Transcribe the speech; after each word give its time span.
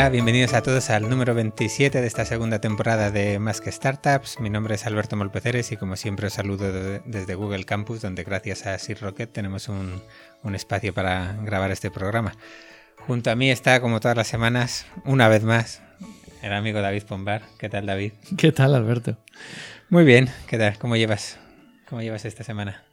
Hola, 0.00 0.08
bienvenidos 0.08 0.54
a 0.54 0.62
todos 0.62 0.88
al 0.88 1.10
número 1.10 1.34
27 1.34 2.00
de 2.00 2.06
esta 2.06 2.24
segunda 2.24 2.58
temporada 2.58 3.10
de 3.10 3.38
Más 3.38 3.60
que 3.60 3.70
Startups. 3.70 4.40
Mi 4.40 4.48
nombre 4.48 4.74
es 4.74 4.86
Alberto 4.86 5.14
Molpeceres 5.14 5.72
y 5.72 5.76
como 5.76 5.94
siempre 5.94 6.28
os 6.28 6.32
saludo 6.32 6.72
desde 7.04 7.34
Google 7.34 7.66
Campus, 7.66 8.00
donde 8.00 8.24
gracias 8.24 8.64
a 8.64 8.78
Sir 8.78 8.98
Rocket 9.02 9.30
tenemos 9.30 9.68
un, 9.68 10.00
un 10.42 10.54
espacio 10.54 10.94
para 10.94 11.36
grabar 11.42 11.70
este 11.70 11.90
programa. 11.90 12.32
Junto 12.96 13.30
a 13.30 13.36
mí 13.36 13.50
está, 13.50 13.82
como 13.82 14.00
todas 14.00 14.16
las 14.16 14.26
semanas, 14.26 14.86
una 15.04 15.28
vez 15.28 15.44
más, 15.44 15.82
el 16.40 16.54
amigo 16.54 16.80
David 16.80 17.02
Pombar. 17.02 17.42
¿Qué 17.58 17.68
tal, 17.68 17.84
David? 17.84 18.14
¿Qué 18.38 18.52
tal, 18.52 18.74
Alberto? 18.74 19.18
Muy 19.90 20.04
bien, 20.04 20.30
¿qué 20.46 20.56
tal? 20.56 20.78
¿Cómo 20.78 20.96
llevas? 20.96 21.38
¿Cómo 21.86 22.00
llevas 22.00 22.24
esta 22.24 22.42
semana? 22.42 22.84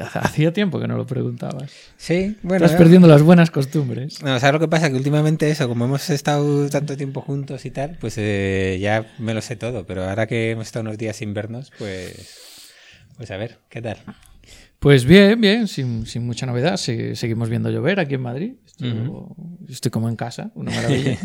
Hacía 0.00 0.52
tiempo 0.52 0.80
que 0.80 0.88
no 0.88 0.96
lo 0.96 1.06
preguntabas. 1.06 1.70
Sí, 1.96 2.36
bueno. 2.42 2.64
Estás 2.64 2.78
perdiendo 2.78 3.08
las 3.08 3.22
buenas 3.22 3.50
costumbres. 3.50 4.22
No, 4.22 4.38
¿sabes 4.40 4.54
lo 4.54 4.60
que 4.60 4.68
pasa? 4.68 4.90
Que 4.90 4.96
últimamente 4.96 5.50
eso, 5.50 5.68
como 5.68 5.84
hemos 5.84 6.10
estado 6.10 6.68
tanto 6.68 6.96
tiempo 6.96 7.20
juntos 7.20 7.64
y 7.64 7.70
tal, 7.70 7.96
pues 8.00 8.14
eh, 8.18 8.78
ya 8.80 9.06
me 9.18 9.34
lo 9.34 9.40
sé 9.40 9.56
todo. 9.56 9.86
Pero 9.86 10.08
ahora 10.08 10.26
que 10.26 10.50
hemos 10.50 10.66
estado 10.66 10.82
unos 10.82 10.98
días 10.98 11.16
sin 11.16 11.34
vernos, 11.34 11.72
pues. 11.78 12.40
Pues 13.16 13.30
a 13.30 13.36
ver, 13.36 13.58
¿qué 13.68 13.80
tal? 13.80 13.98
Pues 14.84 15.06
bien, 15.06 15.40
bien, 15.40 15.66
sin, 15.66 16.04
sin 16.04 16.26
mucha 16.26 16.44
novedad. 16.44 16.76
seguimos 16.76 17.48
viendo 17.48 17.70
llover 17.70 18.00
aquí 18.00 18.16
en 18.16 18.20
Madrid. 18.20 18.52
Estoy, 19.68 19.90
como 19.90 20.08
en 20.08 20.16
casa, 20.16 20.50
una 20.54 20.72
maravilla. 20.72 21.16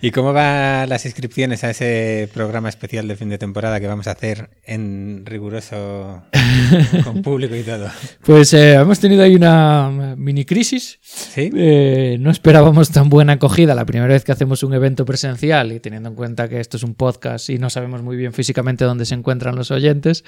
¿Y 0.00 0.12
cómo 0.12 0.32
van 0.32 0.88
las 0.88 1.04
inscripciones 1.06 1.64
a 1.64 1.70
ese 1.70 2.28
programa 2.32 2.68
especial 2.68 3.08
de 3.08 3.16
fin 3.16 3.30
de 3.30 3.38
temporada 3.38 3.80
que 3.80 3.88
vamos 3.88 4.06
a 4.06 4.12
hacer 4.12 4.48
en 4.64 5.26
riguroso 5.26 6.22
con 7.04 7.20
público 7.22 7.56
y 7.56 7.64
todo? 7.64 7.88
Pues 8.22 8.54
eh, 8.54 8.74
hemos 8.74 9.00
tenido 9.00 9.24
ahí 9.24 9.34
una 9.34 10.14
mini 10.16 10.44
crisis. 10.44 11.00
¿Sí? 11.02 11.50
Eh, 11.52 12.16
no 12.20 12.30
esperábamos 12.30 12.90
tan 12.90 13.08
buena 13.08 13.32
acogida 13.32 13.74
la 13.74 13.84
primera 13.86 14.12
vez 14.12 14.22
que 14.22 14.30
hacemos 14.30 14.62
un 14.62 14.72
evento 14.72 15.04
presencial 15.04 15.72
y 15.72 15.80
teniendo 15.80 16.08
en 16.10 16.14
cuenta 16.14 16.48
que 16.48 16.60
esto 16.60 16.76
es 16.76 16.84
un 16.84 16.94
podcast 16.94 17.50
y 17.50 17.58
no 17.58 17.68
sabemos 17.68 18.00
muy 18.02 18.16
bien 18.16 18.32
físicamente 18.32 18.84
dónde 18.84 19.04
se 19.04 19.14
encuentran 19.14 19.56
los 19.56 19.72
oyentes, 19.72 20.24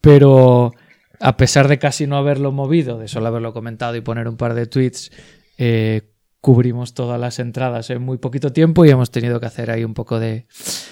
pero 0.00 0.74
a 1.20 1.36
pesar 1.36 1.68
de 1.68 1.78
casi 1.78 2.08
no 2.08 2.16
haberlo 2.16 2.50
movido, 2.50 2.98
de 2.98 3.06
solo 3.06 3.28
haberlo 3.28 3.52
comentado 3.52 3.94
y 3.94 4.00
poner 4.00 4.26
un 4.26 4.36
par 4.36 4.54
de 4.54 4.66
tweets, 4.66 5.12
eh, 5.56 6.02
cubrimos 6.44 6.92
todas 6.92 7.18
las 7.18 7.38
entradas 7.38 7.88
en 7.88 8.02
muy 8.02 8.18
poquito 8.18 8.52
tiempo 8.52 8.84
y 8.84 8.90
hemos 8.90 9.10
tenido 9.10 9.40
que 9.40 9.46
hacer 9.46 9.70
ahí 9.70 9.82
un 9.82 9.94
poco 9.94 10.20
de 10.20 10.44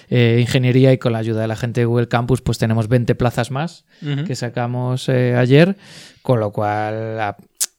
eh, 0.08 0.38
ingeniería 0.40 0.94
y 0.94 0.96
con 0.96 1.12
la 1.12 1.18
ayuda 1.18 1.42
de 1.42 1.46
la 1.46 1.56
gente 1.56 1.82
de 1.82 1.84
Google 1.84 2.08
Campus 2.08 2.40
pues 2.40 2.56
tenemos 2.56 2.88
20 2.88 3.14
plazas 3.16 3.50
más 3.50 3.84
que 4.26 4.34
sacamos 4.34 5.10
eh, 5.10 5.36
ayer, 5.36 5.76
con 6.22 6.40
lo 6.40 6.52
cual 6.52 7.34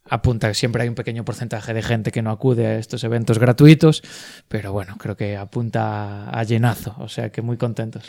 apunta 0.08 0.50
que 0.50 0.54
siempre 0.54 0.84
hay 0.84 0.90
un 0.90 0.94
pequeño 0.94 1.26
porcentaje 1.26 1.74
de 1.74 1.82
gente 1.82 2.12
que 2.12 2.22
no 2.22 2.30
acude 2.30 2.68
a 2.68 2.78
estos 2.78 3.04
eventos 3.04 3.40
gratuitos, 3.40 4.04
pero 4.48 4.72
bueno, 4.72 4.96
creo 5.00 5.18
que 5.18 5.36
apunta 5.36 6.30
a 6.30 6.44
llenazo, 6.44 6.96
o 7.00 7.10
sea 7.10 7.32
que 7.32 7.42
muy 7.42 7.58
contentos. 7.58 8.04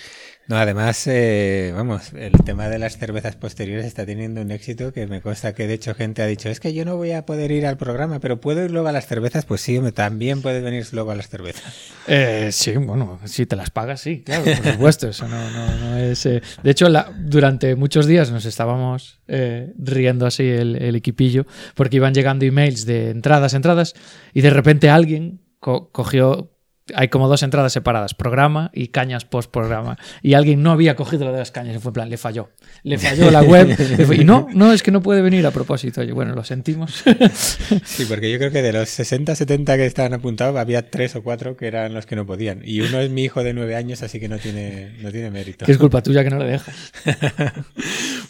No, 0.46 0.56
además, 0.56 1.06
eh, 1.06 1.72
vamos, 1.74 2.12
el 2.12 2.32
tema 2.44 2.68
de 2.68 2.78
las 2.78 2.98
cervezas 2.98 3.34
posteriores 3.34 3.86
está 3.86 4.04
teniendo 4.04 4.42
un 4.42 4.50
éxito 4.50 4.92
que 4.92 5.06
me 5.06 5.22
consta 5.22 5.54
que 5.54 5.66
de 5.66 5.72
hecho 5.72 5.94
gente 5.94 6.20
ha 6.20 6.26
dicho, 6.26 6.50
es 6.50 6.60
que 6.60 6.74
yo 6.74 6.84
no 6.84 6.96
voy 6.96 7.12
a 7.12 7.24
poder 7.24 7.50
ir 7.50 7.66
al 7.66 7.78
programa, 7.78 8.20
pero 8.20 8.42
¿puedo 8.42 8.62
ir 8.62 8.70
luego 8.70 8.88
a 8.88 8.92
las 8.92 9.06
cervezas? 9.06 9.46
Pues 9.46 9.62
sí, 9.62 9.80
también 9.94 10.42
puedes 10.42 10.62
venir 10.62 10.86
luego 10.92 11.12
a 11.12 11.14
las 11.14 11.30
cervezas. 11.30 11.92
Eh, 12.06 12.50
sí, 12.52 12.72
bueno, 12.76 13.18
si 13.24 13.46
te 13.46 13.56
las 13.56 13.70
pagas, 13.70 14.02
sí, 14.02 14.22
claro, 14.22 14.44
por 14.44 14.72
supuesto, 14.72 15.08
eso 15.08 15.26
no, 15.26 15.50
no, 15.50 15.78
no 15.78 15.96
es... 15.96 16.26
Eh, 16.26 16.42
de 16.62 16.70
hecho, 16.70 16.88
durante 17.16 17.74
muchos 17.74 18.06
días 18.06 18.30
nos 18.30 18.44
estábamos 18.44 19.20
riendo 19.26 20.26
así 20.26 20.46
el, 20.46 20.76
el, 20.76 20.94
equipillo, 20.94 21.46
porque 21.74 21.96
iban 21.96 22.12
llegando 22.12 22.44
emails 22.44 22.84
de 22.84 23.08
entradas, 23.08 23.54
entradas, 23.54 23.94
y 24.34 24.42
de 24.42 24.50
repente 24.50 24.90
alguien 24.90 25.40
cogió 25.58 26.53
hay 26.94 27.08
como 27.08 27.28
dos 27.28 27.42
entradas 27.42 27.72
separadas, 27.72 28.14
programa 28.14 28.70
y 28.74 28.88
cañas 28.88 29.24
post 29.24 29.50
programa. 29.50 29.96
Y 30.22 30.34
alguien 30.34 30.62
no 30.62 30.70
había 30.70 30.96
cogido 30.96 31.24
lo 31.24 31.32
de 31.32 31.38
las 31.38 31.50
cañas 31.50 31.76
y 31.76 31.78
fue 31.78 31.90
en 31.90 31.94
plan, 31.94 32.10
le 32.10 32.18
falló. 32.18 32.50
Le 32.82 32.98
falló 32.98 33.30
la 33.30 33.42
web. 33.42 33.74
y 34.12 34.24
no, 34.24 34.48
no, 34.52 34.72
es 34.72 34.82
que 34.82 34.90
no 34.90 35.00
puede 35.00 35.22
venir 35.22 35.46
a 35.46 35.50
propósito. 35.50 36.02
Y 36.02 36.10
bueno, 36.10 36.34
lo 36.34 36.44
sentimos. 36.44 37.02
sí, 37.84 38.04
porque 38.04 38.30
yo 38.30 38.38
creo 38.38 38.50
que 38.50 38.60
de 38.60 38.72
los 38.72 38.88
60, 38.90 39.34
70 39.34 39.76
que 39.76 39.86
estaban 39.86 40.12
apuntados, 40.12 40.56
había 40.56 40.90
tres 40.90 41.16
o 41.16 41.22
cuatro 41.22 41.56
que 41.56 41.66
eran 41.66 41.94
los 41.94 42.04
que 42.04 42.16
no 42.16 42.26
podían. 42.26 42.60
Y 42.64 42.80
uno 42.82 43.00
es 43.00 43.10
mi 43.10 43.24
hijo 43.24 43.42
de 43.42 43.54
nueve 43.54 43.76
años, 43.76 44.02
así 44.02 44.20
que 44.20 44.28
no 44.28 44.38
tiene, 44.38 44.92
no 45.00 45.10
tiene 45.10 45.30
mérito. 45.30 45.64
Que 45.64 45.72
es 45.72 45.78
culpa 45.78 46.02
tuya 46.02 46.22
que 46.22 46.30
no 46.30 46.38
le 46.38 46.46
dejas. 46.46 46.92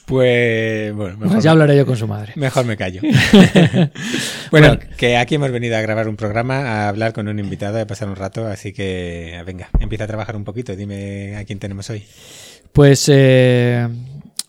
pues 0.06 0.94
bueno, 0.94 1.16
mejor, 1.18 1.40
ya 1.40 1.50
hablaré 1.50 1.76
yo 1.76 1.86
con 1.86 1.96
su 1.96 2.06
madre. 2.06 2.34
Mejor 2.36 2.64
me 2.66 2.76
callo. 2.76 3.00
bueno, 4.52 4.78
que 4.96 5.16
aquí 5.16 5.34
hemos 5.34 5.50
venido 5.50 5.76
a 5.76 5.80
grabar 5.80 6.08
un 6.08 6.16
programa, 6.16 6.60
a 6.60 6.88
hablar 6.88 7.12
con 7.12 7.26
un 7.26 7.40
invitado, 7.40 7.80
a 7.80 7.86
pasar 7.86 8.08
un 8.08 8.16
rato 8.16 8.43
así 8.46 8.72
que 8.72 9.42
venga, 9.46 9.68
empieza 9.80 10.04
a 10.04 10.06
trabajar 10.06 10.36
un 10.36 10.44
poquito. 10.44 10.74
Dime 10.76 11.36
a 11.36 11.44
quién 11.44 11.58
tenemos 11.58 11.90
hoy. 11.90 12.04
Pues 12.72 13.08
eh, 13.12 13.88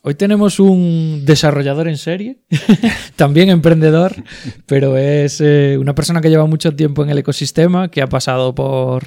hoy 0.01 0.15
tenemos 0.15 0.59
un 0.59 1.23
desarrollador 1.25 1.87
en 1.87 1.97
serie, 1.97 2.39
también 3.15 3.49
emprendedor, 3.49 4.15
pero 4.65 4.97
es 4.97 5.41
eh, 5.41 5.77
una 5.79 5.95
persona 5.95 6.21
que 6.21 6.29
lleva 6.29 6.45
mucho 6.45 6.75
tiempo 6.75 7.03
en 7.03 7.09
el 7.09 7.19
ecosistema, 7.19 7.89
que 7.89 8.01
ha 8.01 8.07
pasado 8.07 8.55
por 8.55 9.03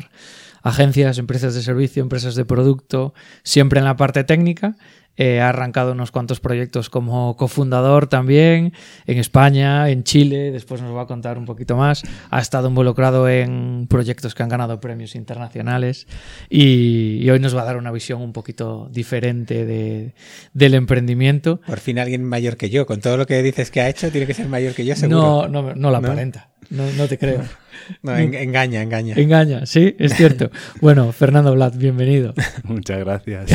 agencias, 0.62 1.18
empresas 1.18 1.54
de 1.54 1.62
servicio, 1.62 2.02
empresas 2.02 2.34
de 2.34 2.44
producto, 2.44 3.14
siempre 3.42 3.78
en 3.78 3.86
la 3.86 3.96
parte 3.96 4.24
técnica 4.24 4.76
eh, 5.18 5.40
ha 5.40 5.48
arrancado 5.48 5.92
unos 5.92 6.12
cuantos 6.12 6.40
proyectos 6.40 6.88
como 6.90 7.36
cofundador 7.36 8.06
también 8.06 8.72
en 9.06 9.18
España, 9.18 9.90
en 9.90 10.04
Chile, 10.04 10.52
después 10.52 10.80
nos 10.80 10.96
va 10.96 11.02
a 11.02 11.06
contar 11.06 11.38
un 11.38 11.44
poquito 11.44 11.76
más. 11.76 12.04
Ha 12.30 12.40
estado 12.40 12.68
involucrado 12.68 13.28
en 13.28 13.86
proyectos 13.90 14.34
que 14.34 14.44
han 14.44 14.48
ganado 14.48 14.80
premios 14.80 15.16
internacionales 15.16 16.06
y, 16.48 17.28
hoy 17.28 17.40
nos 17.40 17.54
va 17.54 17.62
a 17.62 17.64
dar 17.64 17.76
una 17.76 17.90
visión 17.90 18.22
un 18.22 18.32
poquito 18.32 18.88
diferente 18.90 19.66
de, 19.66 20.14
del 20.54 20.74
emprendimiento. 20.74 21.60
Por 21.66 21.80
fin 21.80 21.98
alguien 21.98 22.24
mayor 22.24 22.56
que 22.56 22.70
yo, 22.70 22.86
con 22.86 23.00
todo 23.00 23.16
lo 23.16 23.26
que 23.26 23.42
dices 23.42 23.70
que 23.70 23.80
ha 23.80 23.88
hecho, 23.88 24.10
tiene 24.10 24.26
que 24.26 24.34
ser 24.34 24.48
mayor 24.48 24.72
que 24.72 24.84
yo, 24.84 24.94
seguro. 24.94 25.48
No, 25.48 25.48
no, 25.48 25.74
no 25.74 25.90
la 25.90 25.98
aparenta, 25.98 26.50
no, 26.70 26.90
no 26.92 27.08
te 27.08 27.18
creo. 27.18 27.42
No, 28.02 28.16
engaña, 28.16 28.82
engaña. 28.82 29.14
Engaña, 29.16 29.66
sí, 29.66 29.94
es 29.98 30.14
cierto. 30.14 30.50
Bueno, 30.80 31.12
Fernando 31.12 31.52
Blatt, 31.54 31.76
bienvenido. 31.76 32.34
Muchas 32.64 32.98
gracias. 33.00 33.50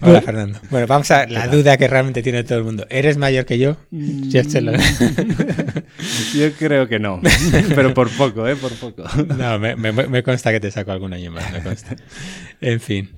Hola, 0.00 0.20
Fernando. 0.22 0.58
Bueno, 0.70 0.86
vamos 0.86 1.10
a 1.10 1.26
la 1.26 1.48
duda 1.48 1.76
que 1.76 1.86
realmente 1.88 2.22
tiene 2.22 2.44
todo 2.44 2.58
el 2.58 2.64
mundo. 2.64 2.86
¿Eres 2.90 3.18
mayor 3.18 3.44
que 3.44 3.58
yo? 3.58 3.76
Mm. 3.90 4.28
yo 6.34 6.52
creo 6.58 6.88
que 6.88 6.98
no, 6.98 7.20
pero 7.74 7.94
por 7.94 8.10
poco, 8.10 8.48
¿eh? 8.48 8.56
Por 8.56 8.72
poco. 8.72 9.04
No, 9.36 9.58
me, 9.58 10.22
consta 10.22 10.50
que 10.52 10.60
te 10.60 10.70
saco 10.70 10.92
algún 10.92 11.12
año 11.12 11.30
más, 11.30 11.52
me 11.52 11.62
consta. 11.62 11.96
En 12.60 12.80
fin. 12.80 13.10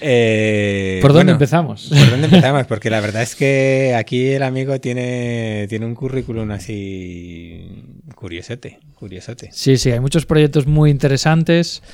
Eh, 0.00 0.98
¿Por 1.02 1.12
dónde 1.12 1.32
empezamos? 1.32 1.88
¿Por 1.88 2.10
dónde 2.10 2.26
empezamos? 2.26 2.66
Porque 2.66 2.90
la 2.90 3.00
verdad 3.00 3.22
es 3.22 3.34
que 3.34 3.94
aquí 3.96 4.28
el 4.28 4.42
amigo 4.42 4.80
tiene, 4.80 5.66
tiene 5.68 5.86
un 5.86 5.94
currículum 5.94 6.50
así 6.50 7.84
curiosote, 8.18 8.80
curiosote. 8.96 9.50
Sí, 9.52 9.76
sí, 9.76 9.92
hay 9.92 10.00
muchos 10.00 10.26
proyectos 10.26 10.66
muy 10.66 10.90
interesantes. 10.90 11.84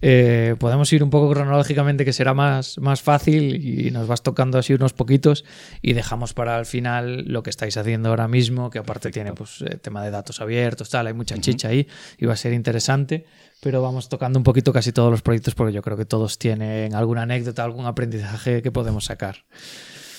Eh, 0.00 0.54
podemos 0.60 0.92
ir 0.92 1.02
un 1.02 1.10
poco 1.10 1.32
cronológicamente 1.32 2.04
que 2.04 2.12
será 2.12 2.34
más, 2.34 2.78
más 2.78 3.02
fácil 3.02 3.64
y 3.64 3.90
nos 3.90 4.06
vas 4.06 4.22
tocando 4.22 4.58
así 4.58 4.74
unos 4.74 4.92
poquitos 4.92 5.44
y 5.80 5.92
dejamos 5.92 6.34
para 6.34 6.56
el 6.58 6.66
final 6.66 7.24
lo 7.26 7.42
que 7.42 7.50
estáis 7.50 7.76
haciendo 7.76 8.10
ahora 8.10 8.28
mismo, 8.28 8.70
que 8.70 8.78
aparte 8.78 9.10
tiene 9.10 9.32
pues 9.32 9.62
eh, 9.62 9.76
tema 9.76 10.04
de 10.04 10.12
datos 10.12 10.40
abiertos, 10.40 10.88
tal, 10.88 11.08
hay 11.08 11.14
mucha 11.14 11.36
chicha 11.38 11.68
ahí 11.68 11.88
y 12.16 12.26
va 12.26 12.34
a 12.34 12.36
ser 12.36 12.52
interesante, 12.52 13.26
pero 13.60 13.82
vamos 13.82 14.08
tocando 14.08 14.38
un 14.38 14.44
poquito 14.44 14.72
casi 14.72 14.92
todos 14.92 15.10
los 15.10 15.22
proyectos 15.22 15.56
porque 15.56 15.72
yo 15.72 15.82
creo 15.82 15.96
que 15.96 16.04
todos 16.04 16.38
tienen 16.38 16.94
alguna 16.94 17.22
anécdota, 17.22 17.64
algún 17.64 17.86
aprendizaje 17.86 18.62
que 18.62 18.70
podemos 18.70 19.06
sacar. 19.06 19.44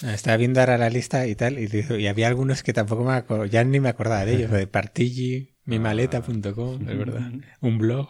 Estaba 0.01 0.35
viendo 0.35 0.59
ahora 0.59 0.77
la 0.77 0.89
lista 0.89 1.27
y 1.27 1.35
tal, 1.35 1.57
y, 1.59 2.07
había 2.07 2.27
algunos 2.27 2.61
que 2.63 2.73
tampoco 2.73 3.05
me 3.05 3.49
ya 3.49 3.63
ni 3.63 3.79
me 3.79 3.87
acordaba 3.87 4.25
de 4.25 4.35
ellos, 4.35 4.51
de 4.51 4.67
Partigi, 4.67 5.52
mimaleta.com, 5.65 6.89
es 6.89 6.97
verdad, 6.97 7.31
un 7.61 7.77
blog. 7.77 8.09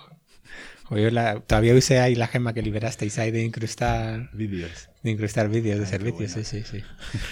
todavía 1.48 1.74
usé 1.74 2.00
ahí 2.00 2.16
la 2.16 2.28
gema 2.28 2.54
que 2.54 2.62
liberasteis 2.62 3.18
ahí 3.20 3.32
de 3.32 3.44
incrustar 3.44 4.30
vídeos. 4.34 4.90
De 5.04 5.12
incrustar 5.12 5.50
vídeos 5.50 5.80
de 5.80 5.86
servicios, 5.86 6.32
sí, 6.32 6.44
sí, 6.44 6.64
sí. 6.64 6.84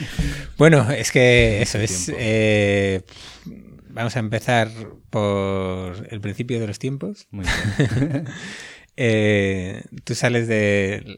bueno, 0.57 0.89
es 0.91 1.11
que 1.11 1.61
eso 1.61 1.77
es. 1.79 2.11
Eh, 2.17 3.03
vamos 3.89 4.15
a 4.15 4.19
empezar 4.19 4.69
por 5.09 6.07
el 6.09 6.21
principio 6.21 6.59
de 6.59 6.67
los 6.67 6.79
tiempos. 6.79 7.27
Muy 7.31 7.45
bien. 7.45 8.25
Eh, 8.97 9.85
tú 10.03 10.13
sales 10.15 10.49
de 10.49 11.17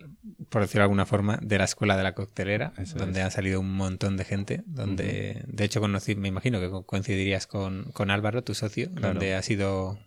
por 0.54 0.62
decirlo 0.62 0.82
de 0.82 0.84
alguna 0.84 1.08
forma, 1.08 1.40
de 1.42 1.58
la 1.58 1.64
escuela 1.64 1.98
de 1.98 2.04
la 2.04 2.14
coctelera, 2.14 2.74
donde 2.96 3.24
han 3.24 3.32
salido 3.32 3.60
un 3.60 3.74
montón 3.76 4.18
de 4.18 4.24
gente, 4.24 4.62
donde 4.68 5.42
de 5.48 5.64
hecho 5.64 5.82
conocí, 5.82 6.16
me 6.16 6.28
imagino 6.28 6.60
que 6.60 6.70
coincidirías 6.86 7.48
con, 7.48 7.86
con 7.92 8.12
Álvaro, 8.12 8.44
tu 8.44 8.54
socio, 8.54 8.90
donde 8.90 9.34
has 9.34 9.50
ido 9.50 9.98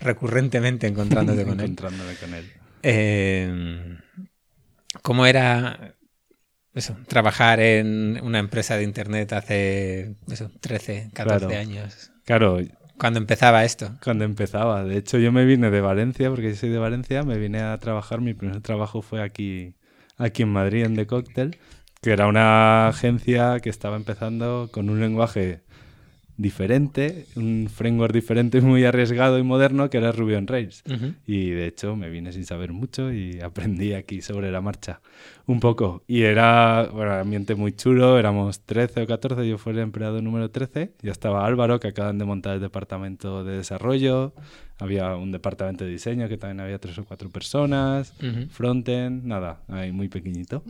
recurrentemente 0.00 0.88
encontrándote 0.88 1.44
con 1.46 1.60
él. 1.60 1.76
con 1.76 2.34
él. 2.34 2.52
Eh, 2.82 3.98
¿Cómo 5.02 5.26
era 5.26 5.94
eso, 6.74 6.96
trabajar 7.06 7.60
en 7.60 8.18
una 8.20 8.40
empresa 8.40 8.76
de 8.76 8.82
internet 8.82 9.32
hace 9.32 10.16
eso, 10.28 10.50
13, 10.60 11.10
14 11.14 11.56
años? 11.56 12.10
Claro, 12.24 12.58
Cuando 12.98 13.20
empezaba 13.20 13.64
esto. 13.64 13.96
Cuando 14.02 14.24
empezaba. 14.24 14.82
De 14.82 14.96
hecho, 14.96 15.18
yo 15.18 15.30
me 15.30 15.44
vine 15.44 15.70
de 15.70 15.80
Valencia, 15.80 16.30
porque 16.30 16.50
yo 16.50 16.56
soy 16.56 16.70
de 16.70 16.78
Valencia, 16.78 17.22
me 17.22 17.38
vine 17.38 17.60
a 17.60 17.78
trabajar. 17.78 18.20
Mi 18.20 18.34
primer 18.34 18.60
trabajo 18.60 19.02
fue 19.02 19.22
aquí, 19.22 19.76
aquí 20.16 20.42
en 20.42 20.50
Madrid, 20.50 20.84
en 20.84 20.96
The 20.96 21.06
Cocktail, 21.06 21.56
que 22.00 22.10
era 22.10 22.26
una 22.26 22.88
agencia 22.88 23.60
que 23.60 23.70
estaba 23.70 23.96
empezando 23.96 24.68
con 24.72 24.90
un 24.90 25.00
lenguaje 25.00 25.62
diferente, 26.36 27.26
un 27.36 27.68
framework 27.72 28.12
diferente, 28.12 28.60
muy 28.60 28.84
arriesgado 28.84 29.38
y 29.38 29.42
moderno, 29.42 29.88
que 29.90 29.98
era 29.98 30.12
Ruby 30.12 30.34
on 30.34 30.46
Rails. 30.46 30.82
Y 31.26 31.50
de 31.50 31.66
hecho 31.66 31.96
me 31.96 32.10
vine 32.10 32.32
sin 32.32 32.44
saber 32.44 32.72
mucho 32.72 33.12
y 33.12 33.40
aprendí 33.40 33.94
aquí 33.94 34.22
sobre 34.22 34.50
la 34.50 34.60
marcha 34.60 35.00
un 35.46 35.60
poco. 35.60 36.02
Y 36.06 36.22
era 36.22 36.88
bueno, 36.92 37.12
un 37.12 37.18
ambiente 37.18 37.54
muy 37.54 37.72
chulo, 37.72 38.18
éramos 38.18 38.60
13 38.60 39.02
o 39.02 39.06
14, 39.06 39.48
yo 39.48 39.58
fui 39.58 39.72
el 39.72 39.78
empleado 39.78 40.20
número 40.22 40.50
13, 40.50 40.92
ya 41.02 41.12
estaba 41.12 41.46
Álvaro, 41.46 41.80
que 41.80 41.88
acaban 41.88 42.18
de 42.18 42.24
montar 42.24 42.54
el 42.54 42.60
departamento 42.60 43.44
de 43.44 43.58
desarrollo, 43.58 44.34
había 44.78 45.14
un 45.16 45.32
departamento 45.32 45.84
de 45.84 45.90
diseño 45.90 46.28
que 46.28 46.36
también 46.36 46.60
había 46.60 46.78
tres 46.78 46.98
o 46.98 47.04
cuatro 47.04 47.30
personas, 47.30 48.12
Ujú. 48.20 48.48
frontend, 48.50 49.24
nada, 49.24 49.60
ahí 49.68 49.92
muy 49.92 50.08
pequeñito. 50.08 50.62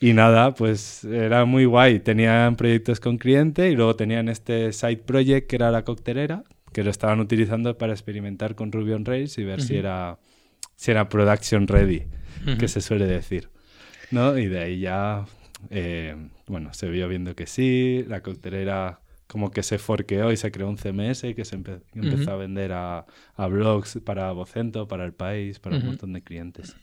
Y 0.00 0.14
nada, 0.14 0.54
pues 0.54 1.04
era 1.04 1.44
muy 1.44 1.66
guay. 1.66 2.00
Tenían 2.00 2.56
proyectos 2.56 3.00
con 3.00 3.18
cliente 3.18 3.70
y 3.70 3.76
luego 3.76 3.96
tenían 3.96 4.28
este 4.28 4.72
side 4.72 4.96
project 4.98 5.46
que 5.48 5.56
era 5.56 5.70
la 5.70 5.84
coctelera, 5.84 6.42
que 6.72 6.82
lo 6.82 6.90
estaban 6.90 7.20
utilizando 7.20 7.76
para 7.76 7.92
experimentar 7.92 8.54
con 8.54 8.72
Ruby 8.72 8.92
on 8.92 9.04
Rails 9.04 9.36
y 9.38 9.44
ver 9.44 9.60
si 9.60 9.74
Ujú. 9.74 9.80
era 9.80 10.18
si 10.76 10.90
era 10.90 11.08
production 11.10 11.66
ready, 11.68 12.04
Ujú. 12.46 12.56
que 12.56 12.66
se 12.68 12.80
suele 12.80 13.06
decir. 13.06 13.50
¿no? 14.10 14.38
Y 14.38 14.46
de 14.46 14.58
ahí 14.60 14.80
ya, 14.80 15.26
eh, 15.68 16.16
bueno, 16.46 16.72
se 16.72 16.88
vio 16.88 17.06
viendo 17.06 17.36
que 17.36 17.46
sí, 17.46 18.02
la 18.08 18.22
coctelera 18.22 19.00
como 19.30 19.50
que 19.52 19.62
se 19.62 19.78
forqueó 19.78 20.32
y 20.32 20.36
se 20.36 20.50
creó 20.50 20.68
un 20.68 20.76
CMS 20.76 21.34
que 21.36 21.44
se 21.44 21.56
empe- 21.56 21.82
que 21.92 22.00
empezó 22.00 22.32
a 22.32 22.36
vender 22.36 22.72
a, 22.72 23.06
a 23.36 23.46
blogs 23.46 23.98
para 24.04 24.32
Vocento, 24.32 24.88
para 24.88 25.04
El 25.04 25.12
País, 25.12 25.58
para 25.60 25.76
un 25.76 25.86
montón 25.86 26.12
de 26.12 26.22
clientes. 26.22 26.74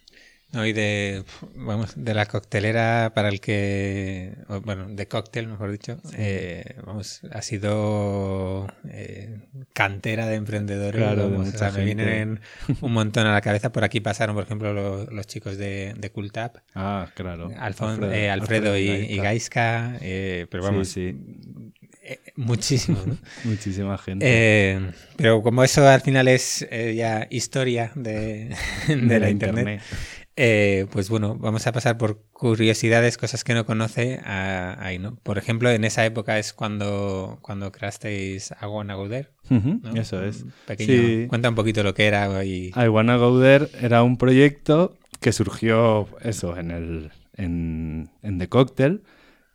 ¿no? 0.53 0.65
Y 0.65 0.71
de, 0.71 1.25
vamos, 1.55 1.93
de 1.97 2.13
la 2.13 2.25
coctelera 2.25 3.11
para 3.13 3.27
el 3.27 3.41
que, 3.41 4.33
bueno, 4.63 4.87
de 4.87 5.05
cóctel, 5.09 5.45
mejor 5.47 5.71
dicho, 5.73 5.99
eh, 6.15 6.63
vamos, 6.85 7.19
ha 7.33 7.41
sido 7.41 8.67
eh, 8.89 9.41
cantera 9.73 10.25
de 10.25 10.35
emprendedores. 10.35 11.01
Claro, 11.01 11.27
de 11.29 11.35
o 11.35 11.39
mucha 11.39 11.57
sea, 11.57 11.71
me 11.71 11.85
gente. 11.85 11.95
vienen 12.05 12.39
un 12.79 12.93
montón 12.93 13.27
a 13.27 13.33
la 13.33 13.41
cabeza. 13.41 13.73
Por 13.73 13.83
aquí 13.83 13.99
pasaron, 13.99 14.35
por 14.37 14.45
ejemplo, 14.45 14.71
lo- 14.73 15.03
los 15.11 15.27
chicos 15.27 15.57
de, 15.57 15.93
de 15.97 16.09
Cooltap, 16.11 16.59
Ah, 16.73 17.09
claro. 17.13 17.49
Alfon- 17.51 18.09
eh, 18.13 18.29
Alfredo, 18.29 18.77
y, 18.77 18.87
y 18.89 19.17
Gaisca. 19.17 19.97
Eh, 19.99 20.47
pero 20.49 20.63
vamos, 20.63 20.87
sí. 20.87 21.13
Muchísimo, 22.37 22.99
¿no? 23.05 23.17
Muchísima 23.43 23.97
gente. 23.97 24.25
Eh, 24.27 24.91
pero 25.17 25.41
como 25.43 25.63
eso 25.63 25.85
al 25.87 26.01
final 26.01 26.27
es 26.27 26.65
eh, 26.71 26.95
ya 26.95 27.27
historia 27.29 27.91
de, 27.95 28.55
de 28.87 29.19
la, 29.19 29.29
internet, 29.29 29.81
eh, 30.37 30.85
pues 30.91 31.09
bueno, 31.09 31.35
vamos 31.35 31.67
a 31.67 31.71
pasar 31.71 31.97
por 31.97 32.21
curiosidades, 32.31 33.17
cosas 33.17 33.43
que 33.43 33.53
no 33.53 33.65
conoce 33.65 34.21
ahí, 34.23 34.99
¿no? 34.99 35.15
Por 35.23 35.37
ejemplo, 35.37 35.69
en 35.71 35.83
esa 35.83 36.05
época 36.05 36.37
es 36.37 36.53
cuando, 36.53 37.39
cuando 37.41 37.71
creasteis 37.71 38.51
I 38.61 38.65
Wanna 38.65 38.95
Go 38.95 39.09
There, 39.09 39.29
¿no? 39.49 39.93
Eso 39.99 40.23
es. 40.23 40.45
Pequeño, 40.65 40.93
Sí. 40.93 41.25
Cuenta 41.27 41.49
un 41.49 41.55
poquito 41.55 41.83
lo 41.83 41.93
que 41.93 42.05
era 42.05 42.45
y... 42.45 42.71
I 42.75 42.87
Wanna 42.87 43.17
Go 43.17 43.41
There 43.41 43.67
era 43.81 44.03
un 44.03 44.17
proyecto 44.17 44.95
que 45.19 45.31
surgió, 45.31 46.07
eso, 46.21 46.55
en, 46.55 46.69
el, 46.69 47.11
en, 47.33 48.11
en 48.21 48.37
The 48.37 48.47
Cocktail, 48.47 49.01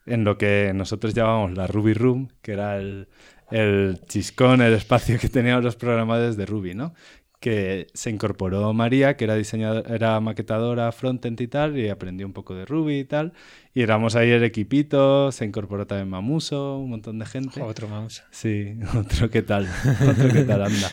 en 0.06 0.24
lo 0.24 0.38
que 0.38 0.72
nosotros 0.74 1.14
llamábamos 1.14 1.56
la 1.56 1.66
Ruby 1.66 1.94
Room, 1.94 2.28
que 2.42 2.52
era 2.52 2.76
el, 2.76 3.08
el 3.50 4.00
chiscón, 4.06 4.62
el 4.62 4.72
espacio 4.72 5.18
que 5.18 5.28
tenían 5.28 5.62
los 5.62 5.76
programadores 5.76 6.36
de 6.36 6.46
Ruby, 6.46 6.74
¿no? 6.74 6.94
Que 7.38 7.88
se 7.92 8.08
incorporó 8.08 8.72
María, 8.72 9.16
que 9.16 9.24
era 9.24 9.34
diseñadora, 9.34 9.92
era 9.92 10.20
maquetadora 10.20 10.92
frontend 10.92 11.40
y 11.40 11.48
tal, 11.48 11.76
y 11.76 11.88
aprendió 11.88 12.24
un 12.24 12.32
poco 12.32 12.54
de 12.54 12.64
Ruby 12.64 13.00
y 13.00 13.04
tal. 13.04 13.32
Y 13.74 13.82
éramos 13.82 14.14
ahí 14.14 14.30
el 14.30 14.44
equipito, 14.44 15.32
se 15.32 15.44
incorporó 15.44 15.86
también 15.86 16.08
Mamuso, 16.08 16.78
un 16.78 16.90
montón 16.90 17.18
de 17.18 17.26
gente. 17.26 17.60
Otro 17.60 17.88
mouse. 17.88 18.22
Sí, 18.30 18.76
otro 18.96 19.28
que 19.28 19.42
tal, 19.42 19.68
otro 20.08 20.28
que 20.28 20.44
tal 20.44 20.62
anda. 20.62 20.92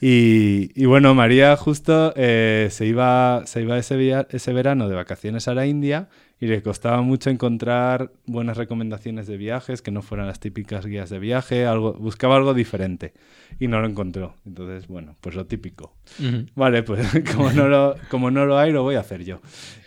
Y, 0.00 0.70
y 0.80 0.86
bueno, 0.86 1.14
María 1.16 1.56
justo 1.56 2.12
eh, 2.16 2.68
se 2.70 2.86
iba, 2.86 3.42
se 3.46 3.62
iba 3.62 3.76
ese, 3.76 4.26
ese 4.30 4.52
verano 4.52 4.88
de 4.88 4.94
vacaciones 4.94 5.48
a 5.48 5.54
la 5.54 5.66
India 5.66 6.08
y 6.40 6.46
le 6.46 6.62
costaba 6.62 7.02
mucho 7.02 7.30
encontrar 7.30 8.12
buenas 8.26 8.56
recomendaciones 8.56 9.26
de 9.26 9.36
viajes 9.36 9.82
que 9.82 9.90
no 9.90 10.02
fueran 10.02 10.26
las 10.28 10.38
típicas 10.38 10.86
guías 10.86 11.10
de 11.10 11.18
viaje, 11.18 11.66
algo, 11.66 11.94
buscaba 11.94 12.36
algo 12.36 12.54
diferente 12.54 13.12
y 13.58 13.66
no 13.66 13.80
lo 13.80 13.88
encontró. 13.88 14.34
Entonces, 14.46 14.86
bueno, 14.86 15.16
pues 15.20 15.34
lo 15.34 15.46
típico. 15.46 15.94
Ujú. 16.20 16.46
Vale, 16.54 16.82
pues 16.84 17.06
como 17.34 17.50
no 17.52 17.66
lo, 17.68 17.96
como 18.08 18.30
no 18.30 18.46
lo 18.46 18.56
hay, 18.56 18.70
lo 18.72 18.82
voy 18.82 18.94
a 18.94 19.00
hacer 19.00 19.24
yo. 19.24 19.40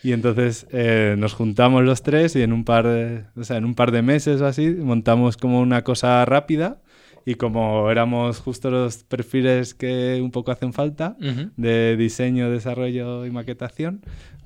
Y 0.04 0.12
entonces 0.12 0.68
eh, 0.72 1.16
nos 1.18 1.34
juntamos 1.34 1.84
los 1.84 2.04
tres 2.04 2.36
y 2.36 2.42
en 2.42 2.52
un 2.52 2.66
par 2.66 2.86
de, 2.86 3.24
o 3.38 3.44
sea, 3.44 3.58
en 3.58 3.66
un 3.66 3.76
par 3.76 3.92
de 3.92 4.02
meses 4.02 4.42
o 4.42 4.46
así 4.46 4.68
montamos 4.72 5.38
como 5.38 5.62
una 5.62 5.84
cosa 5.84 6.24
rápida 6.26 6.82
y 7.24 7.36
como 7.36 7.92
éramos 7.92 8.40
justo 8.40 8.72
los 8.72 9.04
perfiles 9.04 9.76
que 9.76 10.20
un 10.24 10.32
poco 10.32 10.52
hacen 10.52 10.74
falta 10.74 11.16
Ujú. 11.22 11.52
de 11.56 11.96
diseño, 11.96 12.50
desarrollo 12.50 13.28
y 13.28 13.32
maquetación, 13.32 14.02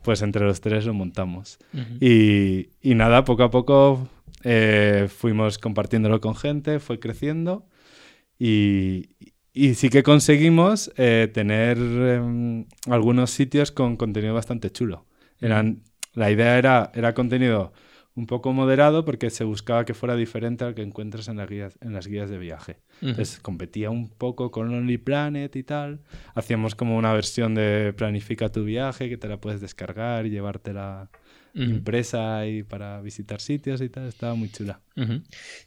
pues 0.06 0.22
entre 0.22 0.46
los 0.46 0.62
tres 0.62 0.86
lo 0.86 0.94
montamos. 0.94 1.57
Y, 2.00 2.69
y 2.81 2.94
nada, 2.94 3.25
poco 3.25 3.44
a 3.44 3.50
poco 3.50 4.07
eh, 4.44 5.10
fuimos 5.10 5.57
compartiéndolo 5.57 6.22
con 6.22 6.36
gente, 6.36 6.80
fue 6.80 7.00
creciendo 7.00 7.66
y, 8.38 9.10
y 9.52 9.74
sí 9.74 9.90
que 9.90 10.04
conseguimos 10.04 10.92
eh, 10.98 11.30
tener 11.34 11.78
em, 11.80 12.66
algunos 12.88 13.31
sitios 13.31 13.72
con 13.72 13.98
contenido 13.98 14.36
bastante 14.36 14.72
chulo. 14.72 15.07
Eran, 15.42 15.81
la 16.13 16.30
idea 16.30 16.60
era, 16.60 16.92
era 16.94 17.16
contenido 17.16 17.74
un 18.16 18.28
poco 18.28 18.54
moderado 18.54 19.04
porque 19.04 19.30
se 19.30 19.44
buscaba 19.44 19.84
que 19.84 19.94
fuera 19.94 20.16
diferente 20.16 20.64
al 20.64 20.74
que 20.74 20.82
encuentras 20.82 21.28
en 21.28 21.38
las 21.38 21.50
guías, 21.50 21.78
en 21.82 21.94
las 21.94 22.08
guías 22.08 22.30
de 22.30 22.38
viaje. 22.38 22.78
Entonces 23.02 23.40
competía 23.40 23.90
un 23.90 24.10
poco 24.10 24.52
con 24.52 24.72
Lonely 24.72 24.98
Planet 24.98 25.54
y 25.56 25.64
tal. 25.64 26.00
Hacíamos 26.34 26.76
como 26.76 26.98
una 26.98 27.14
versión 27.14 27.56
de 27.56 27.94
planifica 27.95 28.50
tu 28.50 28.64
viaje 28.64 29.10
que 29.10 29.18
te 29.18 29.28
la 29.28 29.42
puedes 29.42 29.60
descargar 29.60 30.26
y 30.26 30.30
llevártela 30.30 31.10
Impresa 31.56 32.45
y 32.45 32.64
para 32.64 33.02
visitar 33.02 33.40
sitios 33.40 33.81
y 33.81 33.90
tal. 33.90 34.07
Estaba 34.07 34.35
muy 34.35 34.50
chula. 34.50 34.81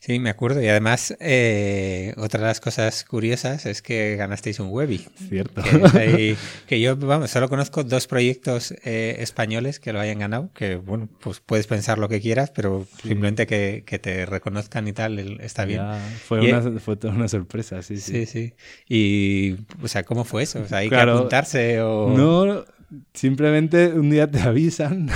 Sí, 0.00 0.18
me 0.18 0.30
acuerdo. 0.30 0.62
Y 0.62 0.68
además, 0.68 1.14
eh, 1.20 2.14
otra 2.16 2.40
de 2.40 2.46
las 2.46 2.60
cosas 2.60 3.04
curiosas 3.04 3.66
es 3.66 3.82
que 3.82 4.16
ganasteis 4.16 4.58
un 4.60 4.68
Webby. 4.70 5.06
Cierto. 5.28 5.62
Que, 5.62 5.76
es 5.76 5.94
ahí- 5.94 6.36
que 6.66 6.80
yo, 6.80 6.96
vamos, 6.96 7.30
solo 7.30 7.48
conozco 7.48 7.84
dos 7.84 8.06
proyectos 8.06 8.72
eh, 8.84 9.16
españoles 9.20 9.80
que 9.80 9.92
lo 9.92 10.00
hayan 10.00 10.18
ganado, 10.18 10.50
que, 10.54 10.76
bueno, 10.76 11.08
pues 11.20 11.40
puedes 11.40 11.66
pensar 11.66 11.98
lo 11.98 12.08
que 12.08 12.20
quieras, 12.20 12.50
pero 12.50 12.86
simplemente 13.02 13.46
que, 13.46 13.82
que 13.86 13.98
te 13.98 14.24
reconozcan 14.26 14.88
y 14.88 14.92
tal, 14.92 15.18
el- 15.18 15.40
está 15.40 15.64
bien. 15.64 15.80
Ya, 15.80 15.98
fue, 16.24 16.44
Y- 16.46 16.52
una, 16.52 16.80
fue 16.80 16.96
toda 16.96 17.14
una 17.14 17.28
sorpresa, 17.28 17.82
sí, 17.82 17.98
Sí, 17.98 18.26
sí. 18.26 18.26
sí. 18.26 18.54
Y, 18.88 19.56
o 19.82 19.88
sea, 19.88 20.02
¿cómo 20.04 20.24
fue 20.24 20.42
eso? 20.42 20.60
O 20.60 20.66
sea, 20.66 20.78
¿hay 20.78 20.88
Claro. 20.88 21.12
que 21.12 21.18
apuntarse 21.18 21.80
o...? 21.82 22.14
No, 22.16 22.64
simplemente 23.12 23.92
un 23.92 24.10
día 24.10 24.30
te 24.30 24.40
avisan 24.42 25.08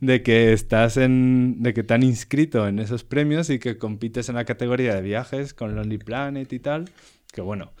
de 0.00 0.22
que 0.22 0.52
estás 0.52 0.96
en. 0.96 1.62
de 1.62 1.74
que 1.74 1.82
te 1.82 1.94
han 1.94 2.02
inscrito 2.02 2.66
en 2.66 2.78
esos 2.78 3.04
premios 3.04 3.50
y 3.50 3.58
que 3.58 3.78
compites 3.78 4.28
en 4.28 4.34
la 4.34 4.44
categoría 4.44 4.94
de 4.94 5.02
viajes 5.02 5.54
con 5.54 5.74
Lonely 5.74 5.98
Planet 5.98 6.52
y 6.52 6.58
tal. 6.58 6.90
Que 7.32 7.40
bueno, 7.40 7.72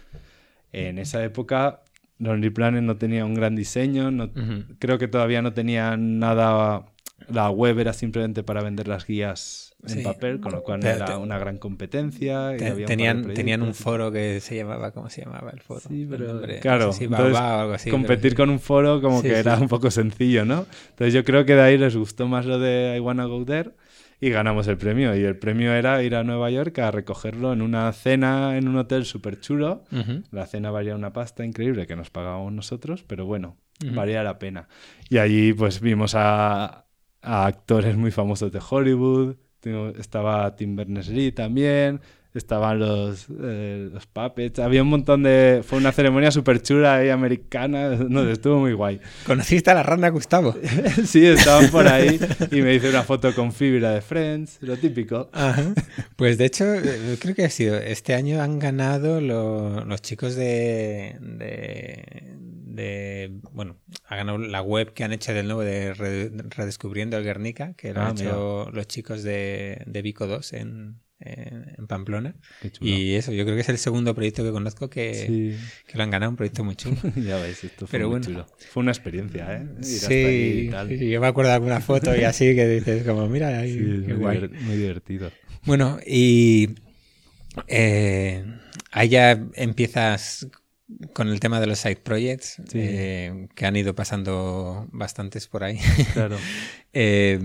en 0.72 0.98
esa 0.98 1.24
época 1.24 1.82
Lonely 2.18 2.50
Planet 2.50 2.82
no 2.82 2.96
tenía 2.96 3.24
un 3.24 3.34
gran 3.34 3.54
diseño, 3.56 4.10
no, 4.10 4.30
creo 4.78 4.98
que 4.98 5.08
todavía 5.08 5.42
no 5.42 5.52
tenía 5.52 5.96
nada. 5.96 6.86
La 7.28 7.50
web 7.50 7.78
era 7.78 7.92
simplemente 7.92 8.42
para 8.42 8.62
vender 8.62 8.88
las 8.88 9.06
guías 9.06 9.74
en 9.86 10.02
papel, 10.02 10.40
con 10.40 10.52
lo 10.52 10.62
cual 10.62 10.80
no 10.80 10.84
Pero 10.84 10.96
era 10.96 11.06
te- 11.06 11.16
una 11.16 11.38
gran 11.38 11.58
competencia. 11.58 12.54
y 12.54 12.58
Te- 12.58 12.68
había 12.68 12.84
un 12.84 12.88
tenían, 12.88 13.34
tenían 13.34 13.62
un 13.62 13.74
foro 13.74 14.10
que 14.10 14.40
se 14.40 14.56
llamaba, 14.56 14.92
¿cómo 14.92 15.10
se 15.10 15.22
llamaba 15.24 15.50
el 15.50 15.60
foro? 15.60 15.82
Sí, 15.88 16.02
El 16.02 16.08
pero 16.08 16.26
nombre, 16.32 16.60
claro, 16.60 16.86
no 16.86 16.92
sé 16.92 16.98
si 16.98 17.04
entonces, 17.04 17.36
algo 17.36 17.72
así, 17.74 17.90
competir 17.90 18.32
pero- 18.32 18.44
con 18.44 18.50
un 18.50 18.60
foro 18.60 19.00
como 19.02 19.20
Sí, 19.22 19.28
que 19.28 19.36
era 19.38 19.56
un 19.58 19.68
poco 19.68 19.90
sencillo, 19.90 20.44
¿no? 20.44 20.66
Entonces 20.90 21.12
yo 21.14 21.24
creo 21.24 21.44
que 21.44 21.54
de 21.54 21.62
ahí 21.62 21.78
les 21.78 21.96
gustó 21.96 22.26
más 22.28 22.46
lo 22.46 22.58
de 22.58 22.94
I 22.96 23.00
Wanna 23.00 23.26
Go 23.26 23.44
There 23.44 23.72
y 24.20 24.30
ganamos 24.30 24.66
el 24.66 24.78
premio. 24.78 25.14
Y 25.14 25.22
el 25.22 25.36
premio 25.36 25.72
era 25.74 26.02
ir 26.02 26.16
a 26.16 26.24
Nueva 26.24 26.50
York 26.50 26.78
a 26.80 26.90
recogerlo 26.90 27.52
en 27.52 27.62
una 27.62 27.92
cena 27.92 28.56
en 28.56 28.66
un 28.68 28.76
hotel 28.78 29.04
súper 29.04 29.38
chulo. 29.40 29.84
La 30.32 30.46
cena 30.46 30.70
valía 30.70 30.94
una 30.96 31.12
pasta 31.12 31.44
increíble 31.44 31.86
que 31.86 31.94
nos 31.94 32.10
pagábamos 32.10 32.52
nosotros, 32.52 33.04
pero 33.06 33.26
bueno, 33.26 33.56
valía 33.94 34.22
la 34.24 34.38
pena. 34.40 34.68
Y 35.08 35.18
allí 35.18 35.52
pues 35.52 35.80
vimos 35.80 36.14
a, 36.16 36.86
a 37.22 37.46
actores 37.46 37.96
muy 37.96 38.10
famosos 38.10 38.50
de 38.52 38.60
Hollywood. 38.68 39.36
Tengo- 39.60 39.88
Estaba 39.98 40.54
Tim 40.56 40.76
Berners-Lee 40.76 41.32
también. 41.32 42.00
estaban 42.34 42.78
los, 42.78 43.26
eh, 43.42 43.88
los 43.92 44.06
puppets, 44.06 44.60
había 44.60 44.82
un 44.82 44.88
montón 44.90 45.24
de... 45.24 45.62
Fue 45.66 45.76
una 45.78 45.90
ceremonia 45.90 46.30
súper 46.30 46.62
chula 46.62 46.96
ahí, 46.96 47.08
americana, 47.08 47.88
no, 48.08 48.22
estuvo 48.30 48.60
muy 48.60 48.74
guay. 48.74 49.00
¿Conociste 49.26 49.72
a 49.72 49.74
la 49.74 49.82
rana 49.82 50.08
Gustavo? 50.10 50.54
sí, 51.04 51.26
estaban 51.26 51.68
por 51.70 51.88
ahí 51.88 52.20
y 52.52 52.62
me 52.62 52.74
hice 52.74 52.90
una 52.90 53.02
foto 53.02 53.34
con 53.34 53.50
fibra 53.52 53.90
de 53.90 54.02
Friends, 54.02 54.58
lo 54.60 54.76
típico. 54.76 55.30
Pues 56.14 56.38
de 56.38 56.44
hecho, 56.44 56.74
eh, 56.74 57.16
creo 57.18 57.34
que 57.34 57.44
ha 57.46 57.50
sido, 57.50 57.76
este 57.76 58.14
año 58.14 58.40
han 58.40 58.60
ganado 58.60 59.20
los 59.20 60.00
chicos 60.02 60.36
de, 60.36 61.16
de, 61.20 62.36
bueno, 63.52 63.76
ha 64.06 64.16
ganado 64.16 64.38
la 64.38 64.62
web 64.62 64.92
que 64.92 65.04
han 65.04 65.12
hecho 65.12 65.32
del 65.32 65.46
nuevo 65.46 65.62
de 65.62 65.94
Redescubriendo 65.94 67.16
el 67.16 67.24
Guernica, 67.24 67.74
que 67.74 67.92
lo 67.92 68.00
han 68.00 68.08
ah, 68.08 68.12
hecho 68.12 68.70
los 68.72 68.86
chicos 68.86 69.22
de, 69.22 69.82
de 69.86 70.02
Vico 70.02 70.26
2 70.26 70.52
en 70.54 71.00
en 71.20 71.86
Pamplona. 71.88 72.34
Y 72.80 73.14
eso, 73.14 73.32
yo 73.32 73.44
creo 73.44 73.56
que 73.56 73.62
es 73.62 73.68
el 73.68 73.78
segundo 73.78 74.14
proyecto 74.14 74.44
que 74.44 74.52
conozco 74.52 74.88
que, 74.88 75.56
que 75.86 75.98
lo 75.98 76.04
han 76.04 76.10
ganado, 76.10 76.30
un 76.30 76.36
proyecto 76.36 76.64
muy 76.64 76.76
chulo. 76.76 76.96
ya 77.16 77.38
veis, 77.38 77.64
esto 77.64 77.86
fue 77.86 78.06
muy 78.06 78.20
chulo. 78.20 78.46
Fue 78.70 78.82
una 78.82 78.92
experiencia, 78.92 79.56
¿eh? 79.56 79.68
sí, 79.82 80.70
yo 81.10 81.20
me 81.20 81.26
acuerdo 81.26 81.50
de 81.50 81.56
alguna 81.56 81.80
foto 81.80 82.14
y 82.14 82.22
así 82.22 82.54
que 82.54 82.68
dices, 82.68 83.04
como, 83.04 83.28
mira, 83.28 83.48
ahí, 83.58 83.74
qué 83.74 84.14
muy, 84.14 84.22
guay. 84.22 84.48
muy 84.48 84.76
divertido. 84.76 85.30
Bueno, 85.64 85.98
y 86.06 86.76
eh, 87.66 88.44
ahí 88.92 89.08
ya 89.08 89.32
empiezas 89.54 90.46
con 91.12 91.28
el 91.28 91.40
tema 91.40 91.60
de 91.60 91.66
los 91.66 91.78
side 91.78 91.96
projects, 91.96 92.62
eh, 92.72 93.48
que 93.54 93.66
han 93.66 93.76
ido 93.76 93.94
pasando 93.94 94.86
bastantes 94.90 95.46
por 95.46 95.64
ahí. 95.64 95.78
Claro. 96.14 96.36
eh, 96.92 97.38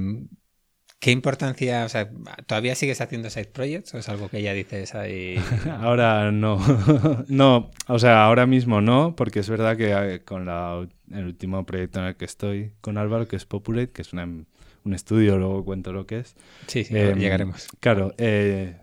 ¿Qué 1.03 1.11
importancia, 1.11 1.83
o 1.83 1.89
sea, 1.89 2.09
todavía 2.47 2.75
sigues 2.75 3.01
haciendo 3.01 3.29
side 3.29 3.47
projects 3.47 3.93
o 3.93 3.97
es 3.97 4.07
algo 4.07 4.29
que 4.29 4.41
ya 4.41 4.53
dices 4.53 4.95
ahí? 4.95 5.35
ahora 5.81 6.31
no, 6.31 6.57
no, 7.27 7.71
o 7.87 7.99
sea, 7.99 8.23
ahora 8.23 8.45
mismo 8.45 8.79
no, 8.79 9.13
porque 9.13 9.41
es 9.41 9.49
verdad 9.49 9.75
que 9.75 9.91
eh, 9.91 10.23
con 10.23 10.45
la, 10.45 10.87
el 11.11 11.25
último 11.25 11.65
proyecto 11.65 11.99
en 11.99 12.05
el 12.05 12.15
que 12.15 12.23
estoy 12.23 12.71
con 12.79 12.97
Álvaro, 12.97 13.27
que 13.27 13.35
es 13.35 13.43
Populate, 13.45 13.91
que 13.91 14.01
es 14.01 14.13
un 14.13 14.47
estudio, 14.93 15.37
luego 15.37 15.65
cuento 15.65 15.91
lo 15.91 16.07
que 16.07 16.19
es. 16.19 16.37
Sí, 16.67 16.85
sí, 16.85 16.95
em, 16.95 17.19
llegaremos. 17.19 17.67
Claro, 17.81 18.13
eh, 18.17 18.77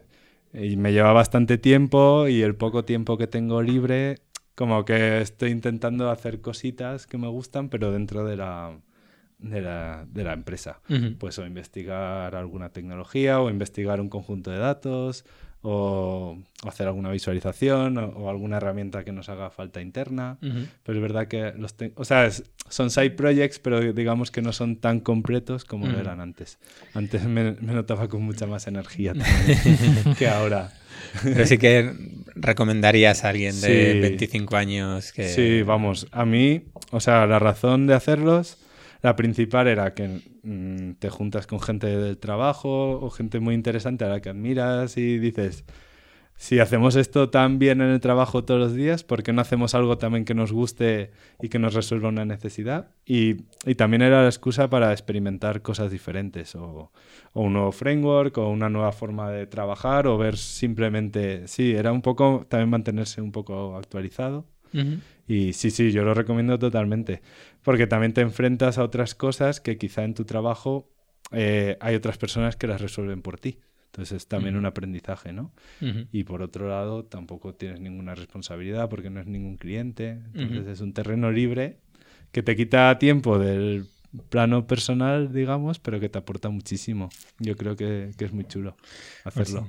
me 0.52 0.92
lleva 0.92 1.14
bastante 1.14 1.56
tiempo 1.56 2.28
y 2.28 2.42
el 2.42 2.54
poco 2.54 2.84
tiempo 2.84 3.16
que 3.16 3.28
tengo 3.28 3.62
libre, 3.62 4.18
como 4.60 4.84
que 4.84 5.22
estoy 5.22 5.52
intentando 5.52 6.10
hacer 6.10 6.42
cositas 6.42 7.06
que 7.06 7.16
me 7.16 7.28
gustan, 7.28 7.70
pero 7.70 7.92
dentro 7.92 8.26
de 8.26 8.36
la 8.36 8.78
de 9.38 9.62
la, 9.62 10.04
de 10.06 10.22
la 10.22 10.34
empresa. 10.34 10.82
Pues 11.18 11.38
o 11.38 11.46
investigar 11.46 12.34
alguna 12.36 12.68
tecnología 12.68 13.40
o 13.40 13.48
investigar 13.48 14.02
un 14.02 14.10
conjunto 14.10 14.50
de 14.50 14.58
datos 14.58 15.24
o, 15.62 16.38
hacer 16.66 16.86
alguna 16.86 17.10
visualización 17.10 17.98
o, 17.98 18.30
alguna 18.30 18.58
herramienta 18.58 19.04
que 19.04 19.12
nos 19.12 19.28
haga 19.28 19.50
falta 19.50 19.80
interna. 19.80 20.38
Pero 20.40 20.98
es 20.98 21.02
verdad 21.02 21.28
que 21.28 21.52
los... 21.56 21.74
O 21.96 22.04
sea, 22.04 22.30
son 22.68 22.90
side 22.90 23.10
projects, 23.10 23.58
pero 23.58 23.92
digamos 23.92 24.30
que 24.30 24.42
no 24.42 24.52
son 24.52 24.76
tan 24.76 25.00
completos 25.00 25.64
como 25.64 25.86
lo 25.86 25.98
eran 25.98 26.20
antes. 26.20 26.58
Antes 26.94 27.24
me, 27.24 27.52
notaba 27.60 28.08
con 28.08 28.22
mucha 28.22 28.46
más 28.46 28.66
energía 28.66 29.12
que 30.18 30.28
ahora. 30.28 30.72
Pero 31.22 31.46
sí 31.46 31.58
que 31.58 31.92
recomendarías 32.34 33.24
a 33.24 33.30
alguien 33.30 33.60
de 33.60 34.00
25 34.00 34.56
años 34.56 35.12
que... 35.12 35.28
Sí, 35.28 35.62
vamos, 35.62 36.06
a 36.12 36.24
mí, 36.24 36.64
o 36.90 37.00
sea, 37.00 37.26
la 37.26 37.38
razón 37.38 37.86
de 37.86 37.94
hacerlos 37.94 38.58
la 39.02 39.16
principal 39.16 39.68
era 39.68 39.94
que 39.94 40.20
mm, 40.42 40.92
te 40.98 41.10
juntas 41.10 41.46
con 41.46 41.60
gente 41.60 41.86
del 41.86 42.18
trabajo 42.18 43.00
o 43.00 43.10
gente 43.10 43.40
muy 43.40 43.54
interesante 43.54 44.04
a 44.04 44.08
la 44.08 44.20
que 44.20 44.30
admiras 44.30 44.96
y 44.96 45.18
dices, 45.18 45.64
si 46.40 46.58
hacemos 46.58 46.96
esto 46.96 47.28
tan 47.28 47.58
bien 47.58 47.82
en 47.82 47.90
el 47.90 48.00
trabajo 48.00 48.44
todos 48.44 48.58
los 48.58 48.74
días, 48.74 49.04
¿por 49.04 49.22
qué 49.22 49.30
no 49.30 49.42
hacemos 49.42 49.74
algo 49.74 49.98
también 49.98 50.24
que 50.24 50.32
nos 50.34 50.52
guste 50.52 51.10
y 51.38 51.50
que 51.50 51.58
nos 51.58 51.74
resuelva 51.74 52.08
una 52.08 52.24
necesidad? 52.24 52.92
Y, 53.04 53.34
también 53.74 54.00
era 54.00 54.22
la 54.22 54.28
excusa 54.28 54.70
para 54.70 54.90
experimentar 54.92 55.60
cosas 55.60 55.90
diferentes, 55.90 56.54
o, 56.54 56.90
o, 57.34 57.42
un 57.42 57.52
nuevo 57.52 57.72
framework, 57.72 58.38
o 58.38 58.48
una 58.48 58.70
nueva 58.70 58.92
forma 58.92 59.30
de 59.30 59.46
trabajar, 59.46 60.06
o 60.06 60.16
ver 60.16 60.38
simplemente, 60.38 61.46
sí, 61.46 61.72
era 61.72 61.92
un 61.92 62.00
poco 62.00 62.46
también 62.48 62.70
mantenerse 62.70 63.20
un 63.20 63.32
poco 63.32 63.76
actualizado. 63.76 64.46
Y 65.30 65.52
sí, 65.52 65.70
sí, 65.70 65.92
yo 65.92 66.02
lo 66.02 66.12
recomiendo 66.12 66.58
totalmente, 66.58 67.22
porque 67.62 67.86
también 67.86 68.12
te 68.12 68.20
enfrentas 68.20 68.78
a 68.78 68.82
otras 68.82 69.14
cosas 69.14 69.60
que 69.60 69.78
quizá 69.78 70.02
en 70.02 70.14
tu 70.14 70.24
trabajo 70.24 70.90
eh, 71.30 71.76
hay 71.80 71.94
otras 71.94 72.18
personas 72.18 72.56
que 72.56 72.66
las 72.66 72.80
resuelven 72.80 73.22
por 73.22 73.38
ti. 73.38 73.60
Entonces 73.86 74.16
es 74.16 74.26
también 74.26 74.56
un 74.56 74.66
aprendizaje, 74.66 75.32
¿no? 75.32 75.52
Y 76.10 76.24
por 76.24 76.42
otro 76.42 76.68
lado, 76.68 77.04
tampoco 77.04 77.54
tienes 77.54 77.80
ninguna 77.80 78.16
responsabilidad 78.16 78.88
porque 78.88 79.08
no 79.08 79.20
es 79.20 79.28
ningún 79.28 79.56
cliente. 79.56 80.18
Entonces 80.34 80.66
es 80.66 80.80
un 80.80 80.94
terreno 80.94 81.30
libre 81.30 81.78
que 82.32 82.42
te 82.42 82.56
quita 82.56 82.98
tiempo 82.98 83.38
del 83.38 83.86
plano 84.30 84.66
personal, 84.66 85.32
digamos, 85.32 85.78
pero 85.78 86.00
que 86.00 86.08
te 86.08 86.18
aporta 86.18 86.48
muchísimo. 86.48 87.08
Yo 87.38 87.56
creo 87.56 87.76
que, 87.76 88.10
es 88.18 88.32
muy 88.32 88.46
chulo 88.46 88.74
pues 89.22 89.36
hacerlo. 89.36 89.68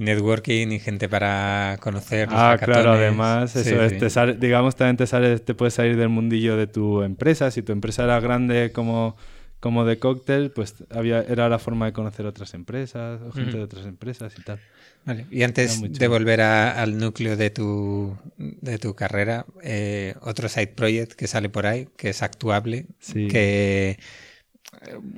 Y 0.00 0.02
networking 0.02 0.68
y 0.68 0.78
gente 0.78 1.10
para 1.10 1.76
conocer. 1.78 2.26
ah, 2.32 2.56
claro, 2.58 2.92
además, 2.92 3.54
eso 3.54 3.84
es, 3.84 4.40
digamos, 4.40 4.74
también 4.74 4.96
te, 4.96 5.06
sale, 5.06 5.38
te 5.40 5.54
puedes 5.54 5.74
salir 5.74 5.98
del 5.98 6.08
mundillo 6.08 6.56
de 6.56 6.66
tu 6.66 7.02
empresa. 7.02 7.50
Si 7.50 7.60
tu 7.60 7.72
empresa 7.72 8.04
era 8.04 8.18
grande 8.18 8.72
como, 8.72 9.14
como 9.60 9.84
de 9.84 9.98
cóctel, 9.98 10.52
pues 10.52 10.76
había, 10.88 11.20
era 11.20 11.50
la 11.50 11.58
forma 11.58 11.84
de 11.84 11.92
conocer 11.92 12.24
otras 12.24 12.54
empresas 12.54 13.20
o 13.20 13.30
gente 13.30 13.58
de 13.58 13.62
otras 13.62 13.84
empresas 13.84 14.32
y 14.38 14.42
tal. 14.42 14.58
Vale. 15.04 15.26
Y 15.30 15.42
antes 15.42 15.82
de 15.82 16.08
volver 16.08 16.40
al 16.40 16.96
núcleo 16.96 17.36
de 17.36 17.50
tu, 17.50 18.16
de 18.38 18.78
tu 18.78 18.94
carrera, 18.94 19.44
eh, 19.62 20.14
otro 20.22 20.48
side 20.48 20.68
project 20.68 21.12
que 21.12 21.26
sale 21.26 21.50
por 21.50 21.66
ahí, 21.66 21.88
que 21.98 22.08
es 22.08 22.22
actuable, 22.22 22.86
que 23.12 23.98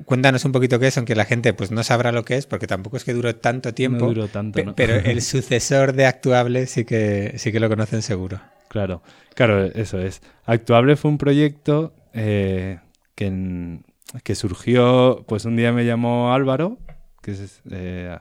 Cuéntanos 0.05 0.43
un 0.43 0.51
poquito 0.51 0.77
qué 0.77 0.87
es, 0.87 0.97
aunque 0.97 1.15
la 1.15 1.23
gente 1.23 1.53
pues 1.53 1.71
no 1.71 1.83
sabrá 1.83 2.11
lo 2.11 2.25
que 2.25 2.35
es, 2.35 2.45
porque 2.45 2.67
tampoco 2.67 2.97
es 2.97 3.05
que 3.05 3.13
duró 3.13 3.33
tanto 3.35 3.73
tiempo. 3.73 4.05
No 4.05 4.07
duró 4.07 4.27
tanto, 4.27 4.63
¿no? 4.63 4.75
Pero 4.75 4.95
el 4.95 5.21
sucesor 5.23 5.93
de 5.93 6.05
Actuable 6.05 6.67
sí 6.67 6.83
que, 6.83 7.33
sí 7.37 7.51
que 7.51 7.59
lo 7.59 7.69
conocen 7.69 8.01
seguro. 8.01 8.41
Claro, 8.67 9.01
claro, 9.35 9.63
eso 9.65 9.99
es. 9.99 10.21
Actuable 10.45 10.97
fue 10.97 11.11
un 11.11 11.17
proyecto 11.17 11.93
eh, 12.13 12.79
que, 13.15 13.79
que 14.23 14.35
surgió, 14.35 15.23
pues 15.27 15.45
un 15.45 15.55
día 15.55 15.71
me 15.71 15.85
llamó 15.85 16.33
Álvaro, 16.33 16.77
que 17.21 17.31
es... 17.31 17.61
Eh, 17.71 18.17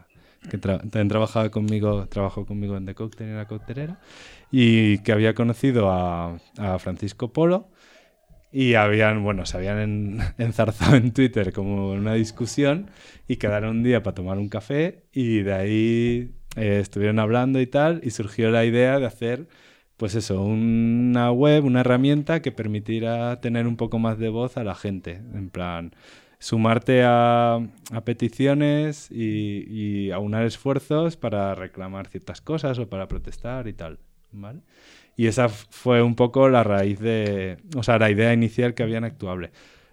que 0.50 0.58
también 0.58 1.06
trabajaba 1.06 1.50
conmigo, 1.50 2.08
trabajó 2.08 2.44
conmigo 2.44 2.76
en 2.76 2.84
The 2.84 2.96
Cocktail 2.96 3.30
en 3.30 3.37
la 3.37 3.46
coctelera, 3.46 4.00
y 4.50 4.99
que 4.99 5.12
había 5.12 5.34
conocido 5.34 5.88
a, 5.88 6.37
a 6.58 6.78
Francisco 6.80 7.32
Polo, 7.32 7.68
y 8.52 8.75
habían, 8.75 9.25
bueno, 9.25 9.47
se 9.47 9.56
habían 9.56 10.18
enzarzado 10.38 10.97
en 10.97 11.12
Twitter 11.12 11.52
como 11.52 11.90
una 11.92 12.14
discusión 12.14 12.90
y 13.26 13.37
quedaron 13.37 13.78
un 13.78 13.82
día 13.82 14.02
para 14.02 14.14
tomar 14.14 14.38
un 14.38 14.49
café 14.49 15.04
y 15.12 15.38
de 15.40 15.52
ahí 15.54 16.35
eh, 16.56 16.78
estuvieron 16.80 17.18
hablando 17.18 17.61
y 17.61 17.66
tal 17.66 18.00
y 18.04 18.11
surgió 18.11 18.50
la 18.50 18.64
idea 18.64 18.99
de 18.99 19.06
hacer, 19.06 19.49
pues 19.97 20.14
eso, 20.14 20.42
una 20.42 21.32
web, 21.32 21.64
una 21.64 21.80
herramienta 21.80 22.42
que 22.42 22.52
permitiera 22.52 23.40
tener 23.40 23.66
un 23.66 23.76
poco 23.76 23.99
más 23.99 24.18
de 24.18 24.28
voz 24.28 24.56
a 24.56 24.64
la 24.64 24.75
gente, 24.75 25.12
en 25.35 25.50
plan 25.50 25.92
sumarte 26.38 27.04
a, 27.04 27.54
a 27.92 28.04
peticiones 28.04 29.09
y, 29.12 29.64
y 29.68 30.11
aunar 30.11 30.44
esfuerzos 30.44 31.16
para 31.16 31.54
reclamar 31.54 32.09
ciertas 32.09 32.40
cosas 32.40 32.78
o 32.80 32.88
para 32.88 33.06
protestar 33.06 33.68
y 33.68 33.75
tal, 33.75 34.00
¿vale? 34.32 34.61
Y 35.16 35.26
esa 35.26 35.49
fue 35.49 36.02
un 36.02 36.14
poco 36.14 36.49
la 36.49 36.64
raíz 36.64 36.99
de, 36.99 37.59
o 37.76 37.83
sea, 37.83 37.99
la 37.99 38.11
idea 38.11 38.33
inicial 38.33 38.75
que 38.75 38.83
había 38.83 38.99
en 38.99 39.04
Actuable. 39.04 39.50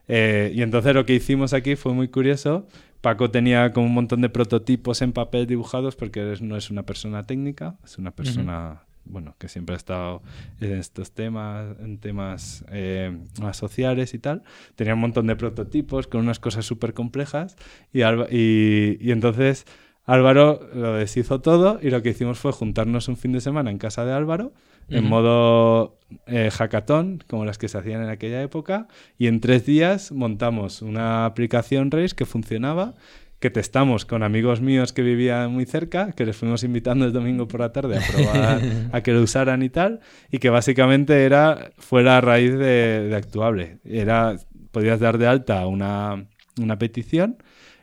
Eh, 0.07 0.51
y 0.55 0.63
entonces 0.63 0.93
lo 0.95 1.05
que 1.05 1.13
hicimos 1.13 1.53
aquí 1.53 1.75
fue 1.75 1.93
muy 1.93 2.07
curioso. 2.07 2.67
Paco 3.01 3.31
tenía 3.31 3.71
como 3.71 3.85
un 3.85 3.93
montón 3.93 4.21
de 4.21 4.29
prototipos 4.29 5.01
en 5.01 5.13
papel 5.13 5.47
dibujados 5.47 5.95
porque 5.95 6.35
no 6.41 6.57
es 6.57 6.69
una 6.69 6.83
persona 6.83 7.25
técnica, 7.25 7.77
es 7.85 7.97
una 7.97 8.11
persona, 8.11 8.83
bueno, 9.05 9.35
que 9.37 9.47
siempre 9.47 9.75
ha 9.75 9.77
estado 9.77 10.21
en 10.59 10.73
estos 10.73 11.13
temas, 11.13 11.77
en 11.79 11.99
temas 11.99 12.65
eh, 12.71 13.17
más 13.39 13.55
sociales 13.55 14.13
y 14.13 14.19
tal. 14.19 14.43
Tenía 14.75 14.95
un 14.95 14.99
montón 14.99 15.27
de 15.27 15.35
prototipos 15.37 16.07
con 16.07 16.21
unas 16.21 16.39
cosas 16.39 16.65
súper 16.65 16.93
complejas 16.93 17.55
y, 17.93 18.01
y, 18.01 18.97
y 18.99 19.11
entonces 19.11 19.65
Álvaro 20.05 20.67
lo 20.73 20.95
deshizo 20.95 21.39
todo 21.39 21.79
y 21.81 21.91
lo 21.91 22.01
que 22.01 22.09
hicimos 22.09 22.39
fue 22.39 22.51
juntarnos 22.51 23.07
un 23.07 23.15
fin 23.15 23.31
de 23.31 23.41
semana 23.41 23.69
en 23.69 23.77
casa 23.77 24.03
de 24.03 24.11
Álvaro 24.11 24.53
en 24.89 25.05
modo 25.05 25.97
eh, 26.27 26.49
hackathon, 26.51 27.23
como 27.27 27.45
las 27.45 27.57
que 27.57 27.67
se 27.67 27.77
hacían 27.77 28.03
en 28.03 28.09
aquella 28.09 28.41
época, 28.41 28.87
y 29.17 29.27
en 29.27 29.39
tres 29.39 29.65
días 29.65 30.11
montamos 30.11 30.81
una 30.81 31.25
aplicación 31.25 31.91
Race 31.91 32.15
que 32.15 32.25
funcionaba, 32.25 32.95
que 33.39 33.49
testamos 33.49 34.05
con 34.05 34.21
amigos 34.23 34.59
míos 34.59 34.91
que 34.91 35.01
vivían 35.01 35.51
muy 35.51 35.65
cerca, 35.65 36.11
que 36.11 36.25
les 36.25 36.35
fuimos 36.35 36.63
invitando 36.63 37.05
el 37.05 37.13
domingo 37.13 37.47
por 37.47 37.61
la 37.61 37.71
tarde 37.71 37.97
a 37.97 38.01
probar 38.01 38.61
a 38.91 39.01
que 39.01 39.13
lo 39.13 39.21
usaran 39.21 39.63
y 39.63 39.69
tal, 39.69 40.01
y 40.29 40.39
que 40.39 40.49
básicamente 40.49 41.23
era, 41.23 41.71
fue 41.77 42.03
la 42.03 42.19
raíz 42.21 42.51
de, 42.51 43.07
de 43.07 43.15
Actuable. 43.15 43.77
Era, 43.85 44.35
podías 44.71 44.99
dar 44.99 45.17
de 45.17 45.27
alta 45.27 45.65
una, 45.67 46.25
una 46.59 46.77
petición 46.77 47.37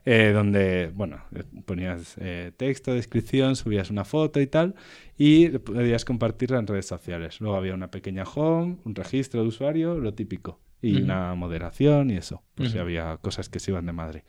eh, 0.09 0.31
donde, 0.33 0.93
bueno, 0.95 1.21
ponías 1.65 2.15
eh, 2.21 2.53
texto, 2.57 2.95
descripción, 2.95 3.57
subías 3.57 3.91
una 3.91 4.05
foto 4.05 4.41
y 4.41 4.47
tal, 4.47 4.77
y 5.19 5.49
podías 5.49 6.05
compartirla 6.05 6.61
en 6.61 6.67
redes 6.69 6.87
sociales. 6.87 7.41
Luego 7.41 7.57
había 7.57 7.75
una 7.75 7.91
pequeña 7.91 8.23
home, 8.23 8.77
un 8.85 8.95
registro 8.95 9.43
de 9.43 9.49
usuario, 9.49 9.99
lo 9.99 10.15
típico, 10.15 10.61
y 10.81 11.03
una 11.03 11.35
moderación 11.35 12.11
y 12.11 12.17
eso, 12.17 12.45
pues 12.55 12.71
si 12.71 12.79
había 12.79 13.17
cosas 13.17 13.49
que 13.49 13.59
se 13.59 13.73
iban 13.73 13.87
de 13.87 13.93
madre. 13.93 14.25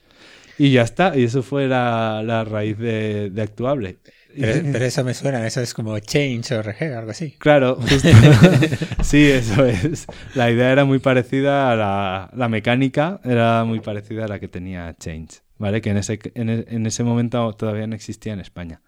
Y 0.58 0.72
ya 0.72 0.82
está, 0.82 1.16
y 1.16 1.24
eso 1.24 1.44
fue 1.44 1.68
la, 1.68 2.24
la 2.26 2.44
raíz 2.44 2.80
de, 2.80 3.30
de 3.30 3.42
Actuable. 3.44 4.00
Pero, 4.36 4.86
eso 4.86 5.04
me 5.04 5.14
suena, 5.14 5.46
eso 5.46 5.62
es 5.62 5.74
como 5.74 5.98
Change.org 6.00 6.76
o 6.82 6.98
algo 6.98 7.12
así. 7.12 7.36
Claro, 7.38 7.76
justo. 7.82 8.10
sí, 9.04 9.30
eso 9.30 9.66
es. 9.66 10.08
La 10.36 10.50
idea 10.52 10.72
era 10.72 10.86
muy 10.86 11.00
parecida 11.00 11.72
a 11.72 11.76
la, 11.76 12.30
la, 12.36 12.50
mecánica, 12.50 13.20
era 13.24 13.64
muy 13.64 13.80
parecida 13.80 14.26
a 14.26 14.28
la 14.28 14.40
que 14.40 14.48
tenía 14.48 14.96
Change, 14.98 15.42
¿vale? 15.58 15.82
Que 15.82 15.90
en 15.90 15.98
ese, 15.98 16.20
en, 16.36 16.50
en 16.50 16.86
ese 16.86 17.04
momento 17.04 17.54
todavía 17.54 17.88
no 17.88 17.96
existía 17.96 18.34
en 18.34 18.40
España. 18.40 18.82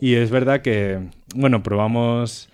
Y 0.00 0.14
es 0.14 0.30
verdad 0.30 0.62
que, 0.62 1.08
bueno, 1.34 1.62
probamos... 1.62 2.48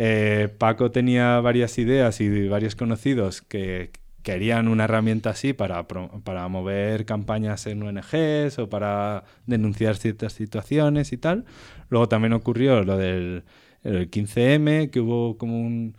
Eh, 0.00 0.48
Paco 0.58 0.92
tenía 0.92 1.40
varias 1.40 1.76
ideas 1.76 2.20
y 2.20 2.46
varios 2.46 2.76
conocidos 2.76 3.42
que, 3.42 3.90
querían 4.28 4.68
una 4.68 4.84
herramienta 4.84 5.30
así 5.30 5.54
para, 5.54 5.88
para 5.88 6.48
mover 6.48 7.06
campañas 7.06 7.66
en 7.66 7.82
ONGs 7.82 8.58
o 8.58 8.68
para 8.68 9.24
denunciar 9.46 9.96
ciertas 9.96 10.34
situaciones 10.34 11.14
y 11.14 11.16
tal. 11.16 11.46
Luego 11.88 12.10
también 12.10 12.34
ocurrió 12.34 12.84
lo 12.84 12.98
del 12.98 13.44
15M, 13.84 14.90
que 14.90 15.00
hubo 15.00 15.38
como 15.38 15.58
un... 15.58 15.96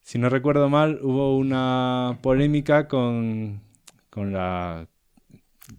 Si 0.00 0.18
no 0.18 0.30
recuerdo 0.30 0.70
mal, 0.70 0.98
hubo 1.02 1.36
una 1.36 2.18
polémica 2.22 2.88
con, 2.88 3.60
con 4.08 4.32
la... 4.32 4.86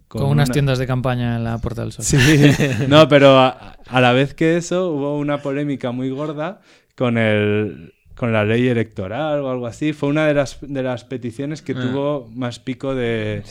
Con, 0.08 0.24
unas 0.24 0.50
tiendas 0.50 0.78
de 0.78 0.86
campaña 0.86 1.36
en 1.36 1.44
la 1.44 1.58
Puerta 1.58 1.82
del 1.82 1.92
Sol. 1.92 2.04
Sí, 2.04 2.16
no, 2.88 3.08
pero 3.08 3.38
a, 3.38 3.76
a 3.86 4.00
la 4.00 4.12
vez 4.12 4.34
que 4.34 4.56
eso 4.56 4.90
hubo 4.90 5.18
una 5.18 5.38
polémica 5.38 5.92
muy 5.92 6.10
gorda 6.10 6.60
con 6.96 7.16
el, 7.16 7.94
con 8.20 8.34
la 8.34 8.44
ley 8.44 8.68
electoral 8.68 9.40
o 9.40 9.50
algo 9.50 9.66
así. 9.66 9.94
Fue 9.94 10.10
una 10.10 10.26
de 10.26 10.34
las, 10.34 10.58
de 10.60 10.82
las 10.82 11.04
peticiones 11.04 11.62
que 11.62 11.72
ah. 11.72 11.80
tuvo 11.80 12.28
más 12.34 12.58
pico 12.58 12.94
de, 12.94 13.42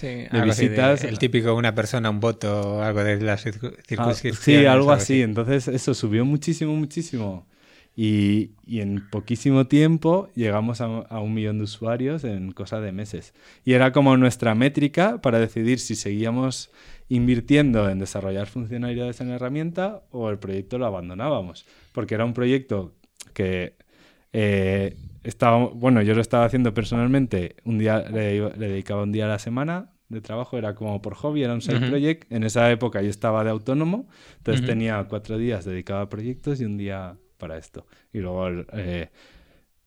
visitas. 0.46 1.04
el 1.04 1.18
típico 1.18 1.56
una 1.56 1.74
persona, 1.74 2.12
un 2.12 2.20
voto, 2.20 2.76
o 2.76 2.82
algo 2.84 3.04
de 3.04 3.20
las 3.20 3.42
circunscripciones. 3.42 4.38
sí, 4.38 4.68
algo 4.68 4.92
así. 4.92 5.24
Entonces 5.24 5.68
eso 5.68 5.96
subió 5.96 6.24
muchísimo, 6.24 6.76
muchísimo. 6.76 7.48
Y, 8.02 8.52
y 8.66 8.80
en 8.80 9.10
poquísimo 9.10 9.68
tiempo 9.68 10.30
llegamos 10.34 10.80
a, 10.80 10.86
a, 10.86 11.20
un 11.20 11.34
millón 11.34 11.58
de 11.58 11.66
usuarios 11.66 12.24
en 12.24 12.54
cosa 12.54 12.80
de 12.80 12.94
meses. 12.94 13.34
Y 13.66 13.74
era 13.74 13.92
como 13.92 14.16
nuestra 14.16 14.56
métrica 14.56 15.20
para 15.20 15.38
decidir 15.38 15.80
si 15.80 15.96
seguíamos 15.96 16.72
invirtiendo 17.10 17.90
en 17.90 18.00
desarrollar 18.00 18.48
funcionalidades 18.48 19.20
en 19.20 19.28
la 19.28 19.36
herramienta 19.36 20.04
o 20.12 20.30
el 20.30 20.40
proyecto 20.40 20.78
lo 20.78 20.86
abandonábamos. 20.86 21.66
Porque 21.92 22.16
era 22.16 22.24
un 22.24 22.34
proyecto 22.34 22.94
que 23.34 23.74
eh, 24.32 24.96
estaba, 25.24 25.58
bueno, 25.58 26.02
yo 26.02 26.16
lo 26.16 26.22
estaba 26.22 26.46
haciendo 26.46 26.74
personalmente, 26.74 27.58
un 27.66 27.80
día 27.80 28.06
le, 28.10 28.40
dedicaba 28.52 29.04
un 29.04 29.12
día 29.12 29.26
a 29.26 29.28
la 29.28 29.40
semana 29.40 29.92
de 30.08 30.22
trabajo, 30.22 30.58
era 30.58 30.74
como 30.74 31.02
por 31.02 31.16
hobby, 31.16 31.44
era 31.44 31.54
un 31.54 31.62
side 31.62 31.90
project. 31.90 32.32
En 32.32 32.46
esa 32.46 32.72
época 32.72 33.02
yo 33.02 33.10
estaba 33.10 33.44
de 33.44 33.50
autónomo, 33.50 34.08
entonces 34.38 34.66
tenía 34.66 35.04
cuatro 35.10 35.38
días 35.38 35.66
dedicados 35.66 36.06
a 36.06 36.10
proyectos 36.10 36.62
y 36.62 36.64
un 36.64 36.78
día 36.78 37.18
para 37.40 37.58
esto. 37.58 37.88
Y 38.14 38.20
luego 38.20 38.48
eh, 38.74 39.10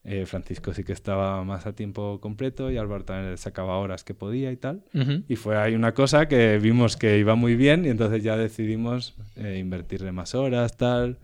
eh, 0.03 0.25
Francisco 0.25 0.73
sí 0.73 0.83
que 0.83 0.91
estaba 0.91 1.41
más 1.45 1.65
a 1.65 1.73
tiempo 1.73 2.19
completo 2.19 2.69
y 2.69 2.77
Álvaro 2.77 3.05
también 3.05 3.37
sacaba 3.37 3.77
horas 3.77 4.03
que 4.03 4.13
podía 4.13 4.51
y 4.51 4.57
tal. 4.57 4.83
Y 5.29 5.37
fue 5.37 5.55
ahí 5.55 5.75
una 5.75 5.93
cosa 5.93 6.27
que 6.27 6.57
vimos 6.57 6.97
que 6.97 7.17
iba 7.17 7.35
muy 7.35 7.55
bien 7.55 7.85
y 7.85 7.89
entonces 7.89 8.21
ya 8.21 8.35
decidimos 8.35 9.15
invertirle 9.37 10.11
más 10.11 10.35
horas, 10.35 10.75
tal 10.75 11.17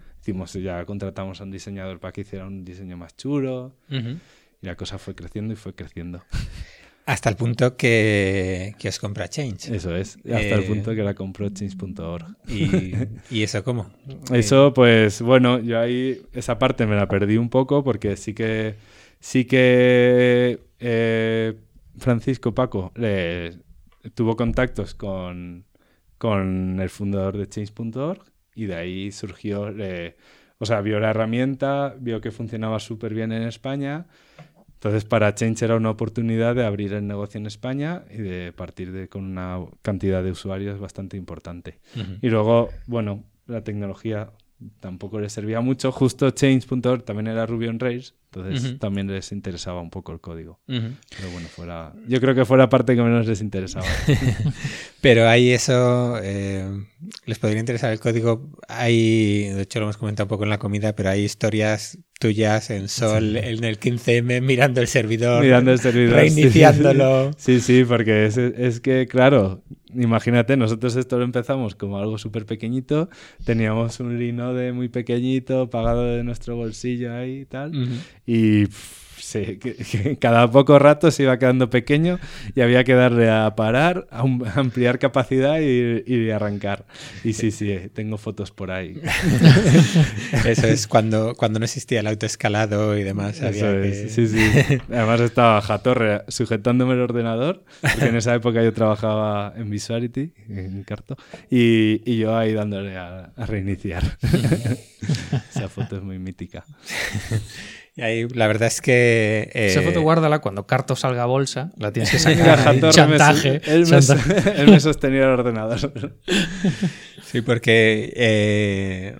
ya 0.61 0.85
contratamos 0.85 1.41
a 1.41 1.43
un 1.43 1.51
diseñador 1.51 1.99
para 1.99 2.11
que 2.11 2.21
hiciera 2.21 2.45
un 2.45 2.63
diseño 2.63 2.97
más 2.97 3.15
chulo. 3.15 3.73
Y 4.61 4.65
la 4.65 4.75
cosa 4.75 4.97
fue 4.97 5.15
creciendo 5.15 5.53
y 5.53 5.55
fue 5.55 5.73
creciendo. 5.73 6.21
Hasta 7.09 7.27
el 7.27 7.37
punto 7.37 7.75
que, 7.75 8.75
que 8.77 8.87
os 8.87 8.99
compra 8.99 9.27
Change. 9.27 9.73
Eso 9.73 9.95
es, 9.95 10.17
hasta 10.17 10.55
el 10.55 10.63
eh, 10.63 10.67
punto 10.67 10.93
que 10.93 11.01
la 11.01 11.15
compró 11.15 11.49
Change.org. 11.49 12.23
¿Y, 12.47 12.93
¿Y, 13.31 13.41
eso 13.41 13.63
cómo? 13.63 13.89
Eso, 14.31 14.75
pues 14.75 15.19
bueno, 15.23 15.57
yo 15.57 15.79
ahí 15.79 16.21
esa 16.33 16.59
parte 16.59 16.85
me 16.85 16.95
la 16.95 17.07
perdí 17.07 17.37
un 17.37 17.49
poco 17.49 17.83
porque 17.83 18.15
sí 18.15 18.35
que, 18.35 18.75
sí 19.19 19.45
que 19.45 20.59
eh, 20.77 21.55
Francisco 21.97 22.53
Paco 22.53 22.91
le, 22.93 23.57
tuvo 24.13 24.35
contactos 24.35 24.93
con, 24.93 25.65
con 26.19 26.79
el 26.79 26.91
fundador 26.91 27.37
de 27.37 27.49
Change.org 27.49 28.21
y 28.53 28.67
de 28.67 28.75
ahí 28.75 29.11
surgió, 29.11 29.73
o 30.59 30.65
sea, 30.67 30.81
vio 30.81 30.99
la 30.99 31.09
herramienta, 31.09 31.95
vio 31.99 32.21
que 32.21 32.29
funcionaba 32.29 32.79
súper 32.79 33.15
bien 33.15 33.31
en 33.31 33.41
España. 33.47 34.05
Entonces, 34.79 35.03
para 35.03 35.35
Change 35.35 35.65
era 35.65 35.75
una 35.75 35.89
oportunidad 35.89 36.55
de 36.55 36.65
abrir 36.65 36.93
el 36.93 37.05
negocio 37.05 37.37
en 37.37 37.45
España 37.45 38.05
y 38.09 38.19
de 38.19 38.53
partir 38.53 38.93
de, 38.93 39.09
con 39.09 39.25
una 39.25 39.59
cantidad 39.81 40.23
de 40.23 40.31
usuarios 40.31 40.79
bastante 40.79 41.17
importante. 41.17 41.79
Y 42.21 42.29
luego, 42.29 42.69
bueno, 42.87 43.25
la 43.45 43.61
tecnología 43.61 44.31
tampoco 44.79 45.19
le 45.19 45.29
servía 45.29 45.61
mucho. 45.61 45.91
Justo 45.91 46.29
Change.org 46.31 47.03
también 47.03 47.27
era 47.27 47.45
Ruby 47.45 47.67
on 47.67 47.79
Rails, 47.79 48.15
entonces 48.31 48.77
también 48.79 49.07
les 49.07 49.31
interesaba 49.31 49.81
un 49.81 49.89
poco 49.89 50.11
el 50.11 50.19
código. 50.19 50.59
Pero 50.65 51.31
bueno, 51.31 51.47
fuera, 51.47 51.93
yo 52.07 52.19
creo 52.19 52.35
que 52.35 52.45
fue 52.45 52.57
la 52.57 52.69
parte 52.69 52.95
que 52.95 53.01
menos 53.01 53.25
les 53.27 53.41
interesaba. 53.41 53.85
Pero 55.01 55.27
ahí 55.27 55.51
eso, 55.51 56.19
eh, 56.21 56.69
les 57.25 57.39
podría 57.39 57.59
interesar 57.59 57.91
el 57.91 57.99
código. 57.99 58.49
Hay, 58.67 59.49
de 59.49 59.61
hecho 59.61 59.79
lo 59.79 59.85
hemos 59.85 59.97
comentado 59.97 60.25
un 60.25 60.29
poco 60.29 60.43
en 60.43 60.49
la 60.49 60.59
comida, 60.59 60.93
pero 60.93 61.09
hay 61.09 61.23
historias 61.23 61.97
tuyas 62.19 62.69
en 62.69 62.89
Sol, 62.89 63.37
en 63.37 63.63
el 63.63 63.79
15M, 63.79 64.41
mirando 64.41 64.81
el 64.81 64.87
servidor. 64.87 65.41
Mirando 65.41 65.71
el 65.71 65.79
servidor. 65.79 66.15
Reiniciándolo. 66.15 67.31
Sí, 67.37 67.61
sí, 67.61 67.85
porque 67.85 68.25
es, 68.25 68.37
es 68.37 68.81
que, 68.81 69.07
claro, 69.07 69.63
imagínate, 69.95 70.57
nosotros 70.57 70.95
esto 70.95 71.17
lo 71.17 71.23
empezamos 71.23 71.75
como 71.75 71.97
algo 71.97 72.17
súper 72.17 72.45
pequeñito, 72.45 73.09
teníamos 73.45 73.99
un 73.99 74.19
linode 74.19 74.71
muy 74.71 74.89
pequeñito, 74.89 75.69
pagado 75.69 76.03
de 76.03 76.23
nuestro 76.23 76.55
bolsillo 76.55 77.13
ahí 77.13 77.41
y 77.41 77.45
tal, 77.45 77.71
y 78.25 78.65
Sí, 79.19 79.57
que, 79.57 80.17
cada 80.19 80.49
poco 80.49 80.79
rato 80.79 81.11
se 81.11 81.23
iba 81.23 81.37
quedando 81.37 81.69
pequeño 81.69 82.19
y 82.55 82.61
había 82.61 82.83
que 82.83 82.93
darle 82.93 83.29
a 83.29 83.55
parar, 83.55 84.07
a, 84.11 84.23
ampliar 84.55 84.99
capacidad 84.99 85.59
y, 85.59 86.31
arrancar. 86.31 86.85
Y 87.23 87.33
sí, 87.33 87.51
sí, 87.51 87.75
tengo 87.93 88.17
fotos 88.17 88.51
por 88.51 88.71
ahí. 88.71 89.01
Eso 90.45 90.67
es 90.67 90.87
cuando, 90.87 91.35
cuando 91.35 91.59
no 91.59 91.65
existía 91.65 91.99
el 91.99 92.07
autoescalado 92.07 92.97
y 92.97 93.03
demás. 93.03 93.41
sí, 94.09 94.27
sí. 94.27 94.51
Además 94.89 95.21
estaba 95.21 95.61
Jatorre 95.61 96.23
sujetándome 96.27 96.93
el 96.93 97.01
ordenador, 97.01 97.63
porque 97.81 98.05
en 98.05 98.15
esa 98.15 98.33
época 98.35 98.63
yo 98.63 98.73
trabajaba 98.73 99.53
en 99.55 99.69
Visuality, 99.69 100.33
en 100.49 100.83
Carto, 100.83 101.17
y, 101.49 102.01
y 102.09 102.17
yo 102.17 102.37
ahí 102.37 102.53
dándole 102.53 102.97
a, 102.97 103.31
a 103.35 103.45
reiniciar. 103.45 104.03
Esa 105.49 105.69
foto 105.69 105.97
es 105.97 106.03
muy 106.03 106.19
mítica. 106.19 106.65
ahí, 108.01 108.27
la 108.29 108.47
verdad 108.47 108.67
es 108.67 108.81
que. 108.81 109.49
Eh... 109.53 109.67
Esa 109.67 109.81
foto 109.81 110.01
guárdala 110.01 110.39
cuando 110.39 110.65
Carto 110.65 110.95
salga 110.95 111.23
a 111.23 111.25
bolsa, 111.25 111.71
la 111.77 111.91
tienes 111.91 112.11
que 112.11 112.19
sacar. 112.19 112.79
chantaje. 112.91 113.61
él, 113.65 113.85
me, 114.67 114.79
sostenía 114.79 115.23
el 115.23 115.29
ordenador. 115.29 115.93
sí, 117.23 117.41
porque. 117.41 118.13
Eh, 118.15 119.15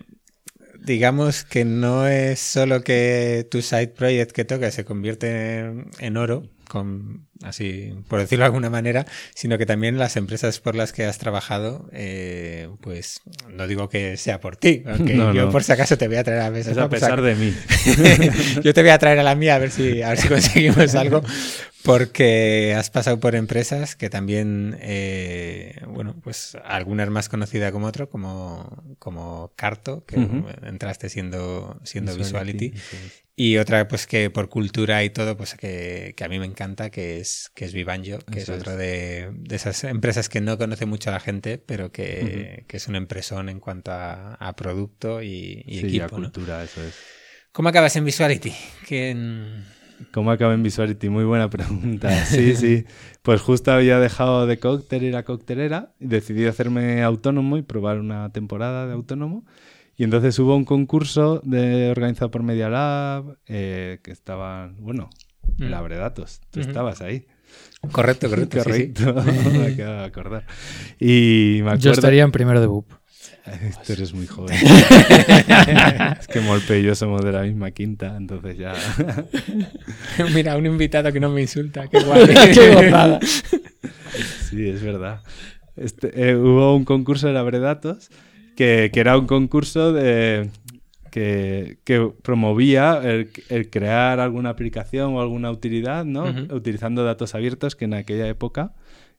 digamos 0.79 1.43
que 1.43 1.65
no 1.65 2.07
es 2.07 2.39
solo 2.39 2.81
que 2.81 3.47
tu 3.49 3.61
side 3.61 3.89
project 3.89 4.31
que 4.31 4.45
toca 4.45 4.71
se 4.71 4.85
convierte 4.85 5.71
en 5.99 6.17
oro, 6.17 6.49
con, 6.67 7.28
así 7.43 7.93
por 8.07 8.19
decirlo 8.19 8.43
de 8.43 8.47
alguna 8.47 8.69
manera, 8.69 9.05
sino 9.33 9.57
que 9.57 9.65
también 9.65 9.97
las 9.97 10.17
empresas 10.17 10.59
por 10.59 10.75
las 10.75 10.91
que 10.91 11.05
has 11.05 11.17
trabajado, 11.17 11.89
eh, 11.93 12.69
pues 12.81 13.21
no 13.49 13.67
digo 13.67 13.89
que 13.89 14.17
sea 14.17 14.39
por 14.39 14.57
ti, 14.57 14.83
aunque 14.85 15.15
yo 15.33 15.49
por 15.49 15.63
si 15.63 15.71
acaso 15.71 15.97
te 15.97 16.07
voy 16.07 16.17
a 16.17 16.23
traer 16.23 16.41
a 16.41 16.49
veces. 16.49 16.73
Es 16.73 16.77
a 16.77 16.89
pesar 16.89 17.21
de 17.21 17.35
mí. 17.35 17.53
yo 18.63 18.73
te 18.73 18.81
voy 18.81 18.91
a 18.91 18.97
traer 18.97 19.19
a 19.19 19.23
la 19.23 19.35
mía 19.35 19.55
a 19.55 19.59
ver 19.59 19.71
si, 19.71 20.01
a 20.01 20.09
ver 20.09 20.17
si 20.17 20.27
conseguimos 20.29 20.95
algo, 20.95 21.23
porque 21.83 22.75
has 22.77 22.89
pasado 22.89 23.19
por 23.19 23.35
empresas 23.35 23.95
que 23.95 24.09
también, 24.09 24.77
eh, 24.81 25.81
bueno, 25.87 26.15
pues 26.21 26.57
algunas 26.65 27.09
más 27.09 27.29
conocida 27.29 27.71
como 27.71 27.87
otro, 27.87 28.09
como, 28.09 28.83
como 28.99 29.53
Carto, 29.55 30.05
que 30.05 30.17
entraste 30.63 31.09
siendo, 31.09 31.79
siendo 31.83 32.15
Visuality, 32.15 32.73
y 33.35 33.57
otra 33.57 33.87
pues 33.87 34.05
que 34.05 34.29
por 34.29 34.49
cultura 34.49 35.03
y 35.05 35.09
todo, 35.09 35.37
pues 35.37 35.55
que, 35.55 36.13
que, 36.17 36.23
a 36.25 36.27
mí 36.27 36.39
me 36.39 36.45
encanta, 36.45 36.89
que 36.89 37.21
es, 37.21 37.28
que 37.53 37.65
es 37.65 37.73
Vivanjo, 37.73 38.19
que 38.31 38.39
es 38.39 38.49
otro 38.49 38.75
de, 38.75 39.31
de, 39.33 39.55
esas 39.55 39.83
empresas 39.83 40.29
que 40.29 40.41
no 40.41 40.57
conoce 40.57 40.85
mucho 40.85 41.09
a 41.09 41.13
la 41.13 41.19
gente, 41.19 41.57
pero 41.57 41.91
que, 41.91 42.65
que 42.67 42.77
es 42.77 42.87
una 42.87 42.97
empresón 42.97 43.49
en 43.49 43.59
cuanto 43.59 43.91
a, 43.91 44.35
a 44.35 44.55
producto 44.55 45.21
y, 45.21 45.63
y 45.65 45.79
sí, 45.79 45.87
equipo. 45.87 46.15
cultura, 46.15 46.63
eso 46.63 46.81
es. 46.81 46.95
¿Cómo 47.51 47.69
acabas 47.69 47.95
en 47.95 48.05
Visuality? 48.05 48.53
¿Quién 48.87 49.65
¿Cómo 50.11 50.31
acabé 50.31 50.53
en 50.53 50.63
Visuality? 50.63 51.09
Muy 51.09 51.25
buena 51.25 51.49
pregunta. 51.49 52.09
Sí, 52.25 52.55
sí. 52.55 52.85
Pues 53.21 53.41
justo 53.41 53.71
había 53.71 53.99
dejado 53.99 54.47
de 54.47 54.59
cóctel 54.59 55.03
y 55.03 55.11
la 55.11 55.23
coctelera 55.23 55.93
y 55.99 56.07
decidí 56.07 56.45
hacerme 56.45 57.03
autónomo 57.03 57.57
y 57.57 57.61
probar 57.61 57.99
una 57.99 58.31
temporada 58.31 58.87
de 58.87 58.93
autónomo. 58.93 59.45
Y 59.97 60.05
entonces 60.05 60.39
hubo 60.39 60.55
un 60.55 60.63
concurso 60.63 61.41
de, 61.43 61.91
organizado 61.91 62.31
por 62.31 62.41
Media 62.41 62.69
Lab 62.69 63.37
eh, 63.45 63.99
que 64.01 64.11
estaban, 64.11 64.77
bueno, 64.79 65.09
el 65.59 65.73
Mm. 65.73 66.13
Tú 66.51 66.59
estabas 66.59 67.01
ahí. 67.01 67.25
Correcto, 67.91 68.29
correcto. 68.29 68.63
sí, 68.63 68.71
sí. 68.71 68.93
Correcto. 68.93 69.13
me 69.53 69.67
acabo 69.67 69.93
de 69.93 70.05
acordar. 70.05 70.45
Y 70.99 71.59
me 71.61 71.69
acuerdo... 71.69 71.83
Yo 71.83 71.91
estaría 71.91 72.23
en 72.23 72.31
primero 72.31 72.59
de 72.61 72.67
BUP. 72.67 72.91
Tú 73.85 73.93
eres 73.93 74.13
muy 74.13 74.27
joven. 74.27 74.55
es 76.19 76.27
que 76.27 76.39
Molpe 76.41 76.79
y 76.79 76.83
yo 76.83 76.93
somos 76.93 77.23
de 77.23 77.31
la 77.31 77.41
misma 77.41 77.71
quinta, 77.71 78.15
entonces 78.15 78.57
ya... 78.57 78.73
Mira, 80.33 80.55
un 80.55 80.67
invitado 80.67 81.11
que 81.11 81.19
no 81.19 81.29
me 81.29 81.41
insulta. 81.41 81.87
Qué 81.87 81.99
guay. 82.03 82.27
Qué 82.53 82.75
gozada. 82.75 83.19
Sí, 84.49 84.69
es 84.69 84.83
verdad. 84.83 85.21
Este, 85.75 86.29
eh, 86.29 86.35
hubo 86.35 86.75
un 86.75 86.85
concurso 86.85 87.27
de 87.27 87.33
Labredatos 87.33 88.09
que, 88.55 88.91
que 88.93 88.99
era 88.99 89.17
un 89.17 89.25
concurso 89.25 89.93
de, 89.93 90.49
que, 91.11 91.77
que 91.83 92.11
promovía 92.21 93.01
el, 93.03 93.29
el 93.49 93.69
crear 93.69 94.19
alguna 94.19 94.49
aplicación 94.49 95.13
o 95.15 95.21
alguna 95.21 95.51
utilidad, 95.51 96.05
¿no? 96.05 96.25
Utilizando 96.53 97.03
datos 97.03 97.35
abiertos 97.35 97.75
que 97.75 97.85
en 97.85 97.93
aquella 97.93 98.27
época, 98.27 98.73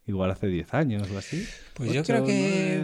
igual 0.07 0.31
hace 0.31 0.49
10 0.49 0.75
años 0.75 1.09
o 1.11 1.19
así. 1.19 1.47
Pues 1.75 1.93
yo 1.93 2.03
creo 2.03 2.25
que, 2.27 2.83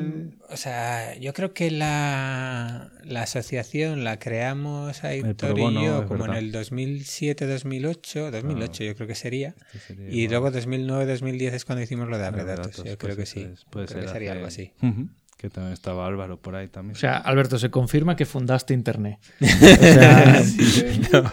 o 0.49 0.57
sea, 0.57 1.17
yo 1.19 1.33
creo 1.35 1.53
que 1.53 1.71
la, 1.71 2.91
la 3.05 3.23
asociación 3.23 4.05
la 4.05 4.19
creamos 4.19 5.03
Aitor 5.05 5.59
y 5.59 5.61
Bono, 5.61 5.85
yo 5.85 6.07
como 6.07 6.25
en 6.27 6.35
el 6.35 6.53
2007-2008, 6.53 8.31
2008 8.31 8.85
yo 8.85 8.95
creo 8.95 9.07
que 9.09 9.15
sería. 9.15 9.55
Este 9.75 9.95
sería 9.95 10.09
Y 10.11 10.23
igual. 10.23 10.43
luego 10.43 10.59
2009-2010 10.59 11.53
es 11.53 11.65
cuando 11.65 11.83
hicimos 11.83 12.09
lo 12.09 12.19
de 12.19 12.27
Abredatos. 12.27 12.79
Labredatos, 12.79 12.85
Yo 12.85 12.99
creo 12.99 13.17
pues 13.17 13.33
que 13.35 13.41
sí. 13.41 13.47
puede 13.71 13.87
creo 13.87 14.01
que 14.01 14.05
ser 14.07 14.13
sería 14.13 14.31
hace- 14.31 14.37
algo 14.39 14.47
así. 14.47 14.73
Ujú. 14.83 15.09
Que 15.37 15.51
también 15.51 15.75
estaba 15.75 16.07
Álvaro 16.07 16.41
por 16.41 16.57
ahí 16.57 16.69
también. 16.69 16.97
O 16.97 16.99
sea, 16.99 17.19
Alberto, 17.19 17.59
se 17.59 17.71
confirma 17.71 18.17
que 18.17 18.25
fundaste 18.27 18.73
Internet. 18.75 19.19
O 19.41 19.45
sea, 19.47 20.43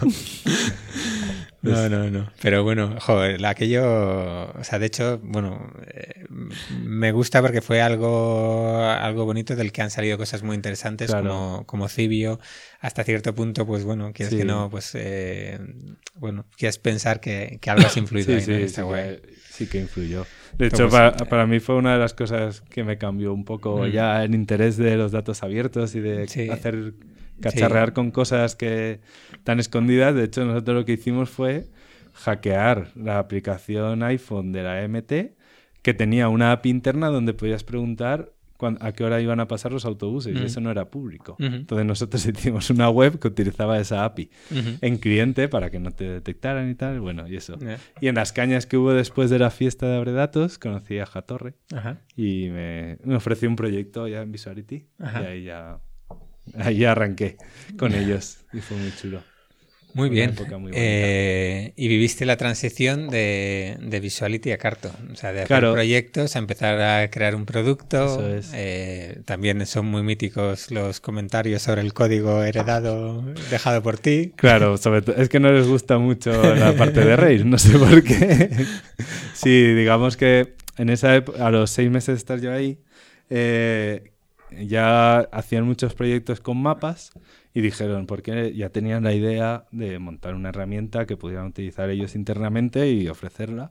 No, 1.62 1.88
no, 1.88 2.10
no. 2.10 2.30
Pero 2.42 2.62
bueno, 2.62 2.96
joder, 3.00 3.44
aquello, 3.46 4.50
o 4.52 4.62
sea, 4.64 4.78
de 4.78 4.84
hecho, 4.84 5.18
bueno, 5.22 5.72
eh, 5.86 6.26
me 6.78 7.10
gusta 7.10 7.40
porque 7.40 7.62
fue 7.62 7.80
algo, 7.80 8.78
algo 8.86 9.24
bonito 9.24 9.56
del 9.56 9.72
que 9.72 9.80
han 9.80 9.90
salido 9.90 10.18
cosas 10.18 10.42
muy 10.42 10.56
interesantes 10.56 11.10
Claro. 11.10 11.30
como, 11.30 11.64
como 11.66 11.88
Cibio. 11.88 12.38
Hasta 12.80 13.02
cierto 13.02 13.34
punto, 13.34 13.64
pues 13.64 13.82
bueno, 13.84 14.12
quieres 14.12 14.32
Sí. 14.32 14.36
que 14.40 14.44
no, 14.44 14.68
pues 14.68 14.90
eh, 14.92 15.58
bueno, 16.16 16.44
quieres 16.58 16.76
pensar 16.78 17.18
que, 17.20 17.56
que 17.62 17.70
algo 17.70 17.86
has 17.86 17.96
influido 17.96 18.26
Sí, 18.26 18.32
ahí, 18.34 18.40
sí, 18.42 18.50
¿no? 18.50 18.56
sí, 18.58 18.62
Está 18.64 18.82
guay. 18.82 19.02
que, 19.22 19.34
sí 19.50 19.66
que 19.66 19.80
influyó. 19.80 20.26
De 20.58 20.66
hecho, 20.66 20.88
para, 20.88 21.16
para 21.16 21.46
mí 21.46 21.58
fue 21.60 21.76
una 21.76 21.94
de 21.94 21.98
las 21.98 22.14
cosas 22.14 22.60
que 22.62 22.84
me 22.84 22.96
cambió 22.98 23.32
un 23.32 23.44
poco 23.44 23.78
Mm. 23.84 23.90
ya 23.90 24.24
el 24.24 24.34
interés 24.34 24.76
de 24.76 24.96
los 24.96 25.12
datos 25.12 25.42
abiertos 25.42 25.94
y 25.94 26.00
de 26.00 26.28
Sí. 26.28 26.48
hacer 26.50 26.94
cacharrear 27.40 27.92
con 27.92 28.10
cosas 28.12 28.54
que 28.54 29.00
tan 29.42 29.58
escondidas. 29.60 30.14
De 30.14 30.24
hecho, 30.24 30.44
nosotros 30.44 30.76
lo 30.76 30.84
que 30.84 30.92
hicimos 30.92 31.30
fue 31.30 31.66
hackear 32.14 32.88
la 32.94 33.18
aplicación 33.18 34.02
iPhone 34.04 34.52
de 34.52 34.62
la 34.62 34.82
MT 34.82 35.34
que 35.82 35.94
tenía 35.94 36.28
una 36.28 36.52
API 36.52 36.70
interna 36.70 37.08
donde 37.08 37.34
podías 37.34 37.64
preguntar 37.64 38.30
a 38.66 38.92
qué 38.92 39.04
hora 39.04 39.20
iban 39.20 39.40
a 39.40 39.48
pasar 39.48 39.72
los 39.72 39.84
autobuses 39.84 40.34
y 40.34 40.44
eso 40.44 40.60
no 40.60 40.70
era 40.70 40.90
público. 40.90 41.36
Entonces 41.38 41.86
nosotros 41.86 42.26
hicimos 42.26 42.70
una 42.70 42.88
web 42.90 43.18
que 43.18 43.28
utilizaba 43.28 43.78
esa 43.78 44.04
API 44.04 44.30
en 44.80 44.98
cliente 44.98 45.48
para 45.48 45.70
que 45.70 45.78
no 45.78 45.90
te 45.90 46.04
detectaran 46.04 46.70
y 46.70 46.74
tal, 46.74 47.00
bueno, 47.00 47.28
y 47.28 47.36
eso. 47.36 47.58
Y 48.00 48.08
en 48.08 48.14
las 48.14 48.32
cañas 48.32 48.66
que 48.66 48.76
hubo 48.76 48.92
después 48.92 49.30
de 49.30 49.38
la 49.38 49.50
fiesta 49.50 49.86
de 49.86 49.96
Abredatos, 49.96 50.58
conocí 50.58 50.98
a 50.98 51.06
Jatorre 51.06 51.54
y 52.16 52.48
me, 52.50 52.98
me 53.04 53.16
ofreció 53.16 53.48
un 53.48 53.56
proyecto 53.56 54.08
ya 54.08 54.22
en 54.22 54.32
Visuality. 54.32 54.86
Y 54.98 55.24
ahí 55.24 55.44
ya, 55.44 55.80
ahí 56.58 56.78
ya 56.78 56.92
arranqué 56.92 57.36
con 57.78 57.94
ellos 57.94 58.38
y 58.52 58.60
fue 58.60 58.76
muy 58.76 58.92
chulo. 58.96 59.33
Muy 59.94 60.08
bien. 60.10 60.30
época 60.30 60.58
muy 60.58 60.72
bonita. 60.72 60.78
Eh, 60.80 61.72
y 61.76 61.88
viviste 61.88 62.26
la 62.26 62.36
transición 62.36 63.08
de, 63.08 63.76
de 63.80 64.00
Visuality 64.00 64.52
a 64.52 64.58
Carto. 64.58 64.90
O 65.12 65.16
sea, 65.16 65.30
de 65.32 65.38
hacer 65.38 65.46
Claro. 65.48 65.72
proyectos 65.72 66.36
a 66.36 66.38
empezar 66.40 66.80
a 66.80 67.08
crear 67.10 67.34
un 67.34 67.46
producto. 67.46 68.04
Eso 68.04 68.34
es. 68.34 68.50
Eh, 68.54 69.20
también 69.24 69.64
son 69.66 69.86
muy 69.86 70.02
míticos 70.02 70.70
los 70.70 71.00
comentarios 71.00 71.62
sobre 71.62 71.80
el 71.82 71.92
código 71.94 72.42
heredado, 72.42 73.22
dejado 73.50 73.82
por 73.82 73.98
ti. 73.98 74.32
Claro, 74.36 74.76
sobre 74.76 75.02
todo, 75.02 75.16
es 75.16 75.28
que 75.28 75.40
no 75.40 75.50
les 75.52 75.66
gusta 75.66 75.98
mucho 75.98 76.32
la 76.54 76.72
parte 76.76 77.04
de 77.04 77.16
Rails, 77.16 77.44
no 77.44 77.58
sé 77.58 77.78
por 77.78 78.02
qué. 78.02 78.50
sí, 79.34 79.74
digamos 79.74 80.16
que 80.16 80.54
en 80.76 80.90
esa 80.90 81.14
a 81.38 81.50
los 81.50 81.70
seis 81.70 81.90
meses 81.90 82.08
de 82.14 82.18
estar 82.18 82.40
yo 82.40 82.52
ahí, 82.52 82.78
eh, 83.30 84.10
ya 84.50 85.18
hacían 85.20 85.64
muchos 85.64 85.94
proyectos 85.94 86.40
con 86.40 86.56
mapas 86.60 87.12
y 87.54 87.60
dijeron, 87.60 88.06
porque 88.06 88.52
ya 88.54 88.70
tenían 88.70 89.04
la 89.04 89.14
idea 89.14 89.66
de 89.70 90.00
montar 90.00 90.34
una 90.34 90.48
herramienta 90.48 91.06
que 91.06 91.16
pudieran 91.16 91.46
utilizar 91.46 91.88
ellos 91.88 92.16
internamente 92.16 92.90
y 92.90 93.08
ofrecerla 93.08 93.70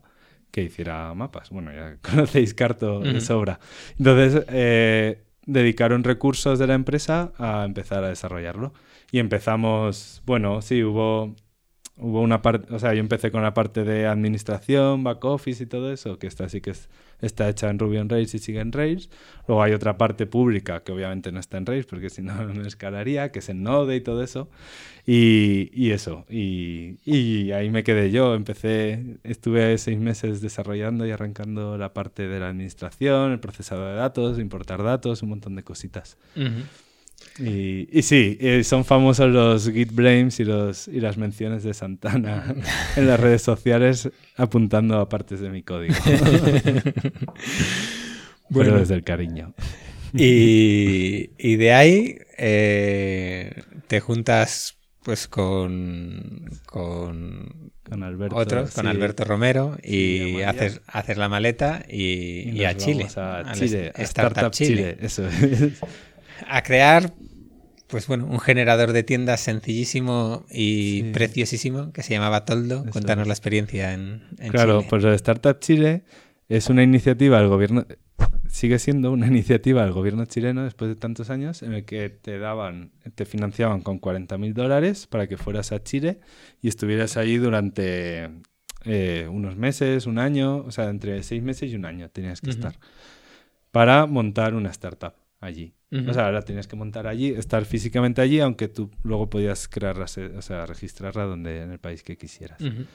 que 0.52 0.64
hiciera 0.64 1.14
mapas. 1.14 1.50
Bueno, 1.50 1.72
ya 1.74 1.98
conocéis 2.02 2.54
Carto 2.54 3.02
de 3.02 3.20
sobra. 3.20 3.60
Entonces, 4.00 4.46
eh, 4.50 5.24
dedicaron 5.46 6.06
recursos 6.06 6.60
de 6.60 6.68
la 6.68 6.76
empresa 6.76 7.34
a 7.38 7.66
empezar 7.66 8.06
a 8.06 8.10
desarrollarlo. 8.10 8.74
Y 9.12 9.20
empezamos, 9.20 10.22
bueno, 10.26 10.62
sí, 10.62 10.82
hubo, 10.84 11.36
hubo 11.98 12.22
una 12.22 12.42
parte, 12.42 12.74
o 12.74 12.80
sea, 12.80 12.94
yo 12.94 13.00
empecé 13.00 13.32
con 13.32 13.44
la 13.44 13.54
parte 13.54 13.84
de 13.84 14.08
administración, 14.08 15.04
back 15.04 15.24
office 15.26 15.64
y 15.64 15.68
todo 15.68 15.92
eso, 15.94 16.18
que 16.20 16.28
esta 16.28 16.50
sí 16.50 16.60
que 16.62 16.72
es- 16.72 16.90
está 17.22 17.48
hecha 17.48 17.70
en 17.70 17.80
Ruby 17.80 17.98
on 17.98 18.10
Rails 18.10 18.34
y 18.36 18.40
sigue 18.40 18.60
en 18.60 18.72
Rails. 18.74 19.10
Luego 19.48 19.64
hay 19.64 19.72
otra 19.74 19.98
parte 19.98 20.26
pública 20.26 20.84
que 20.84 20.92
obviamente 20.92 21.32
no 21.32 21.40
está 21.40 21.58
en 21.58 21.66
Rails 21.66 21.86
porque 21.86 22.10
si 22.10 22.22
no, 22.22 22.34
no 22.54 22.66
escalaría, 22.66 23.32
que 23.32 23.40
es 23.40 23.48
en 23.50 23.64
Node 23.64 23.96
y 23.96 24.02
todo 24.02 24.22
eso. 24.24 24.50
Y, 25.06 25.70
y 25.74 25.92
eso, 25.92 26.26
y, 26.30 26.98
y 27.06 27.52
ahí 27.52 27.70
me 27.70 27.84
quedé 27.84 28.10
yo. 28.12 28.36
Empecé, 28.36 29.18
estuve 29.24 29.78
seis 29.78 30.00
meses 30.00 30.42
desarrollando 30.42 31.06
y 31.06 31.12
arrancando 31.12 31.78
la 31.78 31.94
parte 31.94 32.28
de 32.28 32.40
la 32.40 32.50
administración, 32.50 33.32
el 33.34 33.40
procesado 33.40 33.86
de 33.88 33.96
datos, 33.96 34.40
importar 34.40 34.82
datos, 34.84 35.22
un 35.22 35.30
montón 35.30 35.56
de 35.56 35.64
cositas. 35.64 36.18
Y, 37.40 37.88
y 37.92 38.02
sí, 38.04 38.38
eh, 38.40 38.64
son 38.64 38.86
famosos 38.86 39.30
los 39.32 39.70
Git 39.72 39.92
Blames 39.94 40.40
y, 40.40 40.46
los, 40.46 40.88
y 40.88 41.00
las 41.00 41.18
menciones 41.18 41.64
de 41.64 41.74
Santana 41.74 42.54
en 42.96 43.08
las 43.08 43.20
redes 43.20 43.42
sociales 43.42 44.10
apuntando 44.38 45.00
a 45.00 45.10
partes 45.10 45.40
de 45.40 45.50
mi 45.50 45.64
código. 45.64 45.96
Bueno. 48.50 48.72
Pero 48.72 48.80
desde 48.82 48.94
el 48.96 49.04
cariño. 49.04 49.54
Y, 50.14 51.32
y 51.40 51.56
de 51.56 51.74
ahí 51.74 52.18
eh, 52.38 53.64
te 53.88 54.00
juntas 54.00 54.78
pues 55.02 55.28
con, 55.28 56.46
con 56.68 57.72
Con 57.90 58.04
Alberto. 58.04 58.36
otros, 58.36 58.72
con 58.74 58.86
sí. 58.86 58.90
Alberto 58.92 59.24
Romero 59.26 59.78
y 59.84 60.42
haces, 60.44 60.82
haces 60.88 61.18
la 61.18 61.30
maleta 61.30 61.84
y, 61.90 62.52
Y 62.52 62.62
y 62.62 62.66
a 62.66 62.78
Chile. 62.78 63.08
A 63.16 63.52
Chile, 63.54 63.92
a 63.96 64.02
Startup 64.04 64.52
Chile. 64.52 64.98
Eso 65.02 65.28
es. 65.28 65.80
A 66.48 66.64
crear, 66.64 67.14
pues 67.88 68.08
bueno, 68.08 68.26
un 68.26 68.40
generador 68.40 68.94
de 68.94 69.04
tiendas 69.04 69.40
sencillísimo 69.42 70.46
y 70.52 71.02
Sí. 71.04 71.12
preciosísimo 71.14 71.92
que 71.92 72.04
se 72.04 72.14
llamaba 72.14 72.46
Toldo. 72.46 72.82
Eso 72.84 72.92
Cuéntanos 72.92 73.28
la 73.28 73.34
experiencia 73.34 73.94
en, 73.94 74.24
en 74.40 74.52
Claro, 74.52 74.80
Chile. 74.80 74.88
pues 74.90 75.04
Startup 75.06 75.60
Chile 75.60 76.04
es 76.50 76.70
una 76.70 76.84
iniciativa 76.84 77.40
del 77.40 77.48
gobierno, 77.50 77.86
sigue 78.50 78.78
siendo 78.80 79.12
una 79.12 79.28
iniciativa 79.34 79.84
del 79.84 79.92
gobierno 79.94 80.26
chileno 80.26 80.64
después 80.64 80.90
de 80.90 80.96
tantos 80.96 81.30
años 81.30 81.64
en 81.64 81.74
el 81.74 81.86
que 81.86 82.10
te 82.10 82.38
daban, 82.40 82.92
te 83.16 83.26
financiaban 83.26 83.82
con 83.82 84.00
40 84.00 84.38
mil 84.38 84.54
dólares 84.54 85.08
para 85.08 85.28
que 85.28 85.38
fueras 85.38 85.72
a 85.72 85.82
Chile 85.84 86.20
y 86.62 86.68
estuvieras 86.68 87.18
allí 87.18 87.38
durante 87.38 88.30
eh, 88.86 89.28
unos 89.32 89.56
meses, 89.56 90.06
un 90.06 90.20
año, 90.20 90.58
o 90.58 90.72
sea, 90.72 90.90
entre 90.90 91.24
seis 91.24 91.42
meses 91.42 91.72
y 91.72 91.76
un 91.76 91.86
año 91.86 92.10
tenías 92.10 92.42
que 92.42 92.50
estar 92.50 92.76
para 93.72 94.06
montar 94.06 94.54
una 94.54 94.70
startup 94.70 95.14
allí. 95.40 95.74
Ujú. 95.94 96.10
O 96.10 96.14
sea, 96.14 96.32
la 96.32 96.42
tenías 96.42 96.68
que 96.68 96.76
montar 96.76 97.06
allí, 97.06 97.28
estar 97.30 97.66
físicamente 97.66 98.20
allí, 98.22 98.40
aunque 98.40 98.68
tú 98.68 98.90
luego 99.04 99.30
podías 99.30 99.68
crearla, 99.68 100.08
se- 100.08 100.26
o 100.36 100.42
sea, 100.42 100.66
registrarla 100.66 101.24
donde 101.26 101.62
en 101.62 101.72
el 101.72 101.80
país 101.80 102.02
que 102.02 102.18
quisieras. 102.18 102.60
Ujú. 102.62 102.86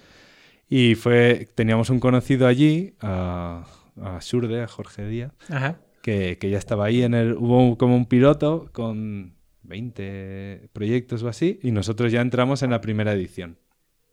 Y 0.69 0.97
fue, 0.97 1.49
teníamos 1.55 1.91
un 1.91 2.01
conocido 2.01 2.47
allí, 2.47 2.95
a, 3.01 3.65
a 4.03 4.21
Surde, 4.21 4.63
a 4.63 4.67
Jorge 4.69 5.07
Díaz, 5.07 5.33
Ajá. 5.49 5.79
que, 6.03 6.39
que 6.39 6.51
ya 6.51 6.59
estaba 6.59 6.87
ahí 6.87 7.03
en 7.03 7.15
el... 7.15 7.35
Hubo 7.35 7.79
como 7.79 7.97
un 7.97 8.07
piloto 8.07 8.69
con 8.73 9.35
20 9.63 10.69
proyectos 10.73 11.23
o 11.23 11.29
así, 11.29 11.59
y 11.63 11.71
nosotros 11.71 12.11
ya 12.13 12.21
entramos 12.21 12.63
en 12.63 12.71
la 12.71 12.81
primera 12.81 13.13
edición. 13.13 13.59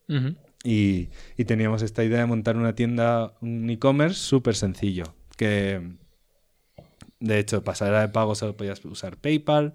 Ujú. 0.07 0.35
Y, 0.63 1.09
y 1.37 1.45
teníamos 1.45 1.81
esta 1.81 2.03
idea 2.03 2.19
de 2.19 2.25
montar 2.25 2.55
una 2.57 2.73
tienda, 2.75 3.33
un 3.41 3.69
e-commerce 3.69 4.19
súper 4.19 4.55
sencillo, 4.55 5.03
que 5.37 5.81
de 7.19 7.39
hecho 7.39 7.63
pasarela 7.63 8.01
de 8.01 8.09
pago 8.09 8.35
solo 8.35 8.55
podías 8.57 8.83
usar 8.85 9.17
PayPal, 9.17 9.73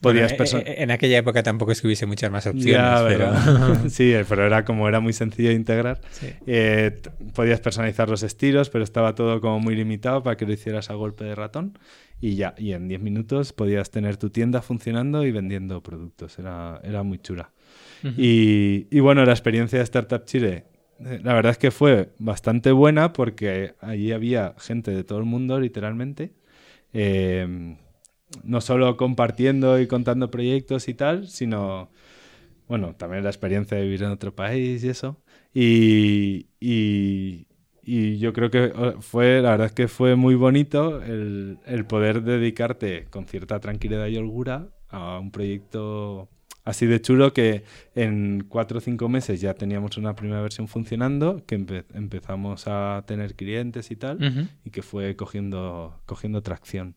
podías 0.00 0.36
Bueno, 0.36 0.58
eh, 0.58 0.64
eh, 0.66 0.82
en 0.82 0.90
aquella 0.90 1.18
época 1.18 1.42
tampoco 1.42 1.72
es 1.72 1.80
que 1.80 1.86
hubiese 1.86 2.06
muchas 2.06 2.30
más 2.30 2.46
opciones, 2.46 2.72
Ya, 2.72 3.04
pero... 3.06 3.88
sí, 3.90 4.14
pero 4.28 4.46
era 4.46 4.64
como 4.64 4.88
era 4.88 5.00
muy 5.00 5.12
sencillo 5.12 5.50
de 5.50 5.54
integrar. 5.54 6.00
Sí. 6.10 6.28
Eh, 6.46 7.00
podías 7.34 7.60
personalizar 7.60 8.08
los 8.08 8.22
estilos, 8.22 8.70
pero 8.70 8.82
estaba 8.84 9.14
todo 9.14 9.40
como 9.40 9.60
muy 9.60 9.74
limitado 9.74 10.22
para 10.22 10.36
que 10.36 10.46
lo 10.46 10.52
hicieras 10.52 10.90
a 10.90 10.94
golpe 10.94 11.24
de 11.24 11.34
ratón. 11.34 11.78
Y 12.20 12.34
ya, 12.34 12.54
y 12.58 12.72
en 12.72 12.88
10 12.88 13.00
minutos 13.00 13.52
podías 13.52 13.90
tener 13.90 14.16
tu 14.16 14.30
tienda 14.30 14.62
funcionando 14.62 15.24
y 15.24 15.32
vendiendo 15.32 15.82
productos. 15.82 16.38
Era, 16.38 16.80
era 16.82 17.02
muy 17.02 17.18
chula. 17.18 17.50
y, 18.16 18.86
y 18.90 19.00
bueno, 19.00 19.24
la 19.24 19.32
experiencia 19.32 19.78
de 19.78 19.84
Startup 19.84 20.24
Chile, 20.24 20.64
la 20.98 21.34
verdad 21.34 21.52
es 21.52 21.58
que 21.58 21.70
fue 21.70 22.10
bastante 22.18 22.72
buena 22.72 23.12
porque 23.12 23.74
allí 23.80 24.12
había 24.12 24.54
gente 24.58 24.90
de 24.90 25.04
todo 25.04 25.18
el 25.18 25.24
mundo, 25.24 25.58
literalmente. 25.60 26.32
Eh, 26.92 27.76
no 28.44 28.60
solo 28.60 28.96
compartiendo 28.96 29.80
y 29.80 29.86
contando 29.86 30.30
proyectos 30.30 30.88
y 30.88 30.94
tal, 30.94 31.28
sino, 31.28 31.90
bueno, 32.68 32.94
también 32.96 33.24
la 33.24 33.30
experiencia 33.30 33.76
de 33.76 33.84
vivir 33.84 34.02
en 34.04 34.10
otro 34.10 34.34
país 34.34 34.84
y 34.84 34.88
eso. 34.88 35.22
Y, 35.54 36.48
y, 36.60 37.46
y 37.82 38.18
yo 38.18 38.32
creo 38.32 38.50
que 38.50 38.72
fue, 39.00 39.42
la 39.42 39.52
verdad 39.52 39.66
es 39.68 39.72
que 39.72 39.88
fue 39.88 40.16
muy 40.16 40.34
bonito 40.36 41.02
el, 41.02 41.58
el 41.66 41.86
poder 41.86 42.22
dedicarte 42.22 43.06
con 43.10 43.26
cierta 43.26 43.60
tranquilidad 43.60 44.06
y 44.08 44.16
holgura 44.18 44.68
a 44.88 45.18
un 45.18 45.30
proyecto 45.32 46.28
así 46.70 46.86
de 46.86 47.00
chulo 47.00 47.32
que 47.32 47.64
en 47.94 48.44
cuatro 48.48 48.78
o 48.78 48.80
cinco 48.80 49.08
meses 49.08 49.40
ya 49.40 49.52
teníamos 49.54 49.96
una 49.98 50.14
primera 50.14 50.40
versión 50.40 50.66
funcionando, 50.68 51.42
que 51.46 51.58
empe- 51.58 51.84
empezamos 51.94 52.64
a 52.66 53.04
tener 53.06 53.34
clientes 53.34 53.90
y 53.90 53.96
tal, 53.96 54.16
y 54.64 54.70
que 54.70 54.82
fue 54.82 55.16
cogiendo, 55.16 56.00
cogiendo 56.06 56.42
tracción. 56.42 56.94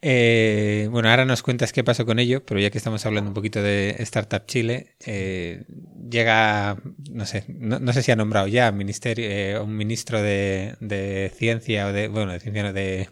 Eh, 0.00 0.88
bueno, 0.92 1.10
ahora 1.10 1.24
nos 1.24 1.42
cuentas 1.42 1.72
qué 1.72 1.82
pasó 1.82 2.06
con 2.06 2.20
ello, 2.20 2.44
pero 2.44 2.60
ya 2.60 2.70
que 2.70 2.78
estamos 2.78 3.04
hablando 3.04 3.30
un 3.30 3.34
poquito 3.34 3.60
de 3.60 3.96
Startup 3.98 4.46
Chile, 4.46 4.94
eh, 5.04 5.64
llega, 6.08 6.80
no 7.10 7.26
sé, 7.26 7.44
no, 7.48 7.80
no 7.80 7.92
sé 7.92 8.02
si 8.02 8.12
ha 8.12 8.16
nombrado 8.16 8.46
ya 8.46 8.70
ministerio, 8.70 9.28
eh, 9.28 9.58
un 9.58 9.76
ministro 9.76 10.22
de, 10.22 10.76
de 10.78 11.32
ciencia 11.34 11.88
o 11.88 11.92
de, 11.92 12.06
bueno, 12.06 12.32
de 12.32 12.38
ciencia 12.38 12.62
no, 12.62 12.72
de 12.72 13.08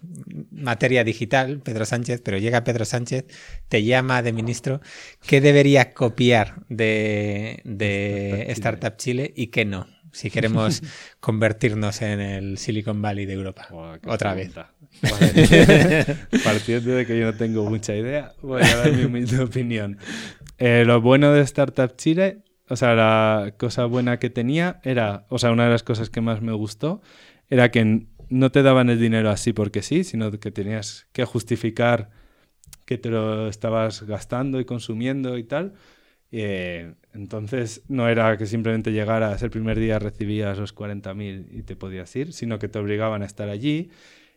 materia 0.52 1.02
digital, 1.02 1.60
Pedro 1.60 1.86
Sánchez, 1.86 2.22
pero 2.24 2.38
llega 2.38 2.62
Pedro 2.62 2.84
Sánchez, 2.84 3.24
te 3.68 3.82
llama 3.82 4.22
de 4.22 4.32
ministro, 4.32 4.80
¿qué 5.26 5.40
debería 5.40 5.92
copiar 5.92 6.62
de, 6.68 7.62
de 7.64 8.46
Startup 8.52 8.66
Startup 8.76 8.96
Chile 8.96 9.32
y 9.34 9.48
qué 9.48 9.64
no? 9.64 9.86
Si 10.12 10.30
queremos 10.30 10.82
convertirnos 11.20 12.00
en 12.00 12.20
el 12.20 12.58
Silicon 12.58 13.02
Valley 13.02 13.26
de 13.26 13.34
Europa. 13.34 13.68
Otra 14.06 14.34
vez. 14.34 14.50
Vale. 15.02 16.06
Partiendo 16.44 16.90
de 16.92 17.06
que 17.06 17.18
yo 17.18 17.26
no 17.26 17.34
tengo 17.34 17.68
mucha 17.68 17.94
idea, 17.94 18.32
voy 18.42 18.62
a 18.62 18.76
dar 18.76 18.92
mi 18.92 19.04
humilde 19.04 19.40
opinión. 19.40 19.98
Eh, 20.58 20.84
lo 20.86 21.00
bueno 21.00 21.32
de 21.32 21.42
Startup 21.42 21.94
Chile, 21.96 22.42
o 22.68 22.76
sea, 22.76 22.94
la 22.94 23.54
cosa 23.58 23.84
buena 23.84 24.18
que 24.18 24.30
tenía 24.30 24.80
era, 24.82 25.26
o 25.28 25.38
sea, 25.38 25.50
una 25.50 25.64
de 25.64 25.70
las 25.70 25.82
cosas 25.82 26.10
que 26.10 26.20
más 26.20 26.40
me 26.40 26.52
gustó 26.52 27.02
era 27.48 27.70
que 27.70 28.06
no 28.28 28.50
te 28.50 28.62
daban 28.62 28.90
el 28.90 28.98
dinero 28.98 29.30
así 29.30 29.52
porque 29.52 29.82
sí, 29.82 30.04
sino 30.04 30.30
que 30.32 30.50
tenías 30.50 31.06
que 31.12 31.24
justificar 31.24 32.10
que 32.84 32.98
te 32.98 33.10
lo 33.10 33.48
estabas 33.48 34.02
gastando 34.02 34.60
y 34.60 34.64
consumiendo 34.64 35.36
y 35.38 35.44
tal. 35.44 35.74
Eh, 36.32 36.94
entonces 37.14 37.82
no 37.88 38.08
era 38.08 38.36
que 38.36 38.46
simplemente 38.46 38.92
llegaras 38.92 39.42
el 39.42 39.50
primer 39.50 39.78
día 39.78 39.98
recibías 39.98 40.58
los 40.58 40.74
40.000 40.74 41.46
y 41.50 41.62
te 41.62 41.76
podías 41.76 42.14
ir, 42.16 42.32
sino 42.32 42.58
que 42.58 42.68
te 42.68 42.78
obligaban 42.78 43.22
a 43.22 43.26
estar 43.26 43.48
allí 43.48 43.90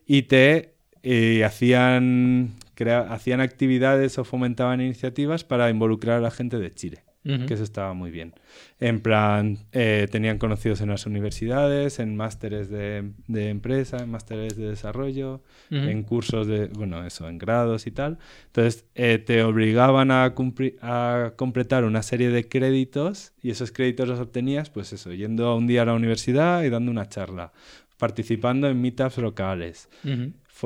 y 0.10 0.24
te 0.24 0.74
eh, 1.04 1.44
hacían, 1.46 2.56
crea- 2.74 3.12
hacían 3.14 3.42
actividades 3.42 4.18
o 4.18 4.24
fomentaban 4.24 4.82
iniciativas 4.82 5.44
para 5.44 5.70
involucrar 5.70 6.18
a 6.18 6.22
la 6.22 6.32
gente 6.32 6.58
de 6.58 6.74
Chile, 6.74 7.04
que 7.46 7.54
eso 7.54 7.64
estaba 7.64 7.94
muy 7.94 8.10
bien. 8.12 8.34
En 8.80 9.02
plan, 9.02 9.58
eh, 9.72 10.08
tenían 10.10 10.38
conocidos 10.40 10.82
en 10.82 10.90
las 10.90 11.06
universidades, 11.06 12.00
en 12.00 12.16
másteres 12.16 12.70
de, 12.70 13.12
de 13.28 13.50
empresa, 13.50 13.98
en 14.02 14.10
másteres 14.10 14.56
de 14.58 14.70
desarrollo, 14.70 15.42
en 15.90 16.02
cursos 16.04 16.48
de, 16.48 16.68
bueno, 16.68 17.06
eso, 17.06 17.28
en 17.30 17.38
grados 17.38 17.86
y 17.88 17.92
tal. 17.92 18.18
Entonces, 18.48 18.86
eh, 18.96 19.20
te 19.24 19.44
obligaban 19.44 20.10
a, 20.12 20.34
cumplir, 20.34 20.78
a 20.82 21.34
completar 21.36 21.84
una 21.84 22.02
serie 22.02 22.30
de 22.30 22.48
créditos 22.48 23.34
y 23.44 23.52
esos 23.52 23.72
créditos 23.72 24.08
los 24.08 24.20
obtenías, 24.20 24.70
pues 24.72 24.92
eso, 24.94 25.14
yendo 25.14 25.56
un 25.56 25.68
día 25.68 25.84
a 25.84 25.86
la 25.86 25.94
universidad 25.94 26.64
y 26.64 26.70
dando 26.70 26.90
una 26.90 27.08
charla, 27.10 27.52
participando 28.00 28.68
en 28.68 28.82
meetups 28.82 29.18
locales, 29.18 29.90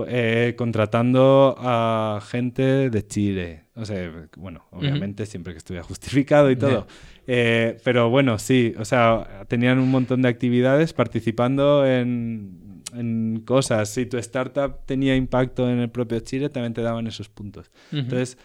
eh, 0.08 0.54
contratando 0.56 1.56
a 1.58 2.22
gente 2.26 2.90
de 2.90 3.08
Chile. 3.08 3.64
O 3.76 3.84
sea, 3.84 4.30
bueno, 4.38 4.66
obviamente 4.72 5.26
siempre 5.26 5.52
que 5.54 5.58
estuviera 5.58 5.84
justificado 5.84 6.50
y 6.50 6.56
todo. 6.56 6.88
Eh, 7.26 7.78
pero 7.86 8.10
bueno, 8.10 8.38
sí, 8.38 8.74
o 8.78 8.84
sea, 8.84 9.46
tenían 9.48 9.80
un 9.80 9.90
montón 9.90 10.22
de 10.22 10.28
actividades 10.28 10.92
participando 10.92 11.86
en, 11.88 12.84
en 12.94 13.42
cosas. 13.46 13.88
Si 13.88 14.06
tu 14.06 14.18
startup 14.18 14.86
tenía 14.86 15.16
impacto 15.16 15.70
en 15.70 15.80
el 15.80 15.90
propio 15.90 16.20
Chile, 16.20 16.50
también 16.50 16.74
te 16.74 16.82
daban 16.82 17.08
esos 17.08 17.30
puntos. 17.30 17.72
Entonces, 17.94 18.38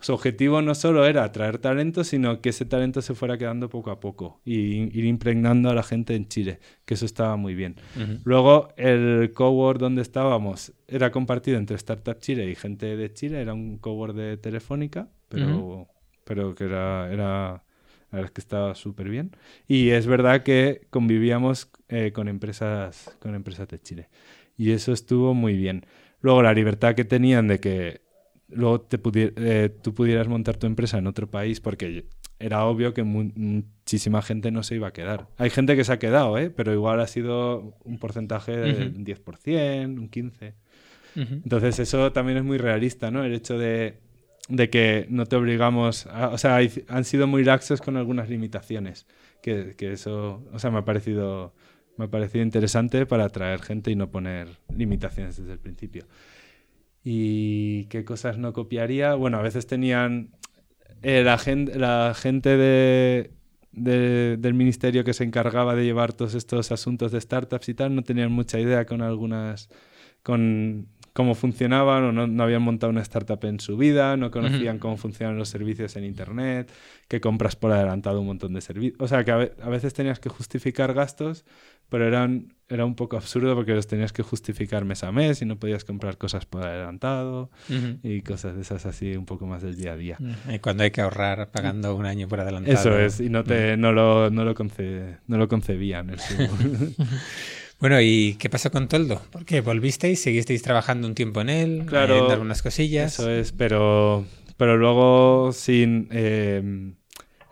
su 0.00 0.12
objetivo 0.12 0.60
no 0.60 0.74
solo 0.74 1.06
era 1.06 1.24
atraer 1.24 1.58
talento, 1.58 2.04
sino 2.04 2.42
que 2.42 2.50
ese 2.50 2.66
talento 2.66 3.00
se 3.00 3.14
fuera 3.14 3.38
quedando 3.38 3.70
poco 3.70 3.90
a 3.90 3.98
poco 3.98 4.40
y 4.44 4.98
ir 4.98 5.04
impregnando 5.06 5.70
a 5.70 5.74
la 5.74 5.82
gente 5.82 6.14
en 6.14 6.28
Chile, 6.28 6.58
que 6.84 6.94
eso 6.94 7.06
estaba 7.06 7.36
muy 7.36 7.54
bien. 7.54 7.76
Luego, 8.24 8.68
el 8.76 9.32
cowork 9.32 9.80
donde 9.80 10.02
estábamos 10.02 10.74
era 10.86 11.10
compartido 11.10 11.56
entre 11.56 11.76
Startup 11.76 12.18
Chile 12.18 12.48
y 12.50 12.54
gente 12.54 12.96
de 12.96 13.12
Chile, 13.12 13.40
era 13.40 13.54
un 13.54 13.78
cowork 13.78 14.14
de 14.14 14.36
Telefónica, 14.36 15.08
pero, 15.28 15.88
pero 16.24 16.54
que 16.54 16.64
era, 16.64 17.10
era, 17.10 17.64
la 18.10 18.12
verdad 18.12 18.26
es 18.26 18.30
que 18.32 18.40
estaba 18.42 18.74
súper 18.74 19.08
bien. 19.08 19.34
Y 19.66 19.90
es 19.90 20.06
verdad 20.06 20.42
que 20.42 20.86
convivíamos 20.90 21.70
eh, 21.88 22.12
con, 22.12 22.28
empresas, 22.28 23.16
con 23.18 23.34
empresas 23.34 23.66
de 23.68 23.80
Chile. 23.80 24.08
Y 24.58 24.72
eso 24.72 24.92
estuvo 24.92 25.32
muy 25.32 25.56
bien. 25.56 25.86
Luego, 26.20 26.42
la 26.42 26.52
libertad 26.52 26.94
que 26.94 27.04
tenían 27.04 27.48
de 27.48 27.60
que 27.60 28.05
luego 28.48 28.80
te 28.80 29.00
pudi- 29.02 29.32
eh, 29.36 29.70
tú 29.82 29.94
pudieras 29.94 30.28
montar 30.28 30.56
tu 30.56 30.66
empresa 30.66 30.98
en 30.98 31.06
otro 31.06 31.28
país, 31.30 31.60
porque 31.60 32.06
era 32.38 32.64
obvio 32.64 32.92
que 32.94 33.02
mu- 33.02 33.32
muchísima 33.34 34.22
gente 34.22 34.50
no 34.50 34.62
se 34.62 34.74
iba 34.76 34.88
a 34.88 34.92
quedar. 34.92 35.28
Hay 35.38 35.50
gente 35.50 35.74
que 35.76 35.84
se 35.84 35.92
ha 35.92 35.98
quedado, 35.98 36.36
¿eh? 36.38 36.50
pero 36.50 36.72
igual 36.72 37.00
ha 37.00 37.06
sido 37.06 37.74
un 37.84 37.98
porcentaje 37.98 38.52
del 38.56 38.88
Ujú. 38.92 39.04
10%, 39.04 40.00
un 40.00 40.08
15%. 40.10 40.54
Ujú. 41.16 41.34
Entonces 41.44 41.78
eso 41.78 42.12
también 42.12 42.38
es 42.38 42.44
muy 42.44 42.58
realista, 42.58 43.10
¿no? 43.10 43.24
El 43.24 43.32
hecho 43.32 43.56
de, 43.58 44.00
de 44.48 44.68
que 44.70 45.06
no 45.08 45.24
te 45.26 45.36
obligamos, 45.36 46.06
a- 46.08 46.28
o 46.28 46.38
sea, 46.38 46.56
hay- 46.56 46.84
han 46.88 47.04
sido 47.04 47.26
muy 47.26 47.42
laxos 47.42 47.80
con 47.80 47.96
algunas 47.96 48.28
limitaciones, 48.28 49.06
que, 49.42 49.74
que 49.76 49.92
eso, 49.92 50.42
o 50.52 50.58
sea, 50.58 50.70
me 50.70 50.78
ha 50.78 50.84
parecido 50.84 51.54
me 51.98 52.04
ha 52.04 52.08
parecido 52.10 52.44
interesante 52.44 53.06
para 53.06 53.24
atraer 53.24 53.62
gente 53.62 53.90
y 53.90 53.96
no 53.96 54.10
poner 54.10 54.48
limitaciones 54.76 55.38
desde 55.38 55.52
el 55.54 55.58
principio. 55.58 56.04
¿Y 57.08 57.84
qué 57.86 58.04
cosas 58.04 58.36
no 58.38 58.52
copiaría? 58.52 59.14
Bueno, 59.14 59.38
a 59.38 59.42
veces 59.42 59.66
tenían 59.68 60.30
eh, 61.02 61.22
la, 61.24 61.38
gen- 61.38 61.70
la 61.76 62.14
gente 62.16 62.56
de, 62.56 63.32
de- 63.72 64.36
del 64.38 64.54
ministerio 64.54 65.04
que 65.04 65.14
se 65.14 65.24
encargaba 65.24 65.74
de 65.76 65.84
llevar 65.84 66.12
todos 66.14 66.34
estos 66.34 66.72
asuntos 66.72 67.12
de 67.12 67.20
startups 67.20 67.68
y 67.70 67.74
tal, 67.74 67.94
no 67.94 68.02
tenían 68.04 68.32
mucha 68.32 68.60
idea 68.60 68.86
con 68.86 69.02
algunas, 69.02 69.68
con 70.22 70.88
cómo 71.16 71.34
funcionaban 71.34 72.04
o 72.04 72.12
no, 72.12 72.26
no 72.26 72.42
habían 72.42 72.60
montado 72.60 72.90
una 72.90 73.00
startup 73.00 73.42
en 73.46 73.58
su 73.58 73.78
vida, 73.78 74.16
no 74.18 74.30
conocían 74.30 74.76
Ujú. 74.76 74.82
cómo 74.82 74.96
funcionan 74.98 75.38
los 75.38 75.48
servicios 75.48 75.96
en 75.96 76.04
Internet, 76.04 76.70
que 77.08 77.20
compras 77.22 77.56
por 77.56 77.72
adelantado 77.72 78.20
un 78.20 78.26
montón 78.26 78.52
de 78.52 78.60
servicios. 78.60 79.00
O 79.00 79.08
sea, 79.08 79.24
que 79.24 79.30
a, 79.32 79.36
ve- 79.36 79.52
a 79.62 79.68
veces 79.70 79.94
tenías 79.94 80.20
que 80.20 80.28
justificar 80.28 80.92
gastos, 80.92 81.46
pero 81.88 82.04
eran, 82.06 82.52
era 82.68 82.84
un 82.84 82.96
poco 82.96 83.16
absurdo 83.16 83.54
porque 83.54 83.72
los 83.72 83.86
tenías 83.86 84.12
que 84.12 84.22
justificar 84.22 84.84
mes 84.84 85.04
a 85.04 85.10
mes 85.12 85.40
y 85.40 85.46
no 85.46 85.56
podías 85.58 85.84
comprar 85.84 86.18
cosas 86.18 86.44
por 86.44 86.64
adelantado 86.64 87.50
Ujú. 87.70 87.98
y 88.02 88.20
cosas 88.20 88.54
de 88.56 88.60
esas 88.62 88.84
así 88.84 89.16
un 89.16 89.24
poco 89.24 89.46
más 89.46 89.62
del 89.62 89.76
día 89.76 89.92
a 89.92 89.96
día. 89.96 90.18
Y 90.52 90.58
cuando 90.58 90.82
hay 90.82 90.90
que 90.90 91.00
ahorrar 91.00 91.50
pagando 91.50 91.94
un 91.96 92.04
año 92.04 92.28
por 92.28 92.40
adelantado. 92.40 92.76
Eso 92.78 92.98
es, 92.98 93.20
y 93.20 93.30
no, 93.30 93.42
te, 93.42 93.76
no, 93.78 93.92
lo, 93.92 94.28
no, 94.30 94.44
lo, 94.44 94.54
conce- 94.54 95.16
no 95.28 95.38
lo 95.38 95.48
concebían. 95.48 96.10
su- 96.18 96.94
Bueno, 97.78 98.00
¿y 98.00 98.36
qué 98.38 98.48
pasó 98.48 98.70
con 98.70 98.88
Toldo? 98.88 99.20
Porque 99.30 99.60
volvisteis, 99.60 100.22
seguisteis 100.22 100.62
trabajando 100.62 101.06
un 101.06 101.14
tiempo 101.14 101.40
en 101.42 101.50
él, 101.50 101.82
Claro, 101.86 102.30
algunas 102.30 102.62
cosillas. 102.62 103.18
Eso 103.18 103.30
es, 103.30 103.52
pero, 103.52 104.24
pero 104.56 104.76
luego 104.78 105.52
sin 105.52 106.08
eh, 106.10 106.94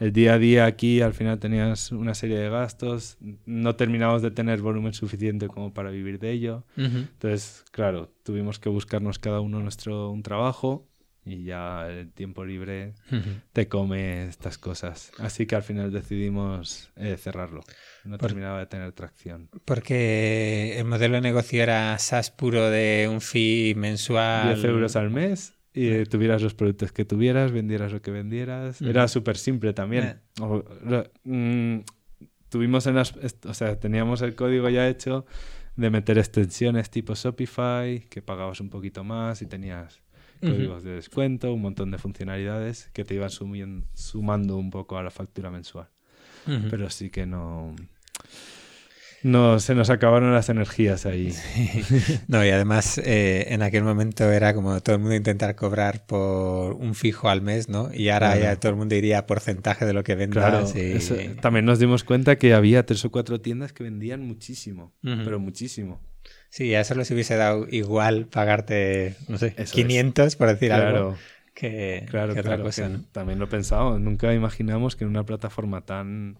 el 0.00 0.12
día 0.12 0.34
a 0.34 0.38
día 0.38 0.64
aquí 0.66 1.00
al 1.00 1.14
final 1.14 1.38
tenías 1.38 1.92
una 1.92 2.14
serie 2.14 2.38
de 2.38 2.48
gastos, 2.48 3.16
no 3.46 3.76
terminamos 3.76 4.22
de 4.22 4.30
tener 4.30 4.60
volumen 4.60 4.92
suficiente 4.92 5.48
como 5.48 5.72
para 5.72 5.90
vivir 5.90 6.18
de 6.18 6.32
ello. 6.32 6.64
Entonces, 6.76 7.64
claro, 7.70 8.10
tuvimos 8.22 8.58
que 8.58 8.68
buscarnos 8.68 9.18
cada 9.18 9.40
uno 9.40 9.60
nuestro 9.60 10.10
un 10.10 10.22
trabajo 10.22 10.88
y 11.24 11.44
ya 11.44 11.88
el 11.88 12.12
tiempo 12.12 12.44
libre 12.44 12.94
te 13.52 13.68
come 13.68 14.26
estas 14.26 14.58
cosas. 14.58 15.12
Así 15.18 15.46
que 15.46 15.56
al 15.56 15.62
final 15.62 15.92
decidimos 15.92 16.90
eh, 16.96 17.16
cerrarlo. 17.18 17.62
No 18.04 18.18
Por- 18.18 18.28
terminaba 18.28 18.58
de 18.58 18.66
tener 18.66 18.92
tracción. 18.92 19.48
Porque 19.64 20.78
el 20.78 20.84
modelo 20.84 21.14
de 21.14 21.20
negocio 21.22 21.62
era 21.62 21.98
SaaS 21.98 22.30
puro 22.30 22.68
de 22.70 23.08
un 23.10 23.20
fee 23.20 23.74
mensual. 23.76 24.54
10 24.54 24.64
euros 24.64 24.96
al 24.96 25.10
mes 25.10 25.54
y 25.74 25.88
eh, 25.88 26.06
tuvieras 26.06 26.40
los 26.40 26.54
productos 26.54 26.92
que 26.92 27.04
tuvieras, 27.04 27.50
vendieras 27.50 27.92
lo 27.92 28.00
que 28.00 28.12
vendieras. 28.12 28.80
Era 28.80 29.08
súper 29.08 29.36
simple 29.36 29.72
también. 29.72 30.20
Mm, 31.24 31.78
tuvimos 32.48 32.86
en 32.86 32.94
las, 32.94 33.14
o 33.44 33.54
sea, 33.54 33.78
teníamos 33.80 34.22
el 34.22 34.36
código 34.36 34.68
ya 34.68 34.88
hecho 34.88 35.26
de 35.74 35.90
meter 35.90 36.18
extensiones 36.18 36.90
tipo 36.90 37.14
Shopify, 37.14 38.00
que 38.08 38.22
pagabas 38.22 38.60
un 38.60 38.70
poquito 38.70 39.02
más 39.02 39.42
y 39.42 39.46
tenías 39.46 40.00
códigos 40.40 40.84
de 40.84 40.92
descuento, 40.92 41.52
un 41.52 41.62
montón 41.62 41.90
de 41.90 41.98
funcionalidades 41.98 42.90
que 42.92 43.04
te 43.04 43.14
iban 43.14 43.30
sumando 43.94 44.56
un 44.56 44.70
poco 44.70 44.98
a 44.98 45.02
la 45.02 45.10
factura 45.10 45.50
mensual. 45.50 45.88
Pero 46.70 46.88
sí 46.90 47.10
que 47.10 47.26
no 47.26 47.74
no, 49.24 49.58
se 49.58 49.74
nos 49.74 49.88
acabaron 49.88 50.34
las 50.34 50.50
energías 50.50 51.06
ahí. 51.06 51.34
No, 52.28 52.44
y 52.44 52.50
además 52.50 52.98
eh, 52.98 53.46
en 53.48 53.62
aquel 53.62 53.82
momento 53.82 54.30
era 54.30 54.52
como 54.52 54.78
todo 54.82 54.96
el 54.96 55.00
mundo 55.00 55.16
intentar 55.16 55.56
cobrar 55.56 56.04
por 56.04 56.74
un 56.74 56.94
fijo 56.94 57.30
al 57.30 57.40
mes, 57.40 57.68
¿no? 57.70 57.90
Y 57.92 58.10
ahora 58.10 58.38
ya 58.38 58.56
todo 58.56 58.70
el 58.70 58.76
mundo 58.76 58.94
iría 58.94 59.26
porcentaje 59.26 59.86
de 59.86 59.94
lo 59.94 60.04
que 60.04 60.14
vendas. 60.14 60.72
Claro, 60.72 61.36
también 61.40 61.64
nos 61.64 61.78
dimos 61.78 62.04
cuenta 62.04 62.36
que 62.36 62.52
había 62.52 62.84
tres 62.84 63.04
o 63.06 63.10
cuatro 63.10 63.40
tiendas 63.40 63.72
que 63.72 63.82
vendían 63.82 64.20
muchísimo, 64.20 64.92
pero 65.02 65.40
muchísimo. 65.40 66.00
Sí, 66.50 66.74
a 66.74 66.80
eso 66.80 66.94
les 66.94 67.10
hubiese 67.10 67.36
dado 67.36 67.66
igual 67.70 68.26
pagarte, 68.26 69.16
no 69.28 69.38
sé, 69.38 69.54
500 69.54 70.36
por 70.36 70.48
decir 70.48 70.72
algo. 70.72 71.16
Que, 71.54 72.04
claro, 72.10 72.32
otra 72.32 72.60
cosa, 72.60 72.90
También 73.12 73.38
lo 73.38 73.48
pensamos, 73.48 74.00
nunca 74.00 74.34
imaginamos 74.34 74.96
que 74.96 75.04
en 75.04 75.10
una 75.10 75.24
plataforma 75.24 75.82
tan 75.82 76.36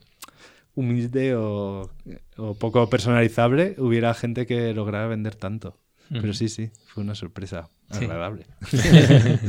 humilde 0.75 1.35
o, 1.37 1.91
poco 2.59 2.89
personalizable, 2.91 3.77
hubiera 3.79 4.15
gente 4.15 4.47
que 4.47 4.75
lograra 4.75 5.07
vender 5.07 5.37
tanto. 5.37 5.79
Pero 6.11 6.35
sí, 6.35 6.49
sí, 6.49 6.71
fue 6.87 7.03
una 7.03 7.15
sorpresa 7.15 7.71
agradable. 7.89 8.47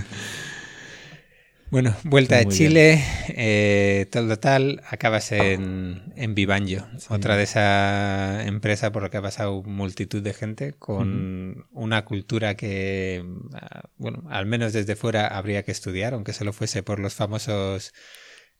bueno, 1.70 1.94
vuelta 2.06 2.38
de 2.38 2.48
Chile, 2.48 3.04
eh, 3.28 4.08
todo 4.10 4.40
tal, 4.40 4.82
acabas 4.90 5.34
en, 5.34 6.14
en 6.16 6.34
Vivanjo, 6.34 6.88
otra 7.10 7.36
de 7.36 7.44
esa 7.44 8.46
empresa 8.46 8.94
por 8.94 9.04
la 9.04 9.10
que 9.10 9.18
ha 9.18 9.22
pasado 9.22 9.64
multitud 9.64 10.24
de 10.24 10.34
gente, 10.34 10.74
con 10.74 11.68
una 11.72 12.06
cultura 12.06 12.56
que, 12.56 13.26
ah, 13.54 13.90
bueno, 13.98 14.24
al 14.30 14.46
menos 14.46 14.72
desde 14.72 14.96
fuera 14.96 15.28
habría 15.28 15.64
que 15.64 15.72
estudiar, 15.72 16.14
aunque 16.14 16.32
solo 16.32 16.54
fuese 16.54 16.84
por 16.84 17.00
los 17.00 17.16
famosos 17.16 17.94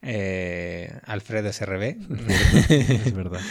eh, 0.06 1.00
Alfredo 1.04 1.52
SRB. 1.52 1.98
es 2.70 3.14
verdad. 3.14 3.42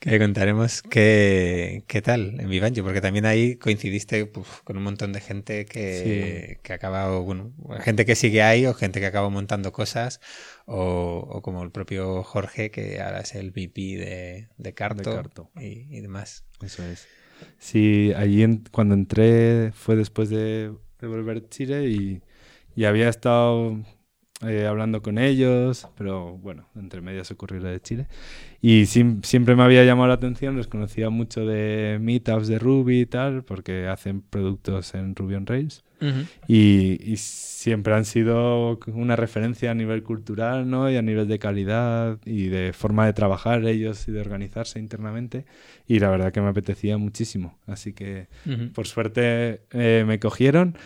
que 0.00 0.18
contaremos 0.18 0.82
qué, 0.82 1.82
qué 1.88 2.00
tal 2.00 2.40
en 2.40 2.48
Vivancho, 2.48 2.84
porque 2.84 3.00
también 3.00 3.26
ahí 3.26 3.56
coincidiste 3.56 4.30
con 4.64 4.76
un 4.76 4.82
montón 4.84 5.12
de 5.12 5.20
gente 5.20 5.66
que, 5.66 6.58
que 6.62 6.72
ha 6.72 6.76
acabado, 6.76 7.22
bueno, 7.22 7.52
gente 7.80 8.04
que 8.04 8.14
sigue 8.14 8.42
ahí 8.42 8.66
o 8.66 8.74
gente 8.74 9.00
que 9.00 9.06
acabó 9.06 9.30
montando 9.30 9.72
cosas, 9.72 10.20
o, 10.64 11.40
como 11.42 11.64
el 11.64 11.72
propio 11.72 12.22
Jorge, 12.22 12.70
que 12.70 13.00
ahora 13.00 13.20
es 13.20 13.34
el 13.34 13.50
VP 13.50 13.80
de, 13.96 14.48
de 14.56 14.74
Carto, 14.74 15.50
Y, 15.60 16.00
demás. 16.00 16.44
Eso 16.62 16.84
es. 16.84 17.06
Sí, 17.58 18.12
allí 18.16 18.46
cuando 18.70 18.94
entré 18.94 19.72
fue 19.72 19.96
después 19.96 20.30
de, 20.30 20.72
de 21.00 21.06
volver 21.06 21.38
a 21.38 21.48
Chile 21.48 21.88
y, 21.88 22.22
y 22.76 22.84
había 22.84 23.08
estado 23.08 23.84
eh, 24.48 24.66
hablando 24.66 25.02
con 25.02 25.18
ellos, 25.18 25.88
pero 25.96 26.36
bueno, 26.38 26.68
entre 26.76 27.00
medias 27.00 27.30
ocurrió 27.30 27.60
la 27.60 27.70
de 27.70 27.80
Chile. 27.80 28.06
Y 28.60 28.86
siempre 28.86 29.54
me 29.54 29.62
había 29.62 29.84
llamado 29.84 30.08
la 30.08 30.14
atención, 30.14 30.56
les 30.56 30.66
conocía 30.66 31.10
mucho 31.10 31.46
de 31.46 31.98
meetups 32.00 32.48
de 32.48 32.58
Ruby 32.58 33.02
y 33.02 33.06
tal, 33.06 33.44
porque 33.44 33.86
hacen 33.86 34.22
productos 34.22 34.94
en 34.94 35.14
Ruby 35.14 35.34
on 35.34 35.46
Rails. 35.46 35.84
y, 36.48 37.16
siempre 37.16 37.94
han 37.94 38.04
sido 38.04 38.78
una 38.86 39.16
referencia 39.16 39.72
a 39.72 39.74
nivel 39.74 40.04
cultural 40.04 40.70
¿no? 40.70 40.88
y 40.88 40.96
a 40.96 41.02
nivel 41.02 41.26
de 41.26 41.40
calidad 41.40 42.18
y 42.24 42.46
de 42.46 42.72
forma 42.72 43.06
de 43.06 43.12
trabajar 43.12 43.64
ellos 43.64 44.06
y 44.06 44.12
de 44.12 44.20
organizarse 44.20 44.78
internamente. 44.78 45.46
Y 45.88 45.98
la 45.98 46.10
verdad 46.10 46.32
que 46.32 46.40
me 46.40 46.48
apetecía 46.48 46.96
muchísimo. 46.96 47.58
Así 47.66 47.92
que 47.92 48.28
por 48.72 48.86
suerte 48.86 49.62
eh, 49.72 50.04
me 50.06 50.20
cogieron. 50.20 50.76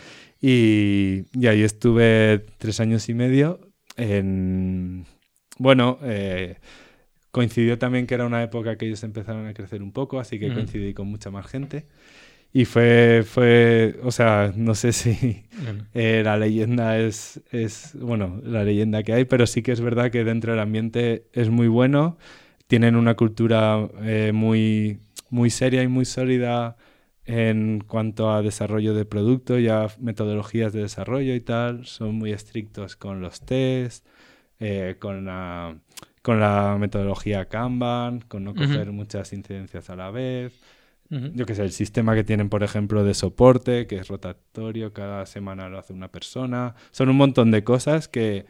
Y, 0.41 1.25
ahí 1.47 1.61
estuve 1.61 2.45
tres 2.57 2.79
años 2.79 3.07
y 3.09 3.13
medio. 3.13 3.59
En, 3.95 5.05
bueno, 5.57 5.99
eh, 6.03 6.57
coincidió 7.29 7.77
también 7.77 8.07
que 8.07 8.15
era 8.15 8.25
una 8.25 8.41
época 8.41 8.75
que 8.75 8.87
ellos 8.87 9.03
empezaron 9.03 9.47
a 9.47 9.53
crecer 9.53 9.83
un 9.83 9.91
poco, 9.91 10.19
así 10.19 10.39
que 10.39 10.53
coincidí 10.53 10.93
con 10.93 11.07
mucha 11.07 11.29
más 11.29 11.45
gente. 11.45 11.85
Y 12.53 12.65
fue, 12.65 13.23
fue, 13.25 13.97
o 14.03 14.11
sea, 14.11 14.51
no 14.55 14.75
sé 14.75 14.91
si 14.91 15.43
eh, 15.93 16.21
la 16.25 16.37
leyenda 16.37 16.97
es, 16.97 17.41
es, 17.51 17.95
bueno, 17.99 18.41
la 18.43 18.63
leyenda 18.63 19.03
que 19.03 19.13
hay, 19.13 19.25
pero 19.25 19.47
sí 19.47 19.61
que 19.61 19.71
es 19.71 19.79
verdad 19.79 20.11
que 20.11 20.23
dentro 20.25 20.51
del 20.51 20.59
ambiente 20.59 21.27
es 21.33 21.49
muy 21.49 21.67
bueno. 21.67 22.17
Tienen 22.67 22.95
una 22.95 23.15
cultura 23.15 23.87
eh, 24.03 24.31
muy, 24.33 24.99
muy 25.29 25.49
seria 25.49 25.83
y 25.83 25.87
muy 25.87 26.05
sólida 26.05 26.75
en 27.25 27.83
cuanto 27.85 28.31
a 28.31 28.41
desarrollo 28.41 28.93
de 28.93 29.05
producto, 29.05 29.59
ya 29.59 29.87
metodologías 29.99 30.73
de 30.73 30.81
desarrollo 30.81 31.35
y 31.35 31.41
tal, 31.41 31.85
son 31.85 32.15
muy 32.15 32.31
estrictos 32.31 32.95
con 32.95 33.21
los 33.21 33.41
tests, 33.41 34.07
eh, 34.59 34.95
con, 34.99 35.25
la, 35.25 35.77
con 36.21 36.39
la 36.39 36.77
metodología 36.79 37.45
Kanban, 37.45 38.21
con 38.21 38.43
no 38.43 38.55
coger 38.55 38.91
muchas 38.91 39.33
incidencias 39.33 39.89
a 39.89 39.95
la 39.95 40.11
vez. 40.11 40.59
Yo 41.09 41.45
que 41.45 41.55
sé, 41.55 41.63
el 41.63 41.73
sistema 41.73 42.15
que 42.15 42.23
tienen, 42.23 42.47
por 42.47 42.63
ejemplo, 42.63 43.03
de 43.03 43.13
soporte, 43.13 43.85
que 43.85 43.97
es 43.97 44.07
rotatorio, 44.07 44.93
cada 44.93 45.25
semana 45.25 45.67
lo 45.67 45.77
hace 45.77 45.91
una 45.91 46.07
persona. 46.07 46.75
Son 46.91 47.09
un 47.09 47.17
montón 47.17 47.51
de 47.51 47.65
cosas 47.65 48.07
que, 48.07 48.45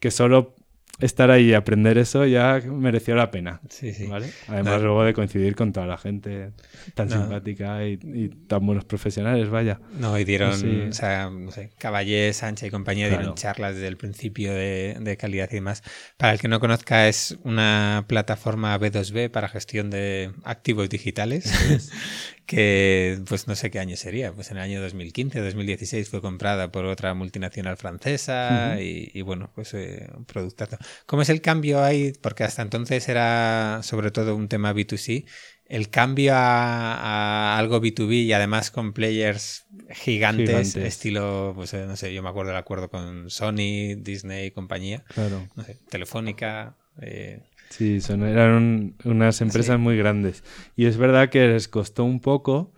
que 0.00 0.10
solo 0.10 0.56
estar 1.00 1.30
ahí 1.30 1.50
y 1.50 1.54
aprender 1.54 1.98
eso 1.98 2.26
ya 2.26 2.60
mereció 2.66 3.14
la 3.14 3.30
pena. 3.30 3.60
Sí, 3.68 3.92
sí. 3.92 4.08
Además, 4.48 4.82
luego 4.82 5.04
de 5.04 5.14
coincidir 5.14 5.54
con 5.56 5.72
toda 5.72 5.86
la 5.86 5.98
gente 5.98 6.50
tan 6.94 7.10
simpática 7.10 7.84
y, 7.86 8.28
tan 8.46 8.64
buenos 8.66 8.84
profesionales, 8.84 9.48
vaya. 9.50 9.80
No, 9.98 10.18
y 10.18 10.24
dieron, 10.24 10.88
o 10.88 10.92
sea, 10.92 11.30
no 11.30 11.50
sé, 11.50 11.70
Caballé, 11.78 12.32
Sánchez 12.32 12.68
y 12.68 12.70
compañía 12.70 13.08
dieron 13.08 13.34
charlas 13.34 13.74
desde 13.74 13.88
el 13.88 13.96
principio 13.96 14.52
de, 14.52 14.96
de, 15.00 15.16
calidad 15.16 15.48
y 15.50 15.56
demás. 15.56 15.82
Para 16.16 16.32
el 16.32 16.40
que 16.40 16.48
no 16.48 16.60
conozca, 16.60 17.08
es 17.08 17.38
una 17.44 18.04
plataforma 18.06 18.78
B2B 18.78 19.30
para 19.30 19.48
gestión 19.48 19.90
de 19.90 20.32
activos 20.44 20.88
digitales 20.88 21.90
que 22.50 23.22
pues 23.28 23.46
no 23.46 23.54
sé 23.54 23.70
qué 23.70 23.78
año 23.78 23.94
sería, 23.94 24.32
pues 24.32 24.50
en 24.50 24.56
el 24.56 24.64
año 24.64 24.82
2015, 24.82 25.40
2016 25.40 26.08
fue 26.08 26.20
comprada 26.20 26.72
por 26.72 26.84
otra 26.84 27.14
multinacional 27.14 27.76
francesa 27.76 28.76
y, 28.80 29.22
bueno, 29.22 29.52
pues 29.54 29.72
eh, 29.74 30.08
un 30.16 30.24
productazo. 30.24 30.76
¿Cómo 31.06 31.22
es 31.22 31.28
el 31.28 31.42
cambio 31.42 31.80
ahí? 31.80 32.12
Porque 32.20 32.42
hasta 32.42 32.62
entonces 32.62 33.08
era 33.08 33.82
sobre 33.84 34.10
todo 34.10 34.34
un 34.34 34.48
tema 34.48 34.74
B2C. 34.74 35.26
El 35.64 35.90
cambio 35.90 36.32
a, 36.34 37.56
algo 37.56 37.80
B2B 37.80 38.24
y 38.24 38.32
además 38.32 38.72
con 38.72 38.94
players 38.94 39.66
gigantes, 39.90 40.74
estilo, 40.74 41.52
pues 41.54 41.72
eh, 41.74 41.86
no 41.86 41.94
sé, 41.94 42.12
yo 42.12 42.20
me 42.20 42.30
acuerdo 42.30 42.50
del 42.50 42.58
acuerdo 42.58 42.90
con 42.90 43.30
Sony, 43.30 43.94
Disney 43.96 44.46
y 44.46 44.50
compañía. 44.50 45.04
Claro. 45.14 45.46
No 45.54 45.62
sé, 45.62 45.78
Telefónica. 45.88 46.76
Eh, 47.00 47.42
Sí, 47.70 48.00
son, 48.00 48.24
eran 48.24 48.94
unas 49.04 49.40
empresas 49.40 49.78
muy 49.78 49.96
grandes. 49.96 50.44
Y 50.76 50.86
es 50.86 50.96
verdad 50.96 51.30
que 51.30 51.46
les 51.46 51.68
costó 51.68 52.04
un 52.04 52.20
poco, 52.20 52.72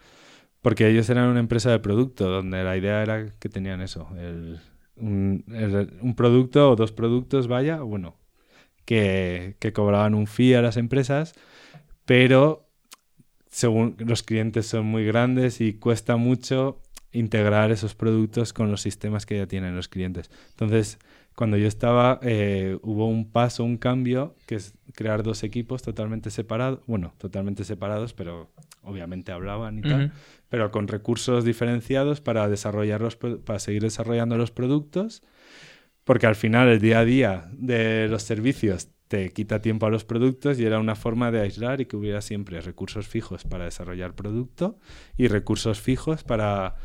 porque 0.61 0.89
ellos 0.89 1.09
eran 1.11 1.29
una 1.29 1.41
empresa 1.41 1.71
de 1.71 1.79
producto, 1.81 2.29
donde 2.29 2.63
la 2.63 2.77
idea 2.77 3.03
era 3.03 3.31
que 3.41 3.49
tenían 3.49 3.81
eso, 3.81 4.09
un, 4.97 6.15
producto 6.17 6.71
o 6.71 6.77
dos 6.77 6.93
productos, 6.93 7.49
vaya, 7.49 7.81
bueno, 7.81 8.17
que, 8.85 9.57
que 9.59 9.73
cobraban 9.73 10.15
un 10.15 10.27
fee 10.27 10.55
a 10.55 10.63
las 10.63 10.77
empresas, 10.77 11.35
pero 12.05 12.69
según 13.51 13.97
los 13.99 14.23
clientes 14.23 14.67
son 14.67 14.87
muy 14.87 15.05
grandes 15.07 15.61
y 15.61 15.75
cuesta 15.75 16.17
mucho 16.17 16.83
integrar 17.13 17.71
esos 17.71 17.95
productos 17.95 18.53
con 18.53 18.71
los 18.71 18.83
sistemas 18.83 19.27
que 19.27 19.39
ya 19.39 19.47
tienen 19.47 19.77
los 19.77 19.89
clientes. 19.89 20.31
Entonces, 20.51 20.99
cuando 21.35 21.57
yo 21.57 21.67
estaba, 21.67 22.21
eh, 22.23 22.79
hubo 22.83 23.09
un 23.09 23.31
paso, 23.31 23.65
un 23.65 23.79
cambio, 23.79 24.37
que 24.47 24.57
es 24.57 24.75
crear 24.95 25.23
dos 25.23 25.43
equipos 25.43 25.83
totalmente 25.83 26.31
separados, 26.31 26.81
bueno, 26.87 27.15
totalmente 27.19 27.65
separados, 27.65 28.13
pero 28.13 28.51
obviamente 28.83 29.33
hablaban 29.33 29.79
y 29.79 29.83
tal, 29.83 30.13
pero 30.49 30.71
con 30.71 30.89
recursos 30.89 31.45
diferenciados 31.45 32.21
para, 32.21 32.49
desarrollarlos, 32.49 33.17
para 33.17 33.59
seguir 33.59 33.83
desarrollando 33.83 34.37
los 34.37 34.51
productos, 34.51 35.23
porque 36.05 36.27
al 36.27 36.35
final 36.35 36.69
el 36.69 36.81
día 36.81 36.99
a 36.99 37.05
día 37.05 37.49
de 37.53 38.09
los 38.09 38.23
servicios 38.23 38.89
te 39.13 39.31
quita 39.31 39.61
tiempo 39.61 39.85
a 39.85 39.91
los 39.91 40.05
productos 40.05 40.59
y 40.59 40.65
era 40.65 40.79
una 40.79 40.95
forma 40.95 41.31
de 41.31 41.43
aislar 41.43 41.83
y 41.83 41.87
que 41.87 41.97
hubiera 41.97 42.23
siempre 42.23 42.63
recursos 42.63 43.07
fijos 43.07 43.45
para 43.45 43.67
desarrollar 43.67 44.15
producto 44.15 44.79
y 45.19 45.29
recursos 45.29 45.83
fijos 45.83 46.25
para 46.25 46.77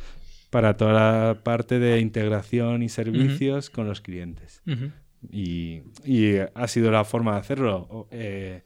para 0.49 0.77
toda 0.77 0.93
la 0.93 1.43
parte 1.43 1.79
de 1.79 1.99
integración 1.99 2.83
y 2.83 2.89
servicios 2.89 3.69
con 3.69 3.87
los 3.87 4.01
clientes. 4.01 4.61
y, 5.31 5.81
ha 6.53 6.67
sido 6.67 6.91
la 6.91 7.03
forma 7.03 7.33
de 7.33 7.39
hacerlo. 7.39 8.07
Eh, 8.11 8.63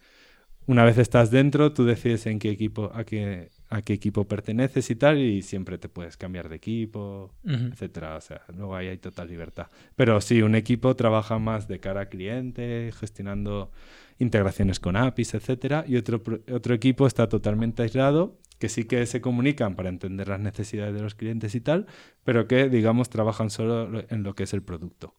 una 0.67 0.85
vez 0.85 0.97
estás 0.97 1.31
dentro, 1.31 1.73
tú 1.73 1.85
decides 1.85 2.25
en 2.27 2.39
qué 2.39 2.49
equipo, 2.49 2.91
a 2.93 3.03
qué, 3.03 3.49
a 3.69 3.81
qué 3.81 3.93
equipo 3.93 4.25
perteneces 4.25 4.89
y 4.91 4.95
tal, 4.95 5.17
y 5.17 5.41
siempre 5.41 5.77
te 5.77 5.89
puedes 5.89 6.17
cambiar 6.17 6.49
de 6.49 6.55
equipo, 6.57 7.33
Ujú. 7.43 7.65
etcétera. 7.73 8.15
O 8.15 8.21
sea, 8.21 8.41
luego 8.55 8.75
ahí 8.75 8.87
hay 8.87 8.97
total 8.97 9.27
libertad. 9.27 9.67
Pero 9.95 10.21
sí, 10.21 10.41
un 10.41 10.55
equipo 10.55 10.95
trabaja 10.95 11.39
más 11.39 11.67
de 11.67 11.79
cara 11.79 12.01
a 12.01 12.05
cliente, 12.09 12.91
gestionando 12.97 13.71
integraciones 14.21 14.79
con 14.79 14.95
APIs, 14.95 15.33
etcétera, 15.33 15.83
y 15.87 15.97
otro, 15.97 16.21
otro 16.51 16.73
equipo 16.73 17.07
está 17.07 17.27
totalmente 17.27 17.83
aislado, 17.83 18.37
que 18.59 18.69
sí 18.69 18.83
que 18.83 19.03
se 19.07 19.21
comunican 19.21 19.75
para 19.75 19.89
entender 19.89 20.27
las 20.27 20.39
necesidades 20.39 20.93
de 20.93 21.01
los 21.01 21.15
clientes 21.15 21.55
y 21.55 21.61
tal, 21.61 21.87
pero 22.23 22.47
que, 22.47 22.69
digamos, 22.69 23.09
trabajan 23.09 23.49
solo 23.49 23.89
lo- 23.89 24.03
en 24.07 24.21
lo 24.21 24.35
que 24.35 24.43
es 24.43 24.53
el 24.53 24.61
producto. 24.61 25.15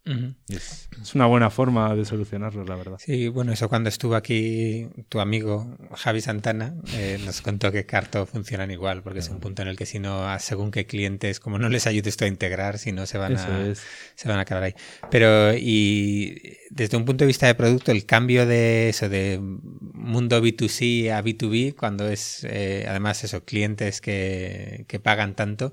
Es, 0.49 0.89
es 1.03 1.15
una 1.17 1.27
buena 1.27 1.51
forma 1.51 1.93
de 1.97 2.05
solucionarlo, 2.05 2.65
la 2.65 2.77
verdad. 2.77 2.99
Sí, 3.01 3.27
bueno, 3.27 3.51
eso 3.53 3.69
cuando 3.69 3.89
estuvo 3.89 4.15
aquí 4.15 4.87
tu 5.09 5.19
amigo 5.19 5.77
Javi 5.97 6.21
Santana 6.21 6.77
eh, 6.95 7.19
nos 7.25 7.43
contó 7.43 7.73
que 7.73 7.85
Carto 7.85 8.27
funcionan 8.27 8.71
igual, 8.71 9.03
porque 9.03 9.19
es 9.19 9.29
un 9.29 9.41
punto 9.41 9.63
en 9.63 9.67
el 9.69 9.77
que 9.77 9.87
si 9.87 9.99
no, 9.99 10.29
a 10.29 10.39
según 10.39 10.71
qué 10.71 10.87
clientes, 10.87 11.41
como 11.41 11.59
no 11.59 11.69
les 11.69 11.89
ayudes 11.89 12.17
tú 12.17 12.25
a 12.25 12.29
integrar, 12.29 12.79
si 12.79 12.93
no 12.93 13.07
se 13.07 13.19
van 13.19 13.33
Eso 13.33 13.51
a, 13.51 13.67
es. 13.67 13.83
se 14.15 14.29
van 14.29 14.39
a 14.39 14.45
quedar 14.45 14.63
ahí. 14.63 14.75
Pero, 15.11 15.53
y 15.57 16.59
desde 16.71 16.97
un 16.97 17.05
punto 17.05 17.25
de 17.25 17.27
vista 17.27 17.49
de 17.49 17.57
producto, 17.57 17.91
el 17.91 18.07
cambio 18.07 18.47
de 18.47 18.92
eso, 18.93 19.09
de 19.09 19.39
mundo 19.41 20.41
B2C 20.41 21.13
a 21.13 21.23
B2B, 21.23 21.75
cuando 21.77 22.09
es, 22.09 22.45
eh, 22.45 22.87
además, 22.89 23.25
eso, 23.25 23.45
clientes 23.45 24.01
que, 24.01 24.85
que 24.89 25.01
pagan 25.01 25.35
tanto, 25.37 25.73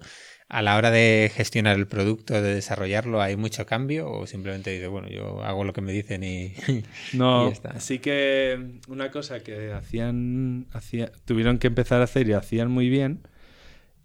a 0.50 0.62
la 0.64 0.78
hora 0.78 0.92
de 0.92 1.32
gestionar 1.34 1.78
el 1.78 1.88
producto, 1.88 2.34
de 2.42 2.56
desarrollarlo, 2.56 3.22
¿hay 3.22 3.36
mucho 3.38 3.66
cambio? 3.66 4.10
¿O 4.12 4.28
simplemente 4.28 4.72
dice, 4.72 4.88
bueno, 4.88 5.10
yo 5.10 5.44
hago 5.44 5.64
lo 5.64 5.74
que 5.74 5.82
me 5.82 5.94
dicen 5.94 6.24
y, 6.24 6.56
y 7.34 7.42
No, 7.42 7.48
ya 7.48 7.52
está? 7.52 7.86
sí 7.86 8.00
que 8.00 8.80
una 8.88 9.10
cosa 9.12 9.42
que 9.44 9.72
hacían, 9.74 10.68
hacía- 10.72 11.12
tuvieron 11.26 11.58
que 11.58 11.68
empezar 11.68 12.02
a 12.02 12.04
hacer 12.04 12.28
y 12.30 12.34
hacían 12.34 12.70
muy 12.72 12.90
bien 12.90 13.28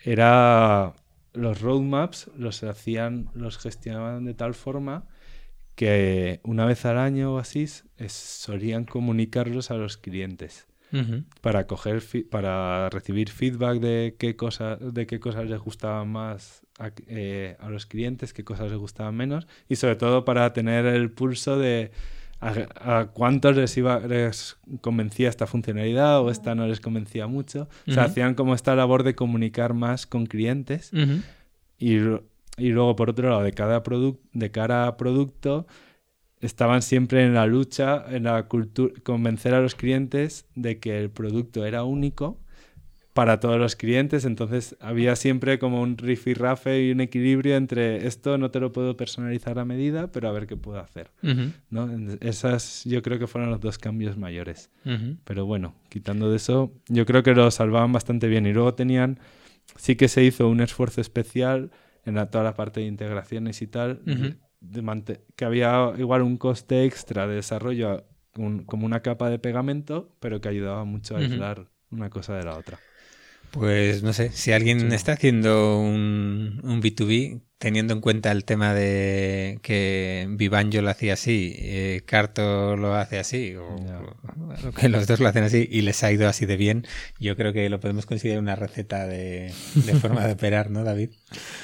era 0.01 0.95
los 1.35 1.61
roadmaps 1.63 2.31
los 2.37 2.63
hacían, 2.65 3.31
los 3.35 3.59
gestionaban 3.59 4.25
de 4.27 4.35
tal 4.35 4.55
forma 4.55 5.07
que 5.75 6.41
una 6.45 6.65
vez 6.67 6.85
al 6.85 6.99
año 6.99 7.35
o 7.35 7.39
así 7.39 7.63
es- 7.63 7.85
solían 8.13 8.85
comunicarlos 8.85 9.71
a 9.71 9.75
los 9.75 9.97
clientes 9.97 10.67
Ujú. 10.93 11.25
para 11.41 11.67
coger 11.67 12.03
para 12.31 12.89
recibir 12.91 13.29
feedback 13.31 13.81
de 13.81 14.15
qué 14.19 14.37
cosas 14.37 14.79
de 14.95 15.07
qué 15.07 15.19
cosas 15.19 15.49
les 15.49 15.59
gustaban 15.59 16.09
más 16.09 16.63
a, 16.79 16.91
eh, 17.09 17.57
a 17.59 17.69
los 17.71 17.87
clientes 17.87 18.33
qué 18.33 18.45
cosas 18.45 18.71
les 18.71 18.79
gustaban 18.79 19.17
menos 19.17 19.47
y 19.69 19.77
sobre 19.77 19.97
todo 19.97 20.25
para 20.25 20.53
tener 20.53 20.87
el 20.87 21.11
pulso 21.11 21.59
de 21.59 21.91
a, 22.41 22.99
a 23.01 23.07
cuántos 23.07 23.57
les 23.57 23.77
iba 23.77 23.99
les 24.01 24.57
convencía 24.83 25.29
esta 25.31 25.47
funcionalidad 25.49 26.21
o 26.21 26.31
esta 26.31 26.55
no 26.55 26.67
les 26.69 26.79
convencía 26.81 27.27
mucho 27.27 27.69
o 27.89 27.93
sea 27.93 28.05
hacían 28.05 28.35
como 28.35 28.55
esta 28.55 28.77
labor 28.77 29.03
de 29.03 29.15
comunicar 29.17 29.75
más 29.75 30.07
con 30.07 30.27
clientes 30.27 30.93
Ujú. 30.93 31.23
y, 31.79 31.99
y 32.57 32.69
luego, 32.71 32.97
por 32.97 33.11
otro 33.11 33.29
lado, 33.29 33.43
de, 33.43 33.53
cada 33.53 33.83
de 34.33 34.51
cara 34.51 34.87
a 34.87 34.97
producto, 34.97 35.67
estaban 36.41 36.83
siempre 36.83 37.25
en 37.25 37.35
la 37.35 37.47
lucha, 37.47 38.05
en 38.09 38.25
la 38.25 38.47
cultura, 38.49 38.95
convencer 39.03 39.55
a 39.55 39.61
los 39.61 39.75
clientes 39.75 40.47
de 40.55 40.79
que 40.79 40.99
el 40.99 41.11
producto 41.11 41.65
era 41.65 41.85
único 41.85 42.39
para 43.15 43.41
todos 43.41 43.59
los 43.59 43.77
clientes. 43.77 44.25
Entonces, 44.25 44.77
había 44.81 45.17
siempre 45.17 45.59
como 45.59 45.81
un 45.81 45.97
rifirrafe 45.97 46.83
y 46.83 46.91
un 46.91 47.01
equilibrio 47.01 47.57
entre 47.57 48.07
esto 48.07 48.37
no 48.39 48.51
te 48.51 48.61
lo 48.61 48.73
puedo 48.73 48.97
personalizar 48.97 49.59
a 49.59 49.65
medida, 49.65 50.09
pero 50.13 50.29
a 50.29 50.33
ver 50.33 50.47
qué 50.47 50.57
puedo 50.57 50.81
hacer. 50.81 51.11
Ujú. 51.23 51.53
¿no? 51.71 51.89
Esas 52.21 52.83
yo 52.85 53.03
creo 53.03 53.19
que 53.19 53.27
fueron 53.27 53.51
los 53.51 53.61
dos 53.61 53.79
cambios 53.79 54.19
mayores. 54.19 54.71
Ujú. 54.85 55.17
Pero 55.25 55.47
bueno, 55.47 55.75
quitando 55.89 56.29
de 56.29 56.37
eso, 56.37 56.73
yo 56.89 57.07
creo 57.07 57.23
que 57.23 57.35
lo 57.35 57.51
salvaban 57.51 57.93
bastante 57.93 58.29
bien. 58.29 58.47
Y 58.47 58.53
luego 58.53 58.75
tenían, 58.75 59.19
sí 59.77 59.97
que 59.97 60.09
se 60.09 60.25
hizo 60.25 60.49
un 60.49 60.61
esfuerzo 60.61 61.01
especial 61.01 61.71
en 62.07 62.15
la- 62.15 62.31
toda 62.31 62.45
la 62.45 62.55
parte 62.55 62.81
de 62.81 62.87
integraciones 62.87 63.63
y 63.63 63.67
tal, 63.67 64.03
de 64.61 65.21
que 65.37 65.45
había 65.45 65.93
igual 65.99 66.23
un 66.23 66.37
coste 66.37 66.85
extra 66.85 67.27
de 67.27 67.37
desarrollo, 67.37 68.05
un- 68.37 68.65
como 68.65 68.87
una 68.87 69.01
capa 69.01 69.31
de 69.31 69.39
pegamento, 69.39 70.09
pero 70.21 70.41
que 70.41 70.49
ayudaba 70.49 70.85
mucho 70.85 71.17
a 71.17 71.19
aislar 71.21 71.69
una 71.91 72.11
cosa 72.11 72.35
de 72.37 72.45
la 72.45 72.57
otra. 72.57 72.81
Pues 73.51 74.03
no 74.03 74.13
sé, 74.13 74.31
si 74.31 74.51
alguien 74.53 74.93
está 74.93 75.13
haciendo 75.13 75.79
un, 75.79 76.61
un 76.65 76.81
B2B, 76.81 77.41
teniendo 77.65 77.95
en 77.95 78.03
cuenta 78.03 78.31
el 78.31 78.45
tema 78.45 78.75
de 78.75 79.59
que 79.63 80.27
Vivanjo 80.29 80.83
lo 80.83 80.91
hacía 80.91 81.15
así, 81.15 81.55
eh, 81.57 82.03
Carto 82.05 82.77
lo 82.77 82.95
hace 82.95 83.19
así, 83.19 83.55
o, 83.57 83.75
que 84.79 84.91
los 84.91 85.07
dos 85.07 85.19
lo 85.19 85.29
hacen 85.29 85.45
así 85.45 85.67
y 85.71 85.81
les 85.81 86.05
ha 86.05 86.13
ido 86.13 86.29
así 86.29 86.45
de 86.45 86.59
bien, 86.59 86.87
yo 87.19 87.37
creo 87.37 87.55
que 87.55 87.71
lo 87.71 87.81
podemos 87.81 88.05
considerar 88.05 88.43
una 88.43 88.55
receta 88.55 89.07
de, 89.07 89.51
de 89.77 89.95
forma 89.95 90.27
de 90.27 90.35
operar, 90.35 90.71
¿no, 90.71 90.85
David? 90.85 91.13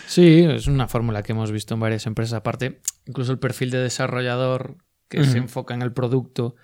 Sí, 0.06 0.46
es 0.48 0.68
una 0.68 0.88
fórmula 0.88 1.22
que 1.22 1.32
hemos 1.32 1.52
visto 1.52 1.74
en 1.74 1.80
varias 1.80 2.06
empresas. 2.06 2.32
Aparte, 2.32 2.80
incluso 3.04 3.32
el 3.32 3.38
perfil 3.38 3.70
de 3.70 3.80
desarrollador 3.80 4.78
que 5.06 5.22
se 5.24 5.36
enfoca 5.36 5.74
en 5.74 5.82
el 5.82 5.92
producto 5.92 6.56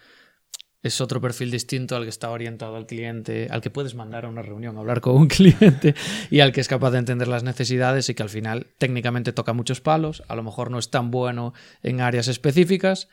es 0.87 1.01
otro 1.01 1.21
perfil 1.21 1.51
distinto 1.51 1.97
al 1.97 2.05
que 2.05 2.09
está 2.09 2.31
orientado 2.31 2.77
al 2.77 2.87
cliente, 2.87 3.49
al 3.51 3.61
que 3.61 3.71
puedes 3.71 3.95
mandar 3.95 4.25
a 4.25 4.29
una 4.29 4.43
reunión 4.43 4.77
a 4.77 4.81
hablar 4.81 5.01
con 5.01 5.17
un 5.17 5.27
cliente 5.29 5.95
y 6.31 6.41
al 6.41 6.53
que 6.53 6.61
es 6.61 6.69
capaz 6.69 6.91
de 6.93 6.99
entender 6.99 7.29
las 7.29 7.43
necesidades 7.43 8.09
y 8.09 8.15
que 8.15 8.23
al 8.23 8.29
final 8.31 8.67
técnicamente 8.79 9.33
toca 9.33 9.53
muchos 9.53 9.81
palos. 9.81 10.23
A 10.29 10.37
lo 10.37 10.43
mejor 10.43 10.71
no 10.71 10.79
es 10.79 10.91
tan 10.91 11.11
bueno 11.11 11.53
en 11.83 12.01
áreas 12.01 12.29
específicas, 12.29 13.09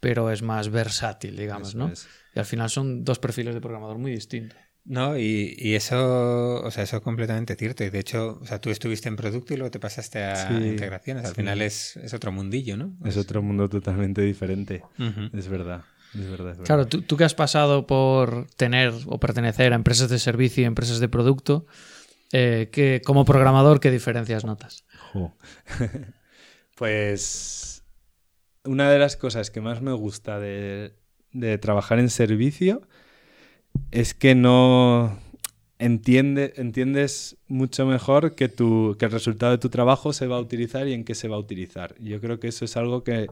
pero 0.00 0.30
es 0.30 0.42
más 0.42 0.68
versátil, 0.70 1.36
digamos, 1.36 1.70
Eso 1.70 1.78
¿no? 1.78 1.88
es. 1.88 2.08
Y 2.34 2.38
al 2.38 2.46
final 2.46 2.70
son 2.70 3.04
dos 3.04 3.18
perfiles 3.18 3.54
de 3.54 3.60
programador 3.60 3.98
muy 3.98 4.10
distintos. 4.12 4.58
No, 4.84 5.16
y, 5.16 5.54
y 5.58 5.74
eso, 5.76 6.60
o 6.60 6.70
sea, 6.72 6.82
eso 6.82 6.96
es 6.96 7.02
completamente 7.02 7.54
cierto. 7.54 7.84
Y 7.84 7.90
de 7.90 8.00
hecho, 8.00 8.40
o 8.42 8.46
sea, 8.46 8.60
tú 8.60 8.70
estuviste 8.70 9.08
en 9.08 9.14
producto 9.14 9.54
y 9.54 9.56
luego 9.56 9.70
te 9.70 9.78
pasaste 9.78 10.24
a 10.24 10.48
Sí, 10.48 10.54
integraciones. 10.54 11.24
Al 11.24 11.30
sí. 11.30 11.36
final 11.36 11.62
es, 11.62 11.96
es 11.98 12.12
otro 12.14 12.32
mundillo, 12.32 12.76
¿no? 12.76 12.92
Es 13.04 13.16
otro 13.16 13.42
mundo 13.42 13.68
totalmente 13.68 14.22
diferente. 14.22 14.82
Es 15.32 15.46
verdad. 15.46 15.84
Es 16.14 16.28
verdad, 16.30 16.52
es 16.52 16.58
verdad. 16.58 16.64
Claro, 16.64 16.86
tú, 16.88 17.02
tú 17.02 17.16
que 17.16 17.24
has 17.24 17.34
pasado 17.34 17.86
por 17.86 18.46
tener 18.56 18.92
o 19.06 19.18
pertenecer 19.18 19.72
a 19.72 19.76
empresas 19.76 20.08
de 20.10 20.18
servicio 20.18 20.62
y 20.62 20.66
empresas 20.66 21.00
de 21.00 21.08
producto, 21.08 21.66
eh, 22.32 22.68
¿qué- 22.72 23.00
como 23.04 23.24
programador, 23.24 23.80
¿qué 23.80 23.90
diferencias 23.90 24.44
notas? 24.44 24.84
Pues 26.76 27.84
una 28.64 28.90
de 28.90 28.98
las 28.98 29.16
cosas 29.16 29.50
que 29.50 29.60
más 29.60 29.82
me 29.82 29.92
gusta 29.92 30.38
de, 30.40 30.94
de 31.32 31.58
trabajar 31.58 31.98
en 31.98 32.10
servicio 32.10 32.82
es 33.90 34.14
que 34.14 34.34
no 34.34 35.18
entiende, 35.78 36.54
entiendes 36.56 37.36
mucho 37.48 37.86
mejor 37.86 38.34
que, 38.34 38.48
tu, 38.48 38.96
que 38.98 39.04
el 39.06 39.10
resultado 39.12 39.52
de 39.52 39.58
tu 39.58 39.68
trabajo 39.68 40.12
se 40.12 40.26
va 40.26 40.36
a 40.36 40.40
utilizar 40.40 40.88
y 40.88 40.94
en 40.94 41.04
qué 41.04 41.14
se 41.14 41.28
va 41.28 41.36
a 41.36 41.40
utilizar. 41.40 41.94
Yo 42.00 42.20
creo 42.20 42.40
que 42.40 42.48
eso 42.48 42.64
es 42.64 42.76
algo 42.76 43.04
que, 43.04 43.28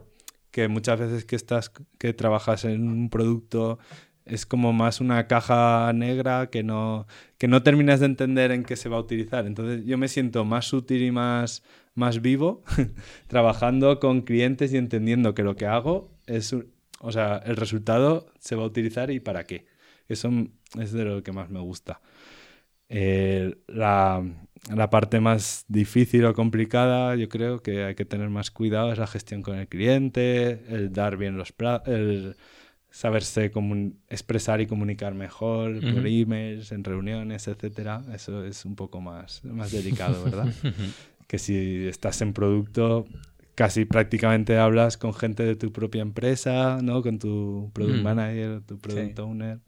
que 0.50 0.68
muchas 0.68 0.98
veces 0.98 1.24
que 1.24 1.36
estás 1.36 1.72
que 1.98 2.12
trabajas 2.12 2.64
en 2.64 2.88
un 2.88 3.10
producto 3.10 3.78
es 4.24 4.46
como 4.46 4.72
más 4.72 5.00
una 5.00 5.26
caja 5.26 5.92
negra 5.92 6.50
que 6.50 6.62
no, 6.62 7.06
que 7.38 7.48
no 7.48 7.62
terminas 7.62 8.00
de 8.00 8.06
entender 8.06 8.52
en 8.52 8.64
qué 8.64 8.76
se 8.76 8.88
va 8.88 8.96
a 8.96 9.00
utilizar. 9.00 9.46
Entonces 9.46 9.84
yo 9.84 9.98
me 9.98 10.08
siento 10.08 10.44
más 10.44 10.72
útil 10.72 11.02
y 11.02 11.10
más, 11.10 11.62
más 11.94 12.22
vivo 12.22 12.62
trabajando 13.26 13.98
con 13.98 14.22
clientes 14.22 14.72
y 14.72 14.76
entendiendo 14.76 15.34
que 15.34 15.42
lo 15.42 15.56
que 15.56 15.66
hago 15.66 16.12
es, 16.26 16.54
o 17.00 17.12
sea, 17.12 17.38
el 17.44 17.56
resultado 17.56 18.26
se 18.38 18.54
va 18.56 18.62
a 18.62 18.66
utilizar 18.66 19.10
y 19.10 19.20
para 19.20 19.44
qué. 19.44 19.66
Eso 20.08 20.30
es 20.78 20.92
de 20.92 21.04
lo 21.04 21.22
que 21.22 21.32
más 21.32 21.50
me 21.50 21.60
gusta. 21.60 22.00
Eh, 22.88 23.56
la, 23.68 24.22
la 24.74 24.90
parte 24.90 25.20
más 25.20 25.64
difícil 25.68 26.24
o 26.26 26.34
complicada, 26.34 27.16
yo 27.16 27.28
creo 27.28 27.62
que 27.62 27.84
hay 27.84 27.94
que 27.94 28.04
tener 28.04 28.28
más 28.28 28.50
cuidado, 28.50 28.92
es 28.92 28.98
la 28.98 29.06
gestión 29.06 29.42
con 29.42 29.56
el 29.56 29.68
cliente, 29.68 30.62
el 30.68 30.92
dar 30.92 31.16
bien 31.16 31.36
los 31.36 31.52
plazos, 31.52 31.88
el 31.88 32.36
saberse 32.90 33.50
expresar 34.08 34.60
y 34.60 34.66
comunicar 34.66 35.14
mejor 35.14 35.80
por 35.80 36.00
Ujú. 36.00 36.06
emails, 36.06 36.72
en 36.72 36.84
reuniones, 36.84 37.46
etcétera. 37.48 38.02
Eso 38.12 38.44
es 38.44 38.64
un 38.64 38.74
poco 38.76 39.00
más, 39.00 39.42
más 39.44 39.70
delicado, 39.70 40.22
¿verdad? 40.24 40.52
que 41.28 41.38
si 41.38 41.86
estás 41.86 42.20
en 42.22 42.32
producto, 42.32 43.06
casi 43.54 43.84
prácticamente 43.84 44.58
hablas 44.58 44.96
con 44.96 45.14
gente 45.14 45.44
de 45.44 45.54
tu 45.54 45.72
propia 45.72 46.02
empresa, 46.02 46.80
¿no? 46.82 47.02
Con 47.02 47.18
tu 47.18 47.70
product 47.72 48.00
Mm. 48.00 48.02
manager, 48.02 48.60
tu 48.62 48.78
product 48.78 49.16
Sí. 49.16 49.22
owner. 49.22 49.60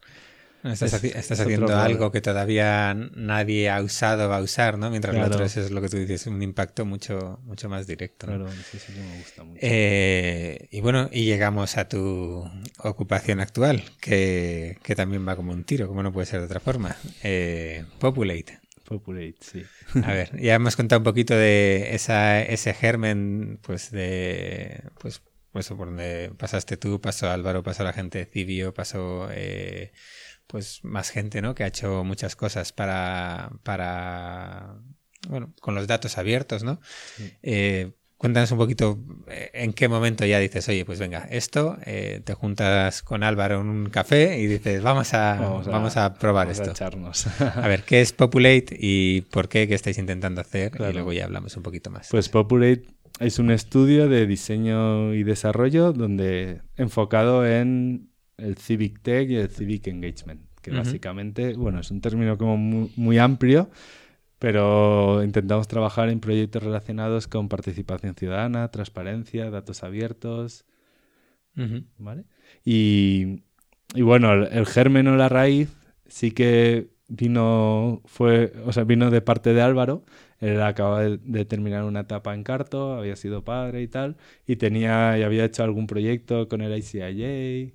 Estás, 0.65 0.93
Es- 0.93 1.03
haci- 1.03 1.07
estás 1.17 1.25
es 1.25 1.41
otro 1.41 1.45
haciendo 1.47 1.77
algo 1.77 2.13
que 2.13 2.21
todavía 2.21 2.95
nadie 2.95 3.69
ha 3.69 3.83
usado 3.83 4.27
o 4.27 4.29
va 4.29 4.37
a 4.39 4.43
usar, 4.43 4.79
¿no? 4.79 4.91
Mientras 4.91 5.13
Claro. 5.15 5.29
lo 5.29 5.35
otro 5.35 5.45
es 5.47 5.71
lo 5.71 5.81
que 5.83 5.89
tú 5.89 5.97
dices, 5.97 6.27
un 6.29 6.41
impacto 6.43 6.85
mucho, 6.85 7.41
mucho 7.45 7.69
más 7.69 7.87
directo. 7.87 8.27
¿no? 8.29 8.45
Claro, 8.45 8.51
sí 8.71 8.79
que 8.93 9.01
me 9.01 9.19
gusta 9.19 9.43
mucho. 9.45 9.59
Eh, 9.61 10.69
y 10.71 10.81
bueno, 10.81 11.09
y 11.13 11.25
llegamos 11.25 11.77
a 11.79 11.89
tu 11.89 12.49
ocupación 12.79 13.41
actual, 13.41 13.83
que, 14.01 14.79
que 14.83 14.95
también 14.95 15.27
va 15.27 15.35
como 15.37 15.53
un 15.53 15.65
tiro, 15.65 15.89
como 15.89 16.03
no 16.03 16.13
puede 16.13 16.27
ser 16.27 16.41
de 16.41 16.47
otra 16.47 16.61
forma. 16.61 16.97
Eh, 17.23 17.85
Populate. 17.99 18.61
Populate, 18.85 19.37
sí. 19.41 19.63
A 20.05 20.13
ver, 20.13 20.39
ya 20.41 20.55
hemos 20.55 20.77
contado 20.77 21.01
un 21.01 21.05
poquito 21.05 21.35
de 21.35 21.95
esa, 21.95 22.41
ese 22.43 22.73
germen, 22.75 23.59
pues 23.63 23.91
de, 23.91 24.83
pues, 24.99 25.23
pues 25.51 25.69
por 25.69 25.87
donde 25.87 26.31
pasaste 26.37 26.77
tú, 26.77 27.01
pasó 27.01 27.31
Álvaro, 27.31 27.63
pasó 27.63 27.85
la 27.85 27.93
gente 27.93 28.19
de 28.19 28.27
Cibio, 28.27 28.73
pasó 28.75 29.29
eh, 29.33 29.93
pues 30.47 30.81
más 30.83 31.11
gente, 31.11 31.43
¿no? 31.43 31.55
Que 31.55 31.65
ha 31.65 31.69
hecho 31.69 32.05
muchas 32.05 32.37
cosas 32.37 32.73
para, 32.73 33.53
para 33.63 34.77
bueno, 35.29 35.53
con 35.61 35.75
los 35.75 35.87
datos 35.87 36.19
abiertos, 36.19 36.63
¿no? 36.63 36.81
Eh, 37.43 37.93
cuéntanos 38.23 38.53
un 38.53 38.59
poquito 38.59 39.01
eh, 39.29 39.51
en 39.53 39.73
qué 39.73 39.89
momento 39.89 40.25
ya 40.25 40.39
dices, 40.39 40.69
oye, 40.69 40.85
pues 40.85 41.01
venga, 41.01 41.27
esto, 41.31 41.77
eh, 41.85 42.21
te 42.25 42.35
juntas 42.35 43.03
con 43.03 43.25
Álvaro 43.25 43.61
en 43.61 43.69
un 43.69 43.91
café 43.91 44.39
y 44.39 44.47
dices, 44.47 44.81
vamos 44.81 45.13
a, 45.15 45.63
vamos 45.67 45.97
a, 45.97 46.15
probar 46.15 46.49
esto. 46.49 46.71
A, 46.71 46.73
echarnos. 46.73 47.27
a 47.41 47.67
ver, 47.67 47.83
¿qué 47.83 48.01
es 48.01 48.13
Populate 48.13 48.77
y 48.79 49.23
por 49.23 49.49
qué, 49.49 49.67
qué 49.67 49.75
estáis 49.75 49.99
intentando 49.99 50.41
hacer? 50.41 50.73
Y 50.79 50.93
luego 50.93 51.13
ya 51.13 51.25
hablamos 51.25 51.57
un 51.57 51.65
poquito 51.65 51.91
más. 51.91 52.09
Pues 52.11 52.29
Populate 52.29 52.85
es 53.19 53.41
un 53.41 53.51
estudio 53.51 54.09
de 54.09 54.27
diseño 54.27 55.15
y 55.15 55.25
desarrollo 55.25 55.93
donde 55.93 56.63
enfocado 56.77 57.45
en 57.47 58.12
el 58.37 58.57
Civic 58.57 59.01
Tech 59.03 59.29
y 59.31 59.37
el 59.37 59.49
Civic 59.49 59.87
Engagement, 59.87 60.41
que 60.61 60.71
básicamente, 60.71 61.55
bueno, 61.55 61.81
es 61.81 61.91
un 61.91 62.01
término 62.01 62.39
como 62.39 62.57
muy, 62.57 63.19
amplio, 63.19 63.71
pero 64.39 65.23
intentamos 65.23 65.69
trabajar 65.69 66.09
en 66.09 66.21
proyectos 66.21 66.63
relacionados 66.63 67.29
con 67.29 67.49
participación 67.49 68.15
ciudadana, 68.15 68.71
transparencia, 68.71 69.51
datos 69.51 69.83
abiertos, 69.83 70.65
¿vale? 71.99 72.25
Y, 72.65 73.43
bueno, 73.95 74.33
el, 74.33 74.67
germen 74.67 75.09
o 75.09 75.17
la 75.17 75.29
raíz 75.29 75.69
sí 76.07 76.31
que 76.31 76.91
vino, 77.09 78.03
fue, 78.07 78.53
o 78.65 78.73
sea, 78.73 78.85
vino 78.85 79.11
de 79.11 79.21
parte 79.21 79.53
de 79.53 79.63
Álvaro, 79.63 80.05
él 80.39 80.61
acababa 80.61 81.03
de, 81.03 81.45
terminar 81.45 81.85
una 81.85 82.01
etapa 82.01 82.35
en 82.35 82.43
Carto, 82.43 82.95
había 82.95 83.15
sido 83.17 83.45
padre 83.45 83.83
y 83.83 83.89
tal, 83.89 84.17
y 84.47 84.57
tenía 84.57 85.17
y 85.19 85.23
había 85.23 85.45
hecho 85.45 85.63
algún 85.63 85.87
proyecto 85.87 86.49
con 86.49 86.63
el 86.63 86.77
ICIA, 86.77 87.73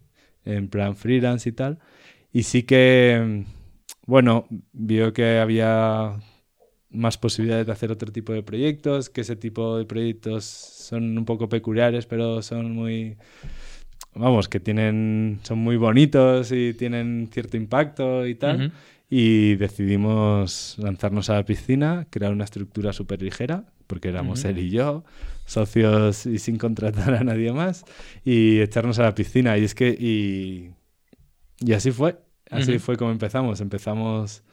en 0.47 0.69
plan 0.69 0.95
freelance 0.95 1.49
y 1.49 1.51
tal. 1.51 1.79
Y 2.31 2.43
sí 2.43 2.63
que, 2.63 3.43
bueno, 4.05 4.47
vio 4.73 5.13
que 5.13 5.39
había 5.39 6.19
más 6.89 7.17
posibilidades 7.17 7.65
de 7.67 7.71
hacer 7.73 7.91
otro 7.91 8.11
tipo 8.11 8.33
de 8.33 8.43
proyectos, 8.43 9.09
que 9.09 9.21
ese 9.21 9.35
tipo 9.35 9.77
de 9.77 9.85
proyectos 9.85 10.45
son 10.45 11.17
un 11.17 11.25
poco 11.25 11.49
peculiares, 11.49 12.05
pero 12.05 12.41
son 12.41 12.71
muy, 12.71 13.17
vamos, 14.13 14.47
que 14.47 14.59
tienen, 14.59 15.39
son 15.43 15.59
muy 15.59 15.77
bonitos 15.77 16.51
y 16.51 16.73
tienen 16.73 17.29
cierto 17.31 17.57
impacto 17.57 18.25
y 18.25 18.35
tal. 18.35 18.71
Y 19.09 19.55
decidimos 19.55 20.75
lanzarnos 20.79 21.29
a 21.29 21.35
la 21.35 21.45
piscina, 21.45 22.07
crear 22.09 22.33
una 22.33 22.43
estructura 22.43 22.91
súper 22.93 23.21
ligera, 23.21 23.65
porque 23.87 24.09
éramos 24.09 24.43
él 24.43 24.59
y 24.59 24.69
yo, 24.69 25.05
socios 25.47 26.27
y 26.27 26.37
sin 26.37 26.57
contratar 26.57 27.15
a 27.15 27.23
nadie 27.23 27.51
más, 27.51 27.85
y 28.23 28.59
echarnos 28.59 28.99
a 28.99 29.03
la 29.03 29.15
piscina. 29.15 29.57
Y 29.57 29.63
es 29.63 29.73
que, 29.73 29.89
y, 29.89 30.69
y 31.59 31.73
así 31.73 31.89
fue, 31.91 32.19
así 32.51 32.77
fue 32.77 32.97
como 32.97 33.09
empezamos. 33.09 33.59
Empezamos 33.61 34.43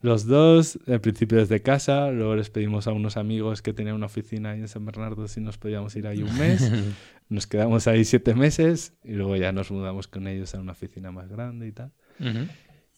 los 0.00 0.26
dos, 0.26 0.78
al 0.86 1.00
principio 1.00 1.38
desde 1.38 1.60
casa, 1.60 2.10
luego 2.10 2.36
les 2.36 2.48
pedimos 2.48 2.86
a 2.86 2.92
unos 2.92 3.16
amigos 3.16 3.60
que 3.60 3.74
tenían 3.74 3.96
una 3.96 4.06
oficina 4.06 4.52
ahí 4.52 4.60
en 4.60 4.68
San 4.68 4.86
Bernardo 4.86 5.28
si 5.28 5.40
nos 5.40 5.58
podíamos 5.58 5.94
ir 5.96 6.06
ahí 6.06 6.22
un 6.22 6.38
mes. 6.38 6.72
nos 7.28 7.46
quedamos 7.46 7.86
ahí 7.88 8.04
siete 8.04 8.34
meses 8.34 8.94
y 9.04 9.12
luego 9.12 9.36
ya 9.36 9.52
nos 9.52 9.70
mudamos 9.70 10.08
con 10.08 10.26
ellos 10.28 10.54
a 10.54 10.60
una 10.60 10.72
oficina 10.72 11.10
más 11.10 11.28
grande 11.28 11.66
y 11.66 11.72
tal. 11.72 11.92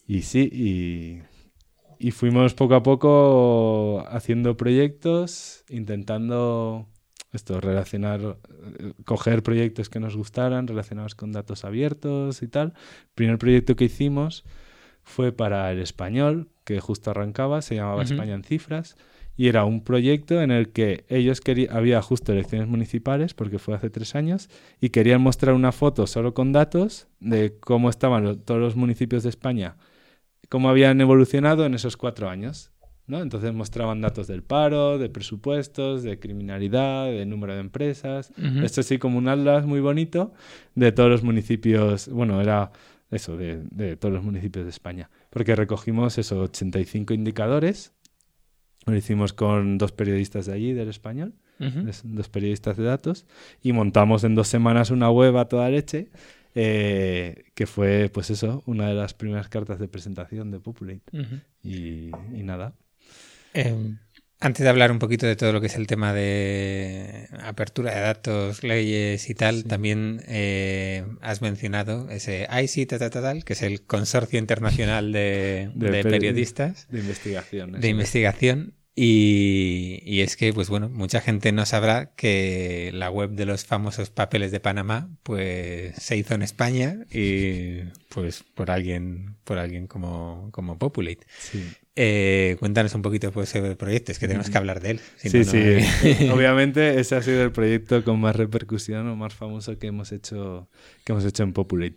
Y 0.06 0.22
sí, 0.22 0.48
y 0.52 1.22
y 2.02 2.12
fuimos 2.12 2.54
poco 2.54 2.74
a 2.74 2.82
poco 2.82 4.06
haciendo 4.08 4.56
proyectos, 4.56 5.64
intentando 5.68 6.88
esto, 7.32 7.60
relacionar, 7.60 8.20
eh, 8.20 8.92
coger 9.04 9.42
proyectos 9.42 9.88
que 9.88 10.00
nos 10.00 10.16
gustaran, 10.16 10.66
relacionados 10.66 11.14
con 11.14 11.32
datos 11.32 11.64
abiertos 11.64 12.42
y 12.42 12.48
tal. 12.48 12.68
El 12.68 13.14
primer 13.14 13.38
proyecto 13.38 13.76
que 13.76 13.84
hicimos 13.84 14.44
fue 15.02 15.32
para 15.32 15.70
el 15.72 15.80
español, 15.80 16.48
que 16.64 16.80
justo 16.80 17.10
arrancaba, 17.10 17.62
se 17.62 17.76
llamaba 17.76 18.02
España 18.02 18.34
en 18.34 18.44
Cifras, 18.44 18.96
y 19.36 19.48
era 19.48 19.64
un 19.64 19.82
proyecto 19.82 20.42
en 20.42 20.50
el 20.50 20.70
que 20.70 21.04
ellos 21.08 21.40
querían, 21.40 21.74
había 21.74 22.02
justo 22.02 22.32
elecciones 22.32 22.68
municipales, 22.68 23.32
porque 23.32 23.58
fue 23.58 23.74
hace 23.74 23.90
tres 23.90 24.14
años, 24.14 24.50
y 24.80 24.90
querían 24.90 25.22
mostrar 25.22 25.54
una 25.54 25.72
foto 25.72 26.06
solo 26.06 26.34
con 26.34 26.52
datos 26.52 27.08
de 27.20 27.58
cómo 27.58 27.88
estaban 27.88 28.40
todos 28.40 28.60
los 28.60 28.76
municipios 28.76 29.22
de 29.22 29.30
España 29.30 29.76
cómo 30.50 30.68
habían 30.68 31.00
evolucionado 31.00 31.64
en 31.64 31.74
esos 31.74 31.96
cuatro 31.96 32.28
años. 32.28 32.72
¿No? 33.10 33.20
Entonces 33.20 33.52
mostraban 33.52 34.00
datos 34.00 34.26
del 34.26 34.42
paro, 34.42 34.98
de 34.98 35.08
presupuestos, 35.08 36.02
de 36.02 36.18
criminalidad, 36.18 37.06
de 37.06 37.26
número 37.26 37.54
de 37.54 37.60
empresas. 37.60 38.32
Esto 38.62 38.82
sí 38.82 38.98
como 38.98 39.18
un 39.18 39.28
atlas 39.28 39.66
muy 39.66 39.80
bonito 39.80 40.32
de 40.74 40.92
todos 40.92 41.10
los 41.10 41.22
municipios, 41.22 42.08
bueno, 42.08 42.40
era 42.40 42.72
eso, 43.10 43.36
de, 43.36 43.96
todos 43.96 44.14
los 44.14 44.22
municipios 44.22 44.64
de 44.64 44.70
España. 44.70 45.10
Porque 45.30 45.56
recogimos 45.56 46.16
esos 46.18 46.38
85 46.50 47.12
indicadores, 47.12 47.92
lo 48.86 48.96
hicimos 48.96 49.32
con 49.32 49.76
dos 49.76 49.92
periodistas 49.92 50.46
de 50.46 50.54
allí, 50.54 50.72
del 50.72 50.88
español, 50.88 51.34
dos 52.04 52.28
periodistas 52.30 52.78
de 52.78 52.84
datos, 52.84 53.26
y 53.62 53.72
montamos 53.72 54.24
en 54.24 54.34
dos 54.34 54.48
semanas 54.48 54.90
una 54.90 55.10
web 55.10 55.36
a 55.36 55.46
toda 55.46 55.68
leche 55.68 56.08
eh, 56.54 57.44
que 57.54 57.66
fue, 57.66 58.10
pues 58.12 58.30
eso, 58.30 58.62
una 58.66 58.88
de 58.88 58.94
las 58.94 59.14
primeras 59.14 59.48
cartas 59.48 59.78
de 59.78 59.88
presentación 59.88 60.50
de 60.50 60.60
Populate. 60.60 61.02
y, 61.62 62.10
nada. 62.42 62.74
Em, 63.54 63.98
antes 64.42 64.64
de 64.64 64.70
hablar 64.70 64.90
un 64.90 64.98
poquito 64.98 65.26
de 65.26 65.36
todo 65.36 65.52
lo 65.52 65.60
que 65.60 65.66
es 65.66 65.76
el 65.76 65.86
tema 65.86 66.14
de 66.14 67.28
apertura 67.42 67.94
de 67.94 68.00
datos, 68.00 68.62
leyes 68.62 69.28
y 69.28 69.34
tal, 69.34 69.64
también 69.64 70.22
eh, 70.28 71.04
has 71.20 71.42
mencionado 71.42 72.08
ese 72.10 72.48
IC, 72.50 72.88
tal, 72.88 73.44
que 73.44 73.52
es 73.52 73.62
el 73.62 73.82
Consorcio 73.82 74.38
Internacional 74.38 75.12
de, 75.12 75.70
Periodistas. 76.02 76.88
De 76.90 77.00
investigación. 77.00 77.72
De 77.72 77.88
investigación. 77.88 78.74
Y, 79.02 80.20
es 80.20 80.36
que, 80.36 80.52
pues 80.52 80.68
bueno, 80.68 80.88
mucha 80.88 81.20
gente 81.20 81.52
no 81.52 81.64
sabrá 81.64 82.12
que 82.16 82.90
la 82.92 83.10
web 83.10 83.30
de 83.30 83.46
los 83.46 83.64
famosos 83.64 84.10
papeles 84.10 84.50
de 84.50 84.60
Panamá, 84.60 85.08
pues 85.22 85.94
se 85.96 86.16
hizo 86.16 86.34
en 86.34 86.42
España 86.42 86.98
y 87.10 87.84
pues 88.08 88.42
por 88.54 88.70
alguien, 88.70 89.36
por 89.44 89.58
alguien 89.58 89.86
como, 89.86 90.50
como 90.52 90.78
Populate. 90.78 91.26
Eh, 92.02 92.56
cuéntanos 92.58 92.94
un 92.94 93.02
poquito 93.02 93.30
pues, 93.30 93.50
sobre 93.50 93.68
el 93.68 93.76
proyecto, 93.76 94.10
es 94.10 94.18
que 94.18 94.26
tenemos 94.26 94.48
que 94.48 94.56
hablar 94.56 94.80
de 94.80 94.92
él. 94.92 95.00
sí, 95.18 95.44
sí. 95.44 96.28
Obviamente 96.32 96.98
ese 97.00 97.14
ha 97.14 97.20
sido 97.20 97.42
el 97.42 97.52
proyecto 97.52 98.02
con 98.04 98.18
más 98.18 98.34
repercusión 98.36 99.06
o 99.06 99.16
más 99.16 99.34
famoso 99.34 99.78
que 99.78 99.88
hemos 99.88 100.10
hecho, 100.10 100.66
que 101.04 101.12
hemos 101.12 101.26
hecho 101.26 101.42
en 101.42 101.52
Populate. 101.52 101.96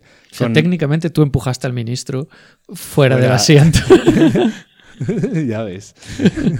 técnicamente 0.52 1.08
tú 1.08 1.22
empujaste 1.22 1.66
al 1.66 1.72
ministro 1.72 2.28
fuera, 2.66 3.16
fuera... 3.16 3.16
del 3.16 3.32
asiento. 3.32 3.78
ya 5.46 5.62
ves. 5.62 5.94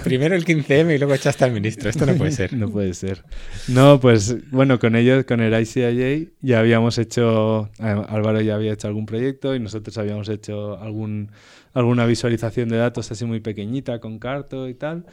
Primero 0.03 0.35
el 0.35 0.43
15M 0.43 0.95
y 0.95 0.97
luego 0.97 1.13
echaste 1.13 1.45
al 1.45 1.51
ministro. 1.51 1.87
Esto 1.87 2.07
no 2.07 2.15
puede 2.15 2.31
ser. 2.31 2.53
no 2.53 2.69
puede 2.69 2.93
ser. 2.93 3.23
No, 3.67 3.99
pues 3.99 4.49
bueno, 4.49 4.79
con 4.79 4.95
ellos, 4.95 5.25
con 5.25 5.41
el 5.41 5.53
ICIA, 5.59 6.27
ya 6.41 6.59
habíamos 6.59 6.97
hecho, 6.97 7.69
eh, 7.79 7.95
Álvaro 8.09 8.41
ya 8.41 8.55
había 8.55 8.73
hecho 8.73 8.87
algún 8.87 9.05
proyecto 9.05 9.55
y 9.55 9.59
nosotros 9.59 9.97
habíamos 9.97 10.29
hecho 10.29 10.79
algún, 10.79 11.31
alguna 11.75 12.05
visualización 12.05 12.69
de 12.69 12.77
datos 12.77 13.11
así 13.11 13.25
muy 13.25 13.41
pequeñita 13.41 13.99
con 13.99 14.17
Carto 14.17 14.67
y 14.67 14.73
tal. 14.73 15.05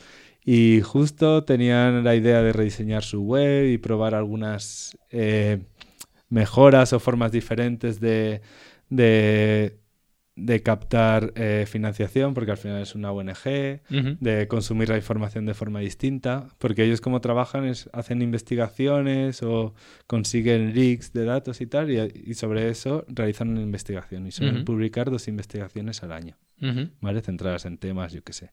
Y 0.44 0.80
justo 0.80 1.44
tenían 1.44 2.04
la 2.04 2.14
idea 2.14 2.42
de 2.42 2.52
rediseñar 2.52 3.02
su 3.02 3.22
web 3.22 3.66
y 3.66 3.78
probar 3.78 4.14
algunas 4.14 4.96
eh, 5.10 5.62
mejoras 6.30 6.92
o 6.92 7.00
formas 7.00 7.32
diferentes 7.32 8.00
de, 8.00 8.40
de 8.88 9.82
de 10.34 10.62
captar 10.62 11.32
eh, 11.36 11.66
financiación, 11.68 12.32
porque 12.32 12.52
al 12.52 12.56
final 12.56 12.80
es 12.80 12.94
una 12.94 13.12
ONG, 13.12 13.80
de 14.20 14.46
consumir 14.48 14.88
la 14.88 14.96
información 14.96 15.44
de 15.44 15.52
forma 15.52 15.80
distinta, 15.80 16.48
porque 16.58 16.84
ellos 16.84 17.00
como 17.00 17.20
trabajan 17.20 17.64
es, 17.66 17.90
hacen 17.92 18.22
investigaciones 18.22 19.42
o 19.42 19.74
consiguen 20.06 20.74
leaks 20.74 21.12
de 21.12 21.24
datos 21.24 21.60
y 21.60 21.66
tal, 21.66 21.90
y, 21.90 22.34
sobre 22.34 22.70
eso 22.70 23.04
realizan 23.08 23.50
una 23.50 23.62
investigación 23.62 24.26
y 24.26 24.32
suelen 24.32 24.64
publicar 24.64 25.10
dos 25.10 25.28
investigaciones 25.28 26.02
al 26.02 26.12
año, 26.12 26.38
¿vale? 27.00 27.20
Centradas 27.22 27.64
en 27.66 27.78
temas, 27.78 28.12
yo 28.12 28.22
qué 28.22 28.32
sé, 28.32 28.52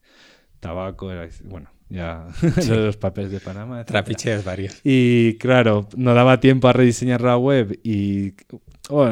tabaco, 0.60 1.12
bueno, 1.44 1.70
ya 1.90 2.28
los 2.70 2.98
papeles 2.98 3.32
de 3.32 3.40
Panamá. 3.40 3.84
Trapicheos 3.86 4.44
varios. 4.44 4.80
Y 4.84 5.38
claro, 5.38 5.88
no 5.96 6.14
daba 6.14 6.40
tiempo 6.40 6.68
a 6.68 6.74
rediseñar 6.74 7.22
la 7.22 7.38
web 7.38 7.80
y 7.84 8.34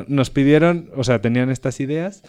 nos 0.08 0.30
pidieron, 0.30 0.90
o 0.96 1.04
sea, 1.04 1.22
tenían 1.22 1.50
estas 1.50 1.80
ideas 1.80 2.24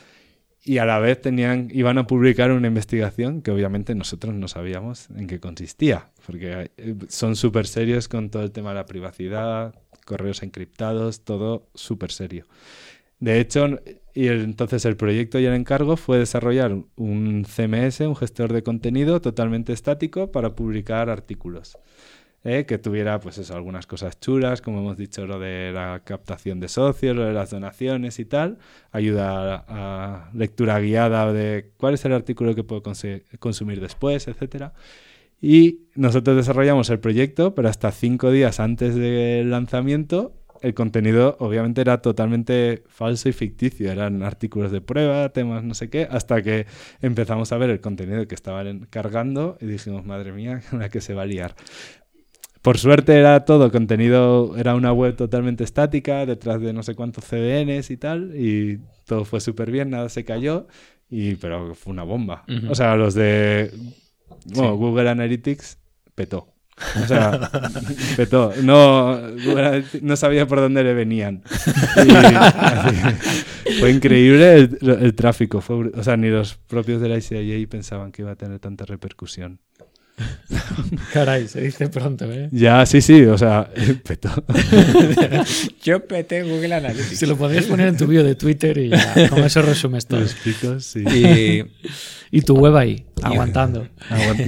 y 0.64 0.78
a 0.78 0.84
la 0.84 0.98
vez 0.98 1.20
tenían, 1.20 1.68
iban 1.72 1.98
a 1.98 2.06
publicar 2.06 2.50
una 2.50 2.68
investigación 2.68 3.42
que 3.42 3.50
obviamente 3.50 3.94
nosotros 3.94 4.34
no 4.34 4.48
sabíamos 4.48 5.08
en 5.16 5.26
qué 5.26 5.40
consistía, 5.40 6.10
porque 6.26 6.72
son 7.08 7.36
súper 7.36 7.66
serios 7.66 8.08
con 8.08 8.28
todo 8.28 8.42
el 8.42 8.50
tema 8.50 8.70
de 8.70 8.76
la 8.76 8.86
privacidad, 8.86 9.74
correos 10.04 10.42
encriptados, 10.42 11.24
todo 11.24 11.68
súper 11.74 12.10
serio. 12.10 12.46
De 13.20 13.40
hecho, 13.40 13.80
y 14.14 14.28
entonces 14.28 14.84
el 14.84 14.96
proyecto 14.96 15.38
y 15.38 15.46
el 15.46 15.54
encargo 15.54 15.96
fue 15.96 16.18
desarrollar 16.18 16.76
un 16.96 17.44
CMS, 17.44 18.00
un 18.00 18.16
gestor 18.16 18.52
de 18.52 18.62
contenido 18.62 19.20
totalmente 19.20 19.72
estático 19.72 20.30
para 20.32 20.54
publicar 20.54 21.10
artículos. 21.10 21.78
¿eh? 22.44 22.66
que 22.66 22.78
tuviera 22.78 23.20
pues 23.20 23.38
eso, 23.38 23.54
algunas 23.54 23.86
cosas 23.86 24.18
chulas, 24.20 24.62
como 24.62 24.80
hemos 24.80 24.96
dicho, 24.96 25.26
lo 25.26 25.38
de 25.38 25.72
la 25.72 26.02
captación 26.04 26.60
de 26.60 26.68
socios, 26.68 27.14
lo 27.16 27.24
de 27.24 27.32
las 27.32 27.50
donaciones 27.50 28.18
y 28.18 28.24
tal, 28.24 28.58
ayuda 28.92 29.64
a, 29.68 30.30
lectura 30.34 30.80
guiada 30.80 31.32
de 31.32 31.72
cuál 31.76 31.94
es 31.94 32.04
el 32.04 32.12
artículo 32.12 32.54
que 32.54 32.64
puedo 32.64 32.82
consumir 32.82 33.80
después, 33.80 34.28
etcétera. 34.28 34.72
Y 35.40 35.82
nosotros 35.94 36.36
desarrollamos 36.36 36.90
el 36.90 36.98
proyecto, 36.98 37.54
pero 37.54 37.68
hasta 37.68 37.92
cinco 37.92 38.30
días 38.30 38.58
antes 38.58 38.94
del 38.96 39.50
lanzamiento 39.50 40.34
el 40.62 40.74
contenido 40.74 41.36
obviamente 41.40 41.80
era 41.80 42.00
totalmente 42.02 42.84
falso 42.88 43.28
y 43.28 43.32
ficticio. 43.32 43.90
Eran 43.90 44.22
artículos 44.22 44.72
de 44.72 44.80
prueba, 44.80 45.28
temas 45.30 45.64
no 45.64 45.74
sé 45.74 45.90
qué, 45.90 46.08
hasta 46.10 46.42
que 46.42 46.66
empezamos 47.00 47.52
a 47.52 47.58
ver 47.58 47.70
el 47.70 47.80
contenido 47.80 48.26
que 48.26 48.34
estaban 48.34 48.86
cargando 48.90 49.56
y 49.60 49.66
dijimos, 49.66 50.04
madre 50.04 50.32
mía, 50.32 50.62
la 50.72 50.88
que 50.88 51.00
se 51.00 51.14
va 51.14 51.22
a 51.22 51.26
liar. 51.26 51.54
Por 52.62 52.78
suerte 52.78 53.16
era 53.16 53.44
todo 53.44 53.70
contenido, 53.70 54.56
era 54.56 54.74
una 54.74 54.92
web 54.92 55.16
totalmente 55.16 55.64
estática, 55.64 56.26
detrás 56.26 56.60
de 56.60 56.72
no 56.72 56.82
sé 56.82 56.94
cuántos 56.94 57.24
CDNs 57.24 57.90
y 57.90 57.96
tal, 57.96 58.32
y 58.34 58.80
todo 59.06 59.24
fue 59.24 59.40
súper 59.40 59.70
bien, 59.70 59.90
nada 59.90 60.08
se 60.08 60.24
cayó, 60.24 60.66
y, 61.08 61.36
pero 61.36 61.74
fue 61.74 61.92
una 61.92 62.02
bomba. 62.02 62.44
O 62.68 62.74
sea, 62.74 62.96
los 62.96 63.14
de 63.14 63.70
Google 64.44 65.08
Analytics 65.08 65.78
petó. 66.14 66.57
O 67.02 67.06
sea, 67.06 67.50
petó. 68.16 68.52
No, 68.62 69.18
no 70.02 70.16
sabía 70.16 70.46
por 70.46 70.60
dónde 70.60 70.84
le 70.84 70.94
venían. 70.94 71.42
fue 73.80 73.90
increíble 73.90 74.68
el, 74.80 75.14
tráfico. 75.14 75.60
Fue, 75.60 75.90
o 75.94 76.02
sea, 76.02 76.16
ni 76.16 76.28
los 76.28 76.54
propios 76.54 77.00
de 77.00 77.08
la 77.08 77.16
ICIA 77.16 77.68
pensaban 77.68 78.12
que 78.12 78.22
iba 78.22 78.32
a 78.32 78.36
tener 78.36 78.58
tanta 78.58 78.84
repercusión. 78.84 79.60
Caray, 81.12 81.48
se 81.48 81.60
dice 81.60 81.88
pronto, 81.88 82.24
¿eh? 82.30 82.48
Ya, 82.52 82.84
sí, 82.86 83.00
sí, 83.00 83.22
o 83.22 83.38
sea, 83.38 83.68
petó. 84.06 84.30
Yo 85.82 86.06
peté 86.06 86.42
Google 86.42 86.74
Analytics. 86.74 87.18
Si 87.18 87.26
lo 87.26 87.36
podrías 87.36 87.66
poner 87.66 87.88
en 87.88 87.96
tu 87.96 88.06
bio 88.06 88.24
de 88.24 88.34
Twitter 88.34 88.78
y 88.78 88.90
ya, 88.90 89.28
con 89.28 89.40
eso 89.40 89.62
resumes 89.62 90.06
todo. 90.06 90.26
sí. 90.80 91.04
Y, 91.08 91.64
y, 92.30 92.42
tu 92.42 92.56
web 92.56 92.76
ahí, 92.76 93.06
aguantando. 93.22 93.88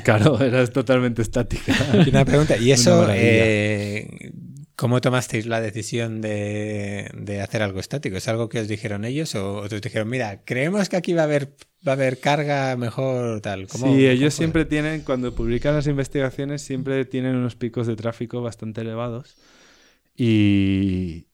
claro, 0.02 0.40
eras 0.40 0.70
totalmente 0.70 1.22
estática. 1.22 1.74
Y 2.04 2.08
una 2.10 2.24
pregunta, 2.24 2.56
¿y 2.56 2.72
eso 2.72 3.06
eh, 3.10 4.32
cómo 4.81 5.03
tomasteis 5.03 5.45
la 5.45 5.61
decisión 5.61 6.22
de, 6.22 7.11
de, 7.12 7.43
hacer 7.43 7.61
algo 7.61 7.81
estático? 7.81 8.16
¿Es 8.16 8.28
algo 8.28 8.49
que 8.49 8.61
os 8.61 8.66
dijeron 8.66 9.05
ellos 9.05 9.35
o, 9.35 9.59
o 9.59 9.64
os 9.64 9.81
dijeron, 9.83 10.09
mira, 10.09 10.41
creemos 10.43 10.89
que 10.89 10.97
aquí 10.97 11.12
va 11.12 11.20
a 11.20 11.24
haber 11.24 11.55
va 11.87 11.93
a 11.93 11.97
haber 11.97 12.18
carga 12.18 12.74
mejor 12.78 13.43
tal. 13.43 13.68
sí, 13.68 14.07
ellos 14.07 14.33
siempre 14.33 14.64
tienen, 14.64 15.03
cuando 15.03 15.35
publican 15.35 15.74
las 15.74 15.87
investigaciones, 15.87 16.62
siempre 16.62 17.05
tienen 17.05 17.37
unos 17.37 17.57
picos 17.57 17.87
de 17.87 17.95
tráfico 17.95 18.41
bastante 18.41 18.81
elevados. 18.81 19.37
Y, 20.16 21.26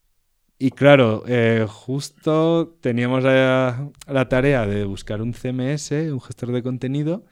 y 0.59 0.71
claro, 0.73 1.23
eh, 1.29 1.67
justo 1.69 2.77
teníamos 2.81 3.23
la, 3.23 3.91
la, 4.09 4.29
tarea 4.29 4.67
de 4.67 4.85
buscar 4.85 5.23
un 5.23 5.35
CMS, 5.35 5.93
un 5.93 6.21
gestor 6.21 6.51
de 6.51 6.65
contenido. 6.65 7.25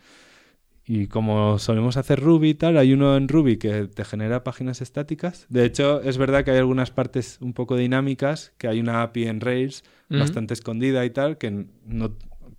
Y 0.87 1.07
como 1.07 1.59
solemos 1.59 1.97
hacer 1.97 2.21
Ruby 2.21 2.51
y 2.51 2.55
tal, 2.55 2.77
hay 2.77 2.93
uno 2.93 3.17
en 3.17 3.29
Ruby 3.29 3.57
que 3.57 3.87
te 3.87 4.05
genera 4.05 4.45
páginas 4.45 4.83
estáticas. 4.83 5.47
De 5.49 5.65
hecho, 5.65 6.03
es 6.03 6.19
verdad 6.19 6.45
que 6.45 6.51
hay 6.51 6.59
algunas 6.59 6.91
partes 6.91 7.39
un 7.41 7.55
poco 7.55 7.77
dinámicas, 7.77 8.53
que 8.59 8.69
hay 8.69 8.81
una 8.81 9.03
API 9.03 9.27
en 9.27 9.41
Rails 9.41 9.83
bastante 10.11 10.55
escondida 10.55 11.05
y 11.05 11.11
tal, 11.11 11.39
que 11.39 11.67
no, 11.87 12.15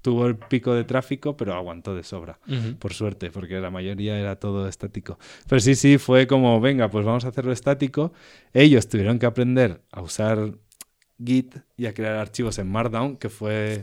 tuvo 0.06 0.28
el 0.28 0.38
pico 0.38 0.76
de 0.76 0.84
tráfico, 0.84 1.36
pero 1.36 1.56
aguantó 1.56 1.96
de 1.96 2.04
sobra, 2.04 2.38
por 2.78 2.94
suerte, 2.94 3.32
porque 3.32 3.60
la 3.60 3.72
mayoría 3.72 4.20
era 4.20 4.36
todo 4.36 4.68
estático. 4.68 5.18
Pero 5.50 5.60
sí, 5.60 5.74
sí, 5.74 5.98
fue 5.98 6.28
como, 6.28 6.62
venga, 6.62 6.92
pues 6.92 7.04
vamos 7.04 7.26
a 7.26 7.30
hacerlo 7.30 7.52
estático. 7.52 8.14
Ellos 8.54 8.88
tuvieron 8.88 9.18
que 9.18 9.26
aprender 9.26 9.82
a 9.92 10.04
usar 10.04 10.52
Git 11.24 11.56
y 11.78 11.86
a 11.86 11.94
crear 11.94 12.16
archivos 12.16 12.60
en 12.60 12.68
Markdown, 12.68 13.18
que 13.18 13.30
fue... 13.30 13.82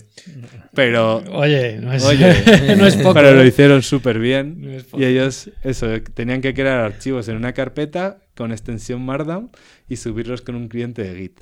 Pero... 0.74 1.22
Oye, 1.33 1.78
no 1.78 1.93
es, 1.93 2.05
no 2.76 2.87
es 2.87 2.97
poco. 2.97 3.14
Pero 3.14 3.35
lo 3.35 3.43
¿eh? 3.43 3.47
hicieron 3.47 3.83
súper 3.83 4.18
bien. 4.18 4.85
y 4.95 5.05
ellos, 5.05 5.51
eso, 5.62 5.89
tenían 6.14 6.41
que 6.41 6.55
crear 6.55 6.80
archivos 6.80 7.28
en 7.28 7.37
una 7.37 7.53
carpeta 7.53 8.18
con 8.35 8.53
extensión 8.53 9.05
Markdown 9.05 9.51
y 9.89 9.97
subirlos 9.97 10.43
con 10.43 10.55
un 10.55 10.68
cliente 10.68 11.03
de 11.03 11.18
Git. 11.18 11.41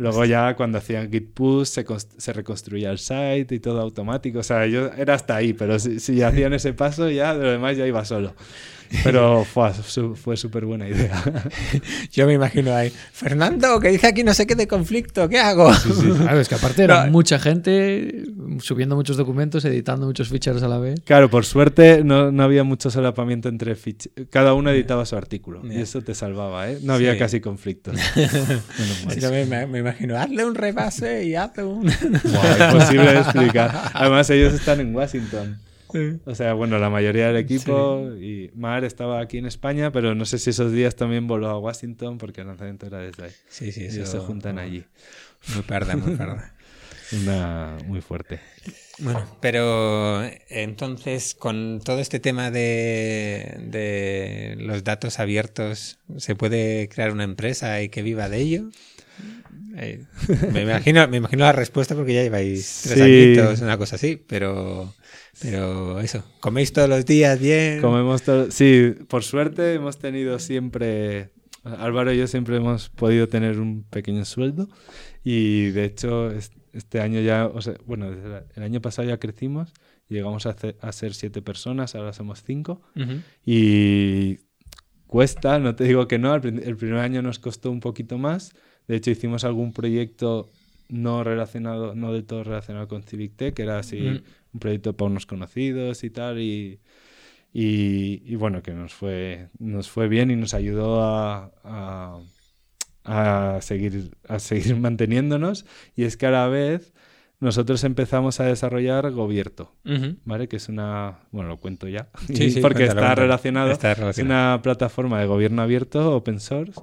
Luego 0.00 0.24
ya 0.24 0.56
cuando 0.56 0.78
hacían 0.78 1.10
git 1.12 1.34
push 1.34 1.66
se, 1.66 1.84
se, 2.16 2.32
reconstruía 2.32 2.90
el 2.90 2.98
site 2.98 3.48
y 3.50 3.60
todo 3.60 3.82
automático. 3.82 4.38
O 4.38 4.42
sea, 4.42 4.66
yo 4.66 4.86
era 4.96 5.12
hasta 5.12 5.36
ahí, 5.36 5.52
pero 5.52 5.78
si, 5.78 6.00
si 6.00 6.22
hacían 6.22 6.54
ese 6.54 6.72
paso 6.72 7.10
ya 7.10 7.36
de 7.36 7.44
lo 7.44 7.50
demás 7.50 7.76
ya 7.76 7.86
iba 7.86 8.02
solo. 8.06 8.34
Pero 9.04 9.44
fue, 9.52 9.72
fue 10.14 10.36
súper 10.36 10.66
buena 10.66 10.88
idea. 10.88 11.22
Yo 12.12 12.26
me 12.26 12.34
imagino 12.34 12.74
ahí, 12.74 12.92
Fernando, 13.12 13.78
que 13.80 13.88
dice 13.88 14.08
aquí 14.08 14.24
no 14.24 14.34
sé 14.34 14.46
qué 14.46 14.54
de 14.54 14.66
conflicto, 14.66 15.28
¿qué 15.28 15.38
hago? 15.38 15.70
Claro, 16.18 16.40
es 16.40 16.48
que 16.48 16.54
aparte 16.56 16.82
era 16.82 17.06
mucha 17.10 17.38
gente 17.38 18.24
subiendo 18.58 18.96
muchos 18.96 19.16
documentos, 19.16 19.64
editando 19.64 20.06
muchos 20.06 20.28
ficheros 20.28 20.62
a 20.62 20.68
la 20.68 20.78
vez. 20.78 21.00
Claro, 21.04 21.30
por 21.30 21.44
suerte 21.44 22.02
no, 22.04 22.32
no 22.32 22.42
había 22.42 22.64
mucho 22.64 22.90
solapamiento 22.90 23.48
entre 23.48 23.74
ficheros. 23.76 24.28
Cada 24.30 24.54
uno 24.54 24.70
editaba 24.70 25.06
su 25.06 25.16
artículo 25.16 25.62
y 25.64 25.80
eso 25.80 26.02
te 26.02 26.14
salvaba, 26.14 26.70
¿eh? 26.70 26.78
No 26.82 26.94
había 26.94 27.16
casi 27.16 27.40
conflictos. 27.40 27.96
me, 29.48 29.66
me, 29.66 29.89
imagino, 29.90 30.18
hazle 30.18 30.44
un 30.44 30.54
rebase 30.54 31.24
y 31.24 31.34
hazle 31.34 31.64
un... 31.64 31.86
imposible 32.72 33.12
de 33.12 33.18
explicar. 33.18 33.90
Además, 33.94 34.30
ellos 34.30 34.54
están 34.54 34.80
en 34.80 34.94
Washington. 34.94 35.58
O 36.24 36.34
sea, 36.34 36.54
bueno, 36.54 36.78
la 36.78 36.90
mayoría 36.90 37.28
del 37.28 37.36
equipo 37.36 38.12
y 38.20 38.50
Mar 38.54 38.84
estaba 38.84 39.20
aquí 39.20 39.38
en 39.38 39.46
España, 39.46 39.90
pero 39.90 40.14
no 40.14 40.24
sé 40.24 40.38
si 40.38 40.50
esos 40.50 40.72
días 40.72 40.94
también 40.94 41.26
voló 41.26 41.48
a 41.48 41.58
Washington 41.58 42.18
porque 42.18 42.42
el 42.42 42.48
lanzamiento 42.48 42.86
era 42.86 42.98
desde 42.98 43.24
ahí. 43.24 43.32
Sí, 43.48 43.72
sí, 43.72 43.84
Ellos 43.84 44.08
se 44.08 44.18
juntan 44.18 44.58
allí. 44.58 44.84
Muy 45.54 45.62
parda, 45.62 45.96
muy 45.96 46.16
parda. 46.16 46.54
Una 47.12 47.76
muy 47.86 48.00
fuerte. 48.00 48.38
Bueno, 48.98 49.26
pero 49.40 50.22
entonces 50.48 51.34
con 51.34 51.80
todo 51.84 51.98
este 51.98 52.20
tema 52.20 52.52
de, 52.52 53.56
de 53.66 54.54
los 54.60 54.84
datos 54.84 55.18
abiertos, 55.18 55.98
¿se 56.18 56.36
puede 56.36 56.88
crear 56.88 57.10
una 57.10 57.24
empresa 57.24 57.82
y 57.82 57.88
que 57.88 58.02
viva 58.02 58.28
de 58.28 58.38
ello? 58.38 58.70
Eh, 59.76 60.04
me, 60.52 60.62
imagino, 60.62 61.06
me 61.08 61.18
imagino 61.18 61.44
la 61.44 61.52
respuesta 61.52 61.94
porque 61.94 62.14
ya 62.14 62.22
lleváis 62.22 62.82
tres 62.84 63.00
añitos, 63.00 63.60
una 63.60 63.78
cosa 63.78 63.96
así, 63.96 64.16
pero 64.16 64.92
pero 65.40 66.00
eso, 66.00 66.24
¿coméis 66.40 66.72
todos 66.72 66.88
los 66.88 67.06
días 67.06 67.38
bien? 67.40 67.80
Comemos 67.80 68.22
todo, 68.22 68.50
sí, 68.50 68.94
por 69.08 69.22
suerte 69.22 69.74
hemos 69.74 69.98
tenido 69.98 70.38
siempre, 70.38 71.30
Álvaro 71.64 72.12
y 72.12 72.18
yo 72.18 72.26
siempre 72.26 72.56
hemos 72.56 72.90
podido 72.90 73.28
tener 73.28 73.58
un 73.60 73.84
pequeño 73.84 74.24
sueldo 74.24 74.68
y 75.24 75.70
de 75.70 75.84
hecho 75.84 76.30
este 76.72 77.00
año 77.00 77.20
ya, 77.20 77.46
o 77.46 77.60
sea, 77.62 77.74
bueno, 77.86 78.10
el 78.54 78.62
año 78.62 78.80
pasado 78.80 79.08
ya 79.08 79.18
crecimos, 79.18 79.72
llegamos 80.08 80.46
a, 80.46 80.56
a 80.80 80.92
ser 80.92 81.14
siete 81.14 81.42
personas, 81.42 81.94
ahora 81.94 82.12
somos 82.12 82.42
cinco 82.44 82.82
y 83.46 84.40
cuesta, 85.06 85.58
no 85.58 85.74
te 85.74 85.84
digo 85.84 86.06
que 86.06 86.18
no, 86.18 86.34
el, 86.34 86.76
primer 86.76 86.98
año 86.98 87.22
nos 87.22 87.38
costó 87.38 87.70
un 87.70 87.80
poquito 87.80 88.18
más, 88.18 88.54
de 88.90 88.96
hecho 88.96 89.12
hicimos 89.12 89.44
algún 89.44 89.72
proyecto 89.72 90.50
no 90.88 91.22
relacionado, 91.22 91.94
no 91.94 92.12
del 92.12 92.24
todo 92.24 92.42
relacionado 92.42 92.88
con 92.88 93.04
Civic 93.04 93.36
Tech, 93.36 93.54
que 93.54 93.62
era 93.62 93.78
así 93.78 94.20
un 94.52 94.58
proyecto 94.58 94.96
para 94.96 95.12
unos 95.12 95.26
conocidos 95.26 96.02
y 96.02 96.10
tal, 96.10 96.40
y, 96.40 96.80
y, 97.52 98.34
bueno, 98.34 98.64
que 98.64 98.72
nos 98.72 98.92
fue, 98.92 99.46
nos 99.60 99.88
fue 99.88 100.08
bien 100.08 100.32
y 100.32 100.34
nos 100.34 100.54
ayudó 100.54 101.04
a, 101.04 102.20
a, 103.04 103.58
seguir, 103.60 104.10
a 104.26 104.40
seguir 104.40 104.74
manteniéndonos. 104.80 105.66
Y 105.94 106.02
es 106.02 106.16
que 106.16 106.26
a 106.26 106.32
la 106.32 106.48
vez 106.48 106.92
nosotros 107.38 107.84
empezamos 107.84 108.40
a 108.40 108.44
desarrollar 108.46 109.08
Gobierto, 109.12 109.72
¿vale? 110.24 110.48
Que 110.48 110.56
es 110.56 110.68
una, 110.68 111.20
bueno, 111.30 111.48
lo 111.48 111.58
cuento 111.58 111.86
ya, 111.86 112.08
porque 112.60 112.86
está 112.86 113.14
relacionado, 113.14 113.70
es 113.70 114.18
una 114.18 114.58
plataforma 114.64 115.20
de 115.20 115.28
gobierno 115.28 115.62
abierto, 115.62 116.16
open 116.16 116.40
source, 116.40 116.80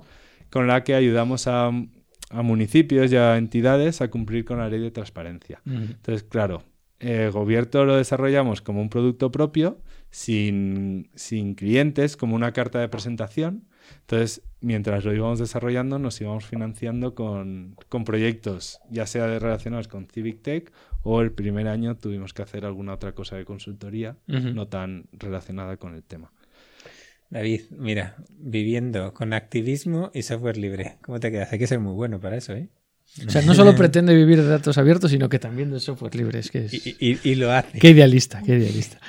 con 0.50 0.68
la 0.68 0.86
que 0.86 0.96
ayudamos 0.96 1.48
a, 1.48 1.70
a 2.30 2.42
municipios 2.42 3.12
y 3.12 3.16
a 3.16 3.38
entidades 3.38 4.02
a 4.02 4.10
cumplir 4.10 4.46
con 4.46 4.60
la 4.60 4.70
ley 4.70 4.80
de 4.80 4.92
transparencia. 4.92 5.62
Entonces, 5.66 6.24
claro, 6.24 6.64
el 7.00 7.32
Gobierno 7.32 7.86
lo 7.86 7.96
desarrollamos 7.96 8.62
como 8.62 8.82
un 8.82 8.90
producto 8.90 9.32
propio, 9.32 9.80
sin, 10.10 11.10
clientes, 11.56 12.18
como 12.18 12.36
una 12.36 12.54
carta 12.54 12.80
de 12.80 12.90
presentación. 12.90 13.66
Entonces, 14.02 14.42
mientras 14.62 15.06
lo 15.06 15.14
íbamos 15.14 15.40
desarrollando, 15.40 16.00
nos 16.00 16.20
íbamos 16.20 16.46
financiando 16.46 17.14
con, 17.14 17.76
proyectos, 18.06 18.80
ya 18.90 19.06
sea 19.06 19.28
de 19.28 19.40
relacionados 19.40 19.88
con 19.88 20.08
Civic 20.08 20.42
Tech 20.42 20.72
o 21.04 21.22
el 21.22 21.32
primer 21.32 21.68
año 21.68 21.96
tuvimos 21.96 22.34
que 22.34 22.42
hacer 22.42 22.66
alguna 22.66 22.94
otra 22.94 23.14
cosa 23.14 23.38
de 23.38 23.46
consultoría 23.46 24.18
no 24.28 24.68
tan 24.68 25.06
relacionada 25.14 25.78
con 25.78 25.94
el 25.94 26.04
tema. 26.04 26.32
David, 27.30 27.62
mira, 27.72 28.16
viviendo 28.30 29.14
con 29.14 29.34
activismo 29.34 30.12
y 30.14 30.22
software 30.22 30.58
libre, 30.58 30.98
¿cómo 31.02 31.20
te 31.20 31.32
quedas? 31.32 31.52
Hay 31.52 31.60
que 31.60 31.68
ser 31.68 31.80
muy 31.80 31.94
bueno 31.94 32.20
para 32.20 32.38
eso, 32.38 32.54
¿eh? 32.54 32.70
O 33.26 33.30
sea, 33.30 33.42
no 33.42 33.56
solo 33.56 33.76
pretende 33.76 34.14
vivir 34.14 34.42
de 34.42 34.48
datos 34.48 34.78
abiertos, 34.78 35.12
sino 35.12 35.28
que 35.28 35.40
también 35.40 35.72
de 35.72 35.80
software 35.80 36.14
libre. 36.16 36.40
Es 36.40 36.52
que 36.52 36.68
y, 36.70 37.36
lo 37.36 37.52
hace. 37.52 37.80
Qué 37.80 37.90
idealista, 37.90 38.42
qué 38.46 38.58
idealista. 38.58 39.00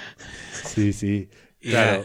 Sí, 0.65 0.93
sí. 0.93 1.29
Claro. 1.61 2.05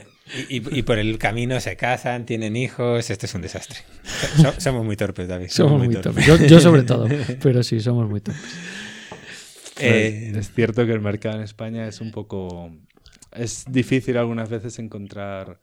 Y, 0.50 0.82
por 0.84 1.00
el 1.00 1.18
camino 1.18 1.60
se 1.60 1.76
casan, 1.76 2.26
tienen 2.26 2.56
hijos, 2.56 3.10
esto 3.10 3.26
es 3.26 3.36
un 3.36 3.42
desastre. 3.42 3.80
somos 4.58 4.86
muy 4.86 4.96
torpes, 4.96 5.28
David. 5.28 5.50
Somos, 5.50 5.86
muy, 5.86 5.96
torpes. 5.96 6.26
Yo, 6.26 6.60
sobre 6.60 6.84
todo, 6.84 7.08
pero 7.42 7.62
sí, 7.62 7.80
somos 7.80 8.10
muy 8.10 8.22
torpes. 8.22 8.44
Eh, 9.80 10.34
es 10.36 10.52
cierto 10.54 10.86
que 10.86 10.94
el 10.94 11.02
mercado 11.02 11.38
en 11.38 11.44
España 11.44 11.88
es 11.88 12.02
un 12.02 12.12
poco... 12.12 12.72
Es 13.32 13.66
difícil 13.70 14.18
algunas 14.18 14.50
veces 14.50 14.80
encontrar 14.80 15.60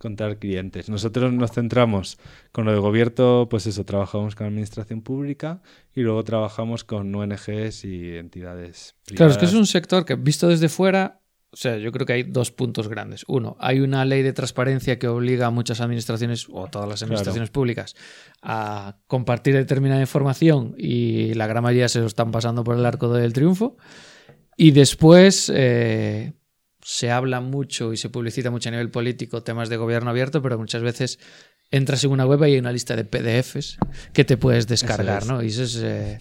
contar 0.00 0.38
clientes. 0.38 0.88
Nosotros 0.88 1.30
nos 1.32 1.52
centramos 1.52 2.18
con 2.52 2.64
lo 2.64 2.72
de 2.72 2.78
gobierno, 2.78 3.48
pues 3.50 3.66
eso, 3.66 3.84
trabajamos 3.84 4.34
con 4.34 4.46
administración 4.46 5.02
pública 5.02 5.60
y 5.94 6.00
luego 6.00 6.24
trabajamos 6.24 6.84
con 6.84 7.14
ONGs 7.14 7.84
y 7.84 8.16
entidades 8.16 8.96
privadas. 9.04 9.16
Claro, 9.16 9.32
es 9.32 9.38
que 9.38 9.44
es 9.44 9.52
un 9.52 9.66
sector 9.66 10.06
que 10.06 10.14
visto 10.14 10.48
desde 10.48 10.70
fuera, 10.70 11.20
o 11.52 11.56
sea, 11.56 11.76
yo 11.76 11.92
creo 11.92 12.06
que 12.06 12.14
hay 12.14 12.22
dos 12.22 12.50
puntos 12.50 12.88
grandes. 12.88 13.26
Uno, 13.28 13.58
hay 13.60 13.80
una 13.80 14.06
ley 14.06 14.22
de 14.22 14.32
transparencia 14.32 14.98
que 14.98 15.06
obliga 15.06 15.48
a 15.48 15.50
muchas 15.50 15.82
administraciones 15.82 16.46
o 16.50 16.68
todas 16.68 16.88
las 16.88 17.02
administraciones 17.02 17.50
públicas 17.50 17.94
a 18.40 18.96
compartir 19.06 19.54
determinada 19.54 20.00
información 20.00 20.74
y 20.78 21.34
la 21.34 21.46
gran 21.46 21.62
mayoría 21.62 21.90
se 21.90 22.00
lo 22.00 22.06
están 22.06 22.30
pasando 22.30 22.64
por 22.64 22.76
el 22.76 22.86
arco 22.86 23.12
del 23.12 23.34
triunfo. 23.34 23.76
Y 24.56 24.70
después, 24.70 25.52
eh, 25.54 26.32
se 26.90 27.12
habla 27.12 27.40
mucho 27.40 27.92
y 27.92 27.96
se 27.96 28.08
publicita 28.08 28.50
mucho 28.50 28.68
a 28.68 28.72
nivel 28.72 28.90
político 28.90 29.44
temas 29.44 29.68
de 29.68 29.76
gobierno 29.76 30.10
abierto, 30.10 30.42
pero 30.42 30.58
muchas 30.58 30.82
veces 30.82 31.20
entras 31.70 32.02
en 32.02 32.10
una 32.10 32.26
web 32.26 32.40
y 32.40 32.44
hay 32.46 32.58
una 32.58 32.72
lista 32.72 32.96
de 32.96 33.04
PDFs 33.04 33.78
que 34.12 34.24
te 34.24 34.36
puedes 34.36 34.66
descargar, 34.66 35.24
¿no? 35.24 35.40
Y 35.40 35.46
eso 35.46 35.86
eh, 35.86 36.18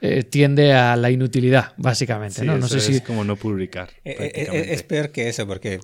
eh, 0.00 0.22
tiende 0.22 0.72
a 0.72 0.94
la 0.94 1.10
inutilidad, 1.10 1.72
básicamente, 1.78 2.44
¿no? 2.44 2.56
no 2.56 2.68
sé 2.68 2.78
si... 2.78 2.94
es 2.94 3.02
como 3.02 3.24
no 3.24 3.34
publicar. 3.34 3.90
Eh, 4.04 4.68
es 4.70 4.84
peor 4.84 5.10
que 5.10 5.28
eso, 5.28 5.48
porque 5.48 5.80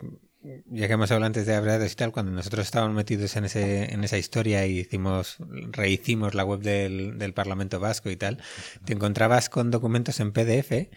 ya 0.66 0.87
que 0.87 0.93
hemos 0.93 1.11
hablado 1.11 1.26
antes 1.26 1.45
de 1.45 1.57
Abreados 1.57 1.91
y 1.91 1.97
tal, 1.97 2.12
cuando 2.12 2.31
nosotros 2.31 2.64
estábamos 2.64 2.95
metidos 2.95 3.35
en, 3.35 3.47
ese, 3.47 3.93
en 3.93 4.05
esa 4.05 4.16
historia 4.16 4.64
y 4.64 4.78
hicimos, 4.78 5.39
rehicimos 5.72 6.37
la 6.37 6.45
web 6.45 6.61
del, 6.61 7.18
del 7.18 7.35
Parlamento 7.35 7.81
Vasco 7.81 8.11
y 8.11 8.16
tal, 8.16 8.39
te 8.85 8.93
encontrabas 8.93 9.49
con 9.49 9.72
documentos 9.72 10.20
en 10.20 10.31
PDF 10.31 10.89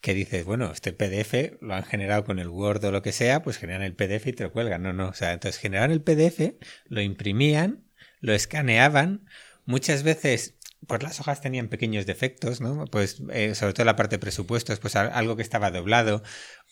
que 0.00 0.14
dices, 0.14 0.44
bueno, 0.44 0.70
este 0.72 0.92
PDF 0.92 1.60
lo 1.60 1.74
han 1.74 1.84
generado 1.84 2.24
con 2.24 2.38
el 2.38 2.48
Word 2.48 2.84
o 2.84 2.92
lo 2.92 3.02
que 3.02 3.12
sea, 3.12 3.42
pues 3.42 3.56
generan 3.58 3.82
el 3.82 3.94
PDF 3.94 4.26
y 4.28 4.32
te 4.32 4.44
lo 4.44 4.52
cuelgan. 4.52 4.82
No, 4.82 4.92
no. 4.92 5.08
O 5.08 5.14
sea, 5.14 5.32
entonces 5.32 5.60
generaban 5.60 5.90
el 5.90 6.02
PDF, 6.02 6.54
lo 6.86 7.00
imprimían, 7.00 7.84
lo 8.20 8.32
escaneaban. 8.32 9.26
Muchas 9.64 10.02
veces 10.02 10.56
pues 10.86 11.02
las 11.02 11.20
hojas 11.20 11.40
tenían 11.40 11.68
pequeños 11.68 12.06
defectos, 12.06 12.60
¿no? 12.60 12.84
Pues 12.86 13.22
eh, 13.32 13.54
sobre 13.54 13.72
todo 13.72 13.84
la 13.84 13.96
parte 13.96 14.16
de 14.16 14.20
presupuestos, 14.20 14.78
pues 14.78 14.96
algo 14.96 15.36
que 15.36 15.42
estaba 15.42 15.70
doblado, 15.70 16.22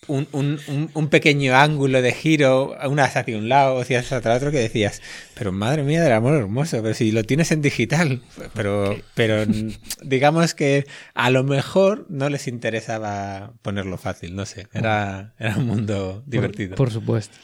un, 0.07 0.27
un, 0.31 0.59
un, 0.93 1.09
pequeño 1.09 1.55
ángulo 1.55 2.01
de 2.01 2.11
giro, 2.13 2.75
una 2.87 3.05
hacia 3.05 3.37
un 3.37 3.49
lado, 3.49 3.79
hacia 3.79 4.01
otro, 4.01 4.51
que 4.51 4.59
decías, 4.59 5.01
pero 5.33 5.51
madre 5.51 5.83
mía 5.83 6.03
del 6.03 6.13
amor 6.13 6.35
hermoso, 6.35 6.81
pero 6.81 6.93
si 6.93 7.11
lo 7.11 7.23
tienes 7.23 7.51
en 7.51 7.61
digital, 7.61 8.21
pero, 8.53 8.97
pero 9.15 9.45
digamos 10.03 10.53
que 10.53 10.85
a 11.13 11.29
lo 11.29 11.43
mejor 11.43 12.05
no 12.09 12.29
les 12.29 12.47
interesaba 12.47 13.53
ponerlo 13.61 13.97
fácil, 13.97 14.35
no 14.35 14.45
sé, 14.45 14.67
era, 14.73 15.33
era 15.39 15.57
un 15.57 15.65
mundo 15.65 16.23
divertido. 16.25 16.75
por 16.75 16.91
supuesto. 16.91 17.35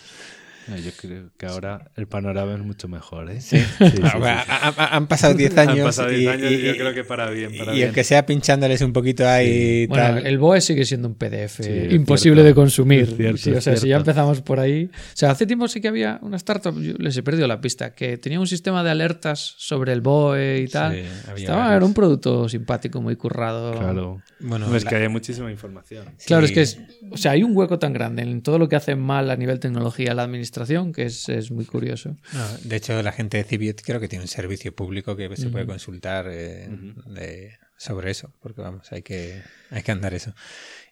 Yo 0.77 0.91
creo 0.95 1.29
que 1.37 1.45
ahora 1.45 1.91
el 1.95 2.07
panorama 2.07 2.53
es 2.53 2.59
mucho 2.59 2.87
mejor, 2.87 3.29
¿eh? 3.31 3.41
Sí. 3.41 3.63
han 3.79 5.07
pasado 5.07 5.33
10 5.33 5.57
años. 5.57 5.79
Han 5.79 5.85
pasado 5.85 6.09
10 6.09 6.33
años 6.33 6.51
y, 6.51 6.61
yo 6.61 6.73
creo 6.73 6.93
que 6.93 7.03
para 7.03 7.29
bien. 7.29 7.57
Para 7.57 7.75
y 7.75 7.83
aunque 7.83 8.03
sea 8.03 8.25
pinchándoles 8.25 8.81
un 8.81 8.93
poquito 8.93 9.27
ahí. 9.27 9.87
Bueno, 9.87 10.17
el 10.17 10.37
BOE 10.37 10.61
sigue 10.61 10.85
siendo 10.85 11.07
un 11.07 11.15
PDF 11.15 11.61
imposible 11.91 12.43
de 12.43 12.53
consumir. 12.53 13.15
Cierto, 13.15 13.57
o 13.57 13.61
sea, 13.61 13.75
si 13.75 13.87
ya 13.87 13.97
empezamos 13.97 14.41
por 14.41 14.59
ahí. 14.59 14.85
O 14.85 15.15
sea, 15.15 15.31
hace 15.31 15.45
tiempo 15.45 15.67
sí 15.67 15.81
que 15.81 15.87
había 15.87 16.19
una 16.21 16.37
startup, 16.37 16.79
yo 16.79 16.93
les 16.97 17.15
he 17.17 17.23
perdido 17.23 17.47
la 17.47 17.61
pista, 17.61 17.93
que 17.93 18.17
tenía 18.17 18.39
un 18.39 18.47
sistema 18.47 18.83
de 18.83 18.91
alertas 18.91 19.55
sobre 19.57 19.93
el 19.93 20.01
BOE 20.01 20.59
y 20.59 20.67
tal. 20.67 20.95
Estaba, 21.35 21.75
era 21.75 21.85
un 21.85 21.93
producto 21.93 22.47
simpático, 22.49 23.01
muy 23.01 23.15
currado. 23.15 23.73
Claro. 23.77 24.21
Bueno, 24.39 24.75
es 24.75 24.85
que 24.85 24.95
hay 24.95 25.09
muchísima 25.09 25.51
información. 25.51 26.05
Claro, 26.25 26.45
es 26.45 26.51
que 26.51 26.61
es, 26.61 26.79
o 27.11 27.17
sea, 27.17 27.31
hay 27.31 27.43
un 27.43 27.55
hueco 27.55 27.79
tan 27.79 27.93
grande 27.93 28.23
en 28.23 28.41
todo 28.41 28.57
lo 28.57 28.69
que 28.69 28.75
hace 28.75 28.95
mal 28.95 29.29
a 29.29 29.35
nivel 29.35 29.59
tecnología 29.59 30.13
la 30.13 30.23
administración 30.23 30.60
que 30.93 31.05
es, 31.05 31.51
muy 31.51 31.65
curioso. 31.65 32.15
de 32.63 32.75
hecho, 32.75 33.01
la 33.01 33.11
gente 33.11 33.37
de 33.37 33.43
Cibiet 33.43 33.81
creo 33.83 33.99
que 33.99 34.07
tiene 34.07 34.23
un 34.23 34.27
servicio 34.27 34.75
público 34.75 35.15
que 35.15 35.35
se 35.35 35.49
puede 35.49 35.65
consultar 35.65 36.27
eh, 36.29 37.57
sobre 37.77 38.11
eso, 38.11 38.31
porque 38.41 38.61
vamos, 38.61 38.91
hay 38.91 39.01
que, 39.01 39.41
hay 39.69 39.81
que 39.81 39.91
andar 39.91 40.13
eso. 40.13 40.33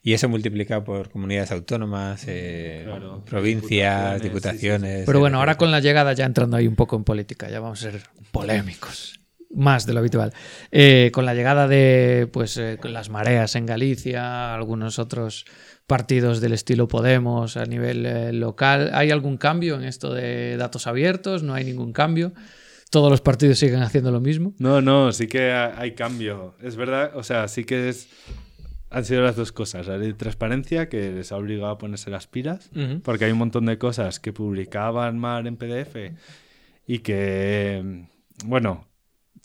Y 0.02 0.14
eso 0.14 0.28
multiplicado 0.28 0.82
por 0.82 1.10
comunidades 1.10 1.50
autónomas, 1.52 2.24
eh, 2.26 2.86
provincias, 3.26 4.22
diputaciones. 4.22 5.06
Pero 5.06 5.20
bueno, 5.20 5.38
ahora 5.38 5.56
con 5.56 5.70
la 5.70 5.80
llegada, 5.80 6.12
ya 6.14 6.24
entrando 6.24 6.56
ahí 6.56 6.66
un 6.66 6.76
poco 6.76 6.96
en 6.96 7.04
política, 7.04 7.48
ya 7.48 7.60
vamos 7.60 7.84
a 7.84 7.90
ser 7.90 8.02
polémicos 8.32 9.20
más 9.52 9.84
de 9.84 9.92
lo 9.92 10.00
habitual. 10.00 10.32
Eh, 10.70 11.10
con 11.12 11.26
la 11.26 11.34
llegada 11.34 11.66
de 11.68 12.28
pues 12.32 12.60
las 12.84 13.10
mareas 13.10 13.56
en 13.56 13.66
Galicia, 13.66 14.54
algunos 14.54 14.98
otros 14.98 15.44
partidos 15.90 16.40
del 16.40 16.52
estilo 16.52 16.86
Podemos 16.86 17.56
a 17.56 17.64
nivel 17.64 18.06
eh, 18.06 18.32
local. 18.32 18.92
¿Hay 18.94 19.10
algún 19.10 19.36
cambio 19.36 19.74
en 19.74 19.82
esto 19.82 20.14
de 20.14 20.56
datos 20.56 20.86
abiertos? 20.86 21.42
¿No 21.42 21.52
hay 21.52 21.64
ningún 21.64 21.92
cambio? 21.92 22.32
¿Todos 22.90 23.10
los 23.10 23.20
partidos 23.20 23.58
siguen 23.58 23.82
haciendo 23.82 24.12
lo 24.12 24.20
mismo? 24.20 24.54
No, 24.60 24.80
no, 24.80 25.10
sí 25.10 25.26
que 25.26 25.50
hay 25.50 25.96
cambio. 25.96 26.54
Es 26.62 26.76
verdad, 26.76 27.10
o 27.16 27.24
sea, 27.24 27.48
sí 27.48 27.64
que 27.64 27.88
es... 27.88 28.08
Han 28.88 29.04
sido 29.04 29.22
las 29.22 29.34
dos 29.34 29.50
cosas. 29.50 29.88
La 29.88 29.98
ley 29.98 30.06
de 30.06 30.14
transparencia, 30.14 30.88
que 30.88 31.10
les 31.10 31.32
ha 31.32 31.36
obligado 31.36 31.72
a 31.72 31.78
ponerse 31.78 32.08
las 32.08 32.28
pilas, 32.28 32.70
porque 33.02 33.24
hay 33.24 33.32
un 33.32 33.38
montón 33.38 33.66
de 33.66 33.76
cosas 33.76 34.20
que 34.20 34.32
publicaban 34.32 35.18
mal 35.18 35.48
en 35.48 35.56
PDF 35.56 35.96
y 36.86 37.00
que, 37.00 38.04
bueno, 38.44 38.86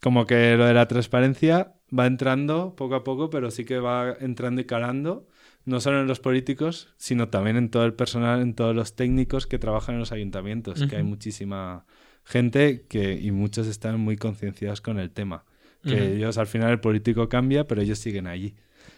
como 0.03 0.27
que 0.27 0.55
lo 0.57 0.67
de 0.67 0.75
la 0.75 0.87
transparencia 0.87 1.73
va 1.97 2.05
entrando 2.05 2.75
poco 2.75 2.93
a 2.93 3.03
poco, 3.03 3.31
pero 3.31 3.49
sí 3.49 3.65
que 3.65 3.79
va 3.79 4.15
entrando 4.19 4.61
y 4.61 4.65
calando 4.65 5.27
no 5.65 5.79
solo 5.79 6.01
en 6.01 6.07
los 6.07 6.19
políticos, 6.19 6.89
sino 6.97 7.29
también 7.29 7.57
en 7.57 7.69
todo 7.69 7.85
el 7.85 7.93
personal, 7.93 8.41
en 8.41 8.53
todos 8.53 8.75
los 8.75 8.95
técnicos 8.95 9.47
que 9.47 9.59
trabajan 9.59 9.95
en 9.95 9.99
los 9.99 10.11
ayuntamientos, 10.11 10.85
que 10.87 10.95
hay 10.95 11.03
muchísima 11.03 11.85
gente 12.23 12.85
que, 12.87 13.13
y 13.13 13.31
muchos 13.31 13.67
están 13.67 13.99
muy 13.99 14.15
concienciados 14.15 14.81
con 14.81 14.99
el 14.99 15.11
tema. 15.11 15.43
Que 15.83 16.15
ellos, 16.15 16.39
al 16.39 16.47
final, 16.47 16.71
el 16.71 16.79
político 16.79 17.29
cambia, 17.29 17.67
pero 17.67 17.81
ellos 17.81 17.99
siguen 17.99 18.25
allí. 18.25 18.55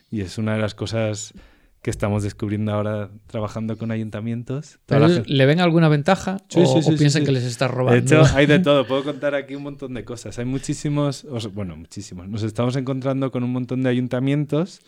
Y 0.10 0.22
es 0.22 0.38
una 0.38 0.54
de 0.54 0.62
las 0.62 0.74
cosas 0.74 1.34
que 1.82 1.92
estamos 1.92 2.24
descubriendo 2.24 2.72
ahora 2.74 3.12
trabajando 3.28 3.78
con 3.78 3.92
ayuntamientos. 3.92 4.80
¿Le 5.26 5.46
ven 5.46 5.60
alguna 5.60 5.90
ventaja 5.90 6.38
o, 6.56 6.98
piensan 6.98 7.26
que 7.26 7.32
les 7.34 7.44
está 7.44 7.68
robando? 7.68 8.02
De 8.02 8.06
hecho, 8.06 8.24
hay 8.36 8.46
de 8.46 8.60
todo. 8.60 8.88
Puedo 8.88 9.04
contar 9.04 9.36
aquí 9.36 9.56
un 9.56 9.64
montón 9.64 9.94
de 9.94 10.06
cosas. 10.06 10.40
Hay 10.40 10.46
muchísimos, 10.46 11.26
bueno, 11.54 11.76
muchísimos. 11.76 12.28
Nos 12.30 12.44
estamos 12.44 12.78
encontrando 12.78 13.32
con 13.32 13.44
un 13.44 13.52
montón 13.52 13.84
de 13.84 13.90
ayuntamientos 13.90 14.80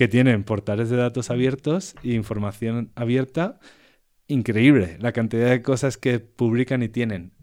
que 0.00 0.08
tienen 0.08 0.44
portales 0.44 0.88
de 0.88 0.96
datos 0.96 1.28
abiertos 1.28 1.94
e 2.02 2.14
información 2.14 2.90
abierta 2.94 3.60
increíble, 4.28 4.96
la 4.98 5.12
cantidad 5.12 5.50
de 5.50 5.60
cosas 5.60 5.98
que 5.98 6.20
publican 6.20 6.82
y 6.82 6.88
tienen. 6.88 7.34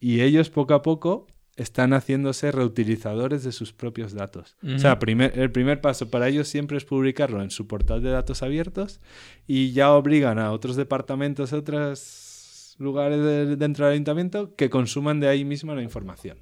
Y 0.00 0.22
ellos 0.22 0.48
poco 0.48 0.72
a 0.72 0.80
poco 0.80 1.26
están 1.56 1.92
haciéndose 1.92 2.52
reutilizadores 2.52 3.44
de 3.44 3.52
sus 3.52 3.74
propios 3.74 4.14
datos. 4.14 4.56
O 4.62 4.78
sea, 4.78 4.98
el 4.98 5.52
primer 5.52 5.82
paso 5.82 6.10
para 6.10 6.26
ellos 6.28 6.48
siempre 6.48 6.78
es 6.78 6.86
publicarlo 6.86 7.42
en 7.42 7.50
su 7.50 7.66
portal 7.66 8.02
de 8.02 8.08
datos 8.08 8.42
abiertos 8.42 9.02
y 9.46 9.72
ya 9.72 9.92
obligan 9.92 10.38
a 10.38 10.52
otros 10.52 10.76
departamentos, 10.76 11.52
a 11.52 11.58
otras 11.58 12.76
lugares 12.78 13.58
dentro 13.58 13.84
del 13.84 13.92
ayuntamiento 13.92 14.54
que 14.56 14.70
consuman 14.70 15.20
de 15.20 15.28
ahí 15.28 15.44
misma 15.44 15.74
la 15.74 15.82
información. 15.82 16.38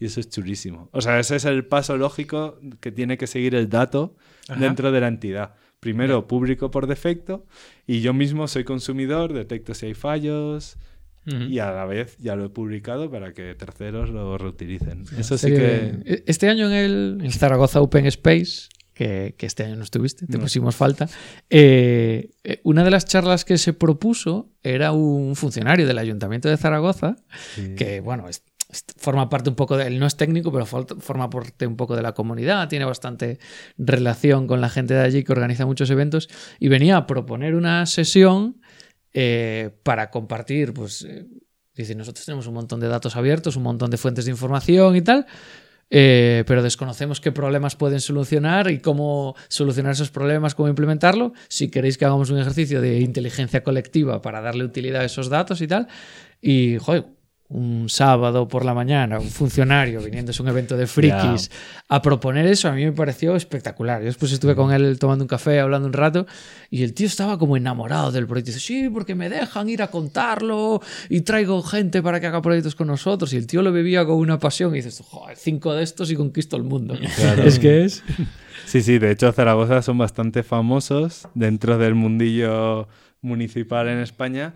Y 0.00 0.06
eso 0.06 0.18
es 0.18 0.28
chulísimo. 0.28 0.88
O 0.90 1.00
sea, 1.00 1.20
ese 1.20 1.36
es 1.36 1.44
el 1.44 1.64
paso 1.64 1.96
lógico 1.96 2.58
que 2.80 2.90
tiene 2.90 3.16
que 3.16 3.28
seguir 3.28 3.54
el 3.54 3.68
dato 3.68 4.16
dentro 4.58 4.92
de 4.92 5.00
la 5.00 5.08
entidad. 5.08 5.54
Primero, 5.80 6.26
público 6.26 6.70
por 6.70 6.86
defecto, 6.86 7.46
y 7.86 8.00
yo 8.00 8.14
mismo 8.14 8.48
soy 8.48 8.64
consumidor, 8.64 9.32
detecto 9.32 9.74
si 9.74 9.86
hay 9.86 9.94
fallos, 9.94 10.78
y 11.26 11.58
a 11.58 11.72
la 11.72 11.84
vez 11.86 12.16
ya 12.18 12.36
lo 12.36 12.44
he 12.44 12.48
publicado 12.48 13.10
para 13.10 13.32
que 13.32 13.54
terceros 13.56 14.10
lo 14.10 14.38
reutilicen. 14.38 15.04
Eso 15.18 15.36
sí 15.36 15.48
que... 15.48 16.22
Este 16.26 16.48
año 16.48 16.70
en 16.70 17.20
el 17.20 17.32
Zaragoza 17.32 17.80
Open 17.80 18.06
Space 18.06 18.68
que, 18.96 19.34
este 19.40 19.64
año 19.64 19.76
no 19.76 19.82
estuviste, 19.82 20.26
te 20.26 20.38
pusimos 20.38 20.74
falta. 20.74 21.06
Eh, 21.50 22.30
eh, 22.44 22.60
una 22.64 22.82
de 22.82 22.90
las 22.90 23.04
charlas 23.04 23.44
que 23.44 23.58
se 23.58 23.74
propuso 23.74 24.48
era 24.62 24.92
un 24.92 25.36
funcionario 25.36 25.86
del 25.86 25.98
Ayuntamiento 25.98 26.48
de 26.48 26.56
Zaragoza, 26.56 27.16
que, 27.76 28.00
bueno, 28.00 28.26
forma 28.96 29.28
parte 29.28 29.50
un 29.50 29.56
poco 29.56 29.76
de, 29.76 29.90
no 29.90 30.06
es 30.06 30.16
técnico, 30.16 30.52
pero 30.52 30.66
forma 30.66 31.30
parte 31.30 31.66
un 31.66 31.76
poco 31.76 31.96
de 31.96 32.02
la 32.02 32.12
comunidad, 32.12 32.68
tiene 32.68 32.84
bastante 32.84 33.38
relación 33.78 34.46
con 34.46 34.60
la 34.60 34.68
gente 34.68 34.94
de 34.94 35.00
allí 35.00 35.24
que 35.24 35.32
organiza 35.32 35.66
muchos 35.66 35.90
eventos, 35.90 36.28
y 36.58 36.68
venía 36.68 36.96
a 36.96 37.06
proponer 37.06 37.54
una 37.54 37.86
sesión 37.86 38.60
eh, 39.12 39.70
para 39.82 40.10
compartir, 40.10 40.72
pues, 40.74 41.06
dice, 41.74 41.94
nosotros 41.94 42.24
tenemos 42.24 42.46
un 42.46 42.54
montón 42.54 42.80
de 42.80 42.88
datos 42.88 43.16
abiertos, 43.16 43.56
un 43.56 43.62
montón 43.62 43.90
de 43.90 43.96
fuentes 43.96 44.24
de 44.24 44.30
información 44.30 44.96
y 44.96 45.02
tal, 45.02 45.26
eh, 45.88 46.42
pero 46.46 46.62
desconocemos 46.62 47.20
qué 47.20 47.30
problemas 47.30 47.76
pueden 47.76 48.00
solucionar 48.00 48.70
y 48.70 48.80
cómo 48.80 49.36
solucionar 49.48 49.92
esos 49.92 50.10
problemas, 50.10 50.54
cómo 50.54 50.68
implementarlo. 50.68 51.32
Si 51.48 51.70
queréis 51.70 51.96
que 51.96 52.04
hagamos 52.04 52.30
un 52.30 52.38
ejercicio 52.38 52.80
de 52.80 53.00
inteligencia 53.00 53.62
colectiva 53.62 54.20
para 54.20 54.40
darle 54.40 54.64
utilidad 54.64 55.02
a 55.02 55.04
esos 55.04 55.28
datos 55.28 55.60
y 55.60 55.68
tal. 55.68 55.86
Y, 56.40 56.78
joder, 56.78 57.06
un 57.48 57.88
sábado 57.88 58.48
por 58.48 58.64
la 58.64 58.74
mañana, 58.74 59.20
un 59.20 59.30
funcionario 59.30 60.02
viniendo 60.02 60.32
a 60.36 60.42
un 60.42 60.48
evento 60.48 60.76
de 60.76 60.86
frikis 60.86 61.50
a 61.88 62.02
proponer 62.02 62.46
eso, 62.46 62.68
a 62.68 62.72
mí 62.72 62.84
me 62.84 62.92
pareció 62.92 63.36
espectacular. 63.36 64.00
Yo 64.00 64.06
después 64.06 64.32
estuve 64.32 64.56
con 64.56 64.72
él 64.72 64.98
tomando 64.98 65.22
un 65.24 65.28
café, 65.28 65.60
hablando 65.60 65.86
un 65.86 65.92
rato, 65.92 66.26
y 66.70 66.82
el 66.82 66.92
tío 66.92 67.06
estaba 67.06 67.38
como 67.38 67.56
enamorado 67.56 68.10
del 68.10 68.26
proyecto. 68.26 68.50
Dice, 68.50 68.60
sí, 68.60 68.88
porque 68.88 69.14
me 69.14 69.28
dejan 69.28 69.68
ir 69.68 69.82
a 69.82 69.88
contarlo 69.88 70.80
y 71.08 71.20
traigo 71.20 71.62
gente 71.62 72.02
para 72.02 72.18
que 72.18 72.26
haga 72.26 72.42
proyectos 72.42 72.74
con 72.74 72.88
nosotros. 72.88 73.32
Y 73.32 73.36
el 73.36 73.46
tío 73.46 73.62
lo 73.62 73.72
bebía 73.72 74.04
con 74.04 74.16
una 74.16 74.38
pasión 74.38 74.72
y 74.72 74.78
dices, 74.78 75.00
joder, 75.06 75.36
cinco 75.36 75.72
de 75.72 75.84
estos 75.84 76.10
y 76.10 76.16
conquisto 76.16 76.56
el 76.56 76.64
mundo. 76.64 76.94
Es 77.44 77.58
que 77.58 77.84
es... 77.84 78.02
Sí, 78.66 78.82
sí, 78.82 78.98
de 78.98 79.12
hecho 79.12 79.30
Zaragoza 79.32 79.82
son 79.82 79.98
bastante 79.98 80.42
famosos 80.42 81.28
dentro 81.34 81.78
del 81.78 81.94
mundillo 81.94 82.88
municipal 83.20 83.88
en 83.88 83.98
España 83.98 84.54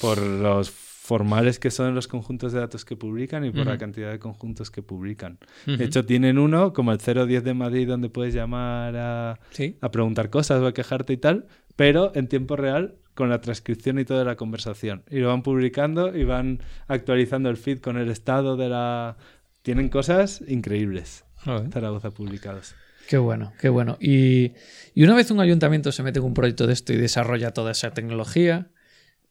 por 0.00 0.18
los 0.18 0.70
formales 1.02 1.58
que 1.58 1.72
son 1.72 1.96
los 1.96 2.06
conjuntos 2.06 2.52
de 2.52 2.60
datos 2.60 2.84
que 2.84 2.94
publican 2.94 3.44
y 3.44 3.50
por 3.50 3.66
la 3.66 3.76
cantidad 3.76 4.12
de 4.12 4.20
conjuntos 4.20 4.70
que 4.70 4.82
publican. 4.82 5.36
De 5.66 5.84
hecho, 5.84 6.06
tienen 6.06 6.38
uno 6.38 6.72
como 6.72 6.92
el 6.92 6.98
010 6.98 7.42
de 7.42 7.54
Madrid 7.54 7.88
donde 7.88 8.08
puedes 8.08 8.32
llamar 8.32 8.94
a, 8.94 9.40
a 9.80 9.90
preguntar 9.90 10.30
cosas 10.30 10.62
o 10.62 10.66
a 10.68 10.72
quejarte 10.72 11.12
y 11.12 11.16
tal, 11.16 11.48
pero 11.74 12.12
en 12.14 12.28
tiempo 12.28 12.54
real 12.54 12.94
con 13.14 13.30
la 13.30 13.40
transcripción 13.40 13.98
y 13.98 14.04
toda 14.04 14.22
la 14.22 14.36
conversación. 14.36 15.02
Y 15.10 15.18
lo 15.18 15.26
van 15.26 15.42
publicando 15.42 16.16
y 16.16 16.22
van 16.22 16.60
actualizando 16.86 17.50
el 17.50 17.56
feed 17.56 17.80
con 17.80 17.98
el 17.98 18.08
estado 18.08 18.56
de 18.56 18.68
la... 18.68 19.16
Tienen 19.62 19.88
cosas 19.88 20.40
increíbles. 20.46 21.24
Zaragoza 21.72 22.12
publicados. 22.12 22.76
Qué 23.08 23.18
bueno, 23.18 23.52
qué 23.60 23.70
bueno. 23.70 23.98
Y, 24.00 24.52
y, 24.94 25.02
una 25.02 25.16
vez 25.16 25.32
un 25.32 25.40
ayuntamiento 25.40 25.90
se 25.90 26.04
mete 26.04 26.20
en 26.20 26.26
un 26.26 26.34
proyecto 26.34 26.68
de 26.68 26.74
esto 26.74 26.92
y 26.92 26.96
desarrolla 26.96 27.50
toda 27.50 27.72
esa 27.72 27.90
tecnología, 27.90 28.68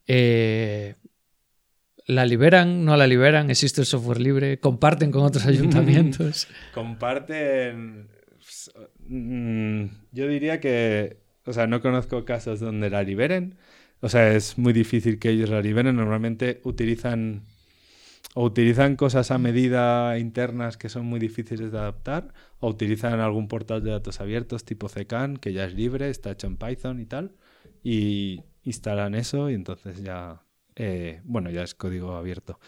eh, 0.05 0.95
¿La 2.07 2.25
liberan? 2.25 2.85
¿No 2.85 2.97
la 2.97 3.07
liberan? 3.07 3.49
¿Existe 3.49 3.81
el 3.81 3.87
software 3.87 4.19
libre? 4.19 4.59
¿Comparten 4.59 5.11
con 5.11 5.23
otros 5.23 5.45
ayuntamientos? 5.47 6.47
Comparten. 6.73 8.09
Mm, 9.07 9.85
yo 10.11 10.27
diría 10.27 10.59
que. 10.59 11.21
O 11.45 11.53
sea, 11.53 11.67
no 11.67 11.81
conozco 11.81 12.25
casos 12.25 12.59
donde 12.59 12.89
la 12.89 13.03
liberen. 13.03 13.57
O 14.01 14.09
sea, 14.09 14.33
es 14.33 14.57
muy 14.57 14.73
difícil 14.73 15.19
que 15.19 15.29
ellos 15.29 15.49
la 15.49 15.61
liberen. 15.61 15.95
Normalmente 15.95 16.61
utilizan. 16.63 17.45
O 18.33 18.45
utilizan 18.45 18.95
cosas 18.95 19.29
a 19.29 19.37
medida 19.37 20.17
internas 20.17 20.77
que 20.77 20.87
son 20.87 21.05
muy 21.05 21.19
difíciles 21.19 21.73
de 21.73 21.77
adaptar, 21.77 22.33
o 22.59 22.69
utilizan 22.69 23.19
algún 23.19 23.49
portal 23.49 23.83
de 23.83 23.91
datos 23.91 24.21
abiertos 24.21 24.63
tipo 24.63 24.87
CCAN, 24.87 25.35
que 25.35 25.51
ya 25.51 25.65
es 25.65 25.73
libre, 25.73 26.09
está 26.09 26.31
hecho 26.31 26.47
en 26.47 26.55
Python 26.55 27.01
y 27.01 27.05
tal, 27.05 27.33
y 27.83 28.43
instalan 28.63 29.15
eso 29.15 29.49
y 29.49 29.55
entonces 29.55 30.01
ya 30.01 30.43
eh, 30.75 31.21
bueno, 31.23 31.49
ya 31.49 31.63
es 31.63 31.75
código 31.75 32.15
abierto. 32.15 32.59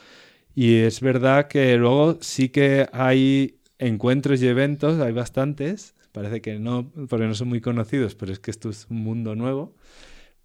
Y 0.56 0.78
es 0.78 1.01
verdad 1.01 1.47
que 1.47 1.76
luego 1.78 2.18
sí 2.22 2.49
que 2.49 2.88
hay 2.93 3.60
encuentros 3.80 4.41
y 4.41 4.47
eventos, 4.47 4.99
hay 4.99 5.12
bastantes, 5.12 5.95
parece 6.12 6.41
que 6.41 6.60
no, 6.60 6.91
porque 7.10 7.26
no 7.26 7.36
son 7.36 7.49
muy 7.49 7.62
conocidos, 7.62 8.16
pero 8.16 8.32
es 8.32 8.39
que 8.39 8.51
esto 8.51 8.70
es 8.70 8.88
un 8.89 9.04
mundo 9.04 9.36
nuevo, 9.36 9.76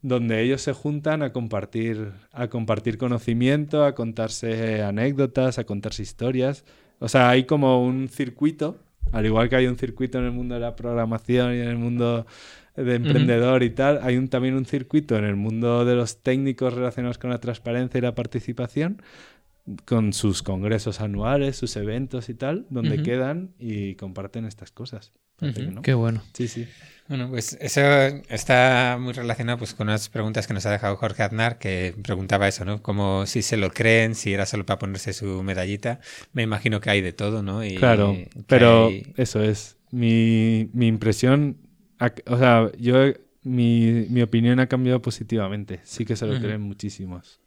donde 0.02 0.42
ellos 0.42 0.62
se 0.62 0.72
juntan 0.72 1.22
a 1.22 1.32
compartir, 1.32 2.12
a 2.32 2.48
compartir 2.48 2.98
conocimiento, 2.98 3.84
a 3.84 3.94
contarse 3.94 4.82
anécdotas, 4.82 5.59
a 5.59 5.64
contarse 5.64 6.02
historias. 6.02 6.64
O 7.00 7.09
sea, 7.09 7.28
hay 7.30 7.44
como 7.44 7.84
un 7.84 8.09
circuito, 8.09 8.78
al 9.12 9.26
igual 9.26 9.48
que 9.48 9.56
hay 9.56 9.66
un 9.66 9.76
circuito 9.76 10.18
en 10.18 10.24
el 10.24 10.32
mundo 10.32 10.54
de 10.54 10.61
la 10.61 10.76
programación 10.76 11.54
y 11.54 11.61
en 11.61 11.68
el 11.68 11.78
mundo 11.78 12.26
de 12.85 12.95
emprendedor 12.95 13.62
y 13.62 13.70
tal, 13.70 14.01
hay 14.03 14.16
un, 14.16 14.29
también 14.29 14.55
un 14.55 14.64
circuito 14.64 15.16
en 15.16 15.24
el 15.24 15.37
mundo 15.37 15.85
de 15.85 15.95
los 15.95 16.22
técnicos 16.22 16.74
relacionados 16.74 17.18
con 17.18 17.31
la 17.31 17.39
transparencia 17.39 17.99
y 17.99 18.01
la 18.03 18.14
participación, 18.14 19.03
con 19.85 20.12
sus 20.12 20.43
congresos 20.43 21.01
anuales, 21.01 21.57
sus 21.57 21.76
eventos 21.76 22.29
y 22.29 22.35
tal, 22.35 22.66
donde 22.70 23.03
quedan 23.03 23.51
y 23.59 23.97
comparten 23.97 24.45
estas 24.45 24.70
cosas. 24.70 25.12
Qué 25.83 25.95
bueno. 25.95 26.22
Sí, 26.33 26.49
sí. 26.49 26.66
Bueno, 27.07 27.31
pues 27.31 27.57
eso 27.61 27.81
está 28.29 28.99
muy 29.01 29.12
relacionado 29.12 29.59
pues, 29.59 29.72
con 29.72 29.89
unas 29.89 30.09
preguntas 30.09 30.47
que 30.47 30.53
nos 30.53 30.66
ha 30.66 30.70
dejado 30.70 30.97
Jorge 30.97 31.22
Aznar, 31.22 31.59
que 31.59 31.95
preguntaba 32.03 32.49
eso, 32.49 32.64
¿no? 32.64 32.83
Como 32.83 33.24
si 33.26 33.43
se 33.43 33.57
lo 33.57 33.70
creen, 33.70 34.14
si 34.14 34.35
era 34.35 34.47
solo 34.47 34.66
para 34.66 34.79
ponerse 34.79 35.12
su 35.12 35.43
medallita. 35.43 36.01
Me 36.33 36.43
imagino 36.43 36.81
que 36.81 36.91
hay 36.91 37.01
de 37.01 37.12
todo, 37.12 37.43
¿no? 37.43 37.64
Y 37.64 37.76
claro, 37.76 38.16
pero 38.47 38.91
eso 39.16 39.43
es. 39.43 39.76
Mi, 39.91 40.68
mi 40.74 40.87
impresión 40.87 41.57
o 42.26 42.38
sea, 42.38 42.70
yo, 42.78 43.12
mi, 43.42 44.07
mi, 44.09 44.22
opinión 44.22 44.61
ha 44.61 44.66
cambiado 44.66 45.03
positivamente. 45.03 45.80
Sí 45.84 46.05
que 46.05 46.16
se 46.16 46.26
lo 46.26 46.38
creen 46.40 46.61
muchísimos. 46.61 47.40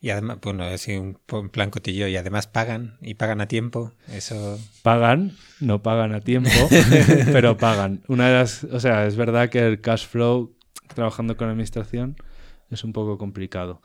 Y 0.00 0.10
además, 0.10 0.38
bueno, 0.42 0.64
es 0.64 0.88
un 0.88 1.18
plan 1.50 1.70
cotillo 1.70 2.08
y 2.08 2.16
además 2.16 2.46
pagan 2.46 2.96
y 3.02 3.14
pagan 3.14 3.40
a 3.40 3.46
tiempo. 3.46 3.92
Eso. 4.08 4.58
Pagan, 4.82 5.32
no 5.60 5.82
pagan 5.82 6.14
a 6.14 6.20
tiempo, 6.20 6.50
pero 7.32 7.56
pagan. 7.56 8.02
Una 8.08 8.28
de 8.28 8.34
las, 8.34 8.64
o 8.64 8.80
sea, 8.80 9.06
es 9.06 9.16
verdad 9.16 9.50
que 9.50 9.58
el 9.66 9.80
cash 9.80 10.06
flow 10.06 10.56
trabajando 10.94 11.36
con 11.36 11.48
administración 11.48 12.16
es 12.70 12.84
un 12.84 12.92
poco 12.92 13.18
complicado. 13.18 13.82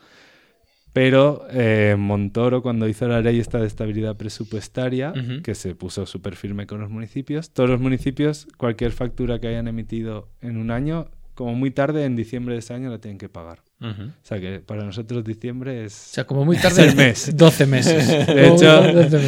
Pero 0.96 1.46
eh, 1.52 1.98
Montoro, 2.00 2.62
cuando 2.62 2.88
hizo 2.88 3.06
la 3.10 3.20
ley 3.20 3.42
esta 3.42 3.60
de 3.60 3.68
estabilidad 3.68 4.16
presupuestaria, 4.16 5.12
que 5.44 5.54
se 5.54 5.76
puso 5.76 6.06
súper 6.06 6.38
firme 6.38 6.68
con 6.68 6.80
los 6.80 6.90
municipios, 6.90 7.50
todos 7.50 7.70
los 7.70 7.82
municipios, 7.82 8.48
cualquier 8.56 8.94
factura 8.94 9.40
que 9.40 9.50
hayan 9.50 9.68
emitido 9.68 10.30
en 10.40 10.56
un 10.56 10.72
año, 10.72 11.10
como 11.34 11.54
muy 11.54 11.70
tarde, 11.72 12.06
en 12.06 12.16
diciembre 12.16 12.54
de 12.54 12.60
ese 12.60 12.76
año, 12.76 12.90
la 12.90 13.00
tienen 13.00 13.18
que 13.18 13.28
pagar. 13.28 13.60
O 13.82 13.94
sea 14.22 14.40
que 14.40 14.62
para 14.62 14.86
nosotros 14.86 15.26
diciembre 15.26 15.84
es. 15.84 16.12
O 16.12 16.14
sea, 16.14 16.24
como 16.24 16.46
muy 16.46 16.56
tarde. 16.62 16.88
el 16.88 16.96
mes. 16.96 17.36
12 17.36 17.66
meses. 17.66 18.28
De 18.28 18.48
hecho, 18.48 18.82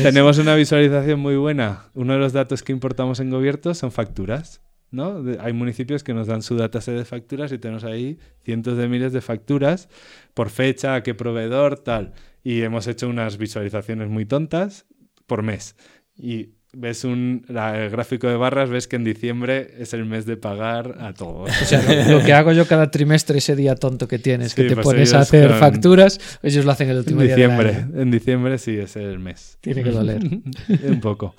tenemos 0.03 0.38
una 0.38 0.55
visualización 0.55 1.20
muy 1.20 1.36
buena. 1.36 1.89
Uno 1.95 2.13
de 2.13 2.20
los 2.20 2.32
datos 2.32 2.63
que 2.63 2.72
importamos 2.72 3.20
en 3.20 3.30
gobierno 3.30 3.74
son 3.74 3.91
facturas. 3.91 4.61
¿No? 4.91 5.23
hay 5.39 5.53
municipios 5.53 6.03
que 6.03 6.13
nos 6.13 6.27
dan 6.27 6.41
su 6.41 6.55
dataset 6.55 6.95
de 6.95 7.05
facturas 7.05 7.51
y 7.51 7.57
tenemos 7.57 7.83
ahí 7.83 8.17
cientos 8.43 8.77
de 8.77 8.88
miles 8.88 9.13
de 9.13 9.21
facturas 9.21 9.89
por 10.33 10.49
fecha, 10.49 10.95
a 10.95 11.03
qué 11.03 11.13
proveedor, 11.13 11.79
tal. 11.79 12.13
Y 12.43 12.61
hemos 12.61 12.88
hecho 12.88 13.09
unas 13.09 13.38
visualizaciones 13.38 14.09
muy 14.09 14.25
tontas 14.25 14.85
por 15.25 15.43
mes. 15.43 15.75
Y 16.15 16.51
ves 16.73 17.03
un 17.03 17.45
el 17.49 17.89
gráfico 17.89 18.27
de 18.27 18.35
barras, 18.35 18.69
ves 18.69 18.88
que 18.88 18.95
en 18.95 19.03
diciembre 19.03 19.73
es 19.79 19.93
el 19.93 20.05
mes 20.05 20.25
de 20.25 20.38
pagar 20.38 20.97
a 20.99 21.13
todos. 21.13 21.49
O 21.49 21.65
sea, 21.65 21.81
lo, 22.09 22.23
que 22.23 22.33
hago 22.33 22.51
yo 22.51 22.67
cada 22.67 22.91
trimestre, 22.91 23.39
ese 23.39 23.55
día 23.55 23.75
tonto 23.75 24.07
que 24.07 24.19
tienes, 24.19 24.53
que 24.53 24.63
te 24.63 24.75
pues 24.75 24.85
pones 24.85 25.13
a 25.13 25.19
hacer 25.19 25.51
facturas, 25.53 26.19
ellos 26.43 26.65
lo 26.65 26.71
hacen 26.71 26.89
el 26.89 26.97
último 26.97 27.21
en 27.21 27.27
diciembre, 27.27 27.71
día. 27.71 28.01
En 28.01 28.11
diciembre 28.11 28.57
sí 28.57 28.77
es 28.77 28.95
el 28.95 29.19
mes. 29.19 29.57
Tiene 29.61 29.83
que 29.83 29.91
doler. 29.91 30.21
un 30.83 30.99
poco. 31.01 31.35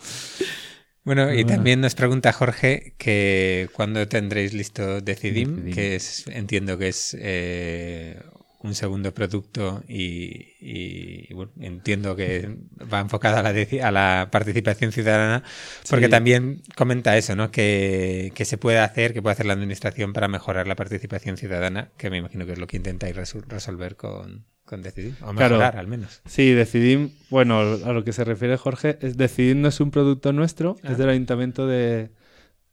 Bueno, 1.09 1.33
y 1.33 1.43
también 1.47 1.81
nos 1.81 1.95
pregunta 1.95 2.35
Jorge 2.35 2.93
que 2.99 3.71
cuándo 3.73 4.07
tendréis 4.09 4.53
listo 4.53 5.01
Decidim, 5.01 5.73
que 5.73 5.97
es, 5.97 6.27
entiendo 6.27 6.77
que 6.77 6.89
es 6.89 7.17
eh, 7.19 8.21
un 8.61 8.75
segundo 8.75 9.15
producto 9.15 9.85
y, 9.87 11.33
bueno, 11.33 11.53
entiendo 11.61 12.17
que 12.17 12.57
va 12.93 13.01
enfocado 13.01 13.37
a 13.37 13.43
la, 13.43 13.51
a 13.51 13.91
la 13.93 14.29
participación 14.33 14.91
ciudadana, 14.91 15.45
porque 15.89 16.09
también 16.09 16.63
comenta 16.77 17.17
eso, 17.17 17.37
¿no? 17.37 17.53
Que, 17.53 18.33
que, 18.35 18.45
se 18.45 18.59
puede 18.59 18.79
hacer, 18.79 19.15
que 19.15 19.23
puede 19.23 19.35
hacer 19.35 19.47
la 19.47 19.53
administración 19.53 20.13
para 20.13 20.27
mejorar 20.27 20.67
la 20.67 20.75
participación 20.75 21.37
ciudadana, 21.37 21.91
que 21.97 22.11
me 22.11 22.19
imagino 22.19 22.47
que 22.47 22.53
es 22.53 22.59
lo 22.59 22.67
que 22.67 22.77
intentáis 22.77 23.15
resolver 23.15 23.97
con, 23.97 24.45
con 24.65 24.83
Decidim, 24.83 25.15
o 25.23 25.33
mejorar 25.33 25.77
al 25.77 25.87
menos. 25.87 26.21
Sí, 26.27 26.53
Decidim, 26.53 27.11
bueno, 27.31 27.61
a 27.61 27.93
lo 27.93 28.03
que 28.03 28.13
se 28.13 28.25
refiere 28.25 28.57
Jorge, 28.57 28.99
es 29.03 29.17
Decidim 29.17 29.61
no 29.61 29.69
es 29.69 29.79
un 29.79 29.93
producto 29.93 30.33
nuestro, 30.33 30.77
es 30.83 30.99
del 30.99 31.11
Ayuntamiento 31.11 31.69
de, 31.69 32.11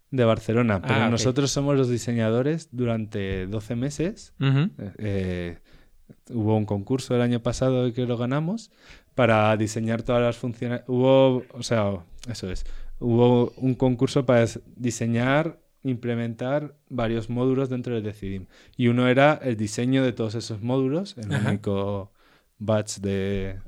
Barcelona, 0.09 0.81
pero 0.81 0.95
ah, 0.95 1.09
nosotros 1.09 1.51
somos 1.51 1.75
los 1.75 1.89
diseñadores 1.89 2.69
durante 2.71 3.47
12 3.47 3.75
meses. 3.75 4.33
Eh, 4.97 5.57
hubo 6.29 6.57
un 6.57 6.65
concurso 6.65 7.15
el 7.15 7.21
año 7.21 7.41
pasado 7.41 7.91
que 7.93 8.05
lo 8.05 8.17
ganamos 8.17 8.71
para 9.15 9.55
diseñar 9.57 10.03
todas 10.03 10.21
las 10.21 10.37
funciones. 10.37 10.81
Hubo, 10.87 11.43
o 11.53 11.63
sea, 11.63 12.05
eso 12.29 12.49
es, 12.51 12.65
hubo 12.99 13.51
un 13.57 13.75
concurso 13.75 14.25
para 14.25 14.45
diseñar 14.75 15.59
implementar 15.83 16.75
varios 16.89 17.29
módulos 17.29 17.69
dentro 17.69 17.93
del 17.93 18.03
Decidim. 18.03 18.47
Y 18.75 18.87
uno 18.87 19.07
era 19.07 19.39
el 19.43 19.55
diseño 19.55 20.03
de 20.03 20.13
todos 20.13 20.35
esos 20.35 20.61
módulos 20.61 21.15
en 21.17 21.31
un 21.31 21.45
único 21.45 22.11
batch 22.57 22.97
de, 22.97 23.59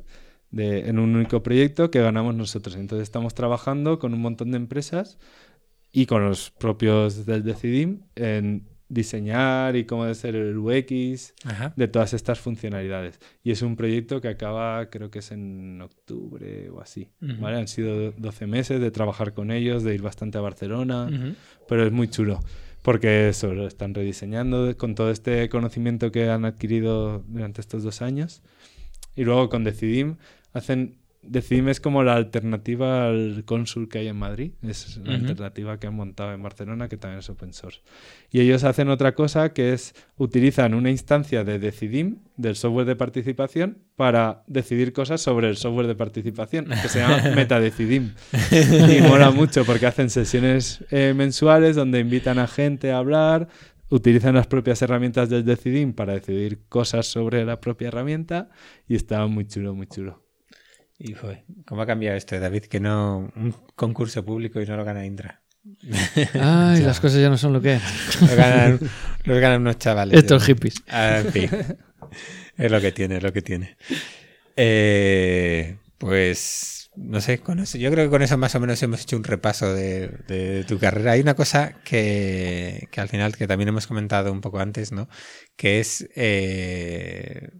en 0.52 1.00
un 1.00 1.16
único 1.16 1.44
proyecto 1.44 1.92
que 1.92 2.02
ganamos 2.02 2.36
nosotros. 2.36 2.76
Entonces 2.76 3.04
estamos 3.04 3.34
trabajando 3.36 4.00
con 4.00 4.14
un 4.14 4.22
montón 4.22 4.52
de 4.52 4.58
empresas 4.58 5.20
y 5.92 6.08
con 6.08 6.26
los 6.26 6.52
propios 6.52 7.26
del 7.26 7.44
Decidim 7.44 8.02
en 8.16 8.68
diseñar 8.90 9.76
y 9.76 9.86
cómo 9.86 10.12
ser 10.14 10.36
el 10.36 10.58
UX 10.58 11.34
Ajá. 11.46 11.74
de 11.76 11.88
todas 11.88 12.14
estas 12.14 12.40
funcionalidades. 12.40 13.20
Y 13.44 13.52
es 13.52 13.62
un 13.62 13.76
proyecto 13.76 14.22
que 14.22 14.30
acaba, 14.30 14.90
creo 14.90 15.10
que 15.12 15.20
es 15.20 15.32
en 15.32 15.82
octubre 15.82 16.70
o 16.70 16.82
así. 16.82 17.10
Ujú. 17.22 17.42
¿vale? 17.42 17.58
Han 17.58 17.68
sido 17.68 18.12
12 18.12 18.48
meses 18.48 18.80
de 18.80 18.92
trabajar 18.92 19.34
con 19.34 19.52
ellos, 19.52 19.84
de 19.84 19.94
ir 19.96 20.02
bastante 20.02 20.38
a 20.38 20.42
Barcelona, 20.42 21.10
Ujú. 21.12 21.36
pero 21.68 21.86
es 21.86 21.92
muy 21.92 22.08
chulo. 22.08 22.40
Porque 22.82 23.28
eso, 23.30 23.54
lo 23.54 23.68
están 23.68 23.94
rediseñando 23.94 24.78
con 24.78 24.96
todo 24.96 25.12
este 25.12 25.50
conocimiento 25.50 26.12
que 26.12 26.30
han 26.30 26.46
adquirido 26.46 27.24
durante 27.28 27.60
estos 27.60 27.84
dos 27.84 28.02
años. 28.02 28.42
Y 29.16 29.24
luego 29.26 29.50
con 29.50 29.64
Decidim 29.64 30.16
hacen... 30.54 30.96
Decidim 31.30 31.70
es 31.70 31.80
como 31.80 32.04
la 32.04 32.16
alternativa 32.16 33.08
al 33.08 33.44
cónsul 33.46 33.90
que 33.90 34.00
hay 34.00 34.08
en 34.08 34.16
Madrid. 34.18 34.52
Es 34.62 34.98
la 34.98 35.04
Ujú. 35.04 35.12
alternativa 35.22 35.80
que 35.80 35.88
han 35.88 35.96
montado 35.96 36.34
en 36.34 36.42
Barcelona, 36.42 36.88
que 36.90 36.98
también 36.98 37.20
es 37.20 37.30
open 37.30 37.54
source. 37.54 37.82
Y 38.32 38.40
ellos 38.40 38.64
hacen 38.64 38.90
otra 38.90 39.14
cosa 39.16 39.54
que 39.54 39.74
es 39.74 39.94
utilizan 40.18 40.74
una 40.74 40.90
instancia 40.90 41.44
de 41.44 41.60
Decidim, 41.60 42.20
del 42.38 42.56
software 42.56 42.86
de 42.86 42.96
participación, 42.96 43.80
para 43.96 44.44
decidir 44.48 44.94
cosas 44.94 45.22
sobre 45.22 45.50
el 45.50 45.58
software 45.58 45.88
de 45.88 45.96
participación, 45.96 46.66
que 46.66 46.88
se 46.90 47.00
llama 47.00 47.22
Metadecidim. 47.36 48.14
Y 48.52 49.02
mola 49.02 49.32
mucho 49.32 49.66
porque 49.66 49.86
hacen 49.88 50.10
sesiones 50.10 50.84
eh, 50.92 51.14
mensuales 51.16 51.76
donde 51.76 52.00
invitan 52.00 52.40
a 52.40 52.48
gente 52.48 52.92
a 52.92 52.98
hablar, 53.00 53.48
utilizan 53.90 54.36
las 54.36 54.48
propias 54.48 54.82
herramientas 54.82 55.30
del 55.30 55.46
Decidim 55.46 55.94
para 55.94 56.14
decidir 56.14 56.60
cosas 56.70 57.06
sobre 57.08 57.46
la 57.46 57.60
propia 57.62 57.88
herramienta 57.88 58.50
y 58.88 58.96
está 58.96 59.26
muy 59.28 59.46
chulo, 59.48 59.74
muy 59.74 59.88
chulo. 59.88 60.27
Y 61.00 61.14
fue. 61.14 61.44
¿Cómo 61.66 61.82
ha 61.82 61.86
cambiado 61.86 62.18
esto, 62.18 62.40
David? 62.40 62.64
Que 62.64 62.80
no. 62.80 63.32
Un 63.36 63.54
concurso 63.76 64.26
público 64.26 64.62
y 64.62 64.66
no 64.66 64.78
lo 64.78 64.86
gana 64.86 65.06
Indra. 65.06 65.42
Ay, 66.34 66.82
las 66.82 67.00
cosas 67.00 67.20
ya 67.20 67.30
no 67.30 67.38
son 67.38 67.54
lo 67.54 67.62
que 67.62 67.80
Lo 68.22 68.36
ganan, 68.36 68.80
lo 69.26 69.36
ganan 69.36 69.62
unos 69.62 69.78
chavales. 69.78 70.18
Estos 70.18 70.46
hippies. 70.46 70.76
Ah, 70.88 71.20
en 71.20 71.32
fin. 71.32 71.50
Es 72.58 72.72
lo 72.72 72.82
que 72.82 72.92
tiene, 72.92 73.18
es 73.18 73.24
lo 73.24 73.34
que 73.34 73.42
tiene. 73.42 73.78
Eh, 74.56 75.78
pues 75.98 76.78
no 76.98 77.22
sé, 77.22 77.38
con 77.40 77.60
eso, 77.60 77.78
yo 77.78 77.92
creo 77.92 78.06
que 78.06 78.10
con 78.10 78.24
eso 78.24 78.38
más 78.38 78.56
o 78.56 78.60
menos 78.60 78.82
hemos 78.82 79.04
hecho 79.04 79.18
un 79.18 79.24
repaso 79.24 79.74
de, 79.74 80.08
de 80.28 80.64
tu 80.64 80.80
carrera. 80.80 81.12
Hay 81.12 81.22
una 81.22 81.36
cosa 81.36 81.76
que, 81.84 82.88
que 82.92 83.02
al 83.02 83.08
final, 83.08 83.36
que 83.36 83.48
también 83.48 83.68
hemos 83.68 83.86
comentado 83.86 84.32
un 84.32 84.42
poco 84.42 84.60
antes, 84.60 84.92
¿no? 84.92 85.08
Que 85.56 85.80
es 85.80 86.10
eh, 86.16 87.52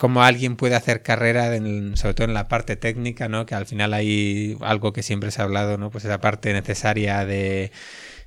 cómo 0.00 0.22
alguien 0.22 0.56
puede 0.56 0.76
hacer 0.76 1.02
carrera, 1.02 1.50
sobre 1.94 2.14
todo 2.14 2.26
en 2.26 2.32
la 2.32 2.48
parte 2.48 2.74
técnica, 2.76 3.28
¿no? 3.28 3.44
Que 3.44 3.54
al 3.54 3.66
final 3.66 3.92
hay 3.92 4.56
algo 4.62 4.94
que 4.94 5.02
siempre 5.02 5.30
se 5.30 5.42
ha 5.42 5.44
hablado, 5.44 5.76
¿no? 5.76 5.90
Pues 5.90 6.06
esa 6.06 6.22
parte 6.22 6.54
necesaria 6.54 7.26
de 7.26 7.70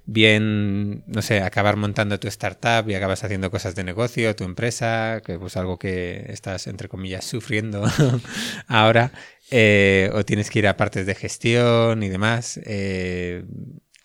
bien, 0.06 1.04
no 1.08 1.22
sé, 1.24 1.42
acabar 1.42 1.76
montando 1.78 2.20
tu 2.20 2.28
startup 2.28 2.88
y 2.90 2.94
acabas 2.96 3.24
haciendo 3.24 3.50
cosas 3.50 3.74
de 3.76 3.84
negocio, 3.84 4.36
tu 4.36 4.44
empresa, 4.44 5.22
que 5.26 5.40
pues 5.40 5.58
algo 5.58 5.80
que 5.80 6.26
estás, 6.30 6.68
entre 6.68 6.90
comillas, 6.90 7.26
sufriendo 7.26 7.84
ahora, 8.68 9.12
eh, 9.50 10.12
o 10.14 10.24
tienes 10.26 10.52
que 10.52 10.60
ir 10.60 10.68
a 10.68 10.78
partes 10.78 11.08
de 11.08 11.16
gestión 11.16 12.04
y 12.04 12.10
demás. 12.10 12.60
eh, 12.66 13.46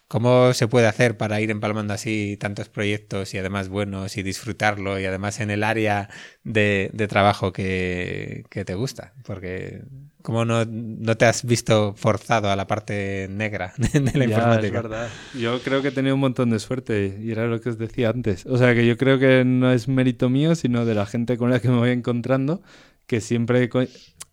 ¿Cómo 0.09 0.55
se 0.55 0.69
puede 0.69 0.87
hacer 0.87 1.19
para 1.19 1.41
ir 1.43 1.51
empalmando 1.51 1.93
así 1.93 2.39
tantos 2.41 2.71
proyectos 2.71 3.35
y 3.35 3.39
además 3.39 3.69
buenos 3.69 4.17
y 4.17 4.23
disfrutarlo 4.23 4.99
y 4.99 5.05
además 5.05 5.39
en 5.41 5.51
el 5.51 5.63
área 5.63 6.09
de, 6.45 6.91
de 6.95 7.09
trabajo 7.09 7.53
que, 7.53 8.45
que 8.51 8.65
te 8.65 8.75
gusta? 8.75 9.13
Porque 9.25 9.83
¿cómo 10.23 10.47
no, 10.47 10.65
no 10.65 11.17
te 11.19 11.27
has 11.27 11.45
visto 11.45 11.95
forzado 11.95 12.51
a 12.51 12.57
la 12.57 12.67
parte 12.67 13.29
negra 13.31 13.75
de 13.93 14.01
la 14.01 14.25
Ya, 14.25 14.27
es 14.27 14.27
informática? 14.31 14.73
verdad. 14.73 15.21
Yo 15.33 15.63
creo 15.63 15.83
que 15.83 15.89
he 15.89 15.93
tenido 15.93 16.15
un 16.15 16.21
montón 16.23 16.51
de 16.51 16.59
suerte 16.59 17.19
y 17.23 17.31
era 17.31 17.47
lo 17.47 17.61
que 17.61 17.69
os 17.69 17.79
decía 17.79 18.09
antes. 18.09 18.47
O 18.47 18.57
sea, 18.57 18.75
que 18.75 18.87
yo 18.87 18.97
creo 18.97 19.19
que 19.19 19.45
no 19.45 19.71
es 19.73 19.89
mérito 19.89 20.31
mío, 20.31 20.55
sino 20.55 20.87
de 20.87 20.95
la 20.95 21.05
gente 21.07 21.37
con 21.37 21.51
la 21.51 21.61
que 21.61 21.69
me 21.69 21.77
voy 21.77 21.91
encontrando, 21.91 22.63
que 23.07 23.21
siempre 23.21 23.63
he, 23.65 23.69
co- 23.69 23.83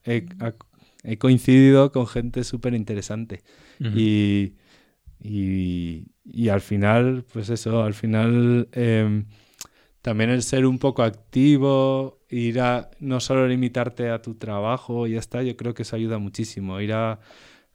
he- 0.06 0.26
he 1.04 1.18
coincidido 1.18 1.92
con 1.92 2.08
gente 2.08 2.44
súper 2.44 2.74
interesante. 2.74 3.44
Ujú. 3.80 3.90
y, 3.98 4.54
y, 5.28 6.06
y 6.24 6.50
al 6.50 6.62
final, 6.62 7.26
pues 7.34 7.50
eso, 7.50 7.84
al 7.84 7.96
final 7.96 8.70
em, 8.74 9.26
también 10.04 10.30
el 10.30 10.44
ser 10.44 10.68
un 10.68 10.78
poco 10.78 11.02
activo, 11.02 12.20
ir 12.30 12.60
a 12.60 12.92
no 13.00 13.20
solo 13.20 13.48
limitarte 13.48 14.12
a 14.12 14.22
tu 14.22 14.36
trabajo 14.36 15.08
y 15.08 15.14
ya 15.14 15.20
está, 15.20 15.42
yo 15.42 15.58
creo 15.58 15.74
que 15.74 15.82
eso 15.82 15.96
ayuda 15.96 16.20
muchísimo. 16.20 16.80
Ir 16.80 16.94
a, 16.94 17.20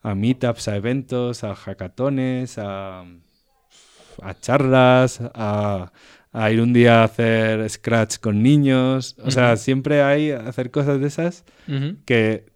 a 0.01 0.15
meetups, 0.15 0.69
a 0.69 0.77
eventos, 0.77 1.43
a 1.43 1.57
hackatones, 1.57 2.57
a, 2.59 3.01
a 4.23 4.35
charlas, 4.41 5.21
a, 5.35 5.93
a 6.33 6.51
ir 6.53 6.61
un 6.61 6.73
día 6.73 7.01
a 7.01 7.05
hacer 7.05 7.69
scratch 7.69 8.19
con 8.19 8.45
niños. 8.45 9.17
O 9.25 9.33
sea, 9.33 9.57
siempre 9.57 10.03
hay 10.03 10.31
hacer 10.31 10.71
cosas 10.71 11.01
de 11.01 11.09
esas 11.09 11.45
que 12.05 12.47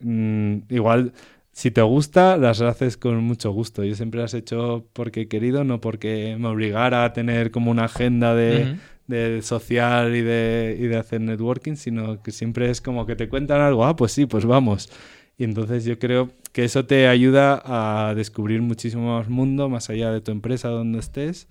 mm, 0.00 0.60
igual 0.70 1.12
si 1.54 1.70
te 1.70 1.82
gusta 1.82 2.36
las 2.36 2.60
haces 2.60 2.96
con 2.96 3.22
mucho 3.22 3.52
gusto. 3.52 3.84
Yo 3.84 3.94
siempre 3.94 4.20
las 4.20 4.34
he 4.34 4.38
hecho 4.38 4.84
porque 4.92 5.22
he 5.22 5.28
querido, 5.28 5.62
no 5.62 5.80
porque 5.80 6.36
me 6.36 6.48
obligara 6.48 7.04
a 7.04 7.12
tener 7.12 7.52
como 7.52 7.70
una 7.70 7.84
agenda 7.84 8.34
de, 8.34 8.76
de 9.06 9.40
social 9.40 10.16
y 10.16 10.22
de, 10.22 10.76
y 10.78 10.88
de 10.88 10.96
hacer 10.96 11.20
networking, 11.20 11.76
sino 11.76 12.20
que 12.24 12.32
siempre 12.32 12.70
es 12.70 12.80
como 12.80 13.06
que 13.06 13.14
te 13.14 13.28
cuentan 13.28 13.60
algo, 13.60 13.86
ah, 13.86 13.94
pues 13.94 14.10
sí, 14.10 14.26
pues 14.26 14.44
vamos. 14.44 14.90
Y 15.38 15.44
entonces 15.44 15.84
yo 15.84 15.96
creo 16.00 16.32
que 16.52 16.64
eso 16.64 16.86
te 16.86 17.06
ayuda 17.06 17.62
a 17.64 18.14
descubrir 18.16 18.60
muchísimo 18.60 19.16
más 19.16 19.28
mundo, 19.28 19.68
más 19.68 19.90
allá 19.90 20.10
de 20.10 20.20
tu 20.20 20.32
empresa 20.32 20.68
donde 20.68 20.98
estés, 20.98 21.46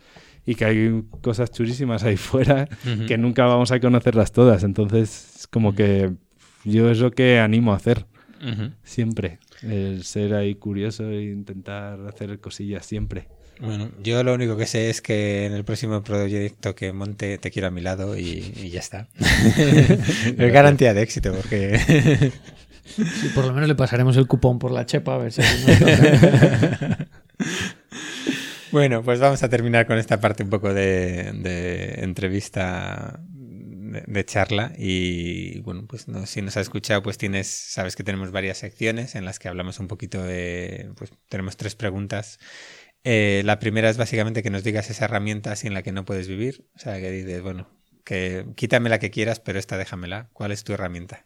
y 0.46 0.56
que 0.56 0.66
hay 0.66 1.04
cosas 1.22 1.50
chulísimas 1.50 2.04
ahí 2.04 2.18
fuera 2.18 2.68
que 3.08 3.18
nunca 3.18 3.46
vamos 3.46 3.72
a 3.72 3.80
conocerlas 3.80 4.34
todas. 4.34 4.66
Entonces, 4.66 5.38
es 5.38 5.48
como 5.48 5.74
que 5.76 6.12
yo 6.66 6.92
es 6.92 7.00
lo 7.00 7.12
que 7.12 7.40
animo 7.40 7.72
a 7.72 7.78
hacer 7.78 8.06
siempre. 8.84 9.40
El 9.64 10.04
ser 10.04 10.34
ahí 10.34 10.56
curioso 10.56 11.10
e 11.10 11.24
intentar 11.24 12.00
hacer 12.08 12.40
cosillas 12.40 12.86
siempre. 12.86 13.28
Bueno, 13.60 13.92
yo 14.02 14.24
lo 14.24 14.34
único 14.34 14.58
que 14.58 14.66
sé 14.66 14.90
es 14.90 15.02
que 15.02 15.46
en 15.46 15.54
el 15.54 15.64
próximo 15.64 16.04
proyecto 16.04 16.76
que 16.76 16.92
monte 16.92 17.38
te 17.38 17.52
quiero 17.52 17.68
a 17.68 17.72
mi 17.72 17.82
lado 17.82 18.18
y, 18.18 18.54
y 18.56 18.70
ya 18.70 18.80
está. 18.80 19.08
es 19.18 20.54
garantía 20.54 20.94
de 20.94 21.02
éxito 21.02 21.34
porque... 21.34 22.32
Sí, 22.86 23.32
por 23.34 23.46
lo 23.46 23.54
menos 23.54 23.70
le 23.70 23.76
pasaremos 23.76 24.18
el 24.18 24.28
cupón 24.28 24.60
por 24.60 24.72
la 24.72 24.86
chepa 24.86 25.16
a 25.16 25.18
ver 25.18 25.32
si 25.32 25.42
bueno, 28.72 29.02
pues 29.04 29.22
vamos 29.22 29.42
a 29.42 29.50
terminar 29.50 29.88
con 29.88 29.98
esta 29.98 30.20
parte 30.20 30.44
un 30.44 30.50
poco 30.50 30.74
de, 30.74 31.32
de 31.32 32.04
entrevista, 32.04 33.22
de, 33.94 34.26
charla 34.26 34.74
y 34.78 35.60
bueno, 35.62 35.86
pues 35.88 36.08
no, 36.08 36.26
si 36.26 36.42
nos 36.42 36.58
has 36.58 36.64
escuchado 36.64 37.02
pues 37.04 37.18
tienes, 37.18 37.48
sabes 37.48 37.96
que 37.96 38.04
tenemos 38.04 38.32
varias 38.32 38.58
secciones 38.58 39.16
en 39.16 39.26
las 39.26 39.40
que 39.40 39.48
hablamos 39.48 39.80
un 39.80 39.88
poquito 39.88 40.24
de, 40.24 40.92
pues 40.96 41.12
tenemos 41.30 41.58
tres 41.58 41.76
preguntas. 41.76 42.40
Eh, 43.04 43.42
la 43.46 43.60
primera 43.60 43.90
es 43.90 43.98
básicamente 43.98 44.44
que 44.44 44.50
nos 44.50 44.64
digas 44.64 44.90
esa 44.90 45.06
herramienta 45.06 45.56
sin 45.56 45.74
la 45.74 45.84
que 45.84 45.92
no 45.92 46.06
puedes 46.06 46.28
vivir, 46.28 46.66
o 46.76 46.80
sea 46.80 47.00
que 47.00 47.12
dices, 47.12 47.42
bueno, 47.42 47.70
que 48.04 48.46
quítame 48.56 48.90
la 48.90 49.00
que 49.00 49.12
quieras, 49.12 49.40
pero 49.40 49.60
esta 49.60 49.78
déjamela. 49.78 50.30
¿Cuál 50.34 50.52
es 50.52 50.64
tu 50.64 50.74
herramienta? 50.74 51.26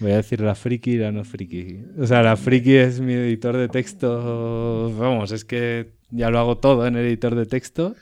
Voy 0.00 0.12
a 0.12 0.16
decir 0.16 0.40
la 0.40 0.54
friki 0.54 0.92
y 0.92 0.98
la 0.98 1.12
no 1.12 1.24
friki. 1.24 1.84
O 1.98 2.06
sea, 2.06 2.22
la 2.22 2.36
friki 2.36 2.74
es 2.74 3.00
mi 3.00 3.14
editor 3.14 3.56
de 3.56 3.68
texto. 3.68 4.92
Vamos, 4.98 5.30
es 5.30 5.44
que 5.44 5.92
ya 6.10 6.30
lo 6.30 6.38
hago 6.38 6.58
todo 6.58 6.86
en 6.86 6.96
el 6.96 7.06
editor 7.06 7.34
de 7.34 7.46
texto, 7.46 7.94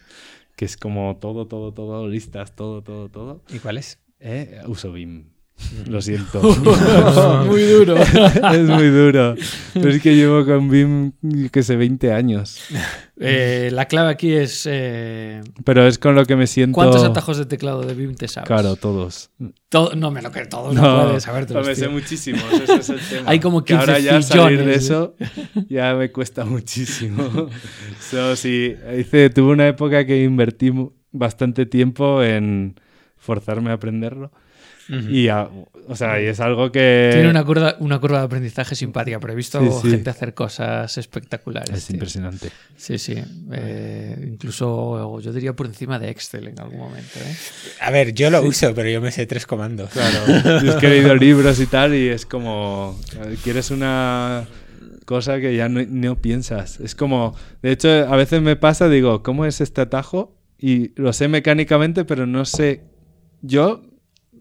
que 0.56 0.64
es 0.64 0.76
como 0.76 1.16
todo, 1.16 1.46
todo, 1.46 1.72
todo, 1.72 2.08
listas, 2.08 2.54
todo, 2.54 2.82
todo, 2.82 3.08
todo. 3.08 3.42
¿Y 3.48 3.58
cuál 3.58 3.78
es? 3.78 3.98
Eh, 4.20 4.60
uso 4.66 4.92
BIM. 4.92 5.31
Lo 5.88 6.00
siento. 6.00 6.40
Muy 7.46 7.62
duro. 7.62 7.96
es 8.52 8.68
muy 8.68 8.88
duro. 8.88 9.34
Pero 9.74 9.88
es 9.88 10.02
que 10.02 10.14
llevo 10.14 10.44
con 10.44 10.68
BIM, 10.68 11.12
que 11.50 11.62
sé, 11.62 11.76
20 11.76 12.12
años. 12.12 12.60
Eh, 13.18 13.70
la 13.72 13.86
clave 13.86 14.10
aquí 14.10 14.32
es 14.32 14.66
eh, 14.70 15.42
Pero 15.64 15.86
es 15.86 15.98
con 15.98 16.14
lo 16.14 16.24
que 16.26 16.36
me 16.36 16.46
siento. 16.46 16.74
¿cuántos 16.74 17.04
atajos 17.04 17.38
de 17.38 17.46
teclado 17.46 17.82
de 17.82 17.94
BIM 17.94 18.14
te 18.14 18.28
sabes? 18.28 18.46
Claro, 18.48 18.76
todos. 18.76 19.30
Todo- 19.68 19.94
no 19.94 20.10
me 20.10 20.22
lo 20.22 20.30
que 20.30 20.44
todos 20.46 20.74
no, 20.74 21.04
puedes 21.06 21.22
saberte. 21.24 21.54
me 21.54 21.74
sé 21.74 21.88
muchísimos, 21.88 22.44
ese 22.52 22.74
es 22.76 22.88
el 22.90 23.00
tema. 23.10 23.30
Hay 23.30 23.40
como 23.40 23.64
Que 23.64 23.74
15 23.74 23.80
ahora 23.80 23.98
ya 23.98 24.22
salir 24.22 24.58
de 24.58 24.64
fillones, 24.64 24.76
¿eh? 24.76 24.78
eso 24.84 25.16
ya 25.68 25.94
me 25.94 26.10
cuesta 26.12 26.44
muchísimo. 26.44 27.48
so, 28.00 28.36
sí, 28.36 28.74
hice, 28.98 29.30
tuve 29.30 29.52
una 29.52 29.68
época 29.68 30.04
que 30.06 30.22
invertí 30.22 30.72
bastante 31.12 31.66
tiempo 31.66 32.22
en 32.22 32.78
forzarme 33.16 33.70
a 33.70 33.74
aprenderlo. 33.74 34.32
Y, 34.88 35.28
a- 35.28 35.48
o 35.88 35.96
sea, 35.96 36.20
y 36.20 36.26
es 36.26 36.40
algo 36.40 36.70
que... 36.72 37.10
Tiene 37.12 37.28
una 37.30 37.44
curva, 37.44 37.76
una 37.80 37.98
curva 38.00 38.18
de 38.20 38.24
aprendizaje 38.24 38.74
simpática, 38.74 39.18
pero 39.20 39.32
he 39.32 39.36
visto 39.36 39.60
Sí, 39.60 39.68
sí. 39.82 39.90
gente 39.90 40.10
hacer 40.10 40.34
cosas 40.34 40.96
espectaculares. 40.98 41.76
Es 41.76 41.86
tío. 41.86 41.94
impresionante. 41.94 42.50
Sí, 42.76 42.98
sí. 42.98 43.14
Eh, 43.52 44.28
incluso 44.28 45.20
yo 45.20 45.32
diría 45.32 45.54
por 45.54 45.66
encima 45.66 45.98
de 45.98 46.10
Excel 46.10 46.48
en 46.48 46.58
algún 46.60 46.78
momento. 46.78 47.18
¿eh? 47.20 47.34
A 47.80 47.90
ver, 47.90 48.12
yo 48.14 48.30
lo 48.30 48.42
uso, 48.42 48.74
pero 48.74 48.88
yo 48.90 49.00
me 49.00 49.10
sé 49.10 49.26
tres 49.26 49.46
comandos. 49.46 49.90
Claro. 49.90 50.58
Es 50.66 50.74
que 50.76 50.86
he 50.86 50.90
leído 50.90 51.14
libros 51.16 51.58
y 51.60 51.66
tal 51.66 51.94
y 51.94 52.08
es 52.08 52.26
como... 52.26 52.98
Quieres 53.44 53.70
una 53.70 54.46
cosa 55.04 55.40
que 55.40 55.54
ya 55.56 55.68
no, 55.68 55.80
no 55.88 56.20
piensas. 56.20 56.80
Es 56.80 56.94
como... 56.94 57.34
De 57.62 57.72
hecho, 57.72 57.88
a 57.88 58.16
veces 58.16 58.40
me 58.42 58.56
pasa, 58.56 58.88
digo, 58.88 59.22
¿cómo 59.22 59.46
es 59.46 59.60
este 59.60 59.80
atajo? 59.80 60.36
Y 60.58 60.92
lo 61.00 61.12
sé 61.12 61.26
mecánicamente, 61.28 62.04
pero 62.04 62.26
no 62.26 62.44
sé. 62.44 62.84
Yo 63.40 63.82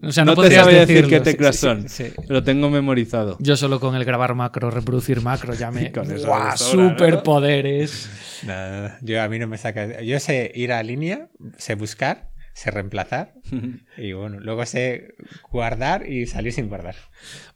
O 0.02 0.10
sea, 0.10 0.24
no, 0.24 0.32
no, 0.32 0.36
podrías 0.36 0.66
decir 0.66 0.86
decirlo. 0.86 1.08
qué 1.08 1.20
teclas 1.20 1.56
son. 1.56 1.88
Sí. 1.88 2.12
Lo 2.28 2.42
tengo 2.42 2.70
memorizado. 2.70 3.36
Yo 3.38 3.56
solo 3.56 3.78
con 3.78 3.94
el 3.94 4.04
grabar 4.04 4.34
macro, 4.34 4.70
reproducir 4.70 5.20
macro, 5.20 5.54
ya 5.54 5.70
me. 5.70 5.90
¡Guau! 6.24 6.50
¿no? 6.50 6.56
Superpoderes. 6.56 8.10
Nada, 8.44 8.70
nada. 8.70 8.98
Yo 9.02 9.22
a 9.22 9.28
mí 9.28 9.38
no 9.38 9.46
me 9.46 9.58
saca. 9.58 10.02
Yo 10.02 10.18
sé 10.18 10.50
ir 10.54 10.72
a 10.72 10.82
línea, 10.82 11.28
sé 11.56 11.76
buscar, 11.76 12.31
sé 12.54 12.70
reemplazar 12.70 13.34
y 13.96 14.12
bueno, 14.12 14.40
luego 14.40 14.64
sé 14.66 15.14
guardar 15.50 16.08
y 16.08 16.26
salir 16.26 16.52
sin 16.52 16.68
guardar. 16.68 16.96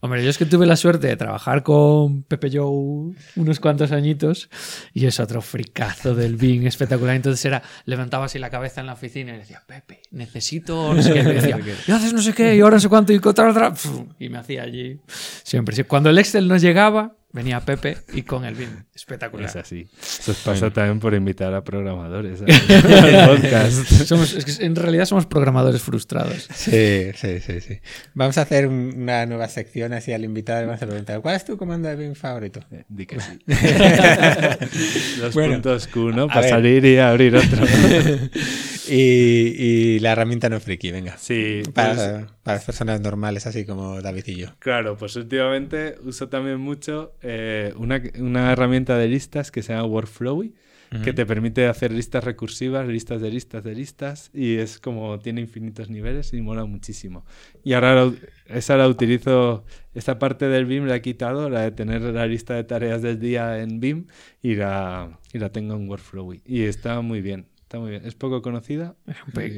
Hombre, 0.01 0.23
yo 0.23 0.31
es 0.31 0.39
que 0.39 0.47
tuve 0.47 0.67
la 0.67 0.77
suerte 0.77 1.07
de 1.07 1.17
trabajar 1.17 1.63
con 1.63 2.23
Pepe 2.23 2.51
Joe 2.53 3.15
unos 3.37 3.61
cuantos 3.61 3.93
añitos 3.93 4.49
y 4.93 5.07
es 5.07 5.21
otro 5.21 5.43
fricazo 5.43 6.15
del 6.15 6.37
Bing 6.37 6.67
espectacular. 6.67 7.17
Entonces 7.17 7.45
era, 7.45 7.63
levantaba 7.85 8.27
así 8.27 8.39
la 8.39 8.51
cabeza 8.51 8.81
en 8.81 8.87
la 8.87 8.95
oficina 8.95 9.35
y 9.35 9.39
decía, 9.39 9.63
Pepe, 9.67 10.03
necesito 10.11 10.95
no 10.95 11.03
sé 11.03 11.13
qué. 11.13 11.21
Y 11.21 11.25
decía, 11.25 11.59
y 11.87 11.93
haces 11.93 12.13
no 12.13 12.23
sé 12.23 12.33
qué, 12.33 12.57
y 12.57 12.61
ahora 12.61 12.77
no 12.77 12.81
sé 12.81 12.89
cuánto, 12.89 13.13
y 13.13 13.21
otra, 13.23 13.51
otra. 13.51 13.75
Y 14.19 14.29
me 14.29 14.39
hacía 14.39 14.63
allí. 14.63 15.01
Siempre. 15.07 15.85
Cuando 15.85 16.11
el 16.11 16.19
Excel 16.19 16.49
no 16.49 16.57
llegaba, 16.57 17.17
venía 17.37 17.61
Pepe 17.61 17.99
y 18.14 18.22
con 18.22 18.45
el 18.45 18.55
Bing. 18.57 18.84
Espectacular. 18.95 19.49
Es 19.49 19.55
así. 19.55 19.87
Eso 20.03 20.32
os 20.32 20.39
pasa 20.39 20.70
también 20.70 20.99
por 20.99 21.14
invitar 21.14 21.55
a 21.55 21.62
programadores 21.62 22.41
al 22.47 23.28
podcast. 23.28 23.84
Somos, 24.07 24.32
es 24.34 24.45
que 24.45 24.64
en 24.64 24.74
realidad 24.74 25.05
somos 25.05 25.26
programadores 25.26 25.82
frustrados. 25.82 26.49
Sí, 26.53 27.12
sí, 27.14 27.39
sí, 27.41 27.61
sí. 27.61 27.78
Vamos 28.14 28.39
a 28.39 28.43
hacer 28.43 28.66
un- 28.66 28.95
una 28.97 29.24
nueva 29.26 29.49
sección 29.49 29.93
así 29.93 30.12
al 30.12 30.24
invitado 30.24 30.61
le 30.62 30.66
vamos 30.66 30.82
a 30.82 30.87
preguntar, 30.87 31.20
¿cuál 31.20 31.37
es 31.37 31.45
tu 31.45 31.57
comando 31.57 31.89
de 31.89 31.95
Bing 31.97 32.16
favorito? 32.16 32.61
Eh, 32.72 32.84
Di 32.89 33.07
que 33.07 33.20
sí. 33.20 33.39
Los 35.20 35.34
Bueno, 35.34 35.53
puntos 35.55 35.87
Q, 35.89 36.11
¿no? 36.12 36.24
a 36.24 36.28
Para 36.28 36.49
salir 36.49 36.84
y 36.84 36.99
abrir 36.99 37.37
otro. 37.37 37.64
y, 38.87 39.97
y 39.97 39.99
la 40.01 40.12
herramienta 40.12 40.49
no 40.49 40.61
friki, 40.61 40.91
venga. 40.91 41.16
Sí, 41.18 41.62
Para, 41.74 41.95
pues, 41.95 42.32
para 42.43 42.57
las 42.59 42.64
personas 42.64 43.01
normales 43.01 43.47
así 43.47 43.64
como 43.66 44.01
David 44.03 44.24
y 44.26 44.37
yo. 44.37 44.49
claro, 44.59 44.97
pues 44.97 45.16
últimamente 45.16 45.97
uso 46.03 46.28
también 46.28 46.59
mucho 46.61 47.14
eh, 47.22 47.72
una, 47.76 48.03
una 48.18 48.53
herramienta 48.53 48.97
de 48.99 49.09
listas 49.09 49.51
que 49.51 49.62
se 49.62 49.72
llama 49.72 49.87
Workflowy, 49.87 50.55
que 51.03 51.12
te 51.12 51.26
permite 51.26 51.66
hacer 51.66 51.93
listas 51.93 52.24
recursivas, 52.24 52.87
listas 52.89 53.20
de 53.20 53.30
listas 53.30 53.62
de 53.64 53.74
listas, 53.74 54.30
y 54.32 54.57
es 54.57 54.78
como 54.78 55.18
tiene 55.18 55.43
infinitos 55.43 55.91
niveles 55.91 56.32
y 56.32 56.41
mola 56.41 56.64
muchísimo. 56.64 57.26
Y 57.64 57.74
ahora 57.74 58.12
esa 58.47 58.76
la 58.78 58.89
utilizo, 58.89 59.64
esta 59.95 60.18
parte 60.18 60.47
del 60.49 60.64
BIM 60.64 60.87
la 60.87 60.97
he 60.97 61.03
quitado, 61.03 61.51
la 61.51 61.62
de 61.62 61.72
tener 61.72 62.01
la 62.03 62.26
lista 62.26 62.55
de 62.55 62.64
tareas 62.64 63.03
del 63.03 63.18
día 63.18 63.61
en 63.61 63.80
BIM, 63.80 64.07
y 64.41 64.55
la, 64.55 65.18
y 65.34 65.39
la 65.39 65.51
tengo 65.51 65.74
en 65.74 65.89
Workflowy. 65.89 66.43
Y 66.47 66.62
está 66.62 67.01
muy 67.03 67.20
bien, 67.20 67.49
está 67.77 67.81
muy 67.81 67.91
bien. 67.91 68.03
Es 68.07 68.14
poco 68.14 68.43
conocida. 68.43 68.95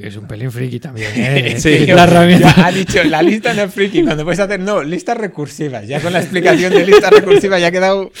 Es 0.03 0.15
un 0.17 0.27
pelín 0.27 0.51
friki 0.51 0.79
también. 0.79 1.11
¿eh? 1.15 1.55
Sí, 1.57 1.85
la 1.87 2.03
herramienta. 2.03 2.53
ya 2.55 2.67
ha 2.67 2.71
dicho 2.71 3.03
la 3.03 3.21
lista 3.21 3.53
no 3.53 3.63
es 3.63 3.73
friki. 3.73 4.03
Cuando 4.03 4.23
puedes 4.23 4.39
hacer, 4.39 4.59
no, 4.59 4.83
listas 4.83 5.17
recursivas. 5.17 5.87
Ya 5.87 6.01
con 6.01 6.13
la 6.13 6.19
explicación 6.19 6.73
de 6.73 6.85
listas 6.85 7.11
recursivas 7.11 7.61
ya 7.61 7.67
ha 7.67 7.71
quedado. 7.71 8.11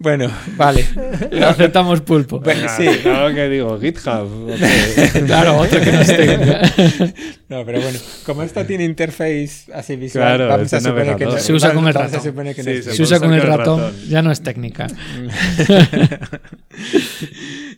Bueno, 0.00 0.30
vale. 0.56 0.86
Lo 1.32 1.48
aceptamos 1.48 2.02
pulpo. 2.02 2.38
Bueno, 2.38 2.68
sí. 2.76 2.86
Claro 3.02 3.34
que 3.34 3.48
digo, 3.48 3.80
GitHub. 3.80 4.28
Claro, 5.26 5.56
otro 5.58 5.80
que 5.80 5.90
nos 5.92 6.06
tenga. 6.06 6.62
No, 7.48 7.64
pero 7.64 7.80
bueno, 7.80 7.98
como 8.24 8.44
esto 8.44 8.64
tiene 8.64 8.84
interface 8.84 9.72
así 9.74 9.96
visual, 9.96 10.36
Claro, 10.36 10.48
vamos 10.48 10.72
a 10.72 10.76
es 10.76 10.82
de 10.84 10.88
suponer 10.88 11.16
que 11.16 11.24
no, 11.24 11.30
navegador. 11.32 11.40
Se 11.40 11.52
usa 11.52 11.72
con 11.74 11.88
el 11.88 11.94
ratón. 11.94 12.34
no 12.36 12.52
Sí, 12.54 12.82
se 12.96 13.02
usa 13.02 13.18
con 13.18 13.34
el 13.34 13.40
con 13.40 13.50
el 13.50 13.58
ratón, 13.58 13.80
ratón. 13.80 14.08
ya 14.08 14.22
no 14.22 14.30
es 14.30 14.40
técnica. 14.40 14.86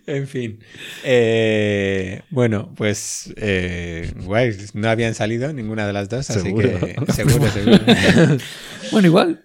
En 0.06 0.26
fin. 0.28 0.60
Eh, 1.04 2.22
bueno, 2.30 2.72
pues 2.76 3.32
eh, 3.36 4.12
guay, 4.24 4.56
no 4.74 4.88
habían 4.88 5.14
salido 5.14 5.52
ninguna 5.52 5.86
de 5.86 5.92
las 5.92 6.08
dos, 6.08 6.30
así 6.30 6.40
Seguro. 6.40 6.68
que 6.80 7.12
seguro, 7.12 7.50
seguro. 7.50 7.78
Bueno, 8.92 9.06
igual. 9.08 9.44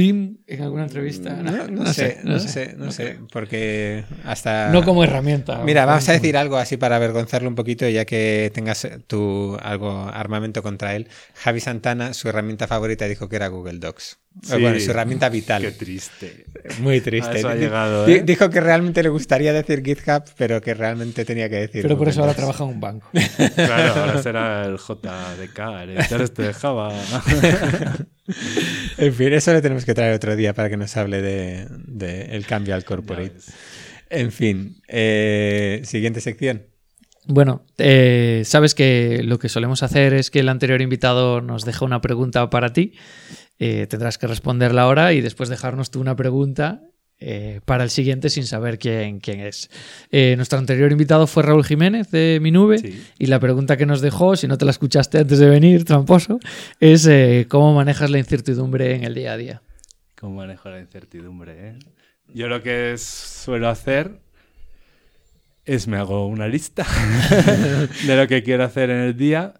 Pim 0.00 0.38
en 0.46 0.62
alguna 0.62 0.84
entrevista. 0.84 1.34
No, 1.42 1.68
no 1.68 1.92
sé, 1.92 2.20
no 2.24 2.38
sé, 2.38 2.74
no 2.78 2.90
sé, 2.90 3.18
porque 3.30 4.04
hasta... 4.24 4.70
No 4.70 4.82
como 4.82 5.04
herramienta. 5.04 5.62
Mira, 5.62 5.84
vamos 5.84 6.08
a 6.08 6.12
decir 6.12 6.38
algo 6.38 6.56
así 6.56 6.78
para 6.78 6.96
avergonzarlo 6.96 7.50
un 7.50 7.54
poquito, 7.54 7.86
ya 7.86 8.06
que 8.06 8.50
tengas 8.54 8.88
tu 9.06 9.58
algo 9.60 10.08
armamento 10.10 10.62
contra 10.62 10.96
él. 10.96 11.08
Javi 11.34 11.60
Santana, 11.60 12.14
su 12.14 12.30
herramienta 12.30 12.66
favorita 12.66 13.06
dijo 13.08 13.28
que 13.28 13.36
era 13.36 13.48
Google 13.48 13.78
Docs. 13.78 14.20
Sí. 14.42 14.58
bueno, 14.58 14.80
su 14.80 14.90
herramienta 14.90 15.28
vital. 15.28 15.60
Qué 15.60 15.72
triste. 15.72 16.46
Muy 16.78 17.02
triste. 17.02 17.32
A 17.32 17.38
eso 17.38 17.48
ha 17.50 17.54
llegado, 17.56 18.08
¿eh? 18.08 18.22
Dijo 18.24 18.48
que 18.48 18.60
realmente 18.60 19.02
le 19.02 19.10
gustaría 19.10 19.52
decir 19.52 19.82
GitHub, 19.84 20.22
pero 20.38 20.62
que 20.62 20.72
realmente 20.72 21.26
tenía 21.26 21.50
que 21.50 21.56
decir. 21.56 21.82
Pero 21.82 21.98
por 21.98 22.08
eso 22.08 22.20
ahora 22.20 22.32
trabaja 22.32 22.64
en 22.64 22.70
un 22.70 22.80
banco. 22.80 23.06
Claro, 23.54 24.00
ahora 24.00 24.22
será 24.22 24.64
el 24.64 24.78
JDK, 24.78 25.58
el 25.82 25.90
editor 25.98 26.22
este 26.22 26.42
de 26.44 26.54
Java. 26.54 26.94
En 28.98 29.14
fin, 29.14 29.32
eso 29.32 29.52
le 29.52 29.62
tenemos 29.62 29.84
que 29.84 29.94
traer 29.94 30.14
otro 30.14 30.36
día 30.36 30.54
para 30.54 30.68
que 30.68 30.76
nos 30.76 30.96
hable 30.96 31.22
de, 31.22 31.66
de 31.86 32.36
el 32.36 32.46
cambio 32.46 32.74
al 32.74 32.84
corporate. 32.84 33.32
En 34.10 34.32
fin, 34.32 34.82
eh, 34.88 35.80
siguiente 35.84 36.20
sección. 36.20 36.66
Bueno, 37.26 37.64
eh, 37.78 38.42
sabes 38.44 38.74
que 38.74 39.22
lo 39.22 39.38
que 39.38 39.48
solemos 39.48 39.82
hacer 39.82 40.14
es 40.14 40.30
que 40.30 40.40
el 40.40 40.48
anterior 40.48 40.82
invitado 40.82 41.40
nos 41.40 41.64
deja 41.64 41.84
una 41.84 42.00
pregunta 42.00 42.50
para 42.50 42.72
ti. 42.72 42.94
Eh, 43.58 43.86
tendrás 43.88 44.18
que 44.18 44.26
responderla 44.26 44.82
ahora 44.82 45.12
y 45.12 45.20
después 45.20 45.48
dejarnos 45.48 45.90
tú 45.90 46.00
una 46.00 46.16
pregunta 46.16 46.82
eh, 47.20 47.60
para 47.66 47.84
el 47.84 47.90
siguiente 47.90 48.30
sin 48.30 48.44
saber 48.46 48.78
quién, 48.78 49.20
quién 49.20 49.40
es. 49.40 49.70
Eh, 50.10 50.34
nuestro 50.36 50.58
anterior 50.58 50.90
invitado 50.90 51.26
fue 51.26 51.42
Raúl 51.42 51.64
Jiménez 51.64 52.10
de 52.10 52.38
Minube 52.40 52.78
Sí. 52.78 53.02
y 53.18 53.26
la 53.26 53.38
pregunta 53.38 53.76
que 53.76 53.84
nos 53.86 54.00
dejó, 54.00 54.36
si 54.36 54.48
no 54.48 54.56
te 54.56 54.64
la 54.64 54.70
escuchaste 54.70 55.18
antes 55.18 55.38
de 55.38 55.48
venir, 55.48 55.84
tramposo, 55.84 56.40
es 56.80 57.06
eh, 57.06 57.46
cómo 57.48 57.74
manejas 57.74 58.10
la 58.10 58.18
incertidumbre 58.18 58.94
en 58.94 59.04
el 59.04 59.14
día 59.14 59.32
a 59.32 59.36
día. 59.36 59.62
¿Cómo 60.18 60.36
manejo 60.36 60.70
la 60.70 60.80
incertidumbre? 60.80 61.74
Yo 62.32 62.48
lo 62.48 62.62
que 62.62 62.96
suelo 62.98 63.68
hacer 63.68 64.12
es 65.66 65.86
me 65.88 65.98
hago 65.98 66.26
una 66.26 66.48
lista 66.48 66.86
de 68.06 68.16
lo 68.16 68.26
que 68.26 68.42
quiero 68.42 68.64
hacer 68.64 68.90
en 68.90 68.98
el 69.00 69.16
día, 69.16 69.54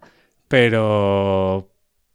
pero, 0.48 1.70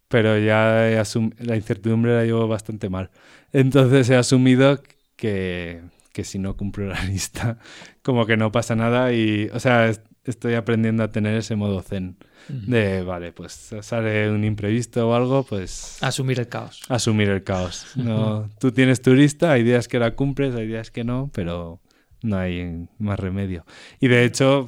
pero 0.08 0.38
ya 0.40 0.90
he 0.90 1.02
la 1.40 1.56
incertidumbre 1.56 2.16
la 2.16 2.24
llevo 2.26 2.48
bastante 2.48 2.90
mal. 2.90 3.10
Entonces 3.54 4.10
he 4.10 4.16
asumido 4.16 4.82
que, 5.16 5.82
que 6.14 6.24
si 6.24 6.40
no 6.40 6.56
cumplo 6.58 6.88
la 6.88 7.04
lista, 7.06 7.58
como 8.02 8.26
que 8.26 8.38
no 8.38 8.52
pasa 8.52 8.76
nada 8.76 9.14
y, 9.14 9.50
o 9.54 9.60
sea, 9.60 9.88
es- 9.88 10.02
estoy 10.24 10.56
aprendiendo 10.56 11.04
a 11.04 11.12
tener 11.12 11.36
ese 11.38 11.56
modo 11.56 11.84
zen 11.84 12.18
de, 12.50 13.04
vale, 13.04 13.32
pues 13.32 13.72
sale 13.82 14.30
un 14.32 14.44
imprevisto 14.44 15.08
o 15.10 15.14
algo, 15.16 15.44
pues 15.44 15.98
Asumir 16.02 16.40
el 16.40 16.48
caos. 16.48 16.82
asumir 16.90 17.30
el 17.30 17.44
caos. 17.44 17.86
No, 17.96 18.50
tú 18.60 18.72
tienes 18.72 19.02
tu 19.04 19.14
lista, 19.14 19.52
hay 19.52 19.64
días 19.64 19.88
que 19.88 20.00
la 20.00 20.16
cumples, 20.16 20.56
hay 20.56 20.66
días 20.68 20.90
que 20.90 21.04
no, 21.04 21.30
pero 21.34 21.80
no 22.24 22.38
hay 22.38 22.88
más 22.98 23.20
remedio. 23.20 23.66
Y 24.00 24.08
de 24.08 24.26
hecho, 24.26 24.68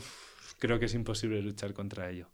creo 0.60 0.78
que 0.78 0.86
es 0.86 0.94
imposible 0.94 1.42
luchar 1.42 1.74
contra 1.74 2.10
ello. 2.12 2.30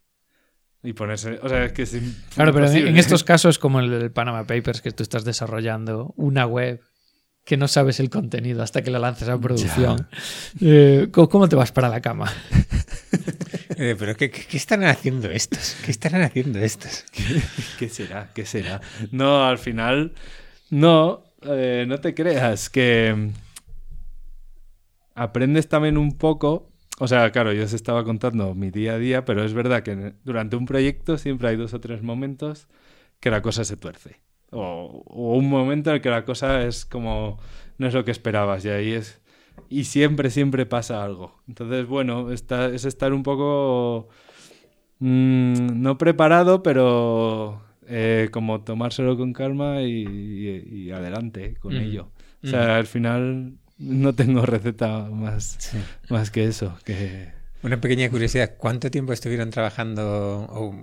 Y 0.82 0.92
ponerse, 0.92 1.38
o 1.42 1.48
sea, 1.48 1.64
es 1.64 1.72
que 1.72 1.82
es 1.84 1.96
Claro, 2.34 2.52
pero 2.52 2.70
en, 2.70 2.98
estos 2.98 3.24
casos, 3.24 3.58
como 3.58 3.80
el 3.80 3.88
del 3.88 4.12
Panama 4.12 4.46
Papers, 4.46 4.82
que 4.82 4.90
tú 4.92 5.02
estás 5.02 5.24
desarrollando 5.24 6.12
una 6.18 6.44
web 6.46 6.82
que 7.44 7.56
no 7.56 7.68
sabes 7.68 8.00
el 8.00 8.10
contenido 8.10 8.62
hasta 8.62 8.82
que 8.82 8.90
la 8.90 8.98
lances 8.98 9.28
a 9.28 9.38
producción, 9.38 10.08
eh, 10.60 11.08
¿cómo, 11.12 11.48
te 11.48 11.56
vas 11.56 11.72
para 11.72 11.88
la 11.88 12.00
cama? 12.00 12.32
Eh, 13.76 13.96
pero 13.98 14.16
¿qué, 14.16 14.30
qué, 14.30 14.44
qué 14.46 14.56
estarán 14.56 14.88
haciendo 14.88 15.28
estos? 15.30 15.76
¿Qué 15.84 15.90
estarán 15.90 16.22
haciendo 16.22 16.60
estos? 16.60 17.04
¿Qué 17.78 17.88
será? 17.88 18.30
¿Qué 18.32 18.46
será? 18.46 18.80
No, 19.10 19.44
al 19.44 19.58
final, 19.58 20.12
no, 20.70 21.24
eh, 21.42 21.84
no 21.88 21.98
te 21.98 22.14
creas 22.14 22.70
que 22.70 23.32
aprendes 25.14 25.68
también 25.68 25.96
un 25.96 26.16
poco. 26.16 26.70
O 26.98 27.08
sea, 27.08 27.30
claro, 27.32 27.52
yo 27.52 27.64
os 27.64 27.72
estaba 27.72 28.04
contando 28.04 28.54
mi 28.54 28.70
día 28.70 28.94
a 28.94 28.98
día, 28.98 29.24
pero 29.24 29.44
es 29.44 29.54
verdad 29.54 29.82
que 29.82 30.14
durante 30.24 30.56
un 30.56 30.66
proyecto 30.66 31.18
siempre 31.18 31.48
hay 31.48 31.56
dos 31.56 31.74
o 31.74 31.80
tres 31.80 32.02
momentos 32.02 32.68
que 33.20 33.30
la 33.30 33.42
cosa 33.42 33.64
se 33.64 33.76
tuerce. 33.76 34.23
O, 34.54 35.02
o 35.06 35.34
un 35.36 35.48
momento 35.50 35.90
en 35.90 35.96
el 35.96 36.02
que 36.02 36.10
la 36.10 36.24
cosa 36.24 36.64
es 36.64 36.84
como 36.84 37.38
no 37.78 37.86
es 37.88 37.94
lo 37.94 38.04
que 38.04 38.10
esperabas 38.12 38.64
y 38.64 38.68
ahí 38.68 38.92
es 38.92 39.20
y 39.68 39.84
siempre 39.84 40.30
siempre 40.30 40.64
pasa 40.66 41.02
algo. 41.04 41.34
Entonces, 41.48 41.86
bueno, 41.86 42.30
está, 42.32 42.66
es 42.66 42.84
estar 42.84 43.12
un 43.12 43.22
poco 43.22 44.08
mm, 45.00 45.80
no 45.82 45.98
preparado, 45.98 46.62
pero 46.62 47.62
eh, 47.86 48.28
como 48.32 48.62
tomárselo 48.62 49.16
con 49.16 49.32
calma 49.32 49.82
y, 49.82 50.06
y- 50.06 50.84
y 50.86 50.90
adelante 50.90 51.56
con 51.60 51.74
Mm. 51.74 51.80
ello. 51.80 52.10
O 52.42 52.46
sea, 52.46 52.76
al 52.76 52.86
final 52.86 53.54
no 53.78 54.14
tengo 54.14 54.42
receta 54.44 55.08
más, 55.10 55.74
más 56.10 56.30
que 56.30 56.44
eso. 56.44 56.76
Que... 56.84 57.32
Una 57.62 57.80
pequeña 57.80 58.10
curiosidad, 58.10 58.54
¿cuánto 58.58 58.90
tiempo 58.90 59.12
estuvieron 59.14 59.48
trabajando 59.50 60.46
o 60.50 60.76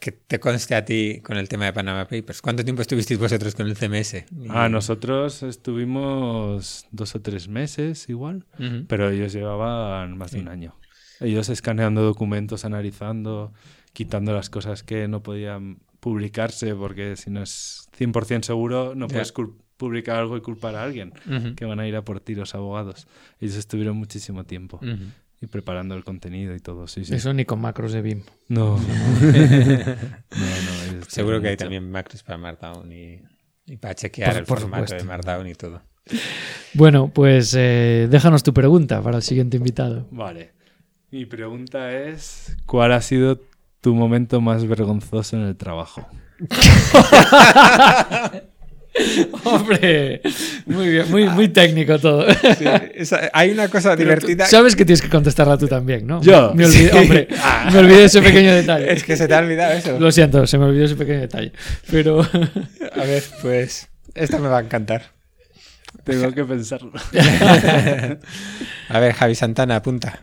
que 0.00 0.12
te 0.12 0.38
conste 0.40 0.74
a 0.74 0.84
ti 0.84 1.20
con 1.22 1.36
el 1.36 1.48
tema 1.48 1.64
de 1.66 1.72
Panama 1.72 2.04
Papers. 2.06 2.42
¿Cuánto 2.42 2.64
tiempo 2.64 2.82
estuvisteis 2.82 3.18
vosotros 3.18 3.54
con 3.54 3.66
el 3.66 3.76
CMS? 3.76 4.24
Ah, 4.48 4.68
nosotros 4.68 5.42
estuvimos 5.42 6.86
dos 6.90 7.14
o 7.14 7.20
tres 7.20 7.48
meses 7.48 8.08
igual, 8.08 8.44
Ujú. 8.58 8.84
pero 8.88 9.10
ellos 9.10 9.32
llevaban 9.32 10.16
más 10.18 10.32
de 10.32 10.40
un 10.40 10.48
año. 10.48 10.74
Ellos 11.20 11.48
escaneando 11.48 12.02
documentos, 12.02 12.64
analizando, 12.64 13.52
quitando 13.92 14.32
las 14.34 14.50
cosas 14.50 14.82
que 14.82 15.08
no 15.08 15.22
podían 15.22 15.78
publicarse, 16.00 16.74
porque 16.74 17.16
si 17.16 17.30
no 17.30 17.42
es 17.42 17.88
100% 17.96 18.42
seguro, 18.44 18.94
no 18.94 19.08
puedes 19.08 19.32
publicar 19.76 20.16
algo 20.18 20.36
y 20.36 20.40
culpar 20.42 20.74
a 20.76 20.82
alguien, 20.84 21.12
Ujú. 21.26 21.54
que 21.54 21.64
van 21.64 21.80
a 21.80 21.88
ir 21.88 21.96
a 21.96 22.02
por 22.04 22.20
ti 22.20 22.34
los 22.34 22.54
abogados. 22.54 23.06
Ellos 23.40 23.56
estuvieron 23.56 23.96
muchísimo 23.96 24.44
tiempo 24.44 24.76
Ujú. 24.82 25.06
Y 25.46 25.48
preparando 25.48 25.94
el 25.94 26.04
contenido 26.04 26.54
y 26.54 26.60
todo, 26.60 26.86
sí, 26.88 27.04
sí. 27.04 27.14
Eso 27.14 27.32
ni 27.32 27.44
con 27.44 27.60
macros 27.60 27.92
de 27.92 28.02
BIM. 28.02 28.22
No. 28.48 28.76
no, 28.76 28.78
no, 28.82 30.82
ellos 30.90 31.06
Seguro 31.08 31.40
que 31.40 31.48
hay 31.48 31.52
mucho. 31.54 31.64
también 31.64 31.90
macros 31.90 32.22
para 32.22 32.38
Markdown 32.38 32.92
y, 32.92 33.20
y 33.66 33.76
para 33.76 33.94
chequear 33.94 34.30
Por- 34.32 34.38
el 34.40 34.44
por 34.44 34.60
formato 34.60 34.86
supuesto. 34.88 35.04
de 35.04 35.08
Markdown 35.08 35.46
y 35.46 35.54
todo. 35.54 35.82
Bueno, 36.74 37.10
pues 37.12 37.54
eh, 37.58 38.06
déjanos 38.10 38.42
tu 38.42 38.52
pregunta 38.52 39.02
para 39.02 39.16
el 39.16 39.22
siguiente 39.22 39.56
invitado. 39.56 40.06
Vale. 40.10 40.52
Mi 41.10 41.24
pregunta 41.26 41.92
es, 41.92 42.56
¿cuál 42.66 42.92
ha 42.92 43.00
sido 43.00 43.40
tu 43.80 43.94
momento 43.94 44.40
más 44.40 44.66
vergonzoso 44.66 45.36
en 45.36 45.42
el 45.44 45.56
trabajo? 45.56 46.06
Hombre, 49.44 50.20
muy 50.66 50.88
bien, 50.88 51.10
muy, 51.10 51.28
muy 51.28 51.48
técnico 51.48 51.98
todo. 51.98 52.26
hay 53.32 53.50
una 53.50 53.68
cosa 53.68 53.94
divertida. 53.96 54.46
Sabes 54.46 54.74
que 54.74 54.84
tienes 54.84 55.02
que 55.02 55.08
contestarla 55.08 55.58
tú 55.58 55.68
también, 55.68 56.06
¿no? 56.06 56.20
Yo. 56.22 56.52
Me 56.54 56.64
olvidé, 56.66 56.90
Sí. 56.90 56.96
hombre, 56.96 57.28
me 57.72 57.78
olvidé 57.78 57.98
de 57.98 58.04
ese 58.04 58.22
pequeño 58.22 58.54
detalle. 58.54 58.92
Es 58.92 59.04
que 59.04 59.16
se 59.16 59.28
te 59.28 59.34
ha 59.34 59.38
olvidado 59.38 59.72
eso. 59.74 59.98
Lo 60.00 60.10
siento, 60.10 60.46
se 60.46 60.58
me 60.58 60.64
olvidó 60.64 60.84
ese 60.86 60.96
pequeño 60.96 61.20
detalle. 61.20 61.52
Pero 61.90 62.20
A 62.22 63.04
ver, 63.04 63.22
pues 63.42 63.88
esta 64.14 64.38
me 64.38 64.48
va 64.48 64.58
a 64.58 64.62
encantar. 64.62 65.14
Tengo 66.04 66.32
que 66.32 66.44
pensarlo. 66.44 66.92
A 68.88 69.00
ver, 69.00 69.12
Javi 69.12 69.34
Santana, 69.34 69.76
apunta. 69.76 70.20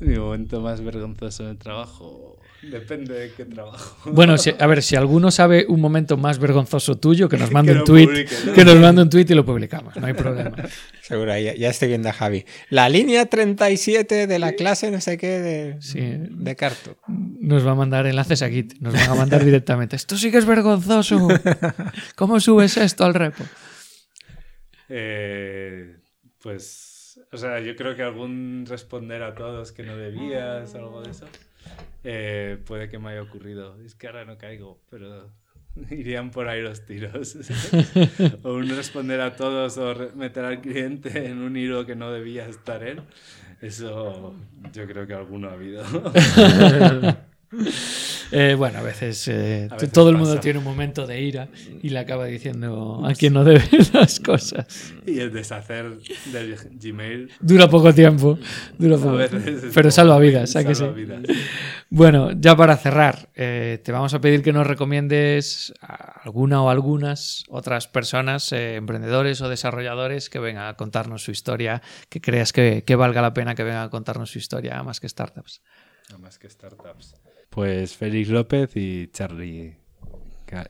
Mi 0.00 0.16
momento 0.16 0.60
más 0.60 0.80
vergonzoso 0.82 1.44
en 1.44 1.50
el 1.50 1.58
trabajo. 1.58 2.38
Depende 2.62 3.12
de 3.14 3.32
qué 3.32 3.44
trabajo. 3.44 4.10
bueno, 4.12 4.38
si- 4.38 4.54
a 4.56 4.66
ver, 4.68 4.82
si 4.82 4.94
alguno 4.94 5.30
sabe 5.32 5.66
un 5.68 5.80
momento 5.80 6.16
más 6.16 6.38
vergonzoso 6.38 6.96
tuyo, 6.96 7.28
que 7.28 7.36
nos 7.36 7.50
mande 7.52 7.72
Que 7.72 7.78
un 7.80 7.84
tweet, 7.84 8.06
publique, 8.06 8.34
¿no? 8.46 8.52
que 8.52 8.64
nos 8.64 8.76
mande 8.76 9.02
un 9.02 9.10
tweet 9.10 9.26
y 9.28 9.34
lo 9.34 9.44
publicamos, 9.44 9.96
no 9.96 10.06
hay 10.06 10.12
problema. 10.14 10.52
Seguro, 11.02 11.36
ya, 11.38 11.54
ya 11.54 11.70
estoy 11.70 11.88
viendo 11.88 12.08
a 12.08 12.12
Javi. 12.12 12.44
La 12.70 12.88
línea 12.88 13.26
37 13.26 14.26
de 14.28 14.38
la 14.38 14.52
clase, 14.52 14.90
no 14.92 15.00
sé 15.00 15.18
qué, 15.18 15.40
de, 15.40 15.76
Sí. 15.82 15.98
de 16.02 16.54
Carto. 16.56 16.96
Nos 17.08 17.66
va 17.66 17.72
a 17.72 17.74
mandar 17.74 18.06
enlaces 18.06 18.42
a 18.42 18.48
Git, 18.48 18.74
nos 18.80 18.94
van 18.94 19.10
a 19.10 19.14
mandar 19.16 19.44
directamente. 19.44 19.96
Esto 19.96 20.16
sí 20.16 20.30
que 20.30 20.38
es 20.38 20.46
vergonzoso. 20.46 21.26
¿Cómo 22.16 22.38
subes 22.38 22.76
esto 22.76 23.04
al 23.04 23.14
repo? 23.14 23.42
Eh, 24.88 25.96
pues, 26.42 27.20
o 27.32 27.36
sea, 27.36 27.60
yo 27.60 27.74
creo 27.76 27.96
que 27.96 28.02
algún 28.02 28.64
responder 28.68 29.22
a 29.22 29.34
todos 29.34 29.72
que 29.72 29.82
no 29.82 29.96
debías, 29.96 30.74
algo 30.74 31.02
de 31.02 31.10
eso, 31.10 31.26
eh, 32.04 32.58
puede 32.66 32.88
que 32.88 32.98
me 32.98 33.10
haya 33.10 33.22
ocurrido. 33.22 33.76
Es 33.84 33.94
que 33.94 34.06
ahora 34.06 34.24
no 34.24 34.38
caigo, 34.38 34.80
pero 34.90 35.30
irían 35.90 36.30
por 36.30 36.48
ahí 36.48 36.62
los 36.62 36.84
tiros. 36.86 37.36
o 38.42 38.54
un 38.54 38.68
responder 38.68 39.20
a 39.20 39.36
todos 39.36 39.78
o 39.78 39.94
meter 40.14 40.44
al 40.44 40.60
cliente 40.60 41.26
en 41.26 41.38
un 41.38 41.56
hilo 41.56 41.86
que 41.86 41.96
no 41.96 42.10
debía 42.10 42.46
estar 42.46 42.82
él. 42.82 43.02
Eso 43.60 44.34
yo 44.72 44.86
creo 44.86 45.06
que 45.06 45.14
alguno 45.14 45.48
ha 45.48 45.52
habido. 45.52 45.84
Eh, 48.32 48.54
bueno, 48.56 48.78
a 48.78 48.82
veces, 48.82 49.28
eh, 49.28 49.68
A 49.70 49.74
veces 49.74 49.92
todo 49.92 50.08
el 50.08 50.16
mundo 50.16 50.30
pasa. 50.30 50.40
tiene 50.40 50.58
un 50.58 50.64
momento 50.64 51.06
de 51.06 51.20
ira 51.20 51.48
y 51.82 51.90
le 51.90 51.98
acaba 51.98 52.24
diciendo 52.26 53.02
a 53.04 53.12
quien 53.14 53.34
no 53.34 53.44
debe 53.44 53.62
las 53.92 54.20
cosas. 54.20 54.92
y 55.06 55.18
el 55.20 55.32
deshacer 55.32 55.98
del 56.32 56.56
Gmail. 56.80 57.30
Dura 57.40 57.68
poco 57.68 57.92
tiempo, 57.92 58.38
dura 58.78 58.96
poco. 58.96 59.10
a 59.10 59.16
veces 59.16 59.64
es 59.64 59.74
pero 59.74 59.90
salva 59.90 60.18
vidas, 60.18 60.56
¿a 60.56 60.64
que 60.64 60.74
sí? 60.74 60.80
salva 60.80 60.94
vidas. 60.94 61.22
Bueno, 61.90 62.30
ya 62.32 62.56
para 62.56 62.76
cerrar, 62.78 63.28
eh, 63.34 63.78
te 63.84 63.92
vamos 63.92 64.14
a 64.14 64.20
pedir 64.22 64.42
que 64.42 64.52
nos 64.54 64.66
recomiendes 64.66 65.74
a 65.82 66.22
alguna 66.24 66.62
o 66.62 66.70
algunas 66.70 67.44
otras 67.50 67.86
personas, 67.86 68.50
emprendedores 68.52 69.42
o 69.42 69.48
desarrolladores 69.50 70.30
que 70.30 70.38
vengan 70.38 70.68
a 70.68 70.74
contarnos 70.76 71.22
su 71.22 71.32
historia, 71.32 71.82
que 72.08 72.22
creas 72.22 72.52
que, 72.54 72.82
que 72.86 72.96
valga 72.96 73.20
la 73.20 73.34
pena 73.34 73.54
que 73.54 73.62
vengan 73.62 73.82
a 73.84 73.90
contarnos 73.90 74.30
su 74.30 74.38
historia, 74.38 74.82
más 74.82 75.00
que 75.00 75.08
startups. 75.08 75.60
Más 76.18 76.38
que 76.38 76.48
startups. 76.48 77.14
Pues 77.52 77.96
Félix 77.96 78.28
López 78.30 78.70
y 78.76 79.08
Charlie, 79.12 79.76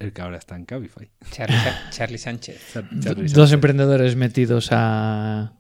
el 0.01 0.13
que 0.13 0.21
ahora 0.23 0.39
está 0.39 0.57
en 0.57 0.65
Cabify. 0.65 1.09
Charlie, 1.31 1.57
Charlie 1.91 2.19
Sánchez. 2.19 2.75
Char- 3.01 3.17
Dos 3.33 3.53
emprendedores 3.53 4.17
metidos 4.17 4.69
a 4.73 5.53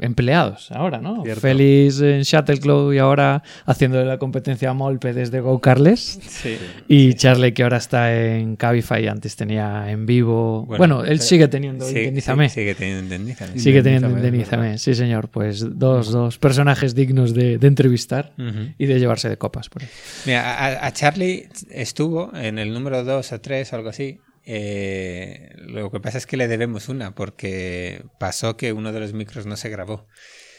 empleados 0.00 0.70
ahora, 0.72 0.98
¿no? 1.00 1.22
Cierto. 1.24 1.40
Félix 1.42 2.00
en 2.00 2.22
Shuttleclaw 2.22 2.92
y 2.92 2.98
ahora 2.98 3.42
haciendo 3.66 4.02
la 4.04 4.18
competencia 4.18 4.70
a 4.70 4.72
Molpe 4.74 5.12
desde 5.12 5.40
GoCarles. 5.40 6.20
Sí. 6.26 6.56
Y 6.88 7.14
Charlie 7.14 7.52
que 7.52 7.62
ahora 7.62 7.76
está 7.78 8.14
en 8.14 8.56
Cabify, 8.56 9.08
antes 9.08 9.36
tenía 9.36 9.90
en 9.90 10.06
vivo. 10.06 10.64
Bueno, 10.66 11.04
él 11.04 11.20
sigue 11.20 11.48
teniendo 11.48 11.84
Sí, 11.84 11.98
Indemnízame. 11.98 12.48
sí, 12.48 12.54
sigue 12.60 12.74
teniendo 12.74 13.02
Indemnízame. 13.02 13.58
Sigue 13.58 13.82
teniendo 13.82 14.08
Indemnízame, 14.08 14.66
Indemnízame, 14.68 14.78
sí 14.78 14.94
señor. 14.94 15.28
Pues 15.28 15.66
dos, 15.78 16.10
dos 16.12 16.38
personajes 16.38 16.94
dignos 16.94 17.34
de, 17.34 17.58
de 17.58 17.66
entrevistar 17.66 18.32
y 18.78 18.86
de 18.86 18.98
llevarse 18.98 19.28
de 19.28 19.36
copas. 19.36 19.68
Por 19.68 19.82
ahí. 19.82 19.88
Mira, 20.26 20.54
a, 20.54 20.86
a 20.86 20.92
Charlie 20.92 21.48
estuvo 21.70 22.34
en 22.34 22.58
el 22.58 22.72
número 22.72 23.04
2 23.04 23.32
o 23.32 23.40
3 23.40 23.72
o 23.72 23.76
algo 23.76 23.88
así. 23.90 24.18
Eh, 24.52 25.52
lo 25.58 25.92
que 25.92 26.00
pasa 26.00 26.18
es 26.18 26.26
que 26.26 26.36
le 26.36 26.48
debemos 26.48 26.88
una 26.88 27.14
porque 27.14 28.02
pasó 28.18 28.56
que 28.56 28.72
uno 28.72 28.92
de 28.92 28.98
los 28.98 29.12
micros 29.12 29.46
no 29.46 29.56
se 29.56 29.68
grabó. 29.68 30.08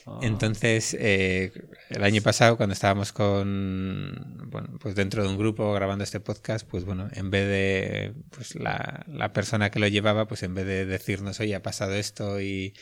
Ah. 0.06 0.20
Entonces, 0.22 0.96
eh, 0.98 1.52
el 1.90 2.02
año 2.06 2.22
pasado, 2.22 2.56
cuando 2.56 2.72
estábamos 2.72 3.12
con, 3.12 4.48
bueno, 4.50 4.78
pues 4.80 4.96
dentro 4.96 5.24
de 5.24 5.30
un 5.30 5.38
grupo 5.38 5.74
grabando 5.74 6.06
este 6.06 6.22
podcast, 6.22 6.66
pues 6.66 6.86
bueno, 6.86 7.10
en 7.12 7.32
vez 7.32 7.46
de, 7.50 8.14
pues 8.30 8.56
la, 8.56 9.06
la 9.10 9.34
persona 9.34 9.72
que 9.72 9.80
lo 9.80 9.90
llevaba, 9.90 10.26
pues 10.26 10.42
en 10.44 10.54
vez 10.54 10.66
de 10.66 10.86
decirnos, 10.86 11.42
oye, 11.42 11.54
ha 11.54 11.62
pasado 11.62 11.94
esto 11.94 12.40
y, 12.40 12.74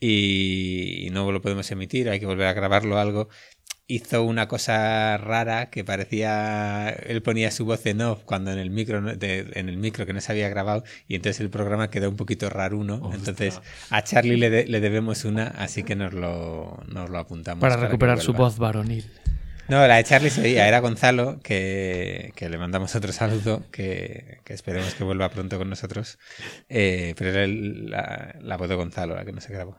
y, 0.00 1.08
y 1.08 1.10
no 1.10 1.30
lo 1.30 1.42
podemos 1.42 1.70
emitir, 1.70 2.08
hay 2.08 2.20
que 2.20 2.26
volver 2.26 2.46
a 2.46 2.54
grabarlo 2.54 2.94
o 2.96 2.98
algo, 2.98 3.28
hizo 3.90 4.22
una 4.22 4.46
cosa 4.48 5.16
rara 5.16 5.70
que 5.70 5.82
parecía 5.82 6.90
él 6.90 7.22
ponía 7.22 7.50
su 7.50 7.64
voz 7.64 7.84
en 7.86 8.02
off 8.02 8.20
cuando 8.24 8.52
en 8.52 8.58
el 8.58 8.70
micro 8.70 9.00
de- 9.00 9.50
en 9.54 9.68
el 9.70 9.78
micro 9.78 10.04
que 10.04 10.12
no 10.12 10.20
se 10.20 10.30
había 10.30 10.48
grabado 10.50 10.84
y 11.08 11.14
entonces 11.14 11.40
el 11.40 11.48
programa 11.48 11.88
quedó 11.90 12.10
un 12.10 12.16
poquito 12.16 12.50
raruno. 12.50 12.96
Ostras. 12.96 13.14
entonces 13.28 13.60
a 13.90 14.04
Charlie 14.04 14.36
le, 14.36 14.50
de- 14.50 14.66
le 14.66 14.80
debemos 14.80 15.24
una 15.24 15.46
así 15.48 15.82
que 15.84 15.96
nos 15.96 16.12
lo, 16.12 16.78
nos 16.86 17.08
lo 17.08 17.18
apuntamos 17.18 17.62
Para 17.62 17.76
recuperar 17.76 18.20
su 18.20 18.34
voz 18.34 18.58
varonil. 18.58 19.06
no 19.68 19.86
la 19.86 19.96
de 19.96 20.04
Charlie 20.04 20.28
se 20.30 20.42
oía 20.42 20.68
era 20.68 20.80
Gonzalo 20.80 21.40
que, 21.42 22.32
que 22.36 22.50
le 22.50 22.58
mandamos 22.58 22.94
otro 22.94 23.10
saludo 23.12 23.64
que, 23.72 24.38
que 24.44 24.52
esperemos 24.52 24.92
que 24.94 25.04
vuelva 25.04 25.30
pronto 25.30 25.56
con 25.56 25.70
nosotros. 25.70 26.18
Eh, 26.68 27.14
pero 27.16 27.30
era 27.30 27.44
el- 27.44 27.88
la, 27.90 28.34
la 28.42 28.56
voz 28.58 28.68
de 28.68 28.74
Gonzalo 28.74 29.14
la 29.16 29.24
que 29.24 29.32
no 29.32 29.40
se 29.40 29.52
grabó 29.52 29.78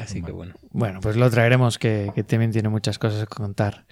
así 0.00 0.22
que 0.22 0.32
bueno 0.32 0.54
Bueno, 0.70 1.00
pues 1.00 1.16
lo 1.16 1.28
traeremos 1.30 1.78
que, 1.78 2.10
que 2.14 2.22
también 2.24 2.50
tiene 2.52 2.68
muchas 2.68 2.98
cosas 2.98 3.20
que 3.28 3.34
contar. 3.34 3.84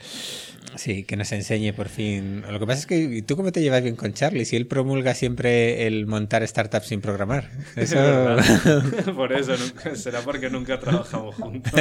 Sí, 0.77 1.03
que 1.03 1.17
nos 1.17 1.33
enseñe 1.33 1.73
por 1.73 1.89
fin. 1.89 2.43
Lo 2.49 2.61
que 2.61 2.67
pasa 2.67 2.79
es 2.81 2.87
que 2.87 3.23
tú 3.27 3.35
cómo 3.37 3.51
te 3.51 3.61
llevas 3.61 3.83
bien 3.83 3.97
con 3.97 4.13
Charlie, 4.15 4.45
si 4.45 4.55
él 4.55 4.69
promulga 4.69 5.15
siempre 5.15 5.89
el 5.89 6.07
montar 6.07 6.47
startups 6.47 6.87
sin 6.87 7.01
programar. 7.01 7.51
Es 7.75 7.91
Eso 7.93 7.97
verdad. 8.01 8.85
Por 9.17 9.33
eso, 9.33 9.57
nunca- 9.57 9.97
será 9.97 10.21
porque 10.21 10.49
nunca 10.49 10.79
trabajamos 10.79 11.35
juntos. 11.35 11.73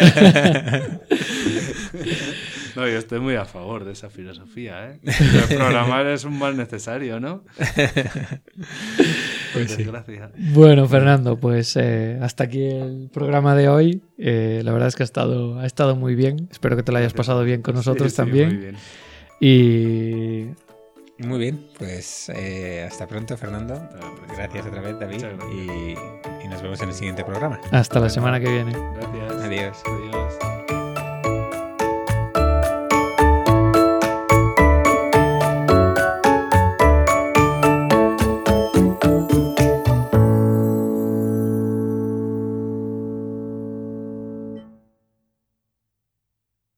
No, 2.75 2.87
yo 2.87 2.97
estoy 2.97 3.19
muy 3.19 3.35
a 3.35 3.45
favor 3.45 3.83
de 3.85 3.93
esa 3.93 4.09
filosofía, 4.09 4.91
¿eh? 4.91 4.99
El 5.03 5.55
programar 5.57 6.05
es 6.07 6.23
un 6.23 6.37
mal 6.37 6.55
necesario, 6.57 7.19
¿no? 7.19 7.43
Por 9.53 9.65
desgracia. 9.67 10.31
Bueno, 10.53 10.87
Fernando, 10.87 11.39
pues 11.39 11.75
eh, 11.75 12.19
hasta 12.21 12.43
aquí 12.45 12.63
el 12.65 13.09
programa 13.11 13.55
de 13.55 13.69
hoy. 13.69 14.03
Eh, 14.17 14.61
la 14.63 14.71
verdad 14.71 14.87
es 14.89 14.95
que 14.95 15.03
ha 15.03 15.05
estado, 15.05 15.59
ha 15.59 15.65
estado 15.65 15.95
muy 15.95 16.15
bien. 16.15 16.47
Espero 16.51 16.75
que 16.75 16.83
te 16.83 16.91
lo 16.91 16.97
hayas 16.99 17.13
pasado 17.13 17.43
bien 17.43 17.61
con 17.61 17.75
nosotros 17.75 18.11
Sí, 18.11 18.15
sí, 18.15 18.17
también. 18.17 18.47
muy 18.49 18.57
bien. 18.57 18.75
Y 19.41 21.25
muy 21.25 21.39
bien, 21.39 21.65
pues 21.77 22.29
eh, 22.35 22.85
hasta 22.89 23.07
pronto 23.07 23.35
Fernando. 23.37 23.81
Gracias 24.35 24.65
otra 24.67 24.81
vez 24.81 24.99
David 24.99 25.25
y, 25.53 25.95
y 26.45 26.47
nos 26.47 26.61
vemos 26.61 26.81
en 26.81 26.89
el 26.89 26.95
siguiente 26.95 27.23
programa. 27.25 27.59
hasta 27.71 27.99
la 27.99 28.09
semana 28.09 28.39
que 28.39 28.49
viene. 28.49 28.71
Gracias. 28.71 29.43
Adiós. 29.43 29.77
Adiós. 29.85 30.48